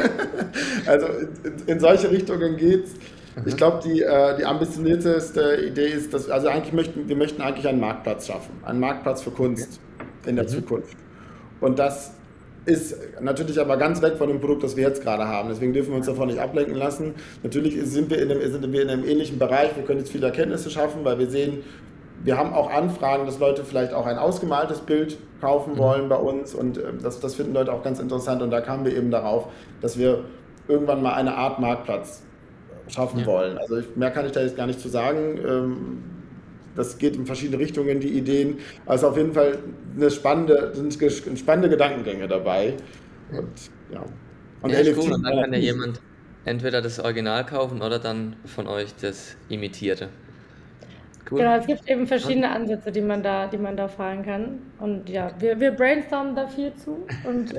also 0.87 1.07
in, 1.45 1.55
in, 1.67 1.81
solche 1.81 2.11
Richtungen 2.11 2.57
geht's. 2.57 2.93
Mhm. 3.37 3.43
Ich 3.47 3.57
glaube, 3.57 3.81
die, 3.85 4.03
äh, 4.03 4.37
die 4.39 4.45
ambitionierteste 4.45 5.65
Idee 5.67 5.89
ist, 5.89 6.15
dass 6.15 6.31
also 6.31 6.49
eigentlich 6.49 6.73
möchten 6.73 7.09
wir 7.09 7.17
möchten 7.17 7.43
eigentlich 7.43 7.69
einen 7.69 7.81
Marktplatz 7.81 8.27
schaffen, 8.27 8.53
einen 8.63 8.81
Marktplatz 8.81 9.23
für 9.23 9.31
Kunst 9.31 9.81
in 10.27 10.37
der 10.37 10.45
mhm. 10.45 10.49
Zukunft. 10.49 10.97
Und 11.61 11.79
das 11.79 12.13
ist 12.67 12.97
natürlich 13.21 13.59
aber 13.59 13.77
ganz 13.77 14.03
weg 14.03 14.17
von 14.17 14.29
dem 14.29 14.41
Produkt, 14.41 14.63
das 14.63 14.77
wir 14.77 14.85
jetzt 14.85 15.03
gerade 15.03 15.27
haben. 15.27 15.49
Deswegen 15.49 15.73
dürfen 15.73 15.91
wir 15.91 15.97
uns 15.97 16.07
davon 16.07 16.29
nicht 16.29 16.41
ablenken 16.41 16.75
lassen. 16.75 17.15
Natürlich 17.43 17.79
sind 17.85 18.11
wir 18.11 18.21
in 18.21 18.31
einem, 18.31 18.51
sind 18.51 18.73
wir 18.73 18.83
in 18.83 18.91
einem 18.91 19.05
ähnlichen 19.05 19.39
Bereich. 19.39 19.77
Wir 19.77 19.85
können 19.85 20.01
jetzt 20.01 20.13
viele 20.13 20.27
Erkenntnisse 20.27 20.71
schaffen, 20.71 21.05
weil 21.05 21.19
wir 21.19 21.31
sehen, 21.31 21.65
wir 22.23 22.37
haben 22.37 22.53
auch 22.53 22.71
Anfragen, 22.71 23.27
dass 23.27 23.39
Leute 23.39 23.65
vielleicht 23.65 23.93
auch 23.93 24.07
ein 24.07 24.19
ausgemaltes 24.19 24.81
Bild 24.81 25.19
kaufen 25.41 25.75
mhm. 25.75 25.79
wollen 25.79 26.09
bei 26.09 26.17
uns 26.17 26.55
und 26.55 26.79
ähm, 26.79 26.99
das, 27.03 27.21
das 27.21 27.35
finden 27.35 27.55
Leute 27.55 27.73
auch 27.73 27.83
ganz 27.83 27.99
interessant 27.99 28.43
und 28.43 28.51
da 28.51 28.61
kamen 28.61 28.85
wir 28.85 28.97
eben 28.97 29.11
darauf, 29.11 29.49
dass 29.81 29.99
wir 29.99 30.25
irgendwann 30.69 31.03
mal 31.03 31.15
eine 31.15 31.35
Art 31.35 31.59
Marktplatz 31.59 32.23
schaffen 32.89 33.21
ja. 33.21 33.27
wollen. 33.27 33.59
Also 33.59 33.79
ich, 33.79 33.97
mehr 33.97 34.11
kann 34.11 34.27
ich 34.27 34.33
da 34.33 34.41
jetzt 34.41 34.57
gar 34.57 34.67
nicht 34.67 34.81
zu 34.81 34.89
sagen. 34.89 35.39
Ähm, 35.47 36.03
das 36.77 36.99
geht 36.99 37.17
in 37.17 37.27
verschiedene 37.27 37.59
Richtungen, 37.59 38.01
die 38.01 38.11
Ideen. 38.11 38.59
Also 38.87 39.09
auf 39.09 39.17
jeden 39.17 39.33
Fall 39.33 39.59
eine 39.97 40.11
spannende, 40.11 40.73
sind 40.75 40.93
spannende 41.39 41.69
Gedankengänge 41.69 42.29
dabei. 42.29 42.75
Und, 43.33 43.49
ja. 43.93 44.05
Und 44.63 44.71
ja, 44.73 44.81
cool. 44.97 45.13
Und 45.13 45.25
dann 45.25 45.41
kann 45.41 45.53
ja 45.53 45.59
jemand 45.59 46.01
entweder 46.45 46.81
das 46.81 47.01
Original 47.01 47.45
kaufen 47.45 47.83
oder 47.83 47.99
dann 47.99 48.37
von 48.47 48.67
euch 48.67 48.95
das 49.01 49.37
Imitierte. 49.49 50.09
Cool. 51.31 51.39
Genau, 51.39 51.57
es 51.57 51.67
gibt 51.67 51.89
eben 51.89 52.07
verschiedene 52.07 52.51
Ansätze, 52.51 52.91
die 52.93 53.01
man 53.01 53.23
da, 53.23 53.47
die 53.47 53.59
man 53.59 53.77
da 53.77 53.89
fahren 53.89 54.25
kann. 54.25 54.59
Und 54.79 55.09
ja, 55.09 55.31
wir, 55.39 55.59
wir 55.61 55.73
brainstormen 55.73 56.35
da 56.35 56.47
viel 56.47 56.73
zu 56.75 57.07
und 57.25 57.55
äh, 57.55 57.57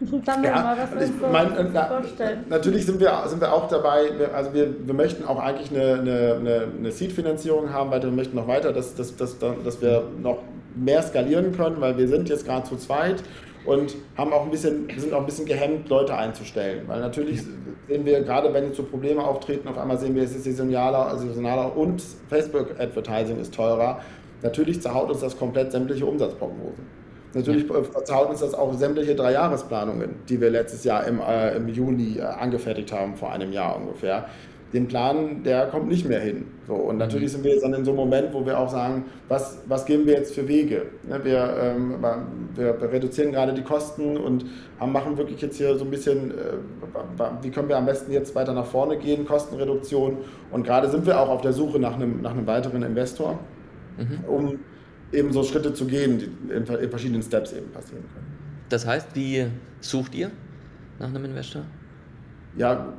sagen 0.24 0.42
wir 0.42 0.50
ja, 0.50 0.62
mal, 0.62 0.78
was 0.78 0.92
wir 0.92 1.00
uns 1.00 1.20
so 1.20 1.26
mein, 1.28 1.70
na, 1.72 1.84
vorstellen. 1.86 2.44
Natürlich 2.48 2.86
sind 2.86 3.00
wir, 3.00 3.22
sind 3.26 3.40
wir 3.40 3.52
auch 3.52 3.68
dabei, 3.68 4.10
also 4.34 4.52
wir, 4.54 4.86
wir 4.86 4.94
möchten 4.94 5.24
auch 5.24 5.38
eigentlich 5.38 5.70
eine, 5.70 6.00
eine, 6.00 6.68
eine 6.78 6.90
Seed-Finanzierung 6.90 7.72
haben, 7.72 7.90
weil 7.90 8.02
wir 8.02 8.10
möchten 8.10 8.36
noch 8.36 8.48
weiter, 8.48 8.72
dass, 8.72 8.94
dass, 8.94 9.16
dass, 9.16 9.36
dass 9.38 9.82
wir 9.82 10.04
noch 10.22 10.38
mehr 10.74 11.02
skalieren 11.02 11.54
können, 11.56 11.80
weil 11.80 11.98
wir 11.98 12.08
sind 12.08 12.28
jetzt 12.28 12.46
gerade 12.46 12.64
zu 12.64 12.76
zweit 12.76 13.22
und 13.64 13.94
haben 14.16 14.32
auch 14.32 14.44
ein 14.44 14.50
bisschen, 14.50 14.88
sind 14.96 15.12
auch 15.12 15.20
ein 15.20 15.26
bisschen 15.26 15.46
gehemmt, 15.46 15.88
Leute 15.88 16.16
einzustellen. 16.16 16.84
Weil 16.86 17.00
natürlich 17.00 17.42
sehen 17.88 18.04
wir, 18.04 18.22
gerade 18.22 18.52
wenn 18.54 18.64
jetzt 18.66 18.76
so 18.76 18.84
Probleme 18.84 19.22
auftreten, 19.22 19.68
auf 19.68 19.78
einmal 19.78 19.98
sehen 19.98 20.14
wir, 20.14 20.22
es 20.22 20.34
ist 20.34 20.44
saisonaler, 20.44 21.16
saisonaler 21.18 21.76
und 21.76 22.02
Facebook-Advertising 22.28 23.38
ist 23.38 23.54
teurer. 23.54 24.00
Natürlich 24.42 24.80
zerhaut 24.80 25.10
uns 25.10 25.20
das 25.20 25.38
komplett 25.38 25.72
sämtliche 25.72 26.06
Umsatzprognosen. 26.06 27.00
Natürlich 27.32 27.68
ja. 27.68 28.04
zerhaut 28.04 28.30
uns 28.30 28.40
das 28.40 28.54
auch 28.54 28.74
sämtliche 28.74 29.14
Dreijahresplanungen, 29.14 30.16
die 30.28 30.40
wir 30.40 30.50
letztes 30.50 30.82
Jahr 30.84 31.06
im, 31.06 31.20
äh, 31.20 31.56
im 31.56 31.68
Juni 31.68 32.18
äh, 32.18 32.22
angefertigt 32.22 32.92
haben, 32.92 33.16
vor 33.16 33.30
einem 33.30 33.52
Jahr 33.52 33.76
ungefähr 33.76 34.26
den 34.72 34.86
Plan, 34.86 35.42
der 35.42 35.66
kommt 35.66 35.88
nicht 35.88 36.08
mehr 36.08 36.20
hin. 36.20 36.44
So, 36.68 36.74
und 36.74 36.98
natürlich 36.98 37.28
mhm. 37.28 37.32
sind 37.32 37.44
wir 37.44 37.52
jetzt 37.52 37.64
dann 37.64 37.74
in 37.74 37.84
so 37.84 37.90
einem 37.90 37.98
Moment, 37.98 38.32
wo 38.32 38.46
wir 38.46 38.58
auch 38.58 38.70
sagen, 38.70 39.04
was, 39.28 39.58
was 39.66 39.84
gehen 39.84 40.06
wir 40.06 40.14
jetzt 40.14 40.34
für 40.34 40.46
Wege? 40.46 40.86
Ne, 41.08 41.20
wir, 41.24 41.56
ähm, 41.60 41.96
wir, 42.54 42.92
reduzieren 42.92 43.32
gerade 43.32 43.52
die 43.52 43.62
Kosten 43.62 44.16
und 44.16 44.44
haben, 44.78 44.92
machen 44.92 45.18
wirklich 45.18 45.40
jetzt 45.40 45.56
hier 45.56 45.76
so 45.76 45.84
ein 45.84 45.90
bisschen, 45.90 46.30
äh, 46.30 46.34
wie 47.42 47.50
können 47.50 47.68
wir 47.68 47.76
am 47.76 47.86
besten 47.86 48.12
jetzt 48.12 48.34
weiter 48.36 48.54
nach 48.54 48.66
vorne 48.66 48.96
gehen, 48.96 49.26
Kostenreduktion. 49.26 50.18
Und 50.52 50.62
gerade 50.64 50.88
sind 50.88 51.04
wir 51.04 51.18
auch 51.18 51.28
auf 51.28 51.40
der 51.40 51.52
Suche 51.52 51.80
nach 51.80 51.94
einem, 51.94 52.22
nach 52.22 52.32
einem 52.32 52.46
weiteren 52.46 52.82
Investor, 52.84 53.40
mhm. 53.98 54.24
um 54.28 54.58
eben 55.12 55.32
so 55.32 55.42
Schritte 55.42 55.74
zu 55.74 55.86
gehen, 55.86 56.18
die 56.18 56.52
in, 56.54 56.64
in 56.64 56.90
verschiedenen 56.90 57.22
Steps 57.22 57.52
eben 57.52 57.70
passieren 57.72 58.04
können. 58.14 58.26
Das 58.68 58.86
heißt, 58.86 59.08
wie 59.14 59.46
sucht 59.80 60.14
ihr 60.14 60.30
nach 61.00 61.08
einem 61.08 61.24
Investor? 61.24 61.62
Ja, 62.56 62.94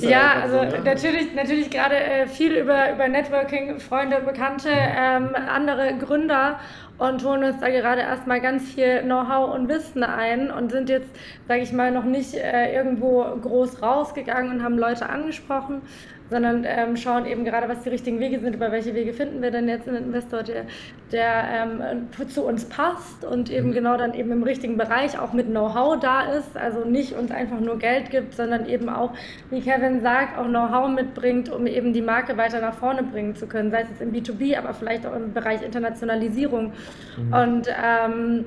ja, 0.00 0.42
also 0.42 0.58
so, 0.58 0.64
ne? 0.64 0.82
natürlich, 0.84 1.34
natürlich 1.34 1.70
gerade 1.70 1.96
äh, 1.96 2.26
viel 2.26 2.56
über, 2.56 2.92
über 2.92 3.08
Networking, 3.08 3.80
Freunde, 3.80 4.20
Bekannte, 4.20 4.70
ähm, 4.70 5.30
andere 5.34 5.96
Gründer 5.98 6.60
und 6.98 7.24
holen 7.24 7.44
uns 7.44 7.60
da 7.60 7.68
gerade 7.68 8.02
erstmal 8.02 8.40
ganz 8.40 8.72
viel 8.72 9.02
Know-how 9.02 9.54
und 9.54 9.68
Wissen 9.68 10.02
ein 10.02 10.50
und 10.50 10.72
sind 10.72 10.90
jetzt, 10.90 11.08
sage 11.46 11.62
ich 11.62 11.72
mal, 11.72 11.90
noch 11.90 12.04
nicht 12.04 12.34
äh, 12.34 12.74
irgendwo 12.74 13.24
groß 13.40 13.82
rausgegangen 13.82 14.52
und 14.52 14.62
haben 14.62 14.78
Leute 14.78 15.08
angesprochen, 15.08 15.82
sondern 16.30 16.64
ähm, 16.66 16.96
schauen 16.96 17.26
eben 17.26 17.44
gerade, 17.44 17.68
was 17.68 17.82
die 17.82 17.88
richtigen 17.88 18.20
Wege 18.20 18.38
sind, 18.40 18.54
über 18.54 18.70
welche 18.70 18.94
Wege 18.94 19.12
finden 19.12 19.42
wir 19.42 19.50
denn 19.50 19.68
jetzt 19.68 19.88
einen 19.88 20.04
Investor, 20.04 20.42
der, 20.42 20.64
der 21.12 21.44
ähm, 21.52 22.28
zu 22.28 22.44
uns 22.44 22.64
passt 22.66 23.24
und 23.24 23.50
eben 23.50 23.68
mhm. 23.68 23.74
genau 23.74 23.96
dann 23.96 24.14
eben 24.14 24.30
im 24.32 24.42
richtigen 24.42 24.76
Bereich 24.76 25.18
auch 25.18 25.32
mit 25.32 25.48
Know-how 25.48 25.98
da 25.98 26.32
ist, 26.32 26.56
also 26.56 26.84
nicht 26.84 27.14
uns 27.14 27.30
einfach 27.30 27.60
nur 27.60 27.78
Geld 27.78 28.10
gibt, 28.10 28.34
sondern 28.34 28.68
eben 28.68 28.88
auch, 28.88 29.12
wie 29.50 29.60
Kevin 29.60 30.00
sagt, 30.00 30.38
auch 30.38 30.46
Know-how 30.46 30.90
mitbringt, 30.90 31.50
um 31.50 31.66
eben 31.66 31.92
die 31.92 32.02
Marke 32.02 32.36
weiter 32.36 32.60
nach 32.60 32.74
vorne 32.74 33.02
bringen 33.02 33.34
zu 33.34 33.46
können, 33.46 33.70
sei 33.70 33.82
es 33.82 33.88
jetzt 33.88 34.02
im 34.02 34.12
B2B, 34.12 34.58
aber 34.58 34.74
vielleicht 34.74 35.06
auch 35.06 35.14
im 35.14 35.32
Bereich 35.32 35.62
Internationalisierung. 35.62 36.72
Mhm. 37.16 37.32
Und 37.32 37.68
ähm, 37.68 38.44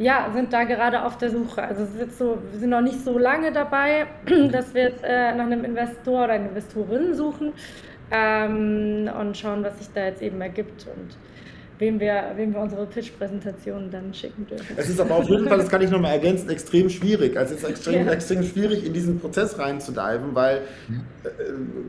ja, 0.00 0.30
sind 0.32 0.52
da 0.52 0.64
gerade 0.64 1.04
auf 1.04 1.18
der 1.18 1.30
Suche. 1.30 1.62
Also 1.62 1.82
es 1.82 1.94
ist 1.94 2.18
so, 2.18 2.38
wir 2.50 2.58
sind 2.58 2.70
noch 2.70 2.80
nicht 2.80 3.04
so 3.04 3.18
lange 3.18 3.52
dabei, 3.52 4.06
dass 4.50 4.72
wir 4.74 4.84
jetzt 4.84 5.04
äh, 5.04 5.34
nach 5.34 5.44
einem 5.44 5.62
Investor 5.62 6.24
oder 6.24 6.32
einer 6.32 6.48
Investorin 6.48 7.14
suchen 7.14 7.52
ähm, 8.10 9.10
und 9.20 9.36
schauen, 9.36 9.62
was 9.62 9.78
sich 9.78 9.88
da 9.92 10.06
jetzt 10.06 10.22
eben 10.22 10.40
ergibt. 10.40 10.86
Und 10.86 11.16
wem 11.80 11.98
wir, 11.98 12.32
wem 12.36 12.52
wir 12.52 12.60
unsere 12.60 12.86
Pitch-Präsentationen 12.86 13.90
dann 13.90 14.12
schicken 14.12 14.46
dürfen. 14.46 14.66
Es 14.76 14.88
ist 14.88 15.00
aber 15.00 15.16
auf 15.16 15.28
jeden 15.28 15.48
Fall, 15.48 15.58
das 15.58 15.68
kann 15.68 15.80
ich 15.80 15.90
nochmal 15.90 16.12
ergänzen, 16.12 16.50
extrem 16.50 16.90
schwierig. 16.90 17.36
Also 17.36 17.54
es 17.54 17.62
ist 17.62 17.68
extrem, 17.68 18.06
ja. 18.06 18.12
extrem 18.12 18.42
schwierig, 18.44 18.84
in 18.84 18.92
diesen 18.92 19.18
Prozess 19.18 19.58
reinzudiven, 19.58 20.34
weil 20.34 20.58
äh, 21.24 21.28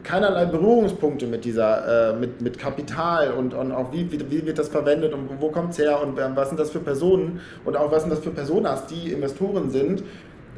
keinerlei 0.03 0.45
Berührungspunkte 0.45 1.27
mit 1.27 1.43
dieser, 1.43 2.13
äh, 2.13 2.17
mit, 2.17 2.41
mit 2.41 2.57
Kapital 2.57 3.31
und, 3.31 3.53
und 3.53 3.73
auch 3.73 3.91
wie, 3.91 4.09
wie, 4.11 4.31
wie 4.31 4.45
wird 4.45 4.57
das 4.57 4.69
verwendet 4.69 5.13
und 5.13 5.29
wo 5.41 5.49
kommt 5.49 5.71
es 5.71 5.79
her 5.79 6.01
und 6.01 6.17
was 6.17 6.47
sind 6.47 6.59
das 6.59 6.71
für 6.71 6.79
Personen 6.79 7.41
und 7.65 7.75
auch 7.75 7.91
was 7.91 8.03
sind 8.03 8.11
das 8.11 8.19
für 8.19 8.31
Personas, 8.31 8.87
die 8.87 9.11
Investoren 9.11 9.69
sind, 9.69 10.03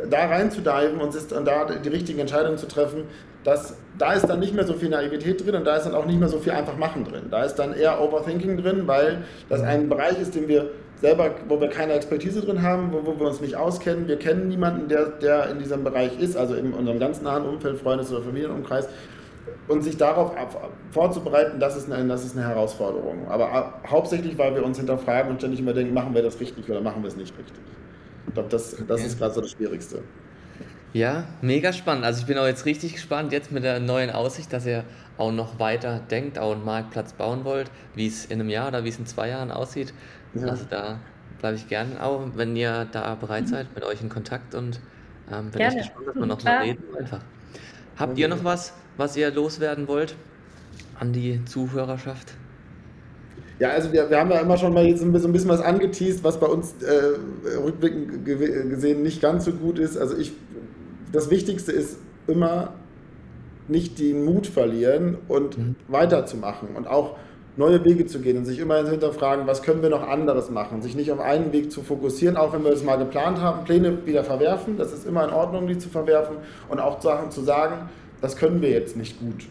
da 0.10 0.26
reinzudiven 0.26 1.00
und, 1.00 1.16
und 1.16 1.46
da 1.46 1.66
die 1.66 1.90
richtigen 1.90 2.20
Entscheidungen 2.20 2.58
zu 2.58 2.68
treffen, 2.68 3.04
das, 3.44 3.76
da 3.98 4.14
ist 4.14 4.28
dann 4.28 4.40
nicht 4.40 4.54
mehr 4.54 4.66
so 4.66 4.74
viel 4.74 4.90
Naivität 4.90 5.46
drin 5.46 5.56
und 5.56 5.66
da 5.66 5.76
ist 5.76 5.86
dann 5.86 5.96
auch 5.96 6.06
nicht 6.06 6.20
mehr 6.20 6.30
so 6.30 6.40
viel 6.40 6.54
einfach 6.54 6.78
machen 6.78 7.04
drin. 7.04 7.24
Da 7.30 7.44
ist 7.44 7.56
dann 7.56 7.74
eher 7.74 8.02
Overthinking 8.02 8.58
drin, 8.58 8.84
weil 8.88 9.24
das 9.50 9.62
ein 9.62 9.90
Bereich 9.90 10.20
ist, 10.20 10.36
den 10.36 10.48
wir 10.48 10.70
selber, 11.02 11.32
wo 11.50 11.60
wir 11.60 11.70
keine 11.70 11.94
Expertise 11.94 12.42
drin 12.42 12.62
haben, 12.62 12.94
wo, 12.94 13.06
wo 13.06 13.20
wir 13.20 13.28
uns 13.28 13.42
nicht 13.42 13.56
auskennen. 13.56 14.08
Wir 14.08 14.18
kennen 14.18 14.48
niemanden, 14.48 14.88
der, 14.88 15.08
der 15.08 15.50
in 15.50 15.60
diesem 15.60 15.84
Bereich 15.84 16.18
ist, 16.20 16.38
also 16.38 16.56
in 16.56 16.74
unserem 16.74 17.00
ganz 17.00 17.22
nahen 17.22 17.46
Umfeld, 17.46 17.78
Freundes- 17.78 18.12
oder 18.12 18.24
Familienumkreis. 18.24 18.88
Und 19.68 19.82
sich 19.84 19.98
darauf 19.98 20.32
vorzubereiten, 20.92 21.60
das 21.60 21.76
ist, 21.76 21.92
eine, 21.92 22.08
das 22.08 22.24
ist 22.24 22.38
eine 22.38 22.48
Herausforderung. 22.48 23.28
Aber 23.28 23.74
hauptsächlich, 23.88 24.38
weil 24.38 24.56
wir 24.56 24.64
uns 24.64 24.78
hinterfragen 24.78 25.32
und 25.32 25.40
ständig 25.40 25.60
immer 25.60 25.74
denken, 25.74 25.94
machen 25.94 26.14
wir 26.14 26.22
das 26.22 26.40
richtig 26.40 26.70
oder 26.70 26.80
machen 26.80 27.02
wir 27.04 27.10
es 27.10 27.18
nicht 27.18 27.38
richtig. 27.38 27.64
Ich 28.28 28.34
glaube, 28.34 28.50
das, 28.50 28.78
das 28.88 29.06
ist 29.06 29.20
gerade 29.20 29.34
so 29.34 29.42
das 29.42 29.52
Schwierigste. 29.52 30.00
Ja, 30.94 31.24
mega 31.42 31.74
spannend. 31.74 32.06
Also 32.06 32.22
ich 32.22 32.28
bin 32.28 32.38
auch 32.38 32.46
jetzt 32.46 32.66
richtig 32.66 32.94
gespannt, 32.94 33.32
jetzt 33.32 33.52
mit 33.52 33.64
der 33.64 33.80
neuen 33.80 34.12
Aussicht, 34.12 34.54
dass 34.54 34.66
ihr 34.66 34.84
auch 35.18 35.32
noch 35.32 35.60
weiter 35.60 36.00
denkt, 36.12 36.38
auch 36.38 36.54
einen 36.54 36.64
Marktplatz 36.64 37.14
bauen 37.14 37.44
wollt, 37.46 37.70
wie 37.96 38.08
es 38.08 38.26
in 38.26 38.40
einem 38.40 38.50
Jahr 38.50 38.68
oder 38.68 38.84
wie 38.84 38.90
es 38.90 39.00
in 39.00 39.08
zwei 39.08 39.30
Jahren 39.30 39.52
aussieht. 39.52 39.94
Ja. 40.36 40.48
Also 40.48 40.66
da 40.70 41.00
bleibe 41.40 41.58
ich 41.58 41.68
gerne 41.68 42.02
auch, 42.02 42.22
wenn 42.36 42.56
ihr 42.56 42.88
da 42.92 43.16
bereit 43.16 43.48
seid, 43.48 43.74
mit 43.74 43.84
euch 43.84 44.02
in 44.02 44.10
Kontakt 44.10 44.54
und 44.54 44.80
ähm, 45.32 45.50
bin 45.50 45.62
echt 45.62 45.78
gespannt, 45.78 46.08
dass 46.08 46.16
wir 46.16 46.26
noch 46.28 46.44
mal 46.44 46.58
reden 46.60 46.84
einfach. 46.98 47.22
Habt 47.98 48.18
ihr 48.18 48.28
noch 48.28 48.44
was, 48.44 48.74
was 48.98 49.18
ihr 49.18 49.32
loswerden 49.32 49.88
wollt 49.88 50.16
an 51.00 51.12
die 51.12 51.44
Zuhörerschaft? 51.46 52.34
Ja, 53.60 53.70
also 53.70 53.92
wir, 53.92 54.10
wir 54.10 54.20
haben 54.20 54.32
ja 54.32 54.40
immer 54.40 54.58
schon 54.58 54.74
mal 54.74 54.86
jetzt 54.86 55.02
ein 55.02 55.12
bisschen, 55.12 55.30
ein 55.30 55.34
bisschen 55.34 55.50
was 55.50 55.62
angeteased, 55.62 56.24
was 56.24 56.40
bei 56.40 56.48
uns 56.48 56.76
äh, 56.82 57.58
rückblickend 57.58 58.26
gesehen 58.26 59.04
nicht 59.04 59.22
ganz 59.22 59.46
so 59.46 59.54
gut 59.54 59.80
ist. 59.80 59.98
Also 59.98 60.18
ich 60.18 60.34
das 61.14 61.30
Wichtigste 61.30 61.72
ist 61.72 61.98
immer 62.28 62.74
nicht 63.70 64.00
den 64.00 64.26
Mut 64.26 64.48
verlieren 64.48 65.18
und 65.30 65.58
mhm. 65.58 65.76
weiterzumachen 65.88 66.70
und 66.76 66.88
auch 66.88 67.16
neue 67.56 67.86
Wege 67.86 68.06
zu 68.08 68.20
gehen 68.20 68.38
und 68.38 68.46
sich 68.46 68.60
immer 68.60 68.88
hinterfragen, 68.88 69.46
was 69.48 69.62
können 69.62 69.82
wir 69.82 69.90
noch 69.90 70.08
anderes 70.08 70.50
machen, 70.50 70.82
sich 70.82 70.96
nicht 70.96 71.12
auf 71.12 71.20
einen 71.20 71.54
Weg 71.54 71.72
zu 71.72 71.82
fokussieren, 71.82 72.36
auch 72.36 72.52
wenn 72.52 72.64
wir 72.64 72.72
es 72.72 72.84
mal 72.84 72.98
geplant 72.98 73.40
haben, 73.40 73.64
Pläne 73.64 74.06
wieder 74.06 74.24
verwerfen, 74.24 74.76
das 74.78 74.92
ist 74.92 75.06
immer 75.06 75.24
in 75.24 75.30
Ordnung, 75.30 75.68
die 75.68 75.78
zu 75.78 75.88
verwerfen 75.88 76.38
und 76.68 76.80
auch 76.80 77.00
Sachen 77.02 77.32
zu 77.32 77.42
sagen, 77.42 77.90
das 78.22 78.36
können 78.36 78.62
wir 78.62 78.72
jetzt 78.72 78.98
nicht 78.98 79.20
gut. 79.20 79.46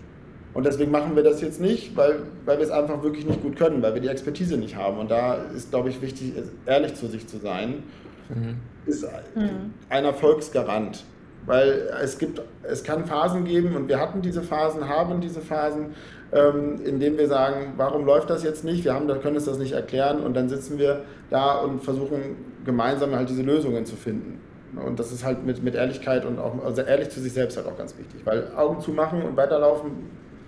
Und 0.54 0.66
deswegen 0.66 0.90
machen 0.90 1.16
wir 1.16 1.22
das 1.22 1.40
jetzt 1.40 1.60
nicht, 1.60 1.96
weil, 1.96 2.24
weil 2.44 2.58
wir 2.58 2.64
es 2.64 2.70
einfach 2.70 3.02
wirklich 3.02 3.24
nicht 3.24 3.40
gut 3.40 3.56
können, 3.56 3.80
weil 3.80 3.94
wir 3.94 4.02
die 4.02 4.08
Expertise 4.08 4.58
nicht 4.58 4.76
haben. 4.76 4.98
Und 4.98 5.10
da 5.10 5.36
ist, 5.54 5.70
glaube 5.70 5.88
ich, 5.88 6.02
wichtig, 6.02 6.34
ehrlich 6.66 6.94
zu 6.94 7.06
sich 7.06 7.26
zu 7.26 7.38
sein. 7.38 7.84
Mhm. 8.28 8.56
Ist 8.84 9.06
mhm. 9.34 9.72
ein 9.88 10.04
Erfolgsgarant. 10.04 11.04
Weil 11.45 11.90
es 12.03 12.18
gibt, 12.18 12.40
es 12.62 12.84
kann 12.84 13.05
Phasen 13.05 13.45
geben 13.45 13.74
und 13.74 13.88
wir 13.88 13.99
hatten 13.99 14.22
diese 14.22 14.43
Phasen, 14.43 14.88
haben 14.88 15.20
diese 15.20 15.40
Phasen, 15.40 15.95
ähm, 16.32 16.80
in 16.84 17.01
denen 17.01 17.18
wir 17.18 17.26
sagen, 17.26 17.74
warum 17.76 18.07
läuft 18.07 18.30
das 18.30 18.45
jetzt 18.45 18.64
nicht? 18.64 18.84
Wir 18.84 18.95
haben, 18.95 19.09
können 19.20 19.36
uns 19.36 19.47
das 19.47 19.59
nicht 19.59 19.72
erklären 19.72 20.20
und 20.20 20.34
dann 20.34 20.49
sitzen 20.49 20.78
wir 20.78 21.05
da 21.30 21.55
und 21.57 21.82
versuchen 21.82 22.36
gemeinsam 22.64 23.14
halt 23.14 23.28
diese 23.28 23.43
Lösungen 23.43 23.84
zu 23.84 23.97
finden. 23.97 24.40
Und 24.76 24.99
das 24.99 25.12
ist 25.12 25.24
halt 25.24 25.45
mit, 25.45 25.62
mit 25.62 25.74
Ehrlichkeit 25.74 26.24
und 26.24 26.38
auch 26.38 26.64
also 26.64 26.82
ehrlich 26.82 27.11
zu 27.11 27.20
sich 27.20 27.32
selbst 27.32 27.57
halt 27.57 27.66
auch 27.66 27.76
ganz 27.76 27.97
wichtig, 27.99 28.22
weil 28.24 28.51
Augen 28.57 28.80
zu 28.80 28.93
machen 28.93 29.22
und 29.22 29.36
weiterlaufen, 29.36 29.90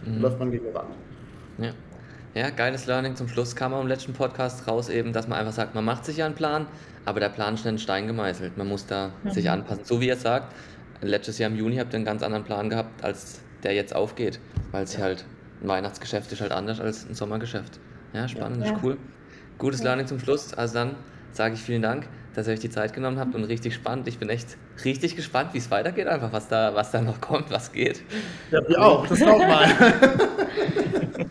mhm. 0.04 0.20
läuft 0.20 0.38
man 0.38 0.50
gegen 0.50 0.64
die 0.66 0.74
Wand. 0.74 0.94
Ja. 1.58 1.70
Ja, 2.34 2.50
geiles 2.50 2.86
Learning. 2.86 3.14
Zum 3.14 3.28
Schluss 3.28 3.54
kam 3.54 3.72
im 3.74 3.86
letzten 3.86 4.12
Podcast 4.12 4.66
raus 4.66 4.88
eben, 4.88 5.12
dass 5.12 5.28
man 5.28 5.38
einfach 5.38 5.52
sagt, 5.52 5.76
man 5.76 5.84
macht 5.84 6.04
sich 6.04 6.16
ja 6.16 6.26
einen 6.26 6.34
Plan, 6.34 6.66
aber 7.04 7.20
der 7.20 7.28
Plan 7.28 7.54
ist 7.54 7.60
schnell 7.60 7.74
in 7.74 7.78
Stein 7.78 8.08
gemeißelt. 8.08 8.56
Man 8.56 8.66
muss 8.66 8.86
da 8.86 9.12
mhm. 9.22 9.30
sich 9.30 9.50
anpassen. 9.50 9.84
So 9.84 10.00
wie 10.00 10.08
ihr 10.08 10.16
sagt, 10.16 10.52
letztes 11.06 11.38
Jahr 11.38 11.50
im 11.50 11.56
Juni 11.56 11.76
habt 11.76 11.92
ihr 11.92 11.96
einen 11.96 12.04
ganz 12.04 12.22
anderen 12.22 12.44
Plan 12.44 12.70
gehabt, 12.70 13.04
als 13.04 13.40
der 13.62 13.74
jetzt 13.74 13.94
aufgeht, 13.94 14.40
weil 14.70 14.84
es 14.84 14.94
ja. 14.94 15.00
halt 15.00 15.24
ein 15.62 15.68
Weihnachtsgeschäft 15.68 16.30
ist 16.32 16.40
halt 16.40 16.52
anders 16.52 16.80
als 16.80 17.08
ein 17.08 17.14
Sommergeschäft. 17.14 17.80
Ja, 18.12 18.28
spannend, 18.28 18.64
ja. 18.64 18.72
ist 18.72 18.82
cool. 18.82 18.96
Gutes 19.58 19.82
Learning 19.82 20.06
zum 20.06 20.18
Schluss. 20.18 20.54
Also 20.54 20.74
dann 20.74 20.96
sage 21.32 21.54
ich 21.54 21.60
vielen 21.60 21.82
Dank, 21.82 22.06
dass 22.34 22.46
ihr 22.46 22.52
euch 22.52 22.60
die 22.60 22.70
Zeit 22.70 22.92
genommen 22.92 23.18
habt 23.18 23.34
und 23.34 23.44
richtig 23.44 23.74
spannend. 23.74 24.06
Ich 24.08 24.18
bin 24.18 24.28
echt 24.28 24.56
richtig 24.84 25.16
gespannt, 25.16 25.52
wie 25.52 25.58
es 25.58 25.70
weitergeht, 25.70 26.06
einfach 26.06 26.32
was 26.32 26.48
da, 26.48 26.74
was 26.74 26.90
da 26.90 27.00
noch 27.00 27.20
kommt, 27.20 27.50
was 27.50 27.72
geht. 27.72 28.02
Ja, 28.50 28.60
wir 28.68 28.80
auch, 28.80 29.06
das 29.06 29.22
auch 29.22 29.38
mal. 29.48 29.68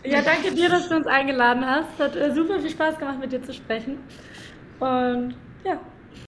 ja, 0.04 0.20
danke 0.22 0.54
dir, 0.54 0.68
dass 0.68 0.88
du 0.88 0.96
uns 0.96 1.06
eingeladen 1.06 1.64
hast. 1.64 1.98
Hat 1.98 2.16
äh, 2.16 2.34
super 2.34 2.58
viel 2.60 2.70
Spaß 2.70 2.98
gemacht, 2.98 3.18
mit 3.20 3.32
dir 3.32 3.42
zu 3.42 3.52
sprechen. 3.52 3.98
Und 4.80 5.34
ja, 5.64 5.80